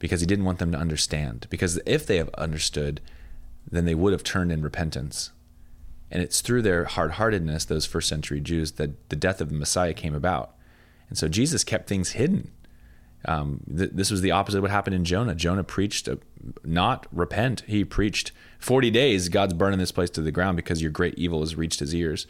because 0.01 0.19
he 0.19 0.25
didn't 0.25 0.45
want 0.45 0.57
them 0.57 0.71
to 0.71 0.77
understand. 0.77 1.45
Because 1.51 1.79
if 1.85 2.07
they 2.07 2.17
have 2.17 2.29
understood, 2.33 2.99
then 3.69 3.85
they 3.85 3.93
would 3.93 4.11
have 4.11 4.23
turned 4.23 4.51
in 4.51 4.63
repentance. 4.63 5.31
And 6.09 6.23
it's 6.23 6.41
through 6.41 6.63
their 6.63 6.85
hard 6.85 7.11
heartedness, 7.11 7.63
those 7.65 7.85
first 7.85 8.09
century 8.09 8.41
Jews, 8.41 8.73
that 8.73 9.09
the 9.09 9.15
death 9.15 9.39
of 9.39 9.49
the 9.49 9.55
Messiah 9.55 9.93
came 9.93 10.15
about. 10.15 10.55
And 11.07 11.17
so 11.17 11.27
Jesus 11.27 11.63
kept 11.63 11.87
things 11.87 12.13
hidden. 12.13 12.51
Um, 13.25 13.61
th- 13.69 13.91
this 13.93 14.09
was 14.09 14.21
the 14.21 14.31
opposite 14.31 14.57
of 14.57 14.63
what 14.63 14.71
happened 14.71 14.95
in 14.95 15.05
Jonah. 15.05 15.35
Jonah 15.35 15.63
preached 15.63 16.09
not 16.63 17.05
repent. 17.11 17.61
He 17.67 17.85
preached 17.85 18.31
40 18.57 18.89
days, 18.89 19.29
God's 19.29 19.53
burning 19.53 19.77
this 19.77 19.91
place 19.91 20.09
to 20.11 20.21
the 20.21 20.31
ground 20.31 20.57
because 20.57 20.81
your 20.81 20.91
great 20.91 21.13
evil 21.13 21.41
has 21.41 21.55
reached 21.55 21.79
his 21.79 21.93
ears. 21.93 22.25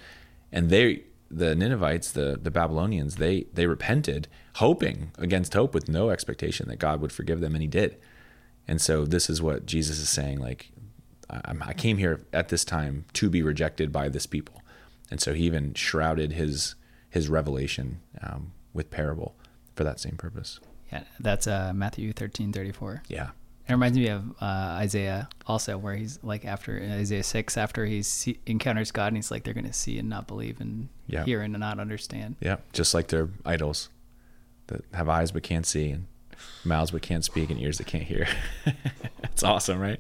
And 0.52 0.70
they, 0.70 1.04
the 1.30 1.56
Ninevites, 1.56 2.12
the, 2.12 2.38
the 2.40 2.52
Babylonians, 2.52 3.16
they, 3.16 3.46
they 3.54 3.66
repented, 3.66 4.28
hoping 4.56 5.12
against 5.18 5.54
hope 5.54 5.74
with 5.74 5.88
no 5.88 6.10
expectation 6.10 6.68
that 6.70 6.80
God 6.80 7.02
would 7.02 7.12
forgive 7.12 7.40
them. 7.42 7.54
And 7.54 7.62
he 7.62 7.68
did. 7.68 7.98
And 8.68 8.82
so 8.82 9.06
this 9.06 9.30
is 9.30 9.42
what 9.42 9.66
Jesus 9.66 10.00
is 10.00 10.10
saying. 10.10 10.40
Like, 10.40 10.72
I, 11.30 11.74
came 11.74 11.98
here 11.98 12.26
at 12.34 12.50
this 12.50 12.66
time 12.66 13.06
to 13.14 13.30
be 13.30 13.42
rejected 13.42 13.92
by 13.92 14.10
this 14.10 14.26
people. 14.26 14.62
And 15.10 15.22
so 15.22 15.34
he 15.34 15.46
even 15.46 15.74
shrouded 15.74 16.34
his, 16.34 16.76
his 17.10 17.30
revelation 17.30 18.02
um, 18.22 18.52
with 18.74 18.92
parable 18.92 19.36
for 19.76 19.84
that 19.84 20.00
same 20.00 20.18
purpose. 20.18 20.60
Yeah, 20.92 21.04
that's 21.20 21.48
uh, 21.48 21.72
Matthew 21.74 22.12
13, 22.12 22.52
34. 22.52 23.04
Yeah. 23.08 23.30
It 23.68 23.72
reminds 23.72 23.98
me 23.98 24.08
of 24.10 24.32
uh, 24.42 24.80
Isaiah 24.80 25.30
also, 25.48 25.78
where 25.78 25.96
he's 25.96 26.20
like 26.24 26.44
after 26.44 26.78
Isaiah 26.82 27.24
6, 27.24 27.56
after 27.56 27.86
he 27.86 28.02
see, 28.04 28.40
encounters 28.46 28.92
God 28.92 29.08
and 29.08 29.16
he's 29.18 29.32
like, 29.32 29.44
they're 29.44 29.54
going 29.54 29.68
to 29.68 29.72
see 29.72 29.98
and 29.98 30.10
not 30.10 30.28
believe 30.28 30.60
and 30.60 30.90
Yeah. 31.08 31.24
hear 31.24 31.42
and 31.42 31.54
not 31.54 31.80
understand. 31.80 32.36
Yeah, 32.42 32.58
just 32.74 32.94
like 32.94 33.08
their 33.08 33.30
idols 33.46 33.88
that 34.72 34.86
have 34.94 35.10
eyes 35.10 35.32
but 35.32 35.44
can't 35.44 35.66
see, 35.66 35.90
and 35.92 36.08
mouths 36.66 36.92
but 36.92 37.02
can't 37.02 37.24
speak, 37.24 37.50
and 37.50 37.60
ears 37.60 37.78
that 37.78 37.88
can't 37.88 38.04
hear. 38.04 38.28
That's 39.22 39.44
awesome, 39.44 39.80
right? 39.80 40.00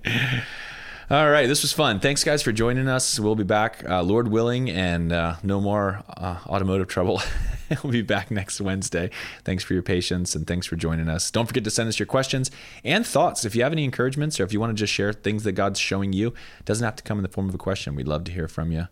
All 1.11 1.30
right, 1.30 1.45
this 1.45 1.61
was 1.61 1.73
fun. 1.73 1.99
Thanks, 1.99 2.23
guys, 2.23 2.41
for 2.41 2.53
joining 2.53 2.88
us. 2.88 3.19
We'll 3.19 3.35
be 3.35 3.43
back, 3.43 3.84
uh, 3.85 4.02
Lord 4.02 4.30
willing, 4.30 4.69
and 4.69 5.11
uh, 5.11 5.35
no 5.43 5.60
more 5.60 6.03
uh, 6.07 6.38
automotive 6.48 6.88
trouble. 6.88 7.22
we'll 7.84 7.91
be 7.91 8.02
back 8.02 8.31
next 8.31 8.61
Wednesday. 8.61 9.10
Thanks 9.43 9.61
for 9.64 9.73
your 9.73 9.84
patience 9.84 10.35
and 10.35 10.48
thanks 10.48 10.68
for 10.68 10.76
joining 10.76 11.10
us. 11.10 11.30
Don't 11.30 11.48
forget 11.48 11.65
to 11.65 11.69
send 11.69 11.89
us 11.89 11.99
your 11.99 12.06
questions 12.06 12.49
and 12.85 13.06
thoughts. 13.06 13.43
If 13.43 13.56
you 13.56 13.64
have 13.64 13.73
any 13.73 13.84
encouragements 13.84 14.39
or 14.39 14.43
if 14.43 14.53
you 14.53 14.61
want 14.61 14.69
to 14.69 14.80
just 14.80 14.93
share 14.93 15.11
things 15.11 15.43
that 15.43 15.52
God's 15.52 15.80
showing 15.80 16.14
you, 16.14 16.34
doesn't 16.64 16.85
have 16.85 16.95
to 16.95 17.03
come 17.03 17.18
in 17.19 17.23
the 17.23 17.30
form 17.30 17.49
of 17.49 17.56
a 17.56 17.57
question. 17.57 17.95
We'd 17.95 18.07
love 18.07 18.23
to 18.26 18.31
hear 18.31 18.48
from 18.48 18.72
you, 18.72 18.88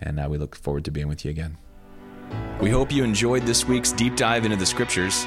and 0.00 0.18
uh, 0.18 0.26
we 0.30 0.38
look 0.38 0.54
forward 0.54 0.86
to 0.86 0.90
being 0.90 1.08
with 1.08 1.24
you 1.24 1.30
again. 1.30 1.58
We 2.60 2.70
hope 2.70 2.90
you 2.90 3.04
enjoyed 3.04 3.44
this 3.44 3.66
week's 3.66 3.92
deep 3.92 4.16
dive 4.16 4.44
into 4.44 4.56
the 4.56 4.66
scriptures. 4.66 5.26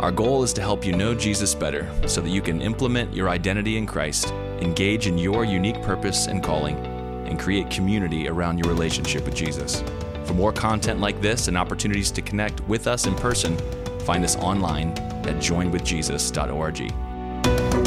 Our 0.00 0.10
goal 0.10 0.42
is 0.42 0.52
to 0.54 0.62
help 0.62 0.84
you 0.84 0.92
know 0.92 1.14
Jesus 1.14 1.54
better 1.54 1.90
so 2.08 2.20
that 2.20 2.30
you 2.30 2.40
can 2.40 2.62
implement 2.62 3.14
your 3.14 3.28
identity 3.28 3.76
in 3.76 3.86
Christ, 3.86 4.28
engage 4.60 5.06
in 5.06 5.18
your 5.18 5.44
unique 5.44 5.82
purpose 5.82 6.26
and 6.26 6.42
calling, 6.42 6.76
and 7.26 7.38
create 7.38 7.70
community 7.70 8.28
around 8.28 8.58
your 8.58 8.72
relationship 8.72 9.24
with 9.24 9.34
Jesus. 9.34 9.82
For 10.24 10.34
more 10.34 10.52
content 10.52 11.00
like 11.00 11.20
this 11.20 11.48
and 11.48 11.58
opportunities 11.58 12.10
to 12.12 12.22
connect 12.22 12.60
with 12.68 12.86
us 12.86 13.06
in 13.06 13.14
person, 13.14 13.56
find 14.00 14.24
us 14.24 14.36
online 14.36 14.90
at 15.26 15.36
joinedwithjesus.org. 15.36 17.79